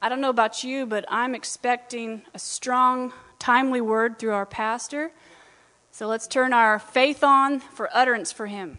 I 0.00 0.08
don't 0.08 0.20
know 0.20 0.30
about 0.30 0.62
you, 0.62 0.86
but 0.86 1.04
I'm 1.08 1.34
expecting 1.34 2.22
a 2.32 2.38
strong, 2.38 3.12
timely 3.40 3.80
word 3.80 4.18
through 4.18 4.32
our 4.32 4.46
pastor. 4.46 5.10
So 5.90 6.06
let's 6.06 6.28
turn 6.28 6.52
our 6.52 6.78
faith 6.78 7.24
on 7.24 7.58
for 7.58 7.88
utterance 7.92 8.30
for 8.30 8.46
him. 8.46 8.78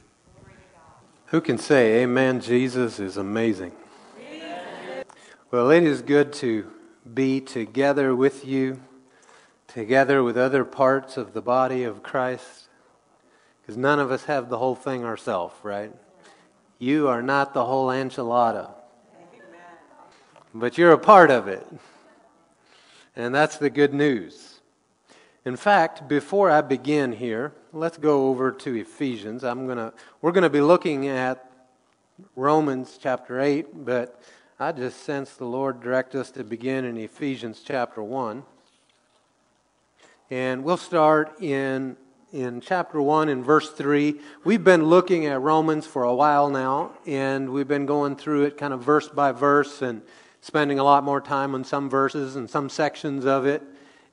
Who 1.27 1.41
can 1.41 1.57
say, 1.57 2.03
Amen, 2.03 2.39
Jesus 2.39 2.99
is 2.99 3.17
amazing? 3.17 3.73
Well, 5.51 5.71
it 5.71 5.83
is 5.83 6.01
good 6.01 6.31
to 6.33 6.71
be 7.11 7.41
together 7.41 8.15
with 8.15 8.45
you, 8.45 8.81
together 9.67 10.23
with 10.23 10.38
other 10.38 10.63
parts 10.63 11.17
of 11.17 11.33
the 11.33 11.41
body 11.41 11.83
of 11.83 12.01
Christ, 12.01 12.67
because 13.61 13.75
none 13.75 13.99
of 13.99 14.09
us 14.09 14.25
have 14.25 14.49
the 14.49 14.59
whole 14.59 14.75
thing 14.75 15.04
ourselves, 15.04 15.55
right? 15.63 15.91
You 16.77 17.07
are 17.07 17.21
not 17.21 17.54
the 17.54 17.65
whole 17.65 17.88
enchilada, 17.88 18.71
but 20.54 20.77
you're 20.77 20.93
a 20.93 20.97
part 20.97 21.31
of 21.31 21.47
it. 21.47 21.66
And 23.16 23.34
that's 23.34 23.58
the 23.58 23.70
good 23.70 23.94
news. 23.94 24.59
In 25.45 25.55
fact, 25.55 26.08
before 26.08 26.52
I 26.52 26.62
begin 26.62 27.13
here, 27.13 27.53
let's 27.73 27.98
go 27.98 28.27
over 28.27 28.52
to 28.52 28.75
Ephesians. 28.75 29.44
I'm 29.44 29.67
gonna, 29.67 29.94
we're 30.22 30.31
going 30.31 30.44
to 30.44 30.49
be 30.49 30.62
looking 30.62 31.08
at 31.08 31.49
Romans 32.35 32.99
chapter 33.02 33.39
8, 33.39 33.85
but 33.85 34.22
I 34.59 34.72
just 34.72 35.03
sense 35.03 35.35
the 35.35 35.45
Lord 35.45 35.81
direct 35.81 36.16
us 36.16 36.31
to 36.31 36.44
begin 36.44 36.86
in 36.86 36.97
Ephesians 36.97 37.61
chapter 37.66 38.03
1. 38.03 38.44
And 40.30 40.63
we'll 40.63 40.77
start 40.77 41.41
in, 41.41 41.95
in 42.34 42.61
chapter 42.61 43.02
1 43.02 43.30
in 43.30 43.41
verse 43.41 43.72
3. 43.72 44.20
We've 44.44 44.63
been 44.63 44.84
looking 44.84 45.25
at 45.25 45.41
Romans 45.41 45.88
for 45.88 46.03
a 46.03 46.13
while 46.13 46.50
now, 46.50 46.91
and 47.08 47.50
we've 47.52 47.67
been 47.67 47.86
going 47.86 48.16
through 48.16 48.44
it 48.44 48.58
kind 48.58 48.73
of 48.73 48.84
verse 48.84 49.08
by 49.08 49.31
verse 49.31 49.81
and 49.81 50.02
spending 50.41 50.79
a 50.79 50.84
lot 50.84 51.03
more 51.03 51.21
time 51.21 51.53
on 51.53 51.63
some 51.63 51.89
verses 51.89 52.35
and 52.35 52.49
some 52.49 52.70
sections 52.70 53.25
of 53.25 53.45
it. 53.45 53.63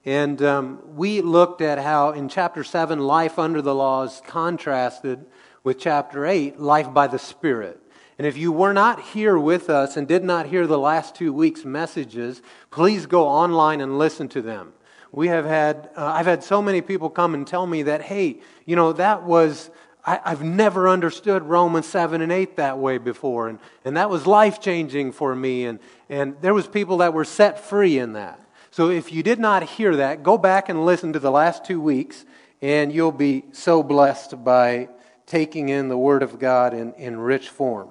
And 0.04 0.40
um, 0.42 0.80
we 0.94 1.20
looked 1.20 1.60
at 1.60 1.78
how 1.78 2.10
in 2.10 2.28
chapter 2.28 2.62
7, 2.62 2.98
life 3.00 3.38
under 3.38 3.60
the 3.60 3.74
law 3.74 4.04
is 4.04 4.22
contrasted 4.26 5.24
with 5.64 5.78
chapter 5.78 6.26
8, 6.26 6.60
life 6.60 6.92
by 6.94 7.08
the 7.08 7.18
Spirit. 7.18 7.80
And 8.18 8.26
if 8.26 8.36
you 8.36 8.50
were 8.50 8.72
not 8.72 9.00
here 9.00 9.38
with 9.38 9.68
us 9.68 9.96
and 9.96 10.08
did 10.08 10.24
not 10.24 10.46
hear 10.46 10.66
the 10.66 10.78
last 10.78 11.14
two 11.14 11.32
weeks' 11.32 11.64
messages, 11.64 12.40
please 12.70 13.06
go 13.06 13.26
online 13.26 13.80
and 13.80 13.98
listen 13.98 14.28
to 14.28 14.42
them. 14.42 14.72
We 15.12 15.28
have 15.28 15.44
had, 15.44 15.90
uh, 15.96 16.06
I've 16.06 16.26
had 16.26 16.42
so 16.42 16.62
many 16.62 16.80
people 16.80 17.10
come 17.10 17.34
and 17.34 17.46
tell 17.46 17.66
me 17.66 17.82
that, 17.82 18.02
hey, 18.02 18.40
you 18.64 18.76
know, 18.76 18.92
that 18.94 19.22
was, 19.22 19.70
I, 20.06 20.20
have 20.24 20.42
never 20.42 20.88
understood 20.88 21.42
Romans 21.42 21.86
7 21.86 22.22
and 22.22 22.30
8 22.30 22.56
that 22.56 22.78
way 22.78 22.98
before. 22.98 23.48
And, 23.48 23.58
and 23.84 23.96
that 23.96 24.08
was 24.08 24.26
life 24.26 24.60
changing 24.60 25.12
for 25.12 25.34
me. 25.34 25.64
And, 25.64 25.80
and 26.08 26.36
there 26.40 26.54
was 26.54 26.68
people 26.68 26.98
that 26.98 27.12
were 27.12 27.24
set 27.24 27.58
free 27.58 27.98
in 27.98 28.12
that. 28.12 28.40
So 28.70 28.88
if 28.88 29.12
you 29.12 29.22
did 29.22 29.40
not 29.40 29.64
hear 29.64 29.96
that, 29.96 30.22
go 30.22 30.38
back 30.38 30.68
and 30.68 30.86
listen 30.86 31.12
to 31.14 31.18
the 31.18 31.30
last 31.30 31.64
two 31.64 31.80
weeks, 31.80 32.24
and 32.62 32.92
you'll 32.92 33.10
be 33.10 33.44
so 33.52 33.82
blessed 33.82 34.44
by 34.44 34.88
taking 35.26 35.70
in 35.70 35.88
the 35.88 35.98
Word 35.98 36.22
of 36.22 36.38
God 36.38 36.72
in, 36.72 36.92
in 36.94 37.18
rich 37.18 37.48
form. 37.48 37.88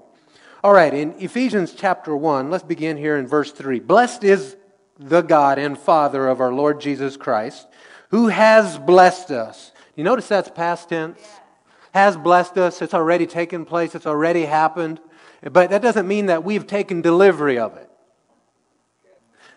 All 0.64 0.74
right, 0.74 0.94
in 0.94 1.14
Ephesians 1.20 1.74
chapter 1.74 2.16
1, 2.16 2.50
let's 2.50 2.64
begin 2.64 2.98
here 2.98 3.18
in 3.18 3.28
verse 3.28 3.52
3. 3.52 3.80
Blessed 3.82 4.24
is 4.24 4.56
the 4.98 5.22
God 5.22 5.60
and 5.60 5.78
Father 5.78 6.28
of 6.28 6.40
our 6.40 6.54
Lord 6.54 6.80
Jesus 6.80 7.18
Christ, 7.18 7.68
who 8.10 8.28
has 8.28 8.78
blessed 8.78 9.32
us. 9.32 9.72
You 9.96 10.04
notice 10.04 10.28
that's 10.28 10.50
past 10.50 10.90
tense? 10.90 11.20
Has 11.96 12.18
blessed 12.18 12.58
us. 12.58 12.82
It's 12.82 12.94
already 12.94 13.26
taken 13.26 13.64
place. 13.64 13.96
It's 13.96 14.06
already 14.06 14.44
happened. 14.44 15.00
But 15.42 15.70
that 15.70 15.82
doesn't 15.82 16.06
mean 16.06 16.26
that 16.26 16.44
we've 16.44 16.68
taken 16.68 17.02
delivery 17.02 17.58
of 17.58 17.78
it. 17.78 17.90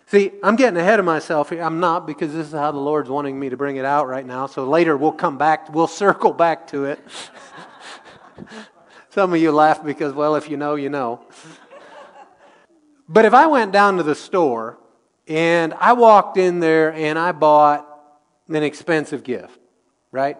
See, 0.05 0.31
I'm 0.41 0.55
getting 0.55 0.79
ahead 0.79 0.99
of 0.99 1.05
myself 1.05 1.49
here. 1.49 1.61
I'm 1.61 1.81
not 1.81 2.07
because 2.07 2.31
this 2.31 2.47
is 2.47 2.53
how 2.53 2.71
the 2.71 2.79
Lord's 2.79 3.09
wanting 3.09 3.37
me 3.37 3.49
to 3.49 3.57
bring 3.57 3.75
it 3.75 3.83
out 3.83 4.07
right 4.07 4.25
now. 4.25 4.47
So 4.47 4.63
later 4.63 4.95
we'll 4.95 5.11
come 5.11 5.37
back, 5.37 5.73
we'll 5.73 5.85
circle 5.87 6.31
back 6.31 6.67
to 6.67 6.85
it. 6.85 6.99
Some 9.09 9.33
of 9.33 9.41
you 9.41 9.51
laugh 9.51 9.83
because, 9.83 10.13
well, 10.13 10.37
if 10.37 10.49
you 10.49 10.55
know, 10.55 10.75
you 10.75 10.87
know. 10.87 11.25
But 13.09 13.25
if 13.25 13.33
I 13.33 13.47
went 13.47 13.73
down 13.73 13.97
to 13.97 14.03
the 14.03 14.15
store 14.15 14.79
and 15.27 15.73
I 15.73 15.91
walked 15.91 16.37
in 16.37 16.61
there 16.61 16.93
and 16.93 17.19
I 17.19 17.33
bought 17.33 17.85
an 18.47 18.63
expensive 18.63 19.25
gift, 19.25 19.59
right? 20.09 20.37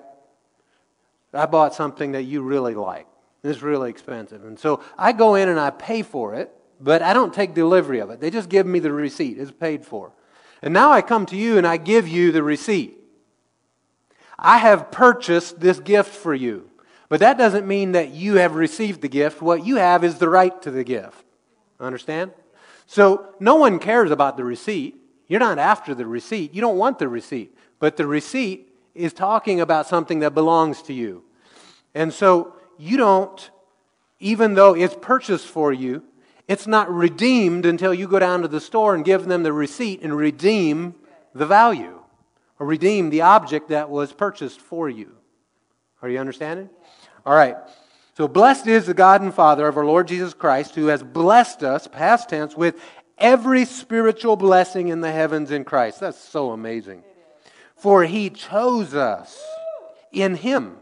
I 1.33 1.45
bought 1.45 1.73
something 1.75 2.13
that 2.13 2.23
you 2.23 2.41
really 2.41 2.75
like. 2.75 3.07
It's 3.43 3.61
really 3.61 3.89
expensive. 3.89 4.43
And 4.43 4.59
so 4.59 4.81
I 4.97 5.11
go 5.11 5.35
in 5.35 5.47
and 5.49 5.59
I 5.59 5.69
pay 5.69 6.01
for 6.01 6.35
it, 6.35 6.51
but 6.79 7.01
I 7.01 7.13
don't 7.13 7.33
take 7.33 7.53
delivery 7.53 7.99
of 7.99 8.09
it. 8.09 8.19
They 8.19 8.29
just 8.29 8.49
give 8.49 8.65
me 8.65 8.79
the 8.79 8.91
receipt. 8.91 9.37
It's 9.37 9.51
paid 9.51 9.85
for. 9.85 10.11
And 10.61 10.73
now 10.73 10.91
I 10.91 11.01
come 11.01 11.25
to 11.27 11.37
you 11.37 11.57
and 11.57 11.65
I 11.65 11.77
give 11.77 12.07
you 12.07 12.31
the 12.31 12.43
receipt. 12.43 12.97
I 14.37 14.57
have 14.57 14.91
purchased 14.91 15.59
this 15.59 15.79
gift 15.79 16.13
for 16.13 16.33
you. 16.33 16.69
But 17.07 17.21
that 17.21 17.37
doesn't 17.37 17.67
mean 17.67 17.93
that 17.93 18.11
you 18.11 18.35
have 18.35 18.55
received 18.55 19.01
the 19.01 19.07
gift. 19.07 19.41
What 19.41 19.65
you 19.65 19.77
have 19.77 20.03
is 20.03 20.19
the 20.19 20.29
right 20.29 20.61
to 20.61 20.71
the 20.71 20.83
gift. 20.83 21.23
Understand? 21.79 22.31
So 22.85 23.33
no 23.39 23.55
one 23.55 23.79
cares 23.79 24.11
about 24.11 24.37
the 24.37 24.43
receipt. 24.43 24.95
You're 25.27 25.39
not 25.39 25.59
after 25.59 25.95
the 25.95 26.05
receipt. 26.05 26.53
You 26.53 26.61
don't 26.61 26.77
want 26.77 26.99
the 26.99 27.07
receipt. 27.07 27.55
But 27.79 27.97
the 27.97 28.07
receipt 28.07 28.68
is 28.99 29.13
talking 29.13 29.61
about 29.61 29.87
something 29.87 30.19
that 30.19 30.33
belongs 30.33 30.81
to 30.83 30.93
you. 30.93 31.23
And 31.95 32.13
so 32.13 32.53
you 32.77 32.97
don't, 32.97 33.49
even 34.19 34.53
though 34.53 34.75
it's 34.75 34.95
purchased 34.99 35.47
for 35.47 35.71
you, 35.71 36.03
it's 36.47 36.67
not 36.67 36.91
redeemed 36.91 37.65
until 37.65 37.93
you 37.93 38.07
go 38.07 38.19
down 38.19 38.41
to 38.41 38.47
the 38.47 38.59
store 38.59 38.95
and 38.95 39.05
give 39.05 39.25
them 39.25 39.43
the 39.43 39.53
receipt 39.53 40.01
and 40.01 40.15
redeem 40.15 40.95
the 41.33 41.45
value 41.45 42.01
or 42.57 42.65
redeem 42.65 43.09
the 43.09 43.21
object 43.21 43.69
that 43.69 43.89
was 43.89 44.11
purchased 44.11 44.59
for 44.59 44.89
you. 44.89 45.15
Are 46.01 46.09
you 46.09 46.19
understanding? 46.19 46.69
All 47.25 47.35
right. 47.35 47.55
So 48.17 48.27
blessed 48.27 48.67
is 48.67 48.85
the 48.85 48.93
God 48.93 49.21
and 49.21 49.33
Father 49.33 49.67
of 49.67 49.77
our 49.77 49.85
Lord 49.85 50.07
Jesus 50.07 50.33
Christ, 50.33 50.75
who 50.75 50.87
has 50.87 51.03
blessed 51.03 51.63
us, 51.63 51.87
past 51.87 52.29
tense, 52.29 52.55
with 52.55 52.81
every 53.17 53.65
spiritual 53.65 54.35
blessing 54.35 54.89
in 54.89 55.01
the 55.01 55.11
heavens 55.11 55.51
in 55.51 55.63
Christ. 55.63 55.99
That's 56.01 56.17
so 56.17 56.51
amazing. 56.51 57.03
For 57.79 58.03
he 58.03 58.29
chose 58.29 58.93
us 58.93 59.41
in 60.11 60.35
him 60.35 60.77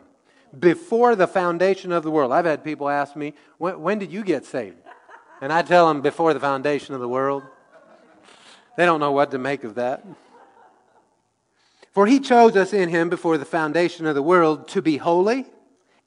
before 0.57 1.15
the 1.15 1.27
foundation 1.27 1.91
of 1.91 2.03
the 2.03 2.11
world. 2.11 2.31
I've 2.31 2.45
had 2.45 2.63
people 2.63 2.89
ask 2.89 3.15
me, 3.15 3.33
when, 3.57 3.81
when 3.81 3.99
did 3.99 4.11
you 4.11 4.23
get 4.23 4.45
saved? 4.45 4.77
And 5.41 5.53
I 5.53 5.61
tell 5.61 5.87
them, 5.87 6.01
before 6.01 6.33
the 6.33 6.39
foundation 6.39 6.95
of 6.95 7.01
the 7.01 7.07
world. 7.07 7.43
They 8.75 8.85
don't 8.85 8.99
know 8.99 9.11
what 9.11 9.31
to 9.31 9.37
make 9.37 9.63
of 9.63 9.75
that. 9.75 10.05
For 11.91 12.05
he 12.07 12.19
chose 12.19 12.55
us 12.55 12.73
in 12.73 12.89
him 12.89 13.09
before 13.09 13.37
the 13.37 13.45
foundation 13.45 14.05
of 14.05 14.15
the 14.15 14.23
world 14.23 14.67
to 14.69 14.81
be 14.81 14.97
holy 14.97 15.45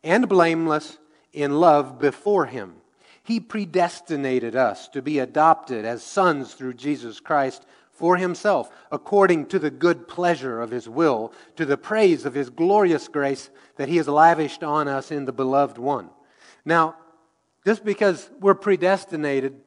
and 0.02 0.28
blameless 0.28 0.98
in 1.32 1.60
love 1.60 1.98
before 1.98 2.46
Him. 2.46 2.74
He 3.22 3.38
predestinated 3.38 4.56
us 4.56 4.88
to 4.88 5.02
be 5.02 5.18
adopted 5.18 5.84
as 5.84 6.02
sons 6.02 6.54
through 6.54 6.74
Jesus 6.74 7.20
Christ 7.20 7.64
for 8.00 8.16
Himself, 8.16 8.70
according 8.90 9.46
to 9.46 9.58
the 9.58 9.70
good 9.70 10.08
pleasure 10.08 10.60
of 10.60 10.70
His 10.70 10.88
will, 10.88 11.32
to 11.56 11.66
the 11.66 11.76
praise 11.76 12.24
of 12.24 12.34
His 12.34 12.50
glorious 12.50 13.06
grace 13.06 13.50
that 13.76 13.88
He 13.88 13.98
has 13.98 14.08
lavished 14.08 14.64
on 14.64 14.88
us 14.88 15.12
in 15.12 15.26
the 15.26 15.32
beloved 15.32 15.78
one. 15.78 16.10
Now, 16.64 16.96
just 17.64 17.84
because 17.84 18.30
we're 18.40 18.54
predestinated 18.54 19.60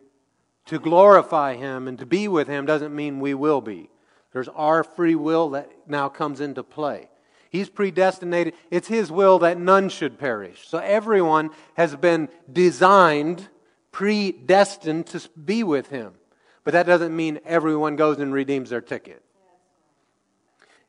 to 0.65 0.79
glorify 0.79 1.55
Him 1.55 1.87
and 1.87 1.99
to 1.99 2.05
be 2.07 2.27
with 2.27 2.47
Him 2.47 2.65
doesn't 2.65 2.95
mean 2.95 3.19
we 3.19 3.35
will 3.35 3.61
be. 3.61 3.91
There's 4.31 4.49
our 4.49 4.83
free 4.83 5.15
will 5.15 5.51
that 5.51 5.69
now 5.87 6.09
comes 6.09 6.41
into 6.41 6.63
play. 6.63 7.09
He's 7.51 7.69
predestinated. 7.69 8.55
It's 8.71 8.87
His 8.87 9.11
will 9.11 9.37
that 9.39 9.59
none 9.59 9.89
should 9.89 10.17
perish. 10.17 10.67
So 10.67 10.79
everyone 10.79 11.51
has 11.75 11.95
been 11.95 12.29
designed, 12.51 13.47
predestined 13.91 15.05
to 15.07 15.29
be 15.37 15.63
with 15.63 15.89
Him. 15.89 16.13
But 16.63 16.71
that 16.73 16.85
doesn't 16.85 17.15
mean 17.15 17.39
everyone 17.45 17.95
goes 17.95 18.19
and 18.19 18.33
redeems 18.33 18.69
their 18.69 18.81
ticket. 18.81 19.23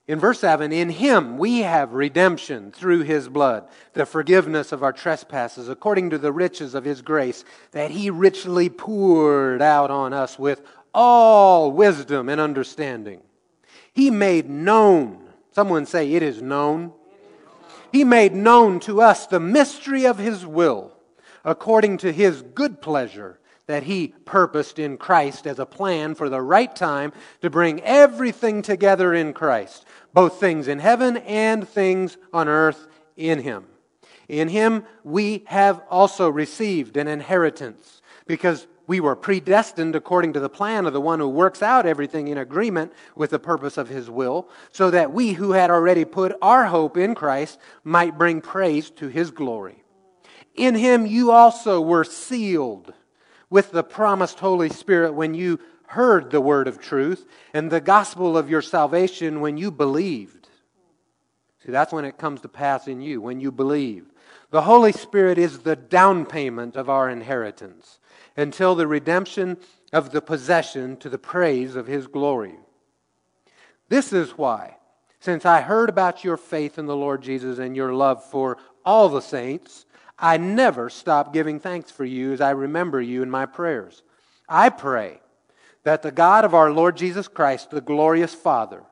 In 0.07 0.21
verse 0.21 0.41
7, 0.41 0.71
in 0.73 0.91
him 0.91 1.39
we 1.39 1.61
have 1.61 1.95
redemption 1.95 2.71
through 2.71 3.03
his 3.03 3.29
blood, 3.29 3.67
the 3.95 4.05
forgiveness 4.05 4.71
of 4.71 4.83
our 4.83 4.93
trespasses, 4.93 5.69
according 5.69 6.11
to 6.11 6.19
the 6.19 6.33
riches 6.33 6.75
of 6.75 6.85
his 6.85 7.01
grace, 7.01 7.43
that 7.71 7.91
he 7.91 8.11
richly 8.11 8.69
poured 8.69 9.63
out 9.63 9.91
on 9.91 10.13
us 10.13 10.39
with 10.39 10.61
all 10.93 11.73
wisdom 11.73 12.29
and 12.29 12.41
understanding. 12.41 13.23
He 13.95 14.11
made 14.11 14.51
known 14.51 15.25
Someone 15.55 15.87
say, 15.87 16.13
It 16.13 16.23
is 16.23 16.43
known. 16.43 16.93
He 17.93 18.03
made 18.03 18.35
known 18.35 18.81
to 18.81 19.01
us 19.01 19.27
the 19.27 19.39
mystery 19.39 20.05
of 20.05 20.19
His 20.19 20.45
will, 20.45 20.93
according 21.45 21.99
to 21.99 22.13
His 22.13 22.43
good 22.43 22.83
pleasure 22.83 23.39
that 23.67 23.85
He 23.85 24.09
purposed 24.25 24.79
in 24.79 24.97
Christ 24.97 25.47
as 25.47 25.59
a 25.59 25.67
plan 25.67 26.15
for 26.15 26.29
the 26.29 26.43
right 26.43 26.75
time 26.75 27.13
to 27.41 27.51
bring 27.51 27.81
everything 27.83 28.63
together 28.63 29.15
in 29.15 29.33
Christ, 29.33 29.85
both 30.13 30.41
things 30.41 30.69
in 30.69 30.79
heaven 30.79 31.17
and 31.19 31.69
things 31.69 32.17
on 32.33 32.49
earth 32.49 32.87
in 33.17 33.41
Him. 33.41 33.67
In 34.29 34.49
Him 34.49 34.85
we 35.03 35.45
have 35.47 35.83
also 35.91 36.29
received 36.29 36.97
an 36.97 37.09
inheritance, 37.09 38.03
because 38.27 38.67
we 38.87 39.01
were 39.01 39.17
predestined 39.17 39.97
according 39.97 40.35
to 40.35 40.41
the 40.41 40.49
plan 40.49 40.85
of 40.85 40.93
the 40.93 41.01
one 41.01 41.19
who 41.19 41.29
works 41.29 41.63
out 41.63 41.87
everything 41.87 42.29
in 42.29 42.37
agreement 42.37 42.93
with 43.17 43.31
the 43.31 43.39
purpose 43.39 43.79
of 43.79 43.89
his 43.89 44.11
will, 44.11 44.49
so 44.73 44.91
that 44.91 45.13
we 45.13 45.33
who 45.33 45.53
had 45.53 45.71
already 45.71 46.05
put 46.05 46.37
our 46.43 46.67
hope 46.67 46.97
in 46.97 47.15
Christ 47.15 47.59
might 47.83 48.19
bring 48.19 48.43
praise 48.43 48.91
to 48.91 49.09
his 49.09 49.31
glory. 49.31 49.83
In 50.55 50.75
him 50.75 51.07
you 51.07 51.31
also 51.31 51.81
were 51.81 52.05
sealed 52.05 52.93
with 53.55 53.71
the 53.71 53.85
promised 53.85 54.41
Holy 54.41 54.69
Spirit 54.69 55.15
when 55.15 55.33
you 55.33 55.61
heard 55.87 56.33
the 56.33 56.41
word 56.41 56.67
of 56.67 56.81
truth 56.81 57.25
and 57.53 57.71
the 57.71 57.81
gospel 57.81 58.37
of 58.37 58.51
your 58.51 58.61
salvation 58.61 59.41
when 59.41 59.57
you 59.57 59.71
believed. 59.71 60.49
See, 61.65 61.71
that's 61.71 61.93
when 61.93 62.05
it 62.05 62.19
comes 62.19 62.41
to 62.41 62.49
pass 62.49 62.89
in 62.89 63.01
you, 63.01 63.21
when 63.21 63.39
you 63.39 63.53
believe. 63.53 64.07
The 64.51 64.63
Holy 64.63 64.91
Spirit 64.91 65.39
is 65.39 65.61
the 65.61 65.77
down 65.77 66.27
payment 66.27 66.75
of 66.75 66.91
our 66.91 67.09
inheritance 67.09 68.01
until 68.37 68.75
the 68.75 68.89
redemption 68.89 69.59
of 69.93 70.11
the 70.11 70.21
possession 70.21 70.97
to 70.97 71.09
the 71.09 71.17
praise 71.17 71.77
of 71.77 71.87
His 71.87 72.09
glory. 72.09 72.57
This 73.89 74.13
is 74.13 74.37
why, 74.37 74.79
since 75.21 75.47
I 75.47 75.61
heard 75.61 75.89
about 75.91 76.25
your 76.25 76.37
faith 76.37 76.77
in 76.77 76.87
the 76.87 76.97
Lord 76.97 77.23
Jesus 77.23 77.61
and 77.61 77.77
your 77.77 77.95
love 77.95 78.25
for 78.25 78.59
all 78.85 79.09
the 79.09 79.23
saints, 79.23 79.87
I 80.19 80.37
never 80.37 80.91
stop 80.91 81.33
giving 81.33 81.59
thanks 81.59 81.91
for 81.91 82.05
you 82.05 82.33
as 82.33 82.41
I 82.41 82.51
remember 82.51 83.01
you 83.01 83.23
in 83.23 83.31
my 83.31 83.47
prayers. 83.47 84.03
I 84.49 84.69
pray 84.69 85.21
that 85.83 86.03
the 86.03 86.13
God 86.13 86.45
of 86.45 86.55
our 86.55 86.71
Lord 86.71 86.97
Jesus 86.97 87.29
Christ, 87.29 87.71
the 87.71 87.81
glorious 87.81 88.35
Father, 88.35 88.83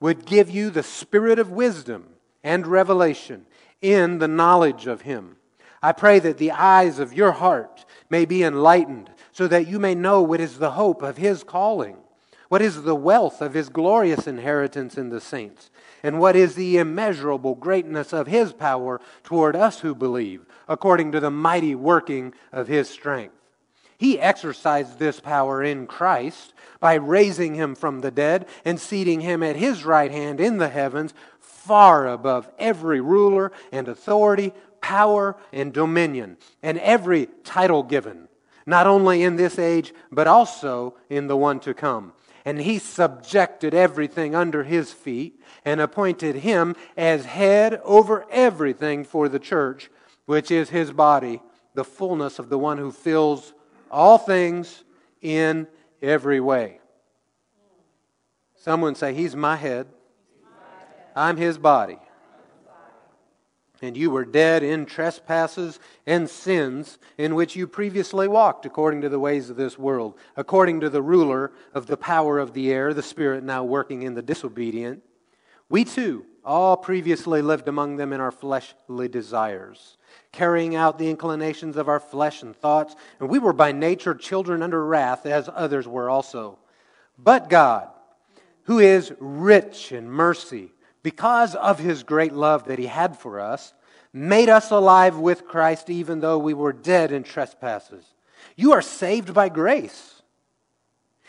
would 0.00 0.24
give 0.24 0.50
you 0.50 0.70
the 0.70 0.82
spirit 0.82 1.38
of 1.38 1.50
wisdom 1.50 2.08
and 2.42 2.66
revelation 2.66 3.46
in 3.82 4.18
the 4.18 4.28
knowledge 4.28 4.86
of 4.86 5.02
Him. 5.02 5.36
I 5.82 5.92
pray 5.92 6.18
that 6.18 6.38
the 6.38 6.50
eyes 6.50 6.98
of 6.98 7.12
your 7.12 7.32
heart 7.32 7.84
may 8.08 8.24
be 8.24 8.42
enlightened, 8.42 9.10
so 9.32 9.46
that 9.48 9.68
you 9.68 9.78
may 9.78 9.94
know 9.94 10.22
what 10.22 10.40
is 10.40 10.58
the 10.58 10.72
hope 10.72 11.02
of 11.02 11.16
His 11.16 11.44
calling, 11.44 11.96
what 12.50 12.60
is 12.60 12.82
the 12.82 12.96
wealth 12.96 13.40
of 13.40 13.54
His 13.54 13.68
glorious 13.68 14.26
inheritance 14.26 14.98
in 14.98 15.08
the 15.08 15.20
saints, 15.20 15.70
and 16.02 16.18
what 16.18 16.34
is 16.34 16.56
the 16.56 16.78
immeasurable 16.78 17.54
greatness 17.54 18.12
of 18.12 18.26
His 18.26 18.52
power 18.52 19.00
toward 19.22 19.54
us 19.54 19.80
who 19.80 19.94
believe, 19.94 20.44
according 20.68 21.12
to 21.12 21.20
the 21.20 21.30
mighty 21.30 21.76
working 21.76 22.34
of 22.50 22.66
His 22.66 22.90
strength. 22.90 23.36
He 23.96 24.18
exercised 24.18 24.98
this 24.98 25.20
power 25.20 25.62
in 25.62 25.86
Christ 25.86 26.52
by 26.80 26.94
raising 26.94 27.54
him 27.54 27.74
from 27.74 28.00
the 28.00 28.10
dead 28.10 28.46
and 28.64 28.80
seating 28.80 29.20
him 29.20 29.42
at 29.42 29.56
his 29.56 29.84
right 29.84 30.10
hand 30.10 30.40
in 30.40 30.56
the 30.56 30.70
heavens, 30.70 31.12
far 31.38 32.08
above 32.08 32.50
every 32.58 33.00
ruler 33.00 33.52
and 33.70 33.86
authority, 33.86 34.54
power 34.80 35.36
and 35.52 35.72
dominion, 35.72 36.38
and 36.62 36.78
every 36.78 37.28
title 37.44 37.82
given, 37.82 38.28
not 38.64 38.86
only 38.86 39.22
in 39.22 39.36
this 39.36 39.58
age, 39.58 39.92
but 40.10 40.26
also 40.26 40.94
in 41.10 41.26
the 41.26 41.36
one 41.36 41.60
to 41.60 41.74
come. 41.74 42.14
And 42.44 42.60
he 42.60 42.78
subjected 42.78 43.74
everything 43.74 44.34
under 44.34 44.64
his 44.64 44.92
feet 44.92 45.40
and 45.64 45.80
appointed 45.80 46.36
him 46.36 46.74
as 46.96 47.24
head 47.24 47.80
over 47.84 48.24
everything 48.30 49.04
for 49.04 49.28
the 49.28 49.38
church, 49.38 49.90
which 50.26 50.50
is 50.50 50.70
his 50.70 50.92
body, 50.92 51.42
the 51.74 51.84
fullness 51.84 52.38
of 52.38 52.48
the 52.48 52.58
one 52.58 52.78
who 52.78 52.92
fills 52.92 53.52
all 53.90 54.18
things 54.18 54.84
in 55.20 55.66
every 56.00 56.40
way. 56.40 56.80
Someone 58.56 58.94
say, 58.94 59.14
He's 59.14 59.34
my 59.34 59.56
head. 59.56 59.86
I'm 61.16 61.36
his 61.36 61.58
body. 61.58 61.98
And 63.82 63.96
you 63.96 64.10
were 64.10 64.26
dead 64.26 64.62
in 64.62 64.84
trespasses 64.84 65.80
and 66.10 66.28
sins 66.28 66.98
in 67.16 67.36
which 67.36 67.54
you 67.54 67.68
previously 67.68 68.26
walked, 68.26 68.66
according 68.66 69.00
to 69.00 69.08
the 69.08 69.20
ways 69.20 69.48
of 69.48 69.56
this 69.56 69.78
world, 69.78 70.18
according 70.36 70.80
to 70.80 70.90
the 70.90 71.00
ruler 71.00 71.52
of 71.72 71.86
the 71.86 71.96
power 71.96 72.40
of 72.40 72.52
the 72.52 72.72
air, 72.72 72.92
the 72.92 73.02
Spirit 73.02 73.44
now 73.44 73.62
working 73.62 74.02
in 74.02 74.14
the 74.14 74.22
disobedient. 74.22 75.04
We 75.68 75.84
too 75.84 76.26
all 76.44 76.76
previously 76.76 77.42
lived 77.42 77.68
among 77.68 77.94
them 77.94 78.12
in 78.12 78.20
our 78.20 78.32
fleshly 78.32 79.06
desires 79.06 79.96
carrying 80.32 80.74
out 80.74 80.98
the 80.98 81.10
inclinations 81.10 81.76
of 81.76 81.88
our 81.88 82.00
flesh 82.00 82.42
and 82.42 82.54
thoughts. 82.54 82.94
And 83.18 83.28
we 83.28 83.38
were 83.38 83.52
by 83.52 83.72
nature 83.72 84.14
children 84.14 84.62
under 84.62 84.84
wrath, 84.84 85.26
as 85.26 85.48
others 85.52 85.88
were 85.88 86.08
also. 86.08 86.58
But 87.18 87.48
God, 87.48 87.88
who 88.64 88.78
is 88.78 89.12
rich 89.18 89.92
in 89.92 90.10
mercy, 90.10 90.72
because 91.02 91.54
of 91.54 91.78
his 91.78 92.02
great 92.02 92.32
love 92.32 92.64
that 92.64 92.78
he 92.78 92.86
had 92.86 93.16
for 93.16 93.40
us, 93.40 93.72
made 94.12 94.48
us 94.48 94.70
alive 94.70 95.16
with 95.16 95.46
Christ 95.46 95.90
even 95.90 96.20
though 96.20 96.38
we 96.38 96.54
were 96.54 96.72
dead 96.72 97.12
in 97.12 97.22
trespasses. 97.22 98.04
You 98.56 98.72
are 98.72 98.82
saved 98.82 99.32
by 99.32 99.48
grace. 99.48 100.22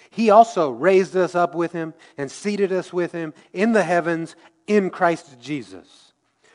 He 0.10 0.30
also 0.30 0.72
raised 0.72 1.16
us 1.16 1.36
up 1.36 1.56
with 1.56 1.72
him 1.72 1.94
and 2.18 2.30
seated 2.30 2.72
us 2.72 2.92
with 2.92 3.12
him 3.12 3.34
in 3.54 3.72
the 3.72 3.84
heavens 3.84 4.36
in 4.68 4.90
Christ 4.90 5.40
Jesus 5.40 6.12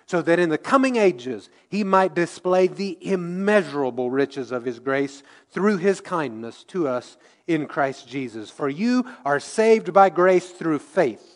so 0.06 0.23
that 0.23 0.38
in 0.38 0.49
the 0.49 0.58
coming 0.58 0.96
ages 0.96 1.50
he 1.69 1.82
might 1.82 2.14
display 2.14 2.69
the 2.69 2.96
immeasurable 3.00 4.11
riches 4.11 4.52
of 4.52 4.64
his 4.64 4.78
grace 4.78 5.23
through 5.50 5.78
his 5.78 6.00
kindness 6.00 6.62
to 6.64 6.87
us 6.87 7.17
in 7.46 7.67
Christ 7.67 8.08
Jesus. 8.08 8.50
For 8.50 8.69
you 8.69 9.05
are 9.25 9.40
saved 9.40 9.93
by 9.93 10.08
grace 10.08 10.50
through 10.50 10.78
faith. 10.78 11.32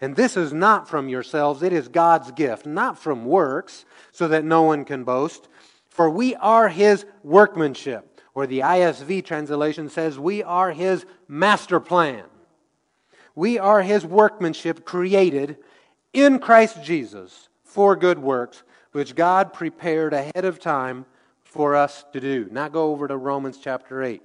And 0.00 0.16
this 0.16 0.36
is 0.36 0.52
not 0.52 0.88
from 0.88 1.08
yourselves, 1.08 1.62
it 1.62 1.72
is 1.72 1.88
God's 1.88 2.30
gift, 2.30 2.66
not 2.66 2.98
from 2.98 3.24
works, 3.24 3.84
so 4.12 4.28
that 4.28 4.44
no 4.44 4.62
one 4.62 4.84
can 4.84 5.04
boast. 5.04 5.48
For 5.88 6.08
we 6.08 6.34
are 6.36 6.68
his 6.68 7.04
workmanship, 7.22 8.20
or 8.34 8.46
the 8.46 8.60
ISV 8.60 9.24
translation 9.24 9.88
says, 9.88 10.18
we 10.18 10.42
are 10.42 10.72
his 10.72 11.04
master 11.26 11.80
plan. 11.80 12.24
We 13.34 13.58
are 13.58 13.82
his 13.82 14.04
workmanship 14.04 14.84
created 14.84 15.58
in 16.12 16.38
Christ 16.38 16.82
Jesus 16.82 17.48
for 17.62 17.96
good 17.96 18.18
works, 18.18 18.62
which 18.92 19.14
God 19.14 19.52
prepared 19.52 20.12
ahead 20.12 20.44
of 20.44 20.58
time 20.58 21.04
for 21.42 21.76
us 21.76 22.04
to 22.12 22.20
do. 22.20 22.48
Now 22.50 22.68
go 22.68 22.90
over 22.92 23.08
to 23.08 23.16
Romans 23.16 23.58
chapter 23.62 24.02
8. 24.02 24.22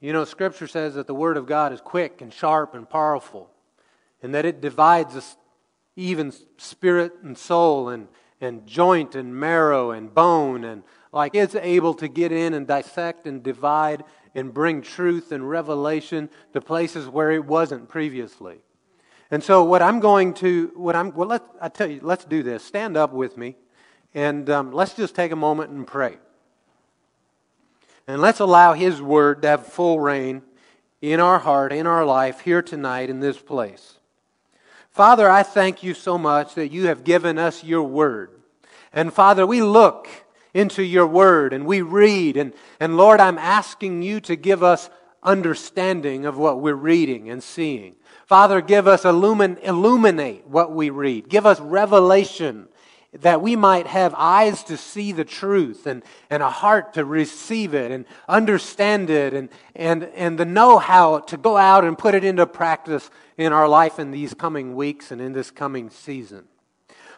You 0.00 0.12
know, 0.12 0.24
Scripture 0.24 0.66
says 0.66 0.94
that 0.94 1.06
the 1.06 1.14
Word 1.14 1.36
of 1.36 1.46
God 1.46 1.72
is 1.72 1.80
quick 1.80 2.20
and 2.20 2.32
sharp 2.32 2.74
and 2.74 2.88
powerful, 2.88 3.50
and 4.22 4.34
that 4.34 4.44
it 4.44 4.60
divides 4.60 5.16
us, 5.16 5.36
even 5.96 6.32
spirit 6.56 7.12
and 7.22 7.36
soul, 7.36 7.88
and, 7.88 8.08
and 8.40 8.66
joint 8.66 9.14
and 9.14 9.34
marrow 9.34 9.90
and 9.90 10.14
bone, 10.14 10.64
and 10.64 10.82
like 11.12 11.34
it's 11.34 11.54
able 11.54 11.94
to 11.94 12.08
get 12.08 12.32
in 12.32 12.54
and 12.54 12.66
dissect 12.66 13.26
and 13.26 13.42
divide 13.42 14.04
and 14.34 14.52
bring 14.54 14.82
truth 14.82 15.32
and 15.32 15.48
revelation 15.48 16.30
to 16.52 16.60
places 16.60 17.08
where 17.08 17.30
it 17.30 17.44
wasn't 17.44 17.88
previously. 17.88 18.58
And 19.30 19.42
so, 19.42 19.64
what 19.64 19.80
I'm 19.80 20.00
going 20.00 20.34
to, 20.34 20.72
what 20.74 20.94
I'm, 20.94 21.14
well, 21.14 21.28
let, 21.28 21.42
I 21.60 21.68
tell 21.68 21.90
you, 21.90 22.00
let's 22.02 22.24
do 22.24 22.42
this. 22.42 22.62
Stand 22.62 22.96
up 22.96 23.12
with 23.12 23.36
me, 23.36 23.56
and 24.14 24.48
um, 24.50 24.72
let's 24.72 24.94
just 24.94 25.14
take 25.14 25.32
a 25.32 25.36
moment 25.36 25.70
and 25.70 25.86
pray. 25.86 26.18
And 28.06 28.20
let's 28.20 28.40
allow 28.40 28.74
His 28.74 29.00
Word 29.00 29.42
to 29.42 29.48
have 29.48 29.66
full 29.66 30.00
reign 30.00 30.42
in 31.00 31.18
our 31.18 31.38
heart, 31.38 31.72
in 31.72 31.86
our 31.86 32.04
life, 32.04 32.40
here 32.40 32.60
tonight 32.60 33.08
in 33.08 33.20
this 33.20 33.38
place. 33.38 33.98
Father, 34.92 35.30
I 35.30 35.42
thank 35.42 35.82
you 35.82 35.94
so 35.94 36.18
much 36.18 36.54
that 36.54 36.70
you 36.70 36.88
have 36.88 37.02
given 37.02 37.38
us 37.38 37.64
your 37.64 37.82
Word. 37.82 38.30
And 38.92 39.10
Father, 39.10 39.46
we 39.46 39.62
look 39.62 40.06
into 40.52 40.82
your 40.82 41.06
Word 41.06 41.54
and 41.54 41.64
we 41.64 41.80
read, 41.80 42.36
and, 42.36 42.52
and 42.78 42.98
Lord, 42.98 43.18
I'm 43.18 43.38
asking 43.38 44.02
you 44.02 44.20
to 44.20 44.36
give 44.36 44.62
us 44.62 44.90
understanding 45.22 46.26
of 46.26 46.36
what 46.36 46.60
we're 46.60 46.74
reading 46.74 47.30
and 47.30 47.42
seeing. 47.42 47.94
Father, 48.26 48.60
give 48.60 48.86
us 48.86 49.04
illumin, 49.04 49.58
illuminate 49.62 50.46
what 50.46 50.72
we 50.72 50.90
read. 50.90 51.28
Give 51.30 51.46
us 51.46 51.58
revelation 51.58 52.68
that 53.20 53.42
we 53.42 53.56
might 53.56 53.86
have 53.86 54.14
eyes 54.16 54.64
to 54.64 54.76
see 54.76 55.12
the 55.12 55.24
truth 55.24 55.86
and, 55.86 56.02
and 56.30 56.42
a 56.42 56.48
heart 56.48 56.94
to 56.94 57.04
receive 57.04 57.74
it 57.74 57.90
and 57.90 58.06
understand 58.26 59.10
it 59.10 59.34
and, 59.34 59.50
and, 59.76 60.04
and 60.14 60.38
the 60.38 60.46
know 60.46 60.78
how 60.78 61.18
to 61.18 61.36
go 61.36 61.58
out 61.58 61.84
and 61.84 61.98
put 61.98 62.14
it 62.14 62.24
into 62.24 62.46
practice 62.46 63.10
in 63.36 63.52
our 63.52 63.68
life 63.68 63.98
in 63.98 64.12
these 64.12 64.32
coming 64.32 64.74
weeks 64.74 65.10
and 65.10 65.20
in 65.20 65.34
this 65.34 65.50
coming 65.50 65.90
season. 65.90 66.44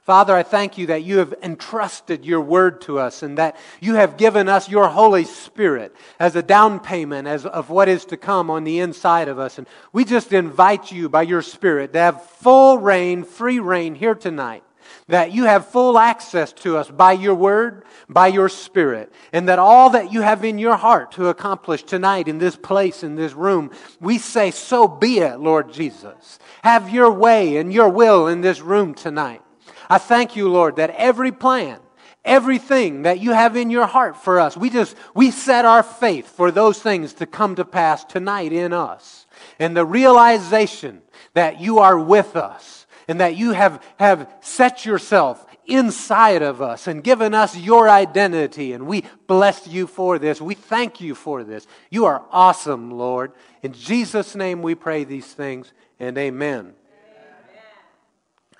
Father, 0.02 0.34
I 0.34 0.42
thank 0.42 0.76
you 0.76 0.88
that 0.88 1.04
you 1.04 1.18
have 1.18 1.32
entrusted 1.42 2.26
your 2.26 2.40
word 2.40 2.82
to 2.82 2.98
us 2.98 3.22
and 3.22 3.38
that 3.38 3.56
you 3.80 3.94
have 3.94 4.18
given 4.18 4.48
us 4.48 4.68
your 4.68 4.88
Holy 4.88 5.24
Spirit 5.24 5.94
as 6.18 6.36
a 6.36 6.42
down 6.42 6.80
payment 6.80 7.26
as, 7.26 7.46
of 7.46 7.70
what 7.70 7.88
is 7.88 8.04
to 8.06 8.16
come 8.16 8.50
on 8.50 8.64
the 8.64 8.80
inside 8.80 9.28
of 9.28 9.38
us. 9.38 9.58
And 9.58 9.66
we 9.92 10.04
just 10.04 10.32
invite 10.32 10.92
you 10.92 11.08
by 11.08 11.22
your 11.22 11.40
Spirit 11.40 11.92
to 11.92 12.00
have 12.00 12.22
full 12.26 12.78
reign, 12.78 13.22
free 13.22 13.60
reign 13.60 13.94
here 13.94 14.16
tonight. 14.16 14.63
That 15.08 15.32
you 15.32 15.44
have 15.44 15.68
full 15.68 15.98
access 15.98 16.52
to 16.54 16.78
us 16.78 16.90
by 16.90 17.12
your 17.12 17.34
word, 17.34 17.84
by 18.08 18.28
your 18.28 18.48
spirit, 18.48 19.12
and 19.32 19.48
that 19.48 19.58
all 19.58 19.90
that 19.90 20.12
you 20.12 20.22
have 20.22 20.44
in 20.44 20.58
your 20.58 20.76
heart 20.76 21.12
to 21.12 21.28
accomplish 21.28 21.82
tonight 21.82 22.26
in 22.26 22.38
this 22.38 22.56
place, 22.56 23.02
in 23.02 23.14
this 23.14 23.34
room, 23.34 23.70
we 24.00 24.16
say, 24.16 24.50
So 24.50 24.88
be 24.88 25.18
it, 25.18 25.40
Lord 25.40 25.72
Jesus. 25.72 26.38
Have 26.62 26.88
your 26.88 27.10
way 27.10 27.58
and 27.58 27.72
your 27.72 27.90
will 27.90 28.28
in 28.28 28.40
this 28.40 28.62
room 28.62 28.94
tonight. 28.94 29.42
I 29.90 29.98
thank 29.98 30.36
you, 30.36 30.48
Lord, 30.48 30.76
that 30.76 30.90
every 30.90 31.32
plan, 31.32 31.80
everything 32.24 33.02
that 33.02 33.20
you 33.20 33.32
have 33.32 33.56
in 33.56 33.70
your 33.70 33.86
heart 33.86 34.16
for 34.16 34.40
us. 34.40 34.56
We 34.56 34.70
just, 34.70 34.96
we 35.14 35.30
set 35.30 35.64
our 35.64 35.82
faith 35.82 36.28
for 36.28 36.50
those 36.50 36.80
things 36.80 37.12
to 37.14 37.26
come 37.26 37.56
to 37.56 37.64
pass 37.64 38.04
tonight 38.04 38.52
in 38.52 38.72
us. 38.72 39.26
And 39.58 39.76
the 39.76 39.84
realization 39.84 41.02
that 41.34 41.60
you 41.60 41.80
are 41.80 41.98
with 41.98 42.36
us 42.36 42.73
and 43.08 43.20
that 43.20 43.36
you 43.36 43.52
have, 43.52 43.82
have 43.96 44.30
set 44.40 44.84
yourself 44.84 45.46
inside 45.66 46.42
of 46.42 46.60
us 46.60 46.86
and 46.86 47.02
given 47.02 47.34
us 47.34 47.56
your 47.56 47.88
identity. 47.88 48.72
And 48.72 48.86
we 48.86 49.04
bless 49.26 49.66
you 49.66 49.86
for 49.86 50.18
this. 50.18 50.40
We 50.40 50.54
thank 50.54 51.00
you 51.00 51.14
for 51.14 51.44
this. 51.44 51.66
You 51.90 52.04
are 52.06 52.24
awesome, 52.30 52.90
Lord. 52.90 53.32
In 53.62 53.72
Jesus' 53.72 54.34
name 54.34 54.62
we 54.62 54.74
pray 54.74 55.04
these 55.04 55.26
things 55.26 55.72
and 55.98 56.16
amen. 56.18 56.60
amen. 56.60 56.74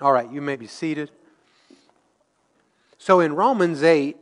All 0.01 0.11
right, 0.11 0.31
you 0.31 0.41
may 0.41 0.55
be 0.55 0.67
seated. 0.67 1.11
So 2.97 3.19
in 3.19 3.33
Romans 3.33 3.83
8, 3.83 4.17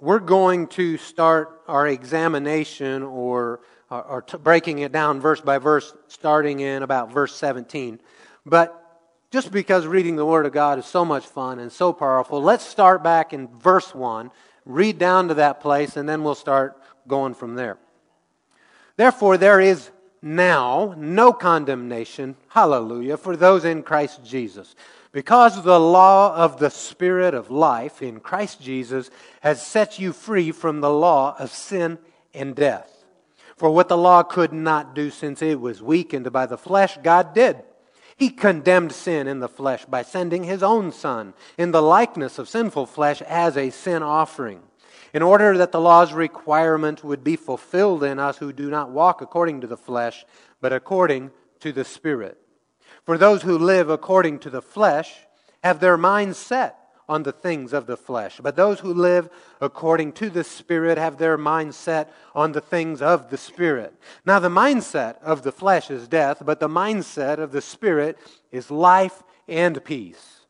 we're 0.00 0.18
going 0.18 0.66
to 0.68 0.96
start 0.96 1.60
our 1.68 1.86
examination 1.86 3.02
or, 3.02 3.60
or, 3.90 4.02
or 4.02 4.22
breaking 4.38 4.80
it 4.80 4.90
down 4.90 5.20
verse 5.20 5.40
by 5.40 5.58
verse, 5.58 5.94
starting 6.08 6.60
in 6.60 6.82
about 6.82 7.12
verse 7.12 7.34
17. 7.36 8.00
But 8.44 8.81
just 9.32 9.50
because 9.50 9.86
reading 9.86 10.16
the 10.16 10.26
Word 10.26 10.46
of 10.46 10.52
God 10.52 10.78
is 10.78 10.84
so 10.84 11.04
much 11.04 11.26
fun 11.26 11.58
and 11.58 11.72
so 11.72 11.92
powerful, 11.92 12.40
let's 12.42 12.64
start 12.64 13.02
back 13.02 13.32
in 13.32 13.48
verse 13.48 13.94
1, 13.94 14.30
read 14.66 14.98
down 14.98 15.28
to 15.28 15.34
that 15.34 15.60
place, 15.60 15.96
and 15.96 16.08
then 16.08 16.22
we'll 16.22 16.34
start 16.34 16.80
going 17.08 17.32
from 17.32 17.54
there. 17.54 17.78
Therefore, 18.96 19.38
there 19.38 19.58
is 19.58 19.90
now 20.20 20.94
no 20.98 21.32
condemnation, 21.32 22.36
hallelujah, 22.48 23.16
for 23.16 23.34
those 23.34 23.64
in 23.64 23.82
Christ 23.82 24.22
Jesus 24.22 24.76
because 25.12 25.62
the 25.62 25.80
law 25.80 26.34
of 26.34 26.58
the 26.58 26.70
Spirit 26.70 27.34
of 27.34 27.50
life 27.50 28.02
in 28.02 28.18
Christ 28.18 28.60
Jesus 28.60 29.10
has 29.40 29.64
set 29.64 29.98
you 29.98 30.12
free 30.12 30.50
from 30.50 30.80
the 30.80 30.90
law 30.90 31.36
of 31.38 31.50
sin 31.50 31.98
and 32.34 32.56
death. 32.56 33.04
For 33.56 33.70
what 33.70 33.88
the 33.88 33.96
law 33.96 34.22
could 34.22 34.52
not 34.52 34.94
do 34.94 35.10
since 35.10 35.42
it 35.42 35.60
was 35.60 35.82
weakened 35.82 36.32
by 36.32 36.46
the 36.46 36.58
flesh, 36.58 36.98
God 37.02 37.34
did. 37.34 37.62
He 38.22 38.30
condemned 38.30 38.92
sin 38.92 39.26
in 39.26 39.40
the 39.40 39.48
flesh 39.48 39.84
by 39.84 40.02
sending 40.02 40.44
his 40.44 40.62
own 40.62 40.92
Son 40.92 41.34
in 41.58 41.72
the 41.72 41.82
likeness 41.82 42.38
of 42.38 42.48
sinful 42.48 42.86
flesh 42.86 43.20
as 43.22 43.56
a 43.56 43.70
sin 43.70 44.00
offering, 44.00 44.62
in 45.12 45.22
order 45.22 45.58
that 45.58 45.72
the 45.72 45.80
law's 45.80 46.12
requirement 46.12 47.02
would 47.02 47.24
be 47.24 47.34
fulfilled 47.34 48.04
in 48.04 48.20
us 48.20 48.38
who 48.38 48.52
do 48.52 48.70
not 48.70 48.90
walk 48.90 49.22
according 49.22 49.60
to 49.62 49.66
the 49.66 49.76
flesh, 49.76 50.24
but 50.60 50.72
according 50.72 51.32
to 51.58 51.72
the 51.72 51.84
Spirit. 51.84 52.38
For 53.04 53.18
those 53.18 53.42
who 53.42 53.58
live 53.58 53.90
according 53.90 54.38
to 54.38 54.50
the 54.50 54.62
flesh 54.62 55.26
have 55.64 55.80
their 55.80 55.96
minds 55.96 56.38
set 56.38 56.78
on 57.12 57.22
the 57.22 57.32
things 57.32 57.72
of 57.72 57.86
the 57.86 57.96
flesh. 57.96 58.40
But 58.42 58.56
those 58.56 58.80
who 58.80 58.94
live 58.94 59.28
according 59.60 60.12
to 60.12 60.30
the 60.30 60.44
Spirit 60.44 60.96
have 60.96 61.18
their 61.18 61.36
mind 61.36 61.74
set 61.74 62.12
on 62.34 62.52
the 62.52 62.60
things 62.60 63.02
of 63.02 63.28
the 63.28 63.36
Spirit. 63.36 63.94
Now, 64.24 64.38
the 64.38 64.48
mindset 64.48 65.20
of 65.22 65.42
the 65.42 65.52
flesh 65.52 65.90
is 65.90 66.08
death, 66.08 66.42
but 66.44 66.58
the 66.58 66.68
mindset 66.68 67.38
of 67.38 67.52
the 67.52 67.60
Spirit 67.60 68.16
is 68.50 68.70
life 68.70 69.22
and 69.46 69.84
peace. 69.84 70.40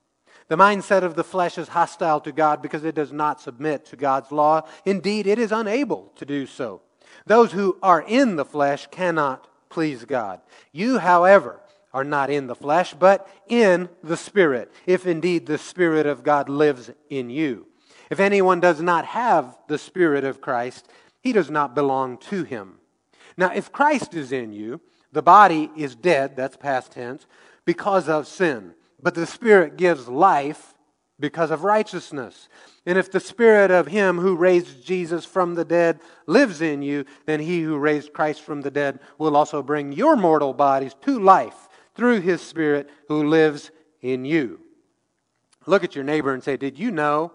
The 0.47 0.57
mindset 0.57 1.03
of 1.03 1.17
the 1.17 1.25
flesh 1.25 1.59
is 1.59 1.69
hostile 1.69 2.21
to 2.21 2.31
God 2.31 2.63
because 2.63 2.85
it 2.85 2.95
does 2.95 3.13
not 3.13 3.41
submit 3.41 3.87
to 3.87 3.97
God's 3.97 4.31
law. 4.31 4.63
Indeed, 4.85 5.27
it 5.27 5.39
is 5.39 5.51
unable 5.51 6.13
to 6.17 6.25
do 6.25 6.47
so. 6.47 6.83
Those 7.27 7.53
who 7.53 7.77
are 7.83 8.03
in 8.03 8.37
the 8.37 8.45
flesh 8.45 8.87
cannot 8.91 9.49
please 9.69 10.05
God. 10.05 10.41
You, 10.71 10.99
however, 10.99 11.61
are 11.93 12.05
not 12.05 12.31
in 12.31 12.47
the 12.47 12.55
flesh, 12.55 12.95
but 12.95 13.29
in 13.49 13.89
the 14.03 14.17
Spirit, 14.17 14.73
if 14.87 15.07
indeed 15.07 15.47
the 15.47 15.59
Spirit 15.59 16.07
of 16.07 16.23
God 16.23 16.49
lives 16.49 16.91
in 17.11 17.31
you. 17.31 17.67
If 18.11 18.21
anyone 18.21 18.61
does 18.61 18.81
not 18.81 19.07
have 19.07 19.57
the 19.69 19.79
Spirit 19.79 20.25
of 20.25 20.41
Christ, 20.41 20.89
he 21.21 21.33
does 21.33 21.51
not 21.51 21.75
belong 21.75 22.19
to 22.19 22.45
him. 22.45 22.79
Now, 23.37 23.53
if 23.55 23.73
Christ 23.73 24.15
is 24.15 24.33
in 24.33 24.53
you, 24.53 24.81
the 25.13 25.23
body 25.23 25.71
is 25.77 25.95
dead, 25.95 26.37
that's 26.37 26.57
past 26.57 26.93
tense, 26.93 27.27
because 27.65 28.09
of 28.09 28.27
sin. 28.27 28.75
But 29.03 29.15
the 29.15 29.27
Spirit 29.27 29.77
gives 29.77 30.09
life 30.09 30.75
because 31.21 31.51
of 31.51 31.65
righteousness. 31.65 32.49
And 32.85 32.99
if 32.99 33.11
the 33.11 33.21
Spirit 33.21 33.71
of 33.71 33.87
Him 33.87 34.19
who 34.19 34.37
raised 34.37 34.85
Jesus 34.85 35.25
from 35.25 35.55
the 35.55 35.65
dead 35.65 36.01
lives 36.27 36.61
in 36.61 36.83
you, 36.83 37.05
then 37.27 37.41
He 37.41 37.63
who 37.63 37.79
raised 37.79 38.13
Christ 38.13 38.43
from 38.43 38.61
the 38.63 38.71
dead 38.71 38.99
will 39.19 39.37
also 39.37 39.63
bring 39.63 39.93
your 39.93 40.17
mortal 40.17 40.53
bodies 40.53 40.95
to 41.03 41.19
life 41.19 41.69
through 41.95 42.21
his 42.21 42.41
Spirit 42.41 42.89
who 43.09 43.29
lives 43.29 43.71
in 44.01 44.25
you. 44.25 44.61
Look 45.67 45.85
at 45.85 45.95
your 45.95 46.05
neighbor 46.05 46.33
and 46.33 46.43
say, 46.43 46.57
Did 46.57 46.79
you 46.79 46.91
know 46.91 47.33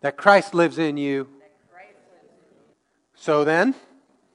that 0.00 0.16
Christ 0.16 0.54
lives 0.54 0.78
in 0.78 0.96
you? 0.96 1.28
So 3.14 3.44
then, 3.44 3.74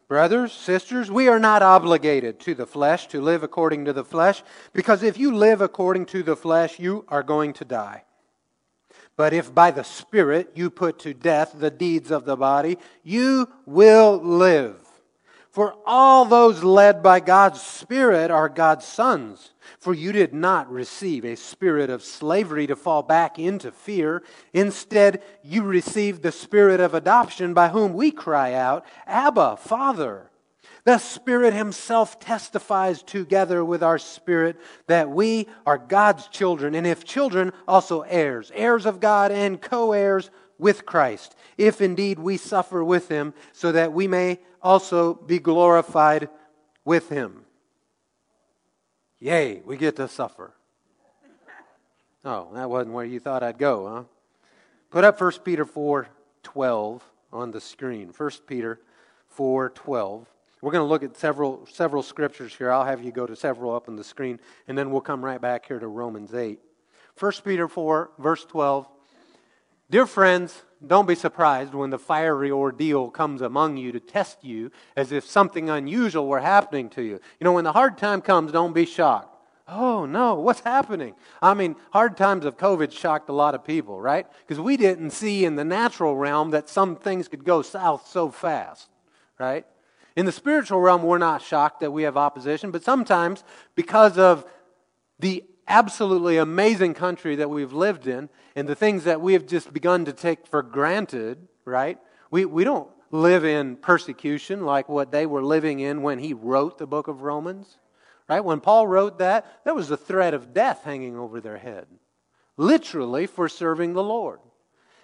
brothers, 0.08 0.52
sisters, 0.54 1.10
we 1.10 1.28
are 1.28 1.40
not 1.40 1.64
obligated 1.64 2.40
to 2.42 2.54
the 2.54 2.68
flesh 2.68 3.08
to 3.08 3.20
live 3.20 3.42
according 3.42 3.86
to 3.86 3.94
the 3.94 4.06
flesh, 4.06 4.44
because 4.74 5.02
if 5.02 5.18
you 5.18 5.34
live 5.34 5.62
according 5.62 6.06
to 6.08 6.22
the 6.22 6.36
flesh, 6.36 6.78
you 6.78 7.04
are 7.08 7.24
going 7.24 7.54
to 7.54 7.66
die. 7.66 8.04
But 9.18 9.34
if 9.34 9.56
by 9.56 9.72
the 9.72 9.84
Spirit 9.84 10.52
you 10.54 10.70
put 10.70 11.00
to 11.00 11.14
death 11.14 11.54
the 11.56 11.72
deeds 11.72 12.12
of 12.12 12.26
the 12.26 12.36
body, 12.36 12.78
you 13.02 13.50
will 13.66 14.18
live. 14.18 14.85
For 15.56 15.74
all 15.86 16.26
those 16.26 16.66
led 16.66 17.02
by 17.02 17.22
God's 17.22 17.62
Spirit 17.62 18.30
are 18.30 18.50
God's 18.50 18.84
sons. 18.84 19.54
For 19.80 19.94
you 19.94 20.12
did 20.12 20.34
not 20.34 20.70
receive 20.70 21.24
a 21.24 21.38
spirit 21.38 21.90
of 21.90 22.04
slavery 22.04 22.68
to 22.68 22.76
fall 22.76 23.04
back 23.04 23.40
into 23.40 23.72
fear. 23.72 24.22
Instead, 24.52 25.24
you 25.46 25.64
received 25.64 26.24
the 26.24 26.34
spirit 26.34 26.82
of 26.82 26.94
adoption 26.94 27.54
by 27.54 27.70
whom 27.70 27.94
we 27.94 28.12
cry 28.12 28.52
out, 28.52 28.86
Abba, 29.08 29.56
Father. 29.56 30.30
The 30.84 30.98
Spirit 30.98 31.54
Himself 31.54 32.20
testifies 32.20 33.02
together 33.02 33.64
with 33.64 33.82
our 33.82 33.98
spirit 33.98 34.58
that 34.88 35.10
we 35.10 35.48
are 35.66 35.78
God's 35.78 36.28
children, 36.28 36.76
and 36.76 36.86
if 36.86 37.06
children, 37.06 37.54
also 37.66 38.02
heirs, 38.02 38.52
heirs 38.54 38.86
of 38.86 39.00
God 39.00 39.32
and 39.32 39.62
co 39.62 39.94
heirs 39.94 40.30
with 40.58 40.86
Christ, 40.86 41.34
if 41.58 41.80
indeed 41.80 42.20
we 42.20 42.36
suffer 42.36 42.84
with 42.84 43.08
Him, 43.08 43.34
so 43.54 43.72
that 43.72 43.94
we 43.94 44.08
may 44.08 44.40
also 44.66 45.14
be 45.14 45.38
glorified 45.38 46.28
with 46.84 47.08
him. 47.10 47.46
Yay, 49.20 49.62
we 49.64 49.78
get 49.78 49.96
to 49.96 50.08
suffer. 50.08 50.54
Oh, 52.28 52.50
that 52.56 52.72
wasn't 52.72 52.96
where 52.96 53.06
you 53.06 53.20
thought 53.20 53.44
I'd 53.44 53.60
go, 53.60 53.88
huh? 53.88 54.04
Put 54.90 55.04
up 55.04 55.22
1 55.22 55.32
Peter 55.44 55.64
4 55.64 56.08
12 56.42 57.04
on 57.32 57.52
the 57.52 57.62
screen. 57.62 58.12
1 58.18 58.32
Peter 58.48 58.80
4 59.30 59.70
12. 59.70 60.28
We're 60.62 60.72
going 60.72 60.84
to 60.84 60.90
look 60.90 61.04
at 61.04 61.16
several, 61.16 61.68
several 61.68 62.02
scriptures 62.02 62.56
here. 62.56 62.72
I'll 62.72 62.84
have 62.84 63.04
you 63.04 63.12
go 63.12 63.28
to 63.28 63.36
several 63.36 63.76
up 63.76 63.88
on 63.88 63.96
the 63.96 64.04
screen, 64.04 64.40
and 64.68 64.76
then 64.76 64.90
we'll 64.90 65.02
come 65.02 65.24
right 65.24 65.40
back 65.40 65.68
here 65.68 65.78
to 65.78 65.88
Romans 65.88 66.34
8. 66.34 66.60
1 67.20 67.32
Peter 67.44 67.68
4, 67.68 68.10
verse 68.18 68.44
12. 68.46 68.88
Dear 69.92 70.08
friends, 70.08 70.64
don't 70.88 71.08
be 71.08 71.16
surprised 71.16 71.74
when 71.74 71.90
the 71.90 72.00
fiery 72.00 72.52
ordeal 72.52 73.10
comes 73.10 73.42
among 73.42 73.78
you 73.78 73.92
to 73.92 74.00
test 74.00 74.44
you 74.44 74.72
as 74.96 75.12
if 75.12 75.26
something 75.26 75.70
unusual 75.70 76.28
were 76.28 76.40
happening 76.40 76.90
to 76.92 77.02
you. 77.02 77.20
You 77.40 77.46
know, 77.46 77.54
when 77.54 77.64
the 77.64 77.72
hard 77.72 77.98
time 77.98 78.22
comes, 78.22 78.52
don't 78.52 78.74
be 78.74 78.86
shocked. 78.86 79.36
Oh, 79.68 80.06
no, 80.06 80.36
what's 80.36 80.60
happening? 80.60 81.16
I 81.42 81.56
mean, 81.56 81.76
hard 81.92 82.18
times 82.18 82.46
of 82.46 82.56
COVID 82.56 82.92
shocked 82.92 83.30
a 83.30 83.34
lot 83.34 83.56
of 83.56 83.66
people, 83.66 84.00
right? 84.00 84.28
Because 84.46 84.62
we 84.62 84.78
didn't 84.78 85.10
see 85.10 85.44
in 85.44 85.56
the 85.56 85.66
natural 85.66 86.16
realm 86.16 86.52
that 86.52 86.70
some 86.70 86.96
things 86.96 87.28
could 87.28 87.44
go 87.44 87.64
south 87.64 88.08
so 88.08 88.30
fast, 88.30 88.90
right? 89.40 89.66
In 90.16 90.26
the 90.26 90.32
spiritual 90.32 90.80
realm, 90.80 91.02
we're 91.02 91.18
not 91.18 91.42
shocked 91.42 91.80
that 91.80 91.92
we 91.92 92.04
have 92.04 92.16
opposition, 92.16 92.70
but 92.70 92.84
sometimes 92.84 93.44
because 93.74 94.20
of 94.20 94.46
the 95.20 95.44
absolutely 95.68 96.38
amazing 96.38 96.94
country 96.94 97.36
that 97.38 97.50
we've 97.50 97.74
lived 97.74 98.08
in 98.08 98.30
and 98.56 98.68
the 98.68 98.76
things 98.76 99.04
that 99.06 99.22
we 99.22 99.34
have 99.34 99.46
just 99.46 99.74
begun 99.74 100.06
to 100.06 100.14
take 100.14 100.46
for 100.48 100.62
granted, 100.62 101.48
right? 101.66 101.98
We, 102.32 102.46
we 102.46 102.64
don't 102.64 102.90
live 103.12 103.46
in 103.46 103.76
persecution 103.78 104.66
like 104.66 104.90
what 104.90 105.12
they 105.12 105.26
were 105.26 105.44
living 105.44 105.80
in 105.80 106.02
when 106.02 106.20
he 106.20 106.34
wrote 106.34 106.78
the 106.78 106.88
book 106.88 107.08
of 107.08 107.22
Romans, 107.22 107.78
right? 108.28 108.44
When 108.44 108.60
Paul 108.60 108.88
wrote 108.88 109.20
that, 109.20 109.64
there 109.64 109.76
was 109.76 109.92
a 109.92 109.98
threat 109.98 110.34
of 110.34 110.54
death 110.54 110.84
hanging 110.84 111.18
over 111.18 111.40
their 111.40 111.58
head, 111.58 111.88
literally 112.58 113.28
for 113.28 113.48
serving 113.48 113.94
the 113.94 114.04
Lord. 114.04 114.40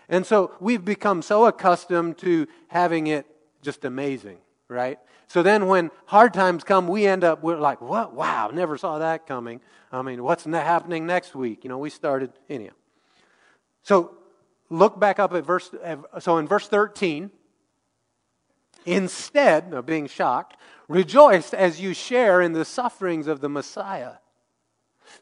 And 0.09 0.25
so 0.25 0.51
we've 0.59 0.83
become 0.83 1.21
so 1.21 1.45
accustomed 1.45 2.17
to 2.19 2.47
having 2.67 3.07
it 3.07 3.25
just 3.61 3.85
amazing, 3.85 4.39
right? 4.67 4.99
So 5.27 5.41
then 5.43 5.67
when 5.67 5.91
hard 6.05 6.33
times 6.33 6.65
come, 6.65 6.89
we 6.89 7.05
end 7.05 7.23
up, 7.23 7.41
we're 7.41 7.57
like, 7.57 7.79
what? 7.79 8.13
Wow, 8.13 8.49
never 8.53 8.77
saw 8.77 8.99
that 8.99 9.25
coming. 9.25 9.61
I 9.91 10.01
mean, 10.01 10.24
what's 10.24 10.45
happening 10.45 11.05
next 11.05 11.36
week? 11.36 11.63
You 11.63 11.69
know, 11.69 11.77
we 11.77 11.89
started, 11.89 12.31
anyhow. 12.50 12.74
So 13.83 14.15
look 14.69 15.00
back 15.00 15.19
up 15.19 15.33
at 15.33 15.45
verse, 15.45 15.69
so 16.19 16.38
in 16.38 16.48
verse 16.48 16.67
13, 16.67 17.29
instead 18.86 19.74
of 19.74 19.86
being 19.86 20.07
shocked, 20.07 20.57
rejoice 20.88 21.53
as 21.53 21.81
you 21.81 21.93
share 21.93 22.41
in 22.41 22.53
the 22.53 22.65
sufferings 22.65 23.27
of 23.27 23.41
the 23.41 23.50
Messiah, 23.50 24.13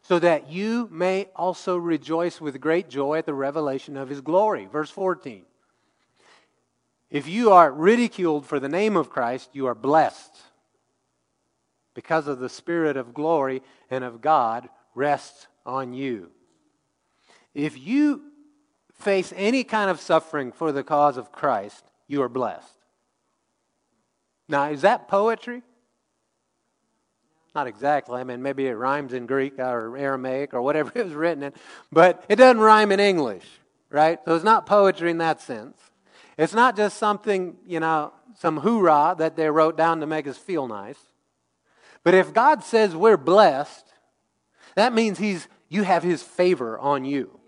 so 0.04 0.20
that 0.20 0.52
you 0.52 0.88
may 0.92 1.30
also 1.36 1.76
rejoice 1.76 2.40
with 2.40 2.62
great 2.62 2.90
joy 2.90 3.18
at 3.18 3.26
the 3.26 3.34
revelation 3.34 3.98
of 3.98 4.10
his 4.10 4.22
glory. 4.22 4.66
Verse 4.66 4.92
14. 4.92 5.46
If 7.10 7.28
you 7.28 7.52
are 7.52 7.72
ridiculed 7.72 8.46
for 8.46 8.60
the 8.60 8.70
name 8.70 8.96
of 8.96 9.10
Christ, 9.10 9.50
you 9.54 9.66
are 9.66 9.74
blessed 9.74 10.44
because 12.00 12.29
of 12.29 12.39
the 12.39 12.48
Spirit 12.48 12.96
of 12.96 13.13
glory 13.13 13.62
and 13.89 14.06
of 14.06 14.22
God 14.22 14.70
rests 14.96 15.48
on 15.65 15.91
you. 15.91 16.32
If 17.53 17.77
you 17.77 18.22
face 18.94 19.34
any 19.36 19.65
kind 19.65 19.89
of 19.89 20.00
suffering 20.00 20.53
for 20.53 20.72
the 20.72 20.82
cause 20.82 21.18
of 21.18 21.34
Christ, 21.34 21.84
you 22.08 22.22
are 22.22 22.29
blessed. 22.29 22.72
Now, 24.48 24.70
is 24.70 24.84
that 24.84 25.10
poetry? 25.10 25.62
Not 27.53 27.68
exactly. 27.68 28.22
I 28.22 28.24
mean, 28.24 28.41
maybe 28.41 28.68
it 28.68 28.75
rhymes 28.75 29.12
in 29.12 29.25
Greek 29.25 29.60
or 29.60 29.98
Aramaic 29.98 30.53
or 30.53 30.62
whatever 30.62 30.94
it 30.96 31.03
was 31.03 31.13
written 31.13 31.44
in, 31.44 31.53
but 31.91 32.24
it 32.29 32.38
doesn't 32.38 32.62
rhyme 32.62 32.94
in 32.94 33.01
English, 33.01 33.44
right? 33.89 34.20
So 34.24 34.36
it's 34.36 34.46
not 34.46 34.65
poetry 34.65 35.12
in 35.12 35.18
that 35.18 35.41
sense. 35.41 35.77
It's 36.38 36.53
not 36.53 36.77
just 36.77 36.98
something, 36.98 37.58
you 37.68 37.82
know, 37.82 38.13
some 38.38 38.56
hoorah 38.56 39.15
that 39.18 39.36
they 39.36 39.50
wrote 39.50 39.75
down 39.75 40.00
to 40.00 40.06
make 40.06 40.27
us 40.27 40.38
feel 40.38 40.65
nice. 40.65 41.09
But 42.03 42.13
if 42.13 42.34
God 42.34 42.63
says 42.63 42.96
we're 42.96 43.18
blessed, 43.18 43.86
that 44.75 44.94
means 44.94 45.18
he's, 45.18 45.48
you 45.68 45.84
have 45.84 46.03
His 46.03 46.24
favor 46.24 46.77
on 46.79 47.06
you. 47.06 47.39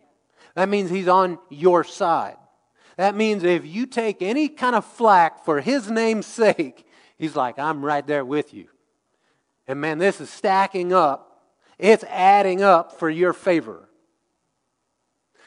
That 0.56 0.70
means 0.70 0.90
He's 0.90 1.08
on 1.08 1.40
your 1.50 1.84
side. 1.84 2.38
That 2.98 3.16
means 3.16 3.44
if 3.44 3.66
you 3.66 3.86
take 3.86 4.22
any 4.22 4.50
kind 4.50 4.76
of 4.76 4.86
flack 4.86 5.46
for 5.46 5.62
His 5.62 5.90
name's 5.90 6.26
sake, 6.26 6.86
He's 7.18 7.36
like, 7.36 7.60
I'm 7.60 7.86
right 7.86 8.06
there 8.06 8.26
with 8.26 8.54
you. 8.54 8.68
And 9.68 9.80
man, 9.80 10.00
this 10.00 10.20
is 10.20 10.30
stacking 10.30 10.92
up. 10.92 11.40
It's 11.78 12.04
adding 12.06 12.62
up 12.62 13.00
for 13.00 13.10
your 13.10 13.34
favor. 13.34 13.88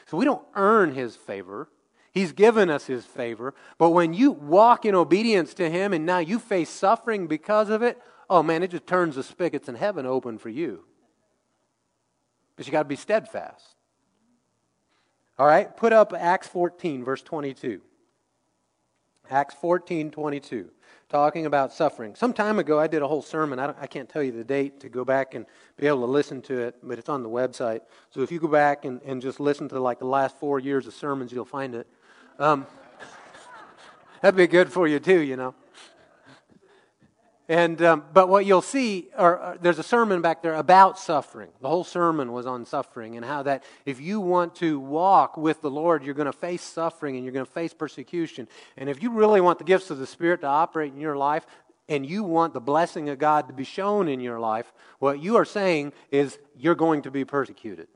So 0.07 0.17
we 0.17 0.25
don't 0.25 0.45
earn 0.55 0.95
His 0.95 1.17
favor. 1.17 1.69
He's 2.13 2.33
given 2.33 2.71
us 2.71 2.87
His 2.87 3.05
favor. 3.05 3.55
But 3.77 3.91
when 3.91 4.15
you 4.15 4.31
walk 4.31 4.85
in 4.85 4.95
obedience 4.95 5.53
to 5.55 5.69
Him 5.69 5.93
and 5.93 6.07
now 6.07 6.19
you 6.19 6.39
face 6.39 6.71
suffering 6.71 7.27
because 7.27 7.71
of 7.71 7.83
it, 7.83 8.01
oh 8.29 8.43
man, 8.43 8.63
it 8.63 8.71
just 8.71 8.87
turns 8.87 9.17
the 9.17 9.23
spigots 9.23 9.69
in 9.69 9.75
heaven 9.75 10.07
open 10.07 10.39
for 10.39 10.49
you. 10.49 10.85
But 12.57 12.67
you 12.67 12.73
got 12.73 12.85
to 12.85 12.89
be 12.89 12.97
steadfast. 12.97 13.75
All 15.39 15.47
right, 15.47 15.77
put 15.77 15.93
up 15.93 16.13
Acts 16.17 16.47
14, 16.49 17.05
verse 17.05 17.23
22. 17.23 17.81
Acts 19.31 19.55
14, 19.55 20.11
22, 20.11 20.71
talking 21.09 21.47
about 21.47 21.73
suffering. 21.73 22.15
Some 22.15 22.35
time 22.35 22.59
ago, 22.59 22.79
I 22.79 22.87
did 22.87 23.01
a 23.01 23.09
whole 23.09 23.23
sermon. 23.23 23.59
I, 23.59 23.75
I, 23.81 23.87
can't 23.87 24.09
tell 24.09 24.23
you 24.23 24.33
the 24.33 24.45
date 24.45 24.81
to 24.81 24.91
go 24.91 25.03
back 25.03 25.35
and 25.35 25.47
be 25.79 25.87
able 25.87 26.01
to 26.01 26.07
listen 26.07 26.43
to 26.43 26.61
it, 26.61 26.77
but 26.83 26.99
it's 26.99 27.09
on 27.09 27.23
the 27.23 27.29
website. 27.29 27.81
So 28.11 28.21
if 28.21 28.31
you 28.31 28.39
go 28.39 28.49
back 28.49 28.85
and, 28.85 29.01
and 29.03 29.23
just 29.23 29.41
listen 29.41 29.69
to 29.71 29.81
like 29.81 29.99
the 29.99 30.07
last 30.07 30.39
four 30.39 30.61
years 30.61 30.87
of 30.87 30.93
sermons, 30.93 31.33
you'll 31.33 31.47
find 31.47 31.75
it. 31.75 31.87
Um, 32.39 32.67
that'd 34.21 34.37
be 34.37 34.47
good 34.47 34.71
for 34.71 34.87
you 34.87 35.01
too, 35.01 35.21
you 35.21 35.37
know. 35.37 35.55
And, 37.49 37.83
um, 37.83 38.05
but 38.15 38.31
what 38.31 38.47
you'll 38.47 38.63
see, 38.63 39.09
or, 39.19 39.39
or, 39.39 39.59
there's 39.61 39.79
a 39.79 39.83
sermon 39.83 40.23
back 40.23 40.43
there 40.43 40.55
about 40.55 40.99
suffering. 40.99 41.51
The 41.61 41.69
whole 41.69 41.85
sermon 41.85 42.33
was 42.33 42.47
on 42.47 42.65
suffering 42.65 43.17
and 43.17 43.25
how 43.25 43.43
that 43.43 43.65
if 43.85 44.01
you 44.01 44.19
want 44.19 44.55
to 44.57 44.81
walk 44.81 45.37
with 45.37 45.61
the 45.61 45.71
Lord, 45.71 46.05
you're 46.05 46.15
going 46.15 46.25
to 46.25 46.33
face 46.33 46.63
suffering 46.63 47.17
and 47.17 47.25
you're 47.25 47.35
going 47.35 47.45
to 47.45 47.53
face 47.53 47.75
persecution. 47.75 48.49
And 48.79 48.89
if 48.89 49.03
you 49.03 49.11
really 49.11 49.43
want 49.43 49.59
the 49.59 49.65
gifts 49.65 49.91
of 49.91 49.99
the 49.99 50.07
Spirit 50.07 50.41
to 50.41 50.47
operate 50.47 50.95
in 50.95 51.01
your 51.01 51.19
life 51.19 51.45
and 51.87 52.07
you 52.07 52.23
want 52.25 52.55
the 52.55 52.61
blessing 52.61 53.11
of 53.11 53.19
God 53.19 53.49
to 53.49 53.53
be 53.53 53.65
shown 53.65 54.09
in 54.09 54.21
your 54.21 54.41
life, 54.41 54.73
what 54.99 55.21
you 55.21 55.37
are 55.37 55.45
saying 55.45 55.93
is 56.11 56.39
you're 56.57 56.75
going 56.75 57.03
to 57.03 57.11
be 57.11 57.27
persecuted. 57.27 57.89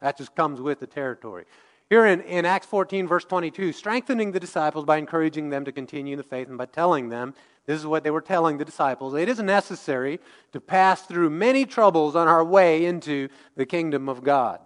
That 0.00 0.18
just 0.18 0.34
comes 0.34 0.60
with 0.60 0.80
the 0.80 0.88
territory. 0.88 1.44
Here 1.90 2.06
in, 2.06 2.22
in 2.22 2.44
Acts 2.44 2.66
14, 2.66 3.06
verse 3.06 3.24
22, 3.24 3.72
strengthening 3.72 4.32
the 4.32 4.40
disciples 4.40 4.84
by 4.84 4.96
encouraging 4.96 5.50
them 5.50 5.64
to 5.64 5.70
continue 5.70 6.14
in 6.14 6.18
the 6.18 6.24
faith 6.24 6.48
and 6.48 6.58
by 6.58 6.66
telling 6.66 7.10
them 7.10 7.34
this 7.66 7.78
is 7.80 7.86
what 7.86 8.04
they 8.04 8.10
were 8.10 8.20
telling 8.20 8.58
the 8.58 8.64
disciples. 8.64 9.14
It 9.14 9.28
is 9.28 9.38
necessary 9.40 10.20
to 10.52 10.60
pass 10.60 11.02
through 11.02 11.30
many 11.30 11.64
troubles 11.64 12.14
on 12.14 12.28
our 12.28 12.44
way 12.44 12.84
into 12.84 13.28
the 13.56 13.64
kingdom 13.64 14.08
of 14.08 14.22
God. 14.22 14.60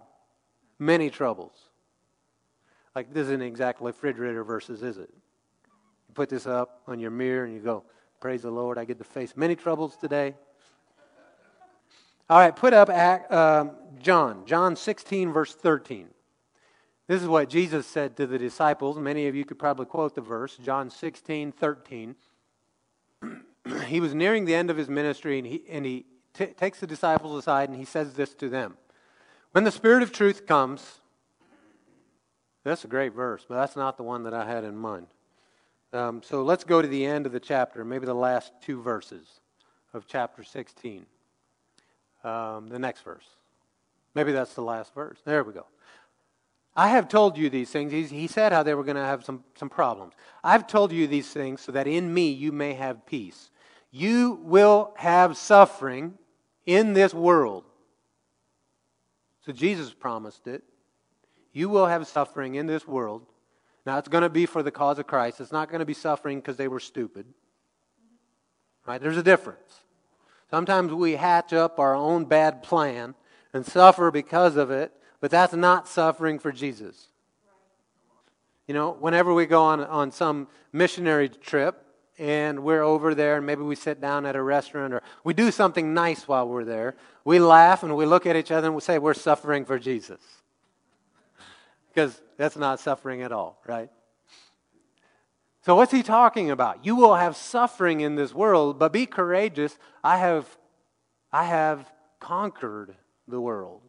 Many 0.77 1.09
troubles. 1.09 1.53
Like, 2.95 3.13
this 3.13 3.25
isn't 3.25 3.41
exactly 3.41 3.87
refrigerator 3.87 4.43
verses, 4.43 4.83
is 4.83 4.97
it? 4.97 5.09
You 6.07 6.13
put 6.13 6.29
this 6.29 6.45
up 6.45 6.81
on 6.87 6.99
your 6.99 7.11
mirror 7.11 7.45
and 7.45 7.53
you 7.53 7.61
go, 7.61 7.83
Praise 8.19 8.41
the 8.41 8.51
Lord, 8.51 8.77
I 8.77 8.83
get 8.83 8.97
to 8.97 9.05
face 9.05 9.33
many 9.37 9.55
troubles 9.55 9.95
today. 9.95 10.35
All 12.29 12.37
right, 12.37 12.53
put 12.53 12.73
up 12.73 12.89
um, 13.31 13.71
John, 14.01 14.45
John 14.45 14.75
16, 14.75 15.31
verse 15.31 15.55
13. 15.55 16.07
This 17.07 17.21
is 17.21 17.27
what 17.27 17.49
Jesus 17.49 17.87
said 17.87 18.17
to 18.17 18.27
the 18.27 18.37
disciples. 18.37 18.99
Many 18.99 19.27
of 19.27 19.35
you 19.35 19.45
could 19.45 19.57
probably 19.57 19.85
quote 19.85 20.15
the 20.15 20.21
verse, 20.21 20.57
John 20.57 20.89
16, 20.89 21.53
13. 21.53 22.15
he 23.87 23.99
was 23.99 24.13
nearing 24.13 24.45
the 24.45 24.55
end 24.55 24.69
of 24.69 24.77
his 24.77 24.89
ministry, 24.89 25.37
and 25.37 25.47
he, 25.47 25.63
and 25.69 25.85
he 25.85 26.05
t- 26.33 26.47
takes 26.47 26.79
the 26.79 26.87
disciples 26.87 27.37
aside 27.37 27.69
and 27.69 27.77
he 27.77 27.85
says 27.85 28.13
this 28.13 28.33
to 28.35 28.49
them 28.49 28.77
When 29.51 29.63
the 29.63 29.71
Spirit 29.71 30.03
of 30.03 30.11
truth 30.11 30.45
comes, 30.45 30.99
that's 32.63 32.83
a 32.83 32.87
great 32.87 33.13
verse, 33.13 33.45
but 33.47 33.55
that's 33.55 33.75
not 33.75 33.97
the 33.97 34.03
one 34.03 34.23
that 34.23 34.33
I 34.33 34.45
had 34.45 34.63
in 34.63 34.75
mind. 34.75 35.07
Um, 35.91 36.21
so 36.23 36.43
let's 36.43 36.63
go 36.63 36.81
to 36.81 36.87
the 36.87 37.05
end 37.05 37.25
of 37.25 37.31
the 37.31 37.39
chapter, 37.39 37.83
maybe 37.83 38.05
the 38.05 38.13
last 38.13 38.51
two 38.61 38.81
verses 38.81 39.25
of 39.93 40.05
chapter 40.07 40.43
16. 40.43 41.05
Um, 42.23 42.67
the 42.67 42.77
next 42.77 43.01
verse. 43.01 43.25
Maybe 44.13 44.31
that's 44.31 44.53
the 44.53 44.61
last 44.61 44.93
verse. 44.93 45.17
There 45.25 45.43
we 45.43 45.53
go. 45.53 45.65
I 46.75 46.89
have 46.89 47.07
told 47.07 47.37
you 47.37 47.49
these 47.49 47.71
things. 47.71 48.11
He 48.11 48.27
said 48.27 48.51
how 48.51 48.61
they 48.61 48.75
were 48.75 48.83
going 48.83 48.97
to 48.97 49.01
have 49.01 49.25
some, 49.25 49.43
some 49.55 49.69
problems. 49.69 50.13
I've 50.43 50.67
told 50.67 50.91
you 50.91 51.07
these 51.07 51.29
things 51.29 51.61
so 51.61 51.71
that 51.71 51.87
in 51.87 52.13
me 52.13 52.29
you 52.29 52.51
may 52.51 52.73
have 52.73 53.05
peace. 53.05 53.49
You 53.91 54.39
will 54.43 54.93
have 54.97 55.37
suffering 55.37 56.13
in 56.65 56.93
this 56.93 57.13
world. 57.13 57.63
So 59.45 59.51
Jesus 59.51 59.93
promised 59.93 60.47
it. 60.47 60.63
You 61.53 61.69
will 61.69 61.87
have 61.87 62.07
suffering 62.07 62.55
in 62.55 62.67
this 62.67 62.87
world. 62.87 63.25
Now, 63.85 63.97
it's 63.97 64.07
going 64.07 64.21
to 64.21 64.29
be 64.29 64.45
for 64.45 64.61
the 64.61 64.71
cause 64.71 64.99
of 64.99 65.07
Christ. 65.07 65.41
It's 65.41 65.51
not 65.51 65.69
going 65.69 65.79
to 65.79 65.85
be 65.85 65.93
suffering 65.93 66.39
because 66.39 66.57
they 66.57 66.67
were 66.67 66.79
stupid. 66.79 67.25
Right? 68.85 69.01
There's 69.01 69.17
a 69.17 69.23
difference. 69.23 69.81
Sometimes 70.51 70.93
we 70.93 71.13
hatch 71.13 71.53
up 71.53 71.79
our 71.79 71.95
own 71.95 72.25
bad 72.25 72.61
plan 72.61 73.15
and 73.53 73.65
suffer 73.65 74.11
because 74.11 74.55
of 74.57 74.69
it 74.69 74.93
but 75.21 75.31
that's 75.31 75.53
not 75.53 75.87
suffering 75.87 76.39
for 76.39 76.51
Jesus. 76.51 77.07
You 78.67 78.73
know, 78.73 78.91
whenever 78.91 79.33
we 79.33 79.45
go 79.45 79.63
on, 79.63 79.81
on 79.81 80.11
some 80.11 80.47
missionary 80.71 81.29
trip 81.29 81.85
and 82.19 82.59
we're 82.63 82.83
over 82.83 83.15
there 83.15 83.37
and 83.37 83.45
maybe 83.45 83.61
we 83.61 83.75
sit 83.75 84.01
down 84.01 84.25
at 84.25 84.35
a 84.35 84.43
restaurant 84.43 84.93
or 84.93 85.01
we 85.23 85.33
do 85.33 85.49
something 85.49 85.93
nice 85.93 86.27
while 86.27 86.47
we're 86.47 86.65
there, 86.65 86.95
we 87.23 87.39
laugh 87.39 87.81
and 87.81 87.95
we 87.95 88.05
look 88.05 88.25
at 88.25 88.35
each 88.35 88.51
other 88.51 88.67
and 88.67 88.75
we 88.75 88.81
say, 88.81 88.99
We're 88.99 89.13
suffering 89.13 89.65
for 89.65 89.79
Jesus. 89.79 90.19
Because 91.89 92.21
that's 92.37 92.57
not 92.57 92.79
suffering 92.79 93.23
at 93.23 93.31
all, 93.31 93.61
right? 93.65 93.89
So, 95.65 95.75
what's 95.75 95.91
he 95.91 96.03
talking 96.03 96.51
about? 96.51 96.85
You 96.85 96.95
will 96.95 97.15
have 97.15 97.35
suffering 97.35 98.01
in 98.01 98.15
this 98.15 98.33
world, 98.33 98.77
but 98.77 98.93
be 98.93 99.05
courageous. 99.05 99.77
I 100.03 100.17
have, 100.17 100.45
I 101.31 101.45
have 101.45 101.91
conquered 102.19 102.95
the 103.27 103.41
world. 103.41 103.81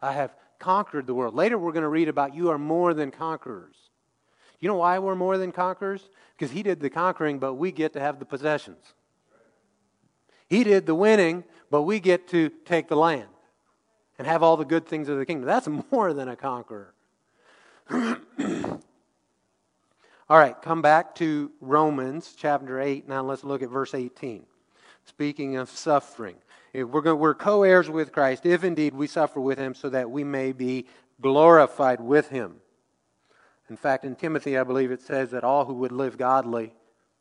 I 0.00 0.12
have 0.12 0.34
conquered 0.58 1.06
the 1.06 1.14
world. 1.14 1.34
Later, 1.34 1.58
we're 1.58 1.72
going 1.72 1.82
to 1.82 1.88
read 1.88 2.08
about 2.08 2.34
you 2.34 2.50
are 2.50 2.58
more 2.58 2.94
than 2.94 3.10
conquerors. 3.10 3.76
You 4.60 4.68
know 4.68 4.76
why 4.76 4.98
we're 4.98 5.14
more 5.14 5.38
than 5.38 5.52
conquerors? 5.52 6.08
Because 6.38 6.52
he 6.52 6.62
did 6.62 6.78
the 6.78 6.88
conquering, 6.88 7.40
but 7.40 7.54
we 7.54 7.72
get 7.72 7.94
to 7.94 8.00
have 8.00 8.20
the 8.20 8.24
possessions. 8.24 8.94
He 10.48 10.62
did 10.62 10.86
the 10.86 10.94
winning, 10.94 11.42
but 11.68 11.82
we 11.82 11.98
get 11.98 12.28
to 12.28 12.50
take 12.64 12.86
the 12.86 12.96
land 12.96 13.26
and 14.18 14.26
have 14.26 14.42
all 14.42 14.56
the 14.56 14.64
good 14.64 14.86
things 14.86 15.08
of 15.08 15.18
the 15.18 15.26
kingdom. 15.26 15.46
That's 15.46 15.68
more 15.90 16.12
than 16.12 16.28
a 16.28 16.36
conqueror. 16.36 16.94
all 17.90 18.18
right, 20.30 20.60
come 20.62 20.80
back 20.80 21.16
to 21.16 21.50
Romans 21.60 22.34
chapter 22.38 22.80
8. 22.80 23.08
Now 23.08 23.22
let's 23.24 23.42
look 23.42 23.62
at 23.62 23.68
verse 23.68 23.92
18. 23.92 24.44
Speaking 25.06 25.56
of 25.56 25.68
suffering. 25.70 26.36
If 26.72 26.86
we're, 26.88 27.00
going, 27.00 27.18
we're 27.18 27.34
co 27.34 27.64
heirs 27.64 27.90
with 27.90 28.12
Christ, 28.12 28.46
if 28.46 28.62
indeed 28.62 28.94
we 28.94 29.08
suffer 29.08 29.40
with 29.40 29.58
him, 29.58 29.74
so 29.74 29.88
that 29.88 30.08
we 30.08 30.22
may 30.22 30.52
be 30.52 30.86
glorified 31.20 32.00
with 32.00 32.28
him. 32.28 32.60
In 33.70 33.76
fact, 33.76 34.04
in 34.04 34.14
Timothy, 34.14 34.56
I 34.56 34.64
believe 34.64 34.90
it 34.90 35.02
says 35.02 35.30
that 35.30 35.44
all 35.44 35.64
who 35.64 35.74
would 35.74 35.92
live 35.92 36.16
godly 36.16 36.72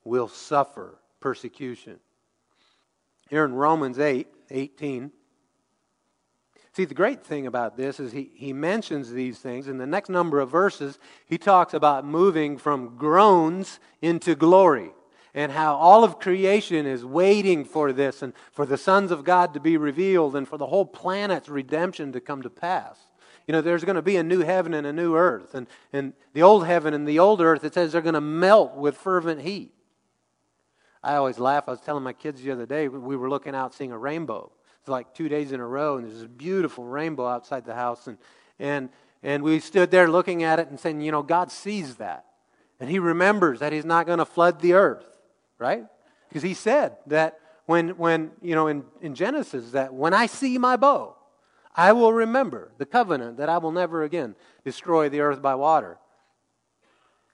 will 0.03 0.27
suffer 0.27 0.97
persecution. 1.19 1.99
Here 3.29 3.43
in 3.43 3.53
Romans 3.53 3.99
8 3.99 4.27
18, 4.49 5.11
See, 6.77 6.85
the 6.85 6.93
great 6.93 7.25
thing 7.25 7.47
about 7.47 7.75
this 7.75 7.99
is 7.99 8.11
he, 8.11 8.29
he 8.35 8.53
mentions 8.53 9.11
these 9.11 9.39
things. 9.39 9.67
In 9.67 9.79
the 9.79 9.87
next 9.87 10.09
number 10.09 10.39
of 10.39 10.51
verses, 10.51 10.99
he 11.25 11.39
talks 11.39 11.73
about 11.73 12.05
moving 12.05 12.55
from 12.55 12.97
groans 12.97 13.79
into 13.99 14.35
glory. 14.35 14.91
and 15.33 15.51
how 15.51 15.75
all 15.75 16.03
of 16.03 16.19
creation 16.19 16.85
is 16.85 17.03
waiting 17.03 17.65
for 17.65 17.91
this 17.91 18.21
and 18.21 18.33
for 18.51 18.63
the 18.67 18.77
sons 18.77 19.09
of 19.09 19.23
God 19.23 19.55
to 19.55 19.59
be 19.59 19.75
revealed 19.75 20.35
and 20.35 20.47
for 20.47 20.57
the 20.57 20.67
whole 20.67 20.85
planet's 20.85 21.49
redemption 21.49 22.11
to 22.11 22.19
come 22.19 22.43
to 22.43 22.49
pass. 22.51 22.99
You 23.47 23.53
know, 23.53 23.61
there's 23.61 23.85
going 23.85 23.95
to 23.95 24.01
be 24.01 24.17
a 24.17 24.23
new 24.23 24.41
heaven 24.41 24.73
and 24.73 24.85
a 24.85 24.91
new 24.91 25.15
earth. 25.15 25.55
And, 25.55 25.67
and 25.93 26.13
the 26.33 26.43
old 26.43 26.67
heaven 26.67 26.93
and 26.93 27.07
the 27.07 27.19
old 27.19 27.39
earth, 27.41 27.63
it 27.63 27.73
says 27.73 27.93
they're 27.93 28.01
going 28.01 28.13
to 28.13 28.21
melt 28.21 28.75
with 28.75 28.97
fervent 28.97 29.41
heat. 29.41 29.73
I 31.01 31.15
always 31.15 31.39
laugh. 31.39 31.63
I 31.67 31.71
was 31.71 31.79
telling 31.79 32.03
my 32.03 32.13
kids 32.13 32.41
the 32.41 32.51
other 32.51 32.65
day, 32.65 32.89
we 32.89 33.15
were 33.15 33.29
looking 33.29 33.55
out 33.55 33.73
seeing 33.73 33.93
a 33.93 33.97
rainbow. 33.97 34.51
It's 34.81 34.89
like 34.89 35.13
two 35.13 35.29
days 35.29 35.51
in 35.51 35.59
a 35.59 35.65
row, 35.65 35.97
and 35.97 36.05
there's 36.05 36.19
this 36.19 36.27
beautiful 36.27 36.85
rainbow 36.85 37.27
outside 37.27 37.65
the 37.65 37.75
house. 37.75 38.07
And, 38.07 38.17
and, 38.59 38.89
and 39.23 39.43
we 39.43 39.59
stood 39.59 39.91
there 39.91 40.09
looking 40.09 40.43
at 40.43 40.59
it 40.59 40.69
and 40.69 40.79
saying, 40.79 41.01
you 41.01 41.11
know, 41.11 41.23
God 41.23 41.51
sees 41.51 41.95
that. 41.95 42.25
And 42.79 42.89
He 42.89 42.99
remembers 42.99 43.59
that 43.59 43.73
He's 43.73 43.85
not 43.85 44.05
going 44.05 44.19
to 44.19 44.25
flood 44.25 44.61
the 44.61 44.73
earth, 44.73 45.05
right? 45.57 45.85
Because 46.29 46.43
He 46.43 46.53
said 46.53 46.97
that 47.07 47.39
when, 47.65 47.89
when 47.89 48.31
you 48.41 48.55
know, 48.55 48.67
in, 48.67 48.85
in 49.01 49.13
Genesis, 49.13 49.71
that 49.71 49.93
when 49.93 50.13
I 50.13 50.25
see 50.25 50.57
my 50.57 50.77
bow, 50.77 51.16
I 51.77 51.93
will 51.93 52.11
remember 52.11 52.71
the 52.79 52.87
covenant 52.87 53.37
that 53.37 53.49
I 53.49 53.59
will 53.59 53.71
never 53.71 54.03
again 54.03 54.35
destroy 54.65 55.09
the 55.09 55.19
earth 55.19 55.43
by 55.43 55.53
water. 55.53 55.99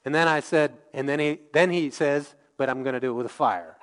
And 0.03 0.13
then 0.13 0.27
I 0.27 0.41
said, 0.41 0.73
and 0.93 1.07
then 1.07 1.19
he, 1.19 1.39
then 1.53 1.69
he 1.69 1.89
says, 1.89 2.35
but 2.57 2.69
I'm 2.69 2.83
going 2.83 2.93
to 2.93 2.99
do 2.99 3.11
it 3.11 3.13
with 3.13 3.31
fire. 3.31 3.77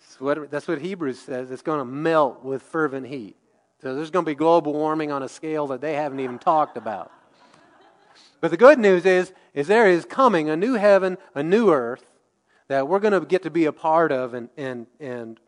that's, 0.00 0.20
what, 0.20 0.50
that's 0.50 0.68
what 0.68 0.80
Hebrews 0.80 1.18
says. 1.18 1.50
It's 1.50 1.62
going 1.62 1.80
to 1.80 1.84
melt 1.84 2.44
with 2.44 2.62
fervent 2.62 3.08
heat. 3.08 3.36
So 3.82 3.96
there's 3.96 4.10
going 4.10 4.24
to 4.24 4.30
be 4.30 4.36
global 4.36 4.72
warming 4.74 5.10
on 5.10 5.24
a 5.24 5.28
scale 5.28 5.66
that 5.68 5.80
they 5.80 5.94
haven't 5.94 6.20
even 6.20 6.38
talked 6.38 6.76
about. 6.76 7.10
But 8.40 8.52
the 8.52 8.56
good 8.56 8.78
news 8.78 9.04
is, 9.04 9.32
is 9.54 9.66
there 9.66 9.88
is 9.88 10.04
coming 10.04 10.48
a 10.48 10.56
new 10.56 10.74
heaven, 10.74 11.18
a 11.34 11.42
new 11.42 11.72
earth 11.72 12.04
that 12.68 12.86
we're 12.86 13.00
going 13.00 13.12
to 13.12 13.20
get 13.20 13.42
to 13.42 13.50
be 13.50 13.64
a 13.64 13.72
part 13.72 14.12
of 14.12 14.34
and, 14.34 14.48
and, 14.56 14.86
and 15.00 15.40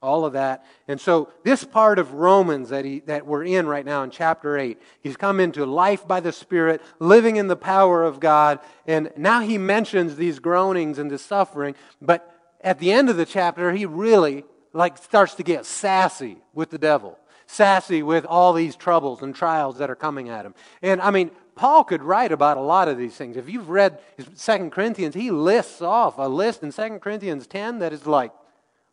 all 0.00 0.24
of 0.24 0.34
that. 0.34 0.64
And 0.86 1.00
so 1.00 1.30
this 1.42 1.64
part 1.64 1.98
of 1.98 2.14
Romans 2.14 2.68
that, 2.68 2.84
he, 2.84 3.00
that 3.00 3.26
we're 3.26 3.44
in 3.44 3.66
right 3.66 3.84
now 3.84 4.02
in 4.02 4.10
chapter 4.10 4.56
8, 4.56 4.80
he's 5.00 5.16
come 5.16 5.40
into 5.40 5.66
life 5.66 6.06
by 6.06 6.20
the 6.20 6.32
Spirit, 6.32 6.80
living 6.98 7.36
in 7.36 7.48
the 7.48 7.56
power 7.56 8.04
of 8.04 8.20
God, 8.20 8.60
and 8.86 9.10
now 9.16 9.40
he 9.40 9.58
mentions 9.58 10.16
these 10.16 10.38
groanings 10.38 10.98
and 10.98 11.10
the 11.10 11.18
suffering, 11.18 11.74
but 12.00 12.34
at 12.60 12.78
the 12.78 12.92
end 12.92 13.08
of 13.08 13.16
the 13.16 13.26
chapter, 13.26 13.72
he 13.72 13.86
really 13.86 14.44
like 14.72 14.98
starts 14.98 15.34
to 15.34 15.42
get 15.42 15.64
sassy 15.64 16.38
with 16.54 16.70
the 16.70 16.78
devil, 16.78 17.18
sassy 17.46 18.02
with 18.02 18.24
all 18.24 18.52
these 18.52 18.76
troubles 18.76 19.22
and 19.22 19.34
trials 19.34 19.78
that 19.78 19.90
are 19.90 19.96
coming 19.96 20.28
at 20.28 20.44
him. 20.44 20.54
And 20.82 21.00
I 21.00 21.10
mean, 21.10 21.30
Paul 21.54 21.84
could 21.84 22.02
write 22.02 22.30
about 22.30 22.56
a 22.56 22.60
lot 22.62 22.88
of 22.88 22.98
these 22.98 23.16
things. 23.16 23.36
If 23.36 23.48
you've 23.48 23.68
read 23.68 23.98
Second 24.34 24.70
Corinthians, 24.70 25.14
he 25.14 25.30
lists 25.30 25.82
off 25.82 26.18
a 26.18 26.28
list 26.28 26.62
in 26.62 26.70
Second 26.70 27.00
Corinthians 27.00 27.46
10 27.46 27.80
that 27.80 27.92
is 27.92 28.06
like, 28.06 28.32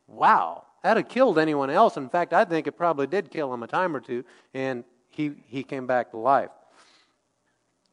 wow, 0.08 0.65
That'd 0.86 1.04
have 1.04 1.12
killed 1.12 1.40
anyone 1.40 1.72
else. 1.72 1.98
In 1.98 2.10
fact, 2.10 2.32
I 2.32 2.46
think 2.46 2.68
it 2.68 2.74
probably 2.74 3.08
did 3.08 3.32
kill 3.32 3.52
him 3.52 3.64
a 3.64 3.68
time 3.68 3.96
or 3.96 4.00
two, 4.00 4.24
and 4.54 4.84
he, 5.10 5.32
he 5.48 5.64
came 5.64 5.88
back 5.88 6.12
to 6.12 6.18
life. 6.18 6.52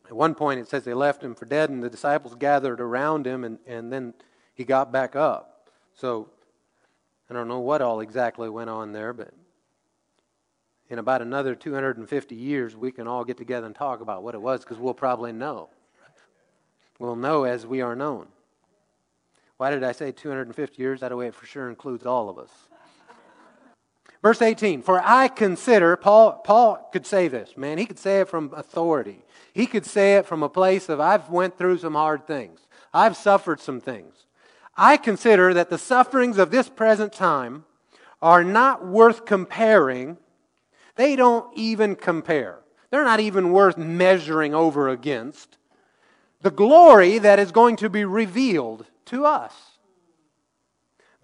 At 0.04 0.12
one 0.12 0.34
point, 0.34 0.60
it 0.60 0.68
says 0.68 0.84
they 0.84 0.92
left 0.92 1.24
him 1.24 1.34
for 1.34 1.46
dead, 1.46 1.70
and 1.70 1.82
the 1.82 1.88
disciples 1.88 2.34
gathered 2.34 2.82
around 2.82 3.26
him, 3.26 3.44
and, 3.44 3.58
and 3.66 3.90
then 3.90 4.12
he 4.52 4.64
got 4.64 4.92
back 4.92 5.16
up. 5.16 5.70
So 5.94 6.28
I 7.30 7.32
don't 7.32 7.48
know 7.48 7.60
what 7.60 7.80
all 7.80 8.00
exactly 8.00 8.50
went 8.50 8.68
on 8.68 8.92
there, 8.92 9.14
but 9.14 9.32
in 10.90 10.98
about 10.98 11.22
another 11.22 11.54
250 11.54 12.34
years, 12.34 12.76
we 12.76 12.92
can 12.92 13.08
all 13.08 13.24
get 13.24 13.38
together 13.38 13.64
and 13.64 13.74
talk 13.74 14.02
about 14.02 14.22
what 14.22 14.34
it 14.34 14.42
was 14.42 14.64
because 14.64 14.76
we'll 14.76 14.92
probably 14.92 15.32
know. 15.32 15.70
We'll 16.98 17.16
know 17.16 17.44
as 17.44 17.66
we 17.66 17.80
are 17.80 17.96
known. 17.96 18.26
Why 19.56 19.70
did 19.70 19.82
I 19.82 19.92
say 19.92 20.12
250 20.12 20.82
years? 20.82 21.00
That 21.00 21.16
way 21.16 21.28
it 21.28 21.34
for 21.34 21.46
sure 21.46 21.70
includes 21.70 22.04
all 22.04 22.28
of 22.28 22.36
us. 22.36 22.50
Verse 24.22 24.40
18, 24.40 24.82
for 24.82 25.02
I 25.04 25.26
consider, 25.26 25.96
Paul, 25.96 26.34
Paul 26.44 26.88
could 26.92 27.04
say 27.06 27.26
this, 27.26 27.56
man, 27.56 27.76
he 27.76 27.86
could 27.86 27.98
say 27.98 28.20
it 28.20 28.28
from 28.28 28.54
authority. 28.54 29.24
He 29.52 29.66
could 29.66 29.84
say 29.84 30.14
it 30.14 30.26
from 30.26 30.44
a 30.44 30.48
place 30.48 30.88
of, 30.88 31.00
I've 31.00 31.28
went 31.28 31.58
through 31.58 31.78
some 31.78 31.94
hard 31.94 32.26
things. 32.26 32.60
I've 32.94 33.16
suffered 33.16 33.58
some 33.58 33.80
things. 33.80 34.14
I 34.76 34.96
consider 34.96 35.52
that 35.54 35.70
the 35.70 35.78
sufferings 35.78 36.38
of 36.38 36.50
this 36.50 36.68
present 36.68 37.12
time 37.12 37.64
are 38.22 38.44
not 38.44 38.86
worth 38.86 39.26
comparing. 39.26 40.18
They 40.94 41.16
don't 41.16 41.46
even 41.58 41.96
compare. 41.96 42.60
They're 42.90 43.04
not 43.04 43.20
even 43.20 43.50
worth 43.50 43.76
measuring 43.76 44.54
over 44.54 44.88
against 44.88 45.58
the 46.42 46.50
glory 46.50 47.18
that 47.18 47.38
is 47.38 47.52
going 47.52 47.76
to 47.76 47.90
be 47.90 48.04
revealed 48.04 48.86
to 49.06 49.24
us. 49.24 49.54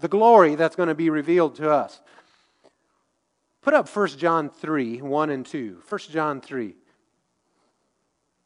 The 0.00 0.08
glory 0.08 0.54
that's 0.54 0.76
going 0.76 0.88
to 0.88 0.94
be 0.94 1.10
revealed 1.10 1.56
to 1.56 1.70
us. 1.70 2.00
Put 3.62 3.74
up 3.74 3.88
1 3.88 4.08
John 4.18 4.50
3 4.50 5.02
1 5.02 5.30
and 5.30 5.44
2. 5.44 5.82
1 5.88 6.00
John 6.10 6.40
3. 6.40 6.74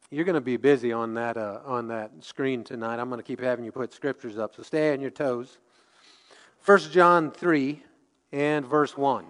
You're 0.09 0.25
going 0.25 0.35
to 0.35 0.41
be 0.41 0.57
busy 0.57 0.91
on 0.91 1.15
that, 1.15 1.37
uh, 1.37 1.59
on 1.65 1.87
that 1.87 2.11
screen 2.21 2.63
tonight. 2.63 2.99
I'm 2.99 3.09
going 3.09 3.19
to 3.19 3.25
keep 3.25 3.39
having 3.39 3.65
you 3.65 3.71
put 3.71 3.93
scriptures 3.93 4.37
up, 4.37 4.55
so 4.55 4.61
stay 4.61 4.93
on 4.93 5.01
your 5.01 5.09
toes. 5.09 5.57
1 6.65 6.79
John 6.91 7.31
3 7.31 7.81
and 8.31 8.65
verse 8.65 8.95
1. 8.95 9.25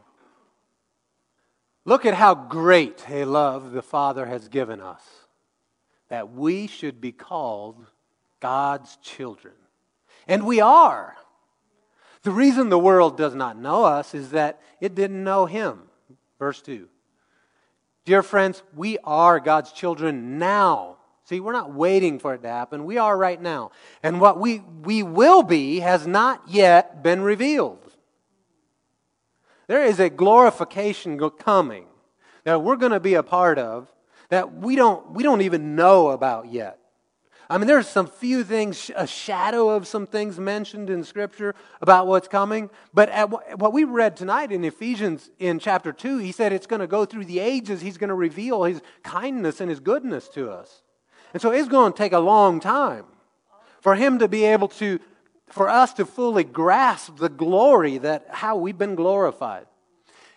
Look 1.86 2.06
at 2.06 2.14
how 2.14 2.36
great 2.36 3.04
a 3.10 3.26
love 3.26 3.72
the 3.72 3.82
Father 3.82 4.26
has 4.26 4.48
given 4.48 4.80
us, 4.82 5.02
that 6.10 6.32
we 6.32 6.68
should 6.68 7.02
be 7.02 7.12
called 7.12 7.86
God's 8.40 8.98
children. 8.98 9.54
And 10.28 10.46
we 10.46 10.62
are. 10.62 11.16
The 12.24 12.32
reason 12.32 12.70
the 12.70 12.80
world 12.80 13.18
does 13.18 13.36
not 13.36 13.58
know 13.58 13.84
us 13.84 14.14
is 14.14 14.32
that 14.32 14.62
it 14.80 14.96
didn't 14.96 15.24
know 15.24 15.46
him. 15.46 15.84
Verse 16.40 16.62
2. 16.62 16.88
Dear 18.06 18.24
friends, 18.24 18.64
we 18.76 18.98
are 19.04 19.40
God's 19.40 19.72
children 19.72 20.38
now. 20.38 20.98
See, 21.26 21.40
we're 21.40 21.54
not 21.54 21.74
waiting 21.74 22.20
for 22.20 22.34
it 22.34 22.42
to 22.42 22.50
happen. 22.50 22.86
We 22.86 22.98
are 22.98 23.18
right 23.18 23.42
now. 23.42 23.72
And 24.02 24.20
what 24.20 24.40
we, 24.40 24.60
we 24.60 25.04
will 25.04 25.44
be 25.44 25.80
has 25.80 26.06
not 26.06 26.42
yet 26.48 27.02
been 27.02 27.22
revealed. 27.22 27.80
There 29.68 29.86
is 29.86 30.00
a 30.00 30.10
glorification 30.10 31.18
coming 31.30 31.86
that 32.44 32.62
we're 32.62 32.76
going 32.76 32.92
to 32.92 33.00
be 33.00 33.14
a 33.14 33.24
part 33.24 33.58
of 33.58 33.90
that 34.30 34.54
we 34.54 34.76
don't, 34.76 35.12
we 35.12 35.24
don't 35.24 35.42
even 35.42 35.76
know 35.76 36.10
about 36.10 36.52
yet. 36.52 36.80
I 37.54 37.60
mean, 37.60 37.68
there's 37.68 37.88
some 37.88 38.08
few 38.08 38.44
things, 38.44 38.90
a 38.96 39.06
shadow 39.06 39.70
of 39.70 39.86
some 39.86 40.08
things 40.08 40.40
mentioned 40.40 40.90
in 40.90 41.04
Scripture 41.04 41.54
about 41.82 42.08
what's 42.08 42.28
coming. 42.28 42.72
But 42.96 43.30
what 43.60 43.74
we 43.74 43.84
read 43.84 44.18
tonight 44.18 44.52
in 44.52 44.64
Ephesians 44.64 45.30
in 45.38 45.60
chapter 45.60 45.94
2, 45.94 46.18
he 46.18 46.32
said 46.32 46.52
it's 46.52 46.66
going 46.66 46.80
to 46.80 46.88
go 46.88 47.06
through 47.06 47.26
the 47.26 47.38
ages. 47.38 47.82
He's 47.82 48.00
going 48.00 48.08
to 48.08 48.16
reveal 48.16 48.64
his 48.64 48.82
kindness 49.04 49.62
and 49.62 49.70
his 49.70 49.80
goodness 49.80 50.30
to 50.30 50.50
us. 50.50 50.82
And 51.32 51.44
so 51.44 51.52
it's 51.52 51.68
going 51.68 51.94
to 51.94 51.98
take 51.98 52.12
a 52.12 52.18
long 52.18 52.60
time 52.60 53.06
for 53.82 53.94
him 53.94 54.18
to 54.18 54.28
be 54.28 54.46
able 54.46 54.70
to, 54.70 55.00
for 55.48 55.70
us 55.70 55.94
to 55.94 56.08
fully 56.08 56.44
grasp 56.44 57.18
the 57.18 57.30
glory 57.30 58.00
that 58.00 58.26
how 58.32 58.56
we've 58.56 58.80
been 58.80 58.96
glorified. 58.96 59.68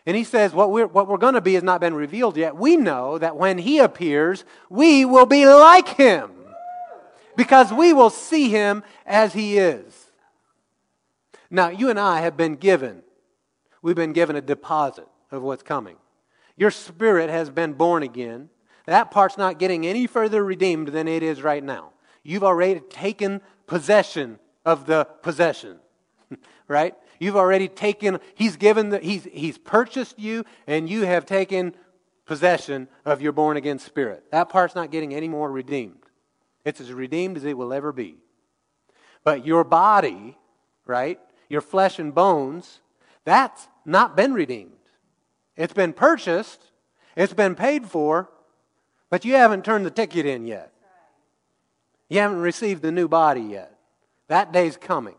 And 0.04 0.18
he 0.18 0.24
says, 0.24 0.52
what 0.52 0.70
we're, 0.70 0.86
what 0.86 1.08
we're 1.08 1.16
going 1.16 1.32
to 1.32 1.40
be 1.40 1.54
has 1.54 1.62
not 1.62 1.80
been 1.80 1.94
revealed 1.94 2.36
yet. 2.36 2.56
We 2.56 2.76
know 2.76 3.16
that 3.16 3.38
when 3.38 3.56
he 3.56 3.78
appears, 3.78 4.44
we 4.68 5.06
will 5.06 5.24
be 5.24 5.46
like 5.46 5.88
him 5.88 6.35
because 7.36 7.72
we 7.72 7.92
will 7.92 8.10
see 8.10 8.48
him 8.48 8.82
as 9.04 9.32
he 9.32 9.58
is. 9.58 10.06
Now, 11.50 11.68
you 11.68 11.90
and 11.90 12.00
I 12.00 12.20
have 12.20 12.36
been 12.36 12.56
given, 12.56 13.02
we've 13.82 13.96
been 13.96 14.12
given 14.12 14.36
a 14.36 14.40
deposit 14.40 15.06
of 15.30 15.42
what's 15.42 15.62
coming. 15.62 15.96
Your 16.56 16.70
spirit 16.70 17.30
has 17.30 17.50
been 17.50 17.74
born 17.74 18.02
again. 18.02 18.48
That 18.86 19.10
part's 19.10 19.36
not 19.36 19.58
getting 19.58 19.86
any 19.86 20.06
further 20.06 20.44
redeemed 20.44 20.88
than 20.88 21.06
it 21.06 21.22
is 21.22 21.42
right 21.42 21.62
now. 21.62 21.92
You've 22.22 22.44
already 22.44 22.80
taken 22.80 23.40
possession 23.66 24.38
of 24.64 24.86
the 24.86 25.06
possession, 25.22 25.78
right? 26.68 26.94
You've 27.20 27.36
already 27.36 27.68
taken, 27.68 28.18
he's 28.34 28.56
given 28.56 28.90
the, 28.90 28.98
he's, 28.98 29.24
he's 29.32 29.58
purchased 29.58 30.18
you 30.18 30.44
and 30.66 30.88
you 30.88 31.02
have 31.02 31.24
taken 31.26 31.74
possession 32.26 32.88
of 33.04 33.22
your 33.22 33.32
born 33.32 33.56
again 33.56 33.78
spirit. 33.78 34.24
That 34.32 34.48
part's 34.48 34.74
not 34.74 34.90
getting 34.90 35.14
any 35.14 35.28
more 35.28 35.50
redeemed. 35.50 36.05
It's 36.66 36.80
as 36.80 36.92
redeemed 36.92 37.36
as 37.36 37.44
it 37.44 37.56
will 37.56 37.72
ever 37.72 37.92
be. 37.92 38.16
But 39.22 39.46
your 39.46 39.62
body, 39.62 40.36
right, 40.84 41.20
your 41.48 41.60
flesh 41.60 42.00
and 42.00 42.12
bones, 42.12 42.80
that's 43.24 43.68
not 43.84 44.16
been 44.16 44.34
redeemed. 44.34 44.72
It's 45.56 45.72
been 45.72 45.92
purchased, 45.92 46.60
it's 47.14 47.32
been 47.32 47.54
paid 47.54 47.86
for, 47.86 48.28
but 49.10 49.24
you 49.24 49.34
haven't 49.34 49.64
turned 49.64 49.86
the 49.86 49.92
ticket 49.92 50.26
in 50.26 50.44
yet. 50.44 50.72
You 52.08 52.18
haven't 52.18 52.40
received 52.40 52.82
the 52.82 52.90
new 52.92 53.06
body 53.06 53.42
yet. 53.42 53.78
That 54.26 54.52
day's 54.52 54.76
coming. 54.76 55.14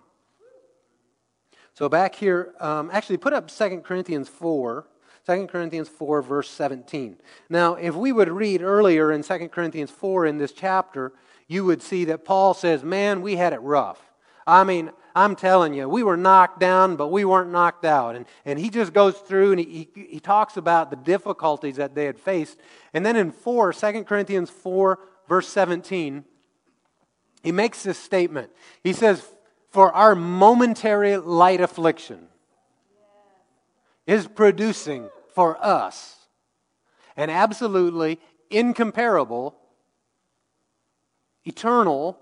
So 1.74 1.88
back 1.88 2.16
here, 2.16 2.56
um, 2.60 2.90
actually 2.92 3.18
put 3.18 3.32
up 3.32 3.48
2 3.50 3.82
Corinthians 3.86 4.28
4. 4.28 4.86
2 5.26 5.48
Corinthians 5.48 5.90
4, 5.90 6.22
verse 6.22 6.50
17. 6.50 7.18
Now, 7.50 7.76
if 7.76 7.96
we 7.96 8.14
would 8.14 8.30
read 8.30 8.62
earlier 8.62 9.12
in 9.12 9.24
2 9.24 9.50
Corinthians 9.50 9.92
4 9.92 10.26
in 10.26 10.38
this 10.38 10.54
chapter, 10.54 11.14
you 11.48 11.66
would 11.66 11.82
see 11.82 12.06
that 12.06 12.26
Paul 12.26 12.54
says, 12.54 12.84
Man, 12.84 13.22
we 13.22 13.36
had 13.36 13.54
it 13.54 13.62
rough. 13.62 14.02
I 14.46 14.64
mean, 14.64 14.92
I'm 15.18 15.36
telling 15.36 15.74
you, 15.74 15.90
we 15.90 16.04
were 16.04 16.16
knocked 16.16 16.60
down, 16.60 16.96
but 16.96 17.08
we 17.08 17.26
weren't 17.26 17.52
knocked 17.52 17.86
out. 17.86 18.16
And, 18.16 18.26
and 18.46 18.60
he 18.60 18.70
just 18.70 18.94
goes 18.94 19.18
through 19.18 19.52
and 19.54 19.60
he, 19.60 19.90
he, 19.94 20.08
he 20.12 20.20
talks 20.20 20.58
about 20.58 20.92
the 20.92 20.96
difficulties 20.96 21.78
that 21.78 21.96
they 21.96 22.06
had 22.06 22.20
faced. 22.20 22.60
And 22.94 23.04
then 23.06 23.16
in 23.16 23.32
4, 23.32 23.74
2 23.74 24.04
Corinthians 24.04 24.52
4, 24.52 25.00
verse 25.28 25.48
17, 25.48 26.24
he 27.42 27.52
makes 27.52 27.82
this 27.82 27.98
statement. 27.98 28.52
He 28.84 28.94
says, 28.94 29.26
For 29.72 29.92
our 29.92 30.16
momentary 30.16 31.18
light 31.18 31.62
affliction 31.62 32.28
is 34.06 34.28
producing 34.28 35.10
for 35.34 35.58
us 35.64 36.16
an 37.16 37.30
absolutely 37.32 38.20
incomparable, 38.50 39.56
eternal 41.48 42.20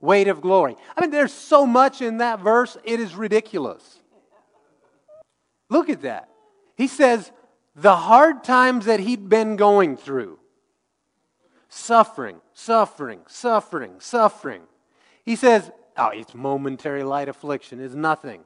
weight 0.00 0.28
of 0.28 0.40
glory. 0.40 0.76
I 0.96 1.00
mean, 1.00 1.10
there's 1.10 1.32
so 1.32 1.66
much 1.66 2.02
in 2.02 2.18
that 2.18 2.40
verse, 2.40 2.76
it 2.84 3.00
is 3.00 3.14
ridiculous. 3.14 4.00
Look 5.70 5.88
at 5.88 6.02
that. 6.02 6.28
He 6.76 6.86
says, 6.86 7.32
the 7.74 7.96
hard 7.96 8.44
times 8.44 8.84
that 8.84 9.00
he'd 9.00 9.28
been 9.28 9.56
going 9.56 9.96
through, 9.96 10.38
suffering, 11.68 12.36
suffering, 12.52 13.20
suffering, 13.26 13.94
suffering. 13.98 14.62
He 15.24 15.36
says, 15.36 15.70
oh, 15.96 16.08
it's 16.08 16.34
momentary 16.34 17.02
light 17.02 17.28
affliction, 17.28 17.80
is 17.80 17.94
nothing. 17.94 18.44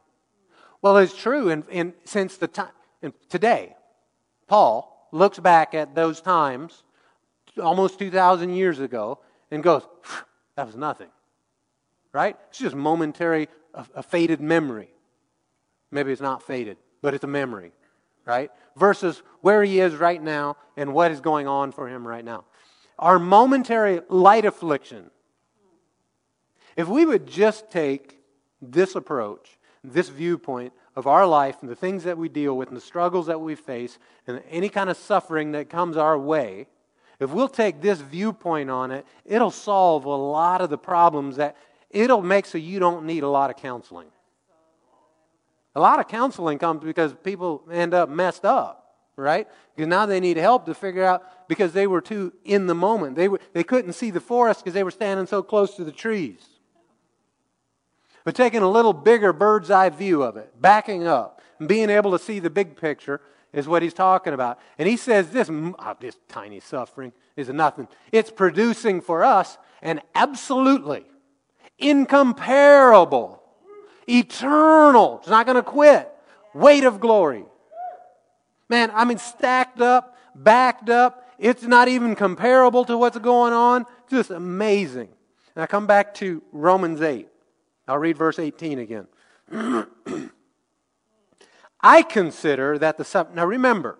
Well, 0.81 0.97
it's 0.97 1.17
true, 1.17 1.51
and, 1.51 1.65
and 1.71 1.93
since 2.05 2.37
the 2.37 2.47
time, 2.49 2.71
today, 3.29 3.75
Paul 4.47 5.09
looks 5.13 5.39
back 5.39 5.75
at 5.75 5.95
those 5.95 6.21
times 6.21 6.85
almost 7.61 7.99
2,000 7.99 8.51
years 8.51 8.79
ago 8.79 9.19
and 9.51 9.63
goes, 9.63 9.83
that 10.57 10.67
was 10.67 10.77
nothing 10.77 11.09
right? 12.13 12.37
It's 12.49 12.59
just 12.59 12.75
momentary, 12.75 13.49
a, 13.75 13.87
a 13.97 14.03
faded 14.03 14.41
memory. 14.41 14.89
Maybe 15.91 16.13
it's 16.13 16.21
not 16.21 16.43
faded, 16.43 16.77
but 17.01 17.15
it's 17.15 17.25
a 17.25 17.29
memory, 17.29 17.73
right? 18.25 18.51
Versus 18.77 19.23
where 19.41 19.63
he 19.65 19.81
is 19.81 19.95
right 19.95 20.23
now 20.23 20.57
and 20.77 20.93
what 20.93 21.11
is 21.11 21.21
going 21.21 21.47
on 21.47 21.73
for 21.73 21.89
him 21.89 22.07
right 22.07 22.25
now. 22.25 22.45
Our 22.99 23.19
momentary 23.19 24.01
light 24.09 24.45
affliction, 24.45 25.11
if 26.77 26.89
we 26.89 27.07
would 27.07 27.27
just 27.27 27.71
take 27.71 28.19
this 28.61 28.95
approach, 28.95 29.59
this 29.85 30.09
viewpoint 30.09 30.73
of 30.97 31.07
our 31.07 31.27
life 31.27 31.59
and 31.61 31.71
the 31.71 31.77
things 31.77 32.05
that 32.05 32.19
we 32.19 32.29
deal 32.29 32.57
with 32.57 32.69
and 32.69 32.77
the 32.77 32.83
struggles 32.83 33.27
that 33.27 33.41
we 33.41 33.55
face 33.55 33.99
and 34.27 34.43
any 34.51 34.69
kind 34.69 34.91
of 34.91 34.97
suffering 34.97 35.53
that 35.53 35.71
comes 35.71 35.97
our 35.97 36.19
way, 36.19 36.67
if 37.21 37.31
we'll 37.31 37.49
take 37.49 37.81
this 37.81 38.01
viewpoint 38.01 38.71
on 38.71 38.91
it, 38.91 39.05
it'll 39.25 39.51
solve 39.51 40.05
a 40.05 40.11
lot 40.11 40.61
of 40.61 40.71
the 40.71 40.79
problems 40.79 41.37
that 41.37 41.57
it'll 41.91 42.23
make 42.23 42.47
so 42.47 42.59
you 42.59 42.79
don't 42.79 43.07
need 43.07 43.23
a 43.23 43.29
lot 43.29 43.51
of 43.51 43.57
counseling. 43.57 44.09
A 45.75 45.81
lot 45.81 46.01
of 46.01 46.09
counseling 46.09 46.59
comes 46.59 46.83
because 46.83 47.15
people 47.25 47.63
end 47.71 47.95
up 47.95 48.09
messed 48.09 48.45
up, 48.45 48.97
right? 49.17 49.49
Because 49.75 49.89
now 49.89 50.07
they 50.07 50.21
need 50.21 50.37
help 50.37 50.67
to 50.67 50.75
figure 50.75 51.05
out 51.05 51.49
because 51.49 51.73
they 51.73 51.87
were 51.87 52.01
too 52.01 52.33
in 52.45 52.67
the 52.67 52.75
moment. 52.75 53.17
They, 53.17 53.29
were, 53.29 53.41
they 53.53 53.65
couldn't 53.65 53.93
see 53.93 54.11
the 54.11 54.21
forest 54.21 54.61
because 54.61 54.75
they 54.75 54.85
were 54.85 54.91
standing 54.91 55.27
so 55.27 55.43
close 55.43 55.75
to 55.77 55.85
the 55.85 55.93
trees. 55.93 56.45
But 58.25 58.35
taking 58.35 58.63
a 58.63 58.71
little 58.71 58.93
bigger 58.93 59.33
bird's 59.33 59.71
eye 59.71 59.89
view 59.89 60.23
of 60.23 60.37
it, 60.37 60.61
backing 60.61 61.07
up, 61.07 61.41
and 61.59 61.69
being 61.69 61.91
able 61.91 62.13
to 62.13 62.19
see 62.19 62.39
the 62.39 62.51
big 62.51 62.77
picture 62.77 63.21
is 63.53 63.67
what 63.67 63.83
he's 63.83 63.95
talking 63.95 64.33
about. 64.33 64.59
And 64.79 64.89
he 64.89 64.97
says 64.97 65.31
this, 65.31 65.49
oh, 65.51 65.97
this 66.01 66.17
tiny 66.29 66.61
suffering 66.61 67.13
is 67.37 67.49
nothing. 67.49 67.89
It's 68.13 68.31
producing 68.31 69.01
for 69.01 69.25
us 69.25 69.59
an 69.83 70.01
absolutely 70.15 71.05
incomparable, 71.79 73.43
eternal, 74.09 75.19
it's 75.21 75.29
not 75.29 75.47
going 75.47 75.57
to 75.57 75.63
quit, 75.63 76.11
weight 76.55 76.85
of 76.85 77.01
glory. 77.01 77.45
Man, 78.69 78.91
I 78.95 79.05
mean, 79.05 79.19
stacked 79.19 79.81
up, 79.81 80.17
backed 80.35 80.91
up. 80.91 81.25
It's 81.39 81.63
not 81.63 81.89
even 81.89 82.15
comparable 82.15 82.85
to 82.85 82.99
what's 82.99 83.19
going 83.19 83.53
on. 83.53 83.87
Just 84.11 84.31
amazing. 84.31 85.09
And 85.55 85.63
I 85.63 85.67
come 85.67 85.87
back 85.87 86.15
to 86.15 86.43
Romans 86.53 87.01
8. 87.01 87.29
I'll 87.87 87.99
read 87.99 88.19
verse 88.19 88.39
18 88.39 88.79
again. 88.79 89.07
I 91.81 92.03
consider 92.03 92.79
that 92.79 92.99
the. 92.99 93.29
Now 93.35 93.47
remember, 93.47 93.99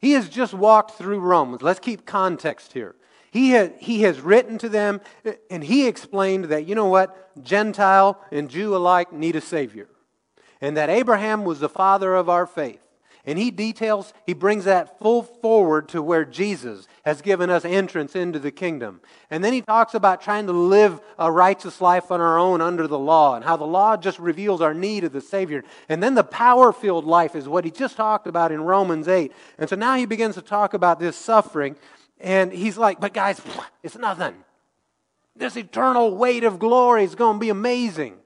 he 0.00 0.12
has 0.12 0.28
just 0.28 0.52
walked 0.52 0.92
through 0.92 1.20
Romans. 1.20 1.62
Let's 1.62 1.80
keep 1.80 2.04
context 2.04 2.74
here. 2.74 2.94
He, 3.30 3.50
had, 3.50 3.74
he 3.78 4.02
has 4.02 4.20
written 4.20 4.58
to 4.58 4.68
them 4.68 5.00
and 5.50 5.64
he 5.64 5.88
explained 5.88 6.44
that, 6.44 6.66
you 6.66 6.76
know 6.76 6.86
what, 6.86 7.34
Gentile 7.42 8.20
and 8.30 8.48
Jew 8.48 8.76
alike 8.76 9.12
need 9.12 9.34
a 9.34 9.40
Savior. 9.40 9.88
And 10.60 10.76
that 10.76 10.88
Abraham 10.88 11.44
was 11.44 11.58
the 11.58 11.68
father 11.68 12.14
of 12.14 12.28
our 12.28 12.46
faith. 12.46 12.83
And 13.26 13.38
he 13.38 13.50
details, 13.50 14.12
he 14.26 14.34
brings 14.34 14.64
that 14.64 14.98
full 14.98 15.22
forward 15.22 15.88
to 15.90 16.02
where 16.02 16.26
Jesus 16.26 16.86
has 17.04 17.22
given 17.22 17.48
us 17.48 17.64
entrance 17.64 18.14
into 18.14 18.38
the 18.38 18.50
kingdom. 18.50 19.00
And 19.30 19.42
then 19.42 19.54
he 19.54 19.62
talks 19.62 19.94
about 19.94 20.20
trying 20.20 20.46
to 20.46 20.52
live 20.52 21.00
a 21.18 21.32
righteous 21.32 21.80
life 21.80 22.10
on 22.10 22.20
our 22.20 22.38
own 22.38 22.60
under 22.60 22.86
the 22.86 22.98
law 22.98 23.34
and 23.34 23.44
how 23.44 23.56
the 23.56 23.64
law 23.64 23.96
just 23.96 24.18
reveals 24.18 24.60
our 24.60 24.74
need 24.74 25.04
of 25.04 25.12
the 25.12 25.22
Savior. 25.22 25.64
And 25.88 26.02
then 26.02 26.14
the 26.14 26.24
power 26.24 26.70
filled 26.72 27.06
life 27.06 27.34
is 27.34 27.48
what 27.48 27.64
he 27.64 27.70
just 27.70 27.96
talked 27.96 28.26
about 28.26 28.52
in 28.52 28.60
Romans 28.60 29.08
8. 29.08 29.32
And 29.58 29.70
so 29.70 29.76
now 29.76 29.96
he 29.96 30.04
begins 30.04 30.34
to 30.34 30.42
talk 30.42 30.74
about 30.74 31.00
this 31.00 31.16
suffering 31.16 31.76
and 32.20 32.52
he's 32.52 32.78
like, 32.78 33.00
but 33.00 33.12
guys, 33.12 33.40
it's 33.82 33.96
nothing. 33.96 34.34
This 35.36 35.56
eternal 35.56 36.16
weight 36.16 36.44
of 36.44 36.58
glory 36.58 37.04
is 37.04 37.14
going 37.14 37.36
to 37.36 37.40
be 37.40 37.50
amazing. 37.50 38.18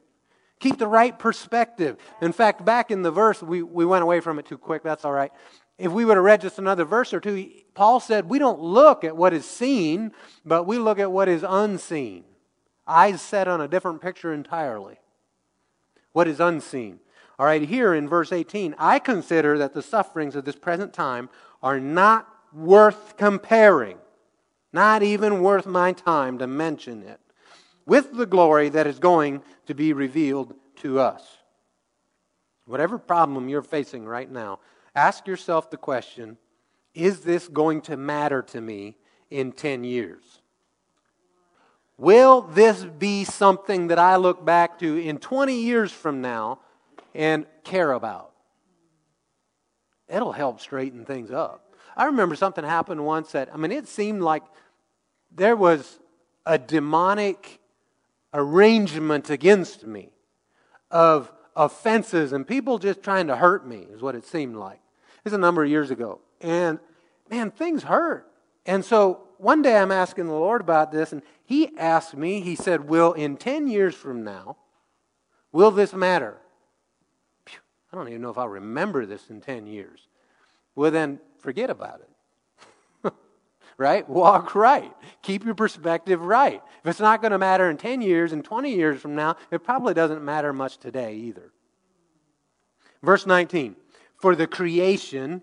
Keep 0.61 0.79
the 0.79 0.87
right 0.87 1.17
perspective. 1.19 1.97
In 2.21 2.33
fact, 2.33 2.65
back 2.65 2.91
in 2.91 3.03
the 3.03 3.11
verse, 3.11 3.43
we, 3.43 3.63
we 3.63 3.85
went 3.85 4.03
away 4.03 4.21
from 4.21 4.39
it 4.39 4.47
too 4.47 4.59
quick. 4.59 4.83
That's 4.83 5.05
all 5.05 5.13
right. 5.13 5.33
If 5.79 5.93
we 5.93 6.05
would 6.05 6.17
have 6.17 6.25
read 6.25 6.41
just 6.41 6.59
another 6.59 6.85
verse 6.85 7.15
or 7.15 7.21
two, 7.21 7.49
Paul 7.75 8.01
said, 8.01 8.29
We 8.29 8.41
don't 8.41 8.61
look 8.61 9.05
at 9.05 9.17
what 9.17 9.33
is 9.33 9.45
seen, 9.45 10.13
but 10.45 10.65
we 10.65 10.79
look 10.79 10.99
at 10.99 11.13
what 11.13 11.29
is 11.29 11.45
unseen. 11.49 12.25
Eyes 12.87 13.23
set 13.23 13.47
on 13.47 13.61
a 13.61 13.69
different 13.69 14.01
picture 14.01 14.33
entirely. 14.33 14.97
What 16.13 16.27
is 16.27 16.41
unseen? 16.41 16.99
All 17.39 17.47
right, 17.47 17.63
here 17.63 17.95
in 17.95 18.09
verse 18.09 18.33
18, 18.33 18.75
I 18.79 18.99
consider 18.99 19.59
that 19.59 19.73
the 19.73 19.83
sufferings 19.83 20.35
of 20.35 20.45
this 20.45 20.57
present 20.57 20.93
time 20.93 21.31
are 21.63 21.79
not 21.79 22.27
worth 22.53 23.17
comparing, 23.17 23.99
not 24.73 25.05
even 25.05 25.43
worth 25.43 25.67
my 25.67 25.93
time 25.93 26.39
to 26.39 26.49
mention 26.49 27.05
it, 27.05 27.21
with 27.89 28.13
the 28.13 28.27
glory 28.27 28.69
that 28.69 28.87
is 28.87 28.99
going 28.99 29.43
to 29.67 29.75
be 29.75 29.95
revealed 29.95 30.55
to 30.77 31.01
us. 31.01 31.23
Whatever 32.67 32.99
problem 32.99 33.49
you're 33.49 33.63
facing 33.63 34.05
right 34.05 34.31
now, 34.31 34.61
ask 34.95 35.27
yourself 35.27 35.71
the 35.71 35.79
question 35.79 36.37
is 36.95 37.21
this 37.21 37.49
going 37.49 37.81
to 37.83 37.97
matter 37.97 38.43
to 38.43 38.61
me 38.61 38.97
in 39.31 39.53
10 39.53 39.85
years? 39.85 40.43
Will 41.97 42.43
this 42.43 42.85
be 42.85 43.25
something 43.25 43.89
that 43.89 43.99
I 43.99 44.17
look 44.17 44.45
back 44.45 44.79
to 44.81 44.97
in 44.99 45.19
20 45.19 45.61
years 45.61 45.91
from 45.91 46.21
now 46.21 46.61
and 47.15 47.47
care 47.65 47.93
about? 47.93 48.33
It'll 50.09 50.33
help 50.33 50.61
straighten 50.61 51.05
things 51.05 51.31
up. 51.31 51.75
I 51.97 52.05
remember 52.05 52.35
something 52.35 52.65
happened 52.65 53.05
once 53.05 53.33
that, 53.33 53.49
I 53.53 53.57
mean, 53.57 53.73
it 53.73 53.89
seemed 53.89 54.23
like 54.23 54.43
there 55.35 55.57
was 55.57 55.99
a 56.45 56.59
demonic 56.59 57.58
arrangement 58.39 59.29
against 59.31 59.85
me 59.85 60.11
of 60.91 61.31
offenses 61.57 62.33
and 62.33 62.47
people 62.47 62.79
just 62.79 63.03
trying 63.03 63.27
to 63.27 63.37
hurt 63.37 63.67
me, 63.67 63.87
is 63.93 64.01
what 64.01 64.15
it 64.15 64.25
seemed 64.25 64.57
like. 64.57 64.81
It's 65.25 65.35
a 65.35 65.39
number 65.39 65.65
of 65.65 65.71
years 65.71 65.91
ago. 65.91 66.21
And 66.41 66.79
man, 67.29 67.51
things 67.51 67.83
hurt. 67.83 68.31
And 68.65 68.85
so 68.85 69.23
one 69.39 69.61
day 69.61 69.77
I'm 69.77 69.91
asking 69.91 70.27
the 70.27 70.33
Lord 70.33 70.61
about 70.61 70.93
this, 70.93 71.13
and 71.13 71.23
He 71.45 71.77
asked 71.77 72.17
me, 72.17 72.41
He 72.41 72.55
said, 72.55 72.89
Will 72.89 73.13
in 73.13 73.37
10 73.37 73.67
years 73.67 73.95
from 73.95 74.23
now, 74.23 74.57
will 75.53 75.73
this 75.73 75.93
matter? 75.93 76.37
I 77.93 77.97
don't 77.97 78.09
even 78.09 78.21
know 78.21 78.31
if 78.31 78.39
I'll 78.39 78.49
remember 78.49 79.07
this 79.07 79.31
in 79.31 79.41
10 79.41 79.67
years. 79.67 80.07
Well, 80.75 80.91
then 80.91 81.21
forget 81.39 81.71
about 81.71 82.01
it. 82.01 82.11
Right? 83.79 84.07
Walk 84.09 84.55
right. 84.57 84.93
Keep 85.23 85.45
your 85.45 85.55
perspective 85.55 86.21
right. 86.21 86.61
If 86.83 86.91
it's 86.91 87.01
not 87.01 87.23
going 87.23 87.31
to 87.31 87.39
matter 87.39 87.71
in 87.71 87.77
10 87.77 88.03
years 88.03 88.33
and 88.33 88.45
20 88.45 88.75
years 88.75 89.01
from 89.01 89.15
now, 89.15 89.37
it 89.51 89.65
probably 89.65 89.95
doesn't 89.95 90.23
matter 90.23 90.53
much 90.53 90.79
today 90.79 91.15
either. 91.15 91.53
Verse 93.03 93.25
19 93.25 93.77
For 94.21 94.35
the 94.35 94.49
creation, 94.49 95.43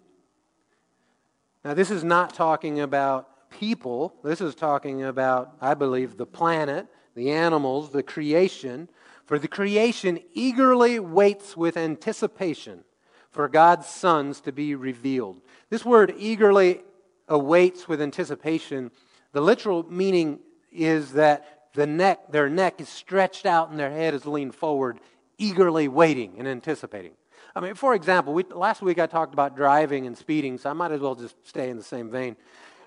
now 1.64 1.74
this 1.74 1.90
is 1.90 2.04
not 2.04 2.34
talking 2.34 2.82
about 2.82 3.50
people, 3.50 4.14
this 4.24 4.42
is 4.42 4.54
talking 4.54 5.04
about, 5.04 5.56
I 5.62 5.74
believe, 5.74 6.18
the 6.18 6.26
planet, 6.26 6.88
the 7.16 7.32
animals, 7.32 7.92
the 7.92 8.04
creation. 8.04 8.90
For 9.26 9.40
the 9.40 9.48
creation 9.48 10.20
eagerly 10.34 11.00
waits 11.00 11.58
with 11.58 11.78
anticipation 11.78 12.84
for 13.32 13.48
God's 13.48 13.88
sons 13.88 14.40
to 14.42 14.52
be 14.52 14.76
revealed. 14.76 15.42
This 15.70 15.84
word 15.84 16.14
eagerly 16.18 16.82
awaits 17.28 17.88
with 17.88 18.02
anticipation. 18.02 18.92
The 19.32 19.42
literal 19.42 19.84
meaning 19.84 20.40
is 20.72 21.14
that 21.14 21.70
the 21.74 21.88
neck, 21.88 22.32
their 22.32 22.50
neck 22.50 22.80
is 22.80 22.90
stretched 22.90 23.46
out 23.46 23.70
and 23.70 23.80
their 23.80 23.92
head 23.92 24.14
is 24.14 24.26
leaned 24.26 24.56
forward 24.56 25.00
eagerly 25.38 25.88
waiting 25.88 26.36
and 26.38 26.48
anticipating. 26.48 27.12
I 27.56 27.62
mean, 27.62 27.74
for 27.76 27.94
example, 27.94 28.34
we, 28.34 28.44
last 28.44 28.82
week 28.82 29.00
I 29.00 29.06
talked 29.06 29.34
about 29.34 29.56
driving 29.56 30.08
and 30.08 30.18
speeding, 30.18 30.58
so 30.58 30.70
I 30.70 30.74
might 30.74 30.92
as 30.92 31.00
well 31.00 31.16
just 31.16 31.36
stay 31.48 31.70
in 31.70 31.78
the 31.78 31.84
same 31.84 32.10
vein. 32.10 32.36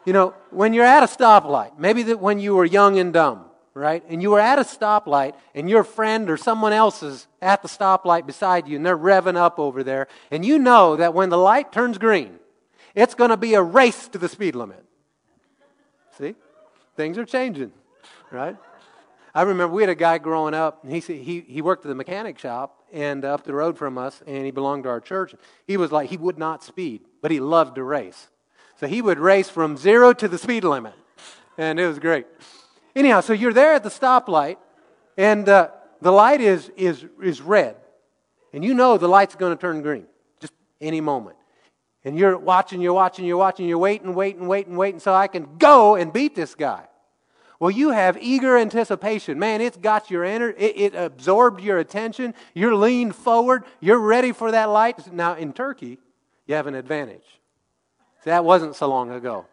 You 0.05 0.13
know, 0.13 0.35
when 0.51 0.73
you're 0.73 0.85
at 0.85 1.03
a 1.03 1.07
stoplight, 1.07 1.79
maybe 1.79 2.03
that 2.05 2.21
when 2.21 2.39
you 2.39 2.55
were 2.55 2.65
young 2.65 2.99
and 2.99 3.13
dumb, 3.13 3.47
right? 3.75 4.03
And 4.09 4.21
you 4.23 4.31
were 4.31 4.41
at 4.41 4.59
a 4.59 4.63
stoplight 4.63 5.35
and 5.55 5.69
your 5.69 5.85
friend 5.85 6.31
or 6.31 6.37
someone 6.37 6.73
else 6.73 7.03
is 7.03 7.27
at 7.41 7.63
the 7.63 7.69
stoplight 7.69 8.27
beside 8.27 8.69
you 8.69 8.77
and 8.77 8.85
they're 8.85 8.99
revving 8.99 9.37
up 9.37 9.59
over 9.59 9.83
there, 9.83 10.07
and 10.31 10.45
you 10.45 10.59
know 10.59 10.97
that 10.97 11.15
when 11.15 11.29
the 11.31 11.39
light 11.39 11.73
turns 11.73 11.99
green, 11.99 12.39
it's 12.99 13.15
going 13.15 13.31
to 13.31 13.37
be 13.37 13.55
a 13.55 13.63
race 13.63 14.09
to 14.09 14.19
the 14.19 14.29
speed 14.29 14.57
limit. 14.57 14.85
See? 16.19 16.35
Things 16.97 17.17
are 17.17 17.25
changing, 17.25 17.71
right? 18.33 18.57
I 19.33 19.43
remember 19.43 19.73
we 19.73 19.83
had 19.83 19.91
a 19.91 19.95
guy 19.95 20.19
growing 20.19 20.53
up, 20.53 20.83
and 20.83 20.93
he, 20.93 20.99
he, 20.99 21.41
he 21.41 21.63
worked 21.63 21.85
at 21.85 21.89
the 21.89 21.95
mechanic 21.95 22.41
shop 22.41 22.83
and 22.93 23.25
up 23.25 23.45
the 23.45 23.55
road 23.55 23.79
from 23.79 23.99
us, 23.99 24.21
and 24.27 24.45
he 24.45 24.51
belonged 24.51 24.83
to 24.83 24.89
our 24.89 25.01
church. 25.01 25.33
He 25.65 25.77
was 25.77 25.93
like, 25.93 26.11
he 26.11 26.17
would 26.17 26.39
not 26.39 26.65
speed, 26.65 27.03
but 27.23 27.31
he 27.31 27.39
loved 27.39 27.77
to 27.77 27.85
race. 27.85 28.29
So 28.81 28.89
he 28.89 29.01
would 29.01 29.21
race 29.21 29.49
from 29.49 29.77
zero 29.77 30.13
to 30.15 30.27
the 30.27 30.39
speed 30.39 30.65
limit, 30.65 30.95
and 31.57 31.79
it 31.79 31.87
was 31.87 32.01
great. 32.01 32.27
Anyhow, 32.97 33.21
so 33.21 33.33
you're 33.33 33.53
there 33.53 33.75
at 33.75 33.85
the 33.85 33.91
stoplight, 33.91 34.57
and 35.17 35.49
uh, 35.49 35.69
the 36.01 36.11
light 36.11 36.41
is, 36.41 36.69
is, 36.77 37.07
is 37.23 37.41
red, 37.41 37.77
and 38.53 38.65
you 38.65 38.75
know 38.75 38.99
the 38.99 39.09
light's 39.09 39.37
going 39.37 39.57
to 39.57 39.61
turn 39.61 39.83
green 39.83 40.07
just 40.41 40.53
any 40.81 41.01
moment. 41.01 41.38
And 42.09 42.19
you're 42.19 42.39
watching, 42.39 42.81
you're 42.81 42.95
watching, 42.95 43.27
you're 43.27 43.37
watching, 43.37 43.69
you're 43.69 43.77
waiting, 43.77 44.15
waiting, 44.15 44.49
waiting, 44.49 44.79
waiting, 44.79 44.99
so 44.99 45.13
I 45.13 45.27
can 45.27 45.59
go 45.59 45.95
and 45.95 46.11
beat 46.11 46.35
this 46.35 46.55
guy. 46.55 46.85
Well, 47.61 47.71
you 47.71 47.91
have 47.91 48.17
eager 48.19 48.57
anticipation. 48.57 49.39
Man, 49.39 49.61
it's 49.61 49.77
got 49.77 50.11
your 50.11 50.25
enter, 50.25 50.49
it, 50.49 50.79
it 50.79 50.95
absorbed 50.95 51.61
your 51.61 51.77
attention. 51.77 52.33
You're 52.55 52.75
leaned 52.75 53.15
forward. 53.15 53.65
You're 53.81 53.99
ready 53.99 54.33
for 54.33 54.51
that 54.53 54.71
light. 54.71 55.13
Now, 55.13 55.35
in 55.35 55.53
Turkey, 55.53 55.99
you 56.47 56.55
have 56.55 56.67
an 56.67 56.75
advantage. 56.75 57.27
See, 58.25 58.31
that 58.31 58.43
wasn't 58.43 58.75
so 58.75 58.89
long 58.89 59.11
ago. 59.11 59.45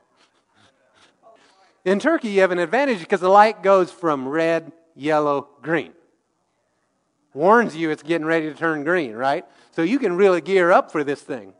In 1.83 1.99
Turkey, 1.99 2.29
you 2.29 2.39
have 2.39 2.51
an 2.51 2.59
advantage 2.59 2.99
because 2.99 3.19
the 3.19 3.27
light 3.27 3.63
goes 3.63 3.91
from 3.91 4.29
red, 4.29 4.71
yellow, 4.95 5.49
green. 5.61 5.91
Warns 7.33 7.75
you 7.75 7.89
it's 7.89 8.01
getting 8.01 8.25
ready 8.25 8.47
to 8.47 8.55
turn 8.55 8.85
green, 8.85 9.11
right? 9.11 9.43
So 9.71 9.81
you 9.81 9.99
can 9.99 10.15
really 10.15 10.39
gear 10.39 10.71
up 10.71 10.89
for 10.89 11.03
this 11.03 11.21
thing. 11.21 11.53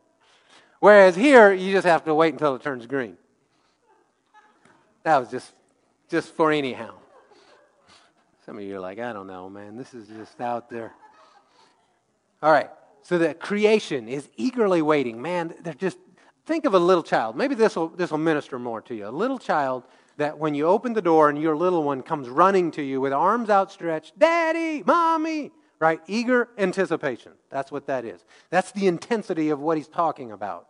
Whereas 0.85 1.15
here, 1.15 1.51
you 1.51 1.71
just 1.71 1.87
have 1.87 2.05
to 2.05 2.13
wait 2.13 2.33
until 2.33 2.53
it 2.53 2.61
turns 2.61 2.85
green. 2.85 3.17
That 5.01 5.17
was 5.17 5.31
just 5.31 5.51
just 6.09 6.31
for 6.35 6.51
anyhow. 6.51 6.93
Some 8.45 8.59
of 8.59 8.63
you 8.63 8.75
are 8.75 8.79
like, 8.79 8.99
I 8.99 9.11
don't 9.11 9.25
know, 9.25 9.49
man. 9.49 9.77
This 9.77 9.95
is 9.95 10.07
just 10.07 10.39
out 10.39 10.69
there. 10.69 10.93
All 12.43 12.51
right. 12.51 12.69
So 13.01 13.17
the 13.17 13.33
creation 13.33 14.07
is 14.07 14.29
eagerly 14.37 14.83
waiting. 14.83 15.19
Man, 15.19 15.55
they're 15.63 15.73
just 15.73 15.97
think 16.45 16.65
of 16.65 16.75
a 16.75 16.79
little 16.79 17.01
child. 17.01 17.35
Maybe 17.35 17.55
this 17.55 17.75
will 17.75 17.87
this 17.87 18.11
will 18.11 18.19
minister 18.19 18.59
more 18.59 18.81
to 18.81 18.93
you. 18.93 19.07
A 19.07 19.09
little 19.09 19.39
child 19.39 19.85
that 20.17 20.37
when 20.37 20.53
you 20.53 20.67
open 20.67 20.93
the 20.93 21.01
door 21.01 21.29
and 21.29 21.41
your 21.41 21.55
little 21.55 21.81
one 21.81 22.03
comes 22.03 22.29
running 22.29 22.69
to 22.73 22.83
you 22.83 23.01
with 23.01 23.11
arms 23.11 23.49
outstretched, 23.49 24.19
Daddy, 24.19 24.83
Mommy, 24.85 25.49
right? 25.79 25.99
Eager 26.05 26.49
anticipation. 26.59 27.31
That's 27.49 27.71
what 27.71 27.87
that 27.87 28.05
is. 28.05 28.23
That's 28.51 28.71
the 28.71 28.85
intensity 28.85 29.49
of 29.49 29.59
what 29.59 29.77
he's 29.77 29.87
talking 29.87 30.31
about. 30.31 30.67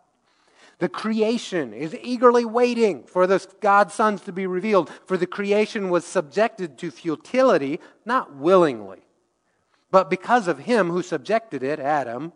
The 0.78 0.88
creation 0.88 1.72
is 1.72 1.96
eagerly 2.02 2.44
waiting 2.44 3.04
for 3.04 3.26
the 3.26 3.44
God's 3.60 3.94
sons 3.94 4.20
to 4.22 4.32
be 4.32 4.46
revealed, 4.46 4.90
for 5.06 5.16
the 5.16 5.26
creation 5.26 5.88
was 5.88 6.04
subjected 6.04 6.76
to 6.78 6.90
futility, 6.90 7.80
not 8.04 8.36
willingly, 8.36 9.00
but 9.90 10.10
because 10.10 10.48
of 10.48 10.60
him 10.60 10.90
who 10.90 11.02
subjected 11.02 11.62
it, 11.62 11.80
Adam. 11.80 12.32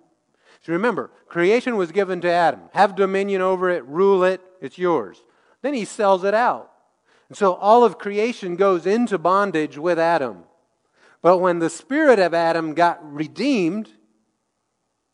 So 0.63 0.73
remember, 0.73 1.11
creation 1.27 1.77
was 1.77 1.93
given 1.93 2.21
to 2.23 2.31
Adam. 2.31 2.61
Have 2.73 2.97
dominion 2.97 3.43
over 3.43 3.69
it, 3.69 3.85
rule 3.85 4.25
it, 4.25 4.41
it's 4.61 4.79
yours. 4.79 5.23
Then 5.61 5.75
he 5.75 5.85
sells 5.85 6.25
it 6.25 6.35
out. 6.35 6.71
And 7.29 7.37
so 7.37 7.55
all 7.55 7.85
of 7.85 7.99
creation 7.99 8.57
goes 8.57 8.87
into 8.87 9.19
bondage 9.19 9.77
with 9.77 9.99
Adam. 9.99 10.45
But 11.23 11.39
when 11.39 11.59
the 11.59 11.71
spirit 11.71 12.19
of 12.19 12.33
Adam 12.33 12.73
got 12.73 12.99
redeemed, 13.13 13.91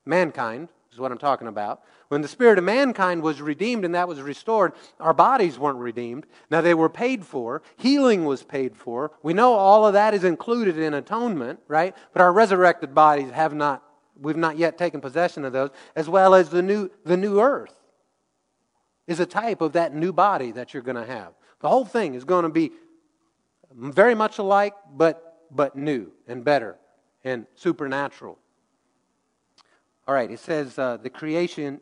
mankind 0.05 0.69
is 0.93 0.99
what 0.99 1.11
I'm 1.11 1.19
talking 1.19 1.49
about, 1.49 1.83
when 2.09 2.23
the 2.23 2.29
spirit 2.29 2.59
of 2.59 2.64
mankind 2.64 3.23
was 3.23 3.40
redeemed 3.42 3.85
and 3.85 3.95
that 3.95 4.09
was 4.09 4.21
restored, 4.21 4.73
our 5.01 5.14
bodies 5.14 5.59
weren't 5.59 5.79
redeemed. 5.79 6.27
Now 6.51 6.61
they 6.61 6.75
were 6.75 6.88
paid 6.88 7.25
for, 7.25 7.62
healing 7.77 8.25
was 8.25 8.42
paid 8.42 8.77
for. 8.77 9.12
We 9.23 9.35
know 9.35 9.55
all 9.55 9.87
of 9.87 9.95
that 9.95 10.14
is 10.14 10.25
included 10.25 10.79
in 10.79 10.95
atonement, 10.95 11.61
right? 11.69 11.95
But 12.12 12.23
our 12.23 12.33
resurrected 12.33 12.95
bodies 12.95 13.31
have 13.31 13.55
not 13.55 13.83
we've 14.19 14.37
not 14.37 14.57
yet 14.57 14.79
taken 14.79 15.01
possession 15.01 15.45
of 15.45 15.53
those, 15.53 15.71
as 15.95 16.09
well 16.09 16.35
as 16.35 16.49
the 16.49 16.62
new 16.62 16.90
the 17.05 17.16
new 17.16 17.40
earth 17.40 17.75
is 19.07 19.21
a 19.21 19.27
type 19.27 19.61
of 19.61 19.73
that 19.73 19.95
new 19.95 20.12
body 20.12 20.53
that 20.53 20.75
you're 20.75 20.83
going 20.83 20.97
to 20.97 21.07
have. 21.07 21.33
The 21.61 21.69
whole 21.69 21.85
thing 21.85 22.14
is 22.14 22.25
going 22.25 22.42
to 22.42 22.49
be 22.49 22.73
very 23.73 24.14
much 24.14 24.38
alike, 24.38 24.75
but 24.95 25.38
but 25.51 25.77
new 25.77 26.12
and 26.27 26.45
better 26.45 26.77
and 27.25 27.47
supernatural. 27.55 28.38
All 30.09 30.14
right, 30.14 30.31
it 30.31 30.38
says 30.38 30.79
uh, 30.79 30.99
the 30.99 31.11
creation 31.11 31.81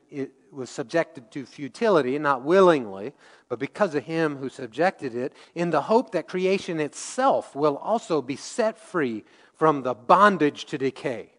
was 0.51 0.71
subjected 0.71 1.31
to 1.33 1.45
futility, 1.45 2.19
not 2.19 2.43
willingly, 2.43 3.13
but 3.49 3.59
because 3.59 3.95
of 3.95 4.05
him 4.05 4.37
who 4.37 4.49
subjected 4.49 5.15
it, 5.15 5.35
in 5.55 5.71
the 5.71 5.83
hope 5.83 6.13
that 6.13 6.27
creation 6.27 6.81
itself 6.81 7.55
will 7.55 7.77
also 7.77 8.23
be 8.23 8.37
set 8.37 8.79
free 8.79 9.25
from 9.55 9.83
the 9.83 9.95
bondage 9.95 10.65
to 10.67 10.79
decay. 10.79 11.31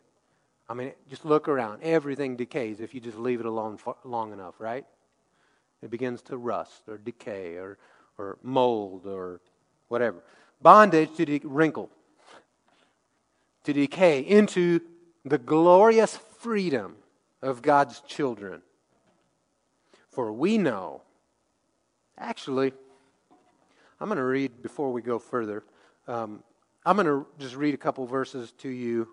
I 0.69 0.73
mean, 0.73 0.93
just 1.09 1.25
look 1.25 1.47
around. 1.47 1.81
Everything 1.83 2.35
decays 2.35 2.79
if 2.79 2.93
you 2.93 3.01
just 3.01 3.17
leave 3.17 3.39
it 3.39 3.45
alone 3.45 3.77
for 3.77 3.95
long 4.03 4.31
enough, 4.31 4.55
right? 4.59 4.85
It 5.81 5.89
begins 5.89 6.21
to 6.23 6.37
rust 6.37 6.83
or 6.87 6.97
decay 6.97 7.55
or, 7.55 7.77
or 8.17 8.37
mold 8.43 9.05
or 9.05 9.41
whatever. 9.87 10.23
Bondage 10.61 11.15
to 11.17 11.25
de- 11.25 11.41
wrinkle, 11.43 11.89
to 13.63 13.73
decay 13.73 14.21
into 14.21 14.81
the 15.25 15.37
glorious 15.37 16.17
freedom 16.45 16.95
of 17.41 17.63
God's 17.63 18.01
children. 18.01 18.61
For 20.11 20.31
we 20.31 20.59
know, 20.59 21.01
actually, 22.19 22.71
I'm 23.99 24.07
going 24.07 24.19
to 24.19 24.23
read 24.23 24.61
before 24.61 24.93
we 24.93 25.01
go 25.01 25.17
further. 25.17 25.63
Um, 26.07 26.43
I'm 26.85 26.97
going 26.97 27.07
to 27.07 27.25
just 27.39 27.55
read 27.55 27.73
a 27.73 27.77
couple 27.77 28.05
verses 28.05 28.51
to 28.59 28.69
you. 28.69 29.07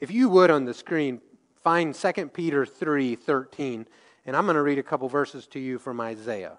If 0.00 0.10
you 0.10 0.28
would 0.28 0.50
on 0.50 0.66
the 0.66 0.74
screen, 0.74 1.22
find 1.62 1.94
2 1.94 2.12
Peter 2.34 2.66
3 2.66 3.16
13, 3.16 3.86
and 4.26 4.36
I'm 4.36 4.44
going 4.44 4.56
to 4.56 4.62
read 4.62 4.78
a 4.78 4.82
couple 4.82 5.08
verses 5.08 5.46
to 5.46 5.58
you 5.58 5.78
from 5.78 5.98
Isaiah. 5.98 6.58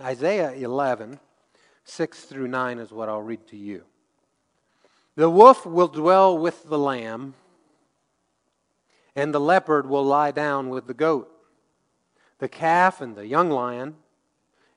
Isaiah 0.00 0.52
11, 0.52 1.20
6 1.84 2.20
through 2.22 2.48
9 2.48 2.78
is 2.78 2.92
what 2.92 3.10
I'll 3.10 3.20
read 3.20 3.46
to 3.48 3.58
you. 3.58 3.84
The 5.16 5.28
wolf 5.28 5.66
will 5.66 5.88
dwell 5.88 6.38
with 6.38 6.64
the 6.64 6.78
lamb 6.78 7.34
and 9.16 9.32
the 9.32 9.40
leopard 9.40 9.88
will 9.88 10.04
lie 10.04 10.30
down 10.30 10.68
with 10.68 10.86
the 10.86 10.94
goat. 10.94 11.32
The 12.38 12.48
calf 12.48 13.00
and 13.00 13.16
the 13.16 13.26
young 13.26 13.50
lion 13.50 13.96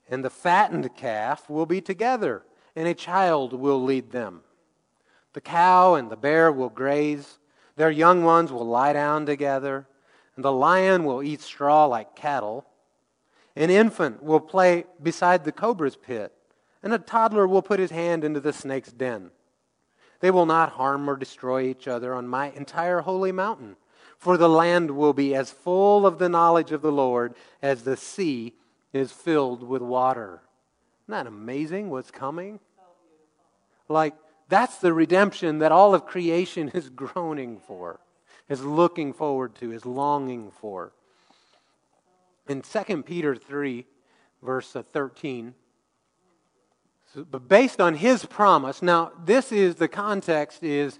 and 0.08 0.24
the 0.24 0.30
fattened 0.30 0.96
calf 0.96 1.48
will 1.48 1.66
be 1.66 1.80
together, 1.82 2.42
and 2.74 2.88
a 2.88 2.94
child 2.94 3.52
will 3.52 3.80
lead 3.80 4.10
them. 4.10 4.40
The 5.34 5.42
cow 5.42 5.94
and 5.94 6.10
the 6.10 6.16
bear 6.16 6.50
will 6.50 6.70
graze, 6.70 7.38
their 7.76 7.90
young 7.90 8.24
ones 8.24 8.50
will 8.50 8.66
lie 8.66 8.94
down 8.94 9.26
together, 9.26 9.86
and 10.34 10.44
the 10.44 10.52
lion 10.52 11.04
will 11.04 11.22
eat 11.22 11.42
straw 11.42 11.84
like 11.84 12.16
cattle. 12.16 12.66
An 13.54 13.70
infant 13.70 14.22
will 14.22 14.40
play 14.40 14.84
beside 15.00 15.44
the 15.44 15.52
cobra's 15.52 15.96
pit, 15.96 16.32
and 16.82 16.92
a 16.92 16.98
toddler 16.98 17.46
will 17.46 17.62
put 17.62 17.78
his 17.78 17.90
hand 17.90 18.24
into 18.24 18.40
the 18.40 18.52
snake's 18.52 18.90
den. 18.90 19.30
They 20.20 20.30
will 20.30 20.46
not 20.46 20.72
harm 20.72 21.08
or 21.08 21.16
destroy 21.16 21.64
each 21.64 21.86
other 21.86 22.14
on 22.14 22.26
my 22.26 22.50
entire 22.50 23.00
holy 23.00 23.32
mountain 23.32 23.76
for 24.20 24.36
the 24.36 24.48
land 24.48 24.90
will 24.90 25.14
be 25.14 25.34
as 25.34 25.50
full 25.50 26.06
of 26.06 26.18
the 26.18 26.28
knowledge 26.28 26.72
of 26.72 26.82
the 26.82 26.92
Lord 26.92 27.34
as 27.62 27.82
the 27.82 27.96
sea 27.96 28.52
is 28.92 29.10
filled 29.10 29.62
with 29.62 29.80
water. 29.80 30.42
Isn't 31.04 31.12
that 31.12 31.26
amazing 31.26 31.88
what's 31.88 32.10
coming? 32.10 32.60
Like, 33.88 34.14
that's 34.50 34.76
the 34.76 34.92
redemption 34.92 35.60
that 35.60 35.72
all 35.72 35.94
of 35.94 36.04
creation 36.04 36.68
is 36.68 36.88
groaning 36.94 37.60
for, 37.66 37.98
is 38.48 38.62
looking 38.62 39.14
forward 39.14 39.54
to, 39.56 39.72
is 39.72 39.86
longing 39.86 40.50
for. 40.60 40.92
In 42.46 42.60
2 42.60 43.02
Peter 43.02 43.34
3, 43.34 43.86
verse 44.42 44.76
13, 44.92 45.54
but 47.30 47.48
based 47.48 47.80
on 47.80 47.94
his 47.94 48.26
promise, 48.26 48.82
now 48.82 49.12
this 49.24 49.50
is 49.50 49.76
the 49.76 49.88
context 49.88 50.62
is 50.62 50.98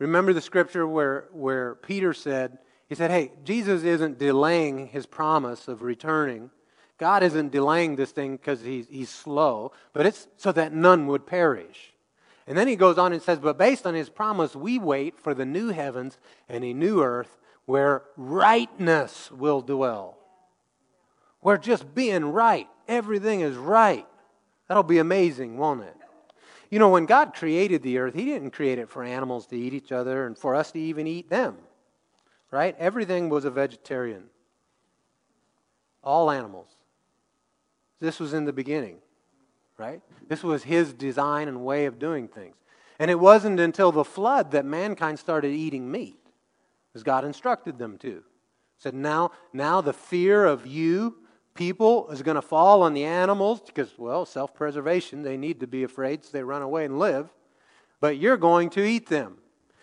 Remember 0.00 0.32
the 0.32 0.40
scripture 0.40 0.88
where, 0.88 1.28
where 1.30 1.74
Peter 1.76 2.14
said, 2.14 2.58
he 2.88 2.94
said, 2.94 3.10
hey, 3.10 3.32
Jesus 3.44 3.84
isn't 3.84 4.18
delaying 4.18 4.88
his 4.88 5.06
promise 5.06 5.68
of 5.68 5.82
returning. 5.82 6.50
God 6.98 7.22
isn't 7.22 7.52
delaying 7.52 7.96
this 7.96 8.10
thing 8.10 8.36
because 8.36 8.62
he's, 8.62 8.88
he's 8.88 9.10
slow, 9.10 9.72
but 9.92 10.06
it's 10.06 10.26
so 10.38 10.52
that 10.52 10.72
none 10.72 11.06
would 11.06 11.26
perish. 11.26 11.92
And 12.46 12.56
then 12.56 12.66
he 12.66 12.76
goes 12.76 12.96
on 12.96 13.12
and 13.12 13.22
says, 13.22 13.38
But 13.38 13.58
based 13.58 13.86
on 13.86 13.94
his 13.94 14.08
promise, 14.08 14.56
we 14.56 14.78
wait 14.78 15.20
for 15.20 15.34
the 15.34 15.44
new 15.44 15.68
heavens 15.68 16.18
and 16.48 16.64
a 16.64 16.72
new 16.72 17.02
earth 17.02 17.38
where 17.66 18.02
rightness 18.16 19.30
will 19.30 19.60
dwell. 19.60 20.16
Where 21.40 21.58
just 21.58 21.94
being 21.94 22.24
right, 22.24 22.68
everything 22.88 23.40
is 23.40 23.56
right. 23.56 24.06
That'll 24.66 24.82
be 24.82 24.98
amazing, 24.98 25.58
won't 25.58 25.82
it? 25.82 25.96
You 26.70 26.78
know, 26.78 26.88
when 26.88 27.04
God 27.04 27.34
created 27.34 27.82
the 27.82 27.98
earth, 27.98 28.14
He 28.14 28.24
didn't 28.24 28.52
create 28.52 28.78
it 28.78 28.88
for 28.88 29.02
animals 29.02 29.46
to 29.48 29.56
eat 29.56 29.74
each 29.74 29.90
other 29.90 30.26
and 30.26 30.38
for 30.38 30.54
us 30.54 30.70
to 30.72 30.78
even 30.78 31.06
eat 31.06 31.28
them. 31.28 31.56
Right? 32.50 32.76
Everything 32.78 33.28
was 33.28 33.44
a 33.44 33.50
vegetarian. 33.50 34.24
All 36.02 36.30
animals. 36.30 36.68
This 38.00 38.18
was 38.20 38.32
in 38.32 38.44
the 38.44 38.52
beginning. 38.52 38.98
Right? 39.76 40.00
This 40.28 40.44
was 40.44 40.62
His 40.62 40.92
design 40.92 41.48
and 41.48 41.64
way 41.64 41.86
of 41.86 41.98
doing 41.98 42.28
things. 42.28 42.54
And 42.98 43.10
it 43.10 43.18
wasn't 43.18 43.58
until 43.58 43.92
the 43.92 44.04
flood 44.04 44.52
that 44.52 44.64
mankind 44.64 45.18
started 45.18 45.52
eating 45.52 45.90
meat, 45.90 46.20
as 46.94 47.02
God 47.02 47.24
instructed 47.24 47.78
them 47.78 47.98
to. 47.98 48.22
Said, 48.76 48.94
now, 48.94 49.32
now 49.52 49.80
the 49.80 49.92
fear 49.92 50.44
of 50.44 50.66
you 50.66 51.16
people 51.54 52.10
is 52.10 52.22
going 52.22 52.36
to 52.36 52.42
fall 52.42 52.82
on 52.82 52.94
the 52.94 53.04
animals 53.04 53.60
because, 53.60 53.92
well, 53.98 54.24
self 54.24 54.54
preservation, 54.54 55.22
they 55.22 55.36
need 55.36 55.60
to 55.60 55.66
be 55.66 55.82
afraid 55.82 56.24
so 56.24 56.30
they 56.32 56.42
run 56.42 56.62
away 56.62 56.84
and 56.84 56.98
live. 56.98 57.30
But 58.00 58.16
you're 58.18 58.36
going 58.36 58.70
to 58.70 58.84
eat 58.84 59.08
them. 59.08 59.38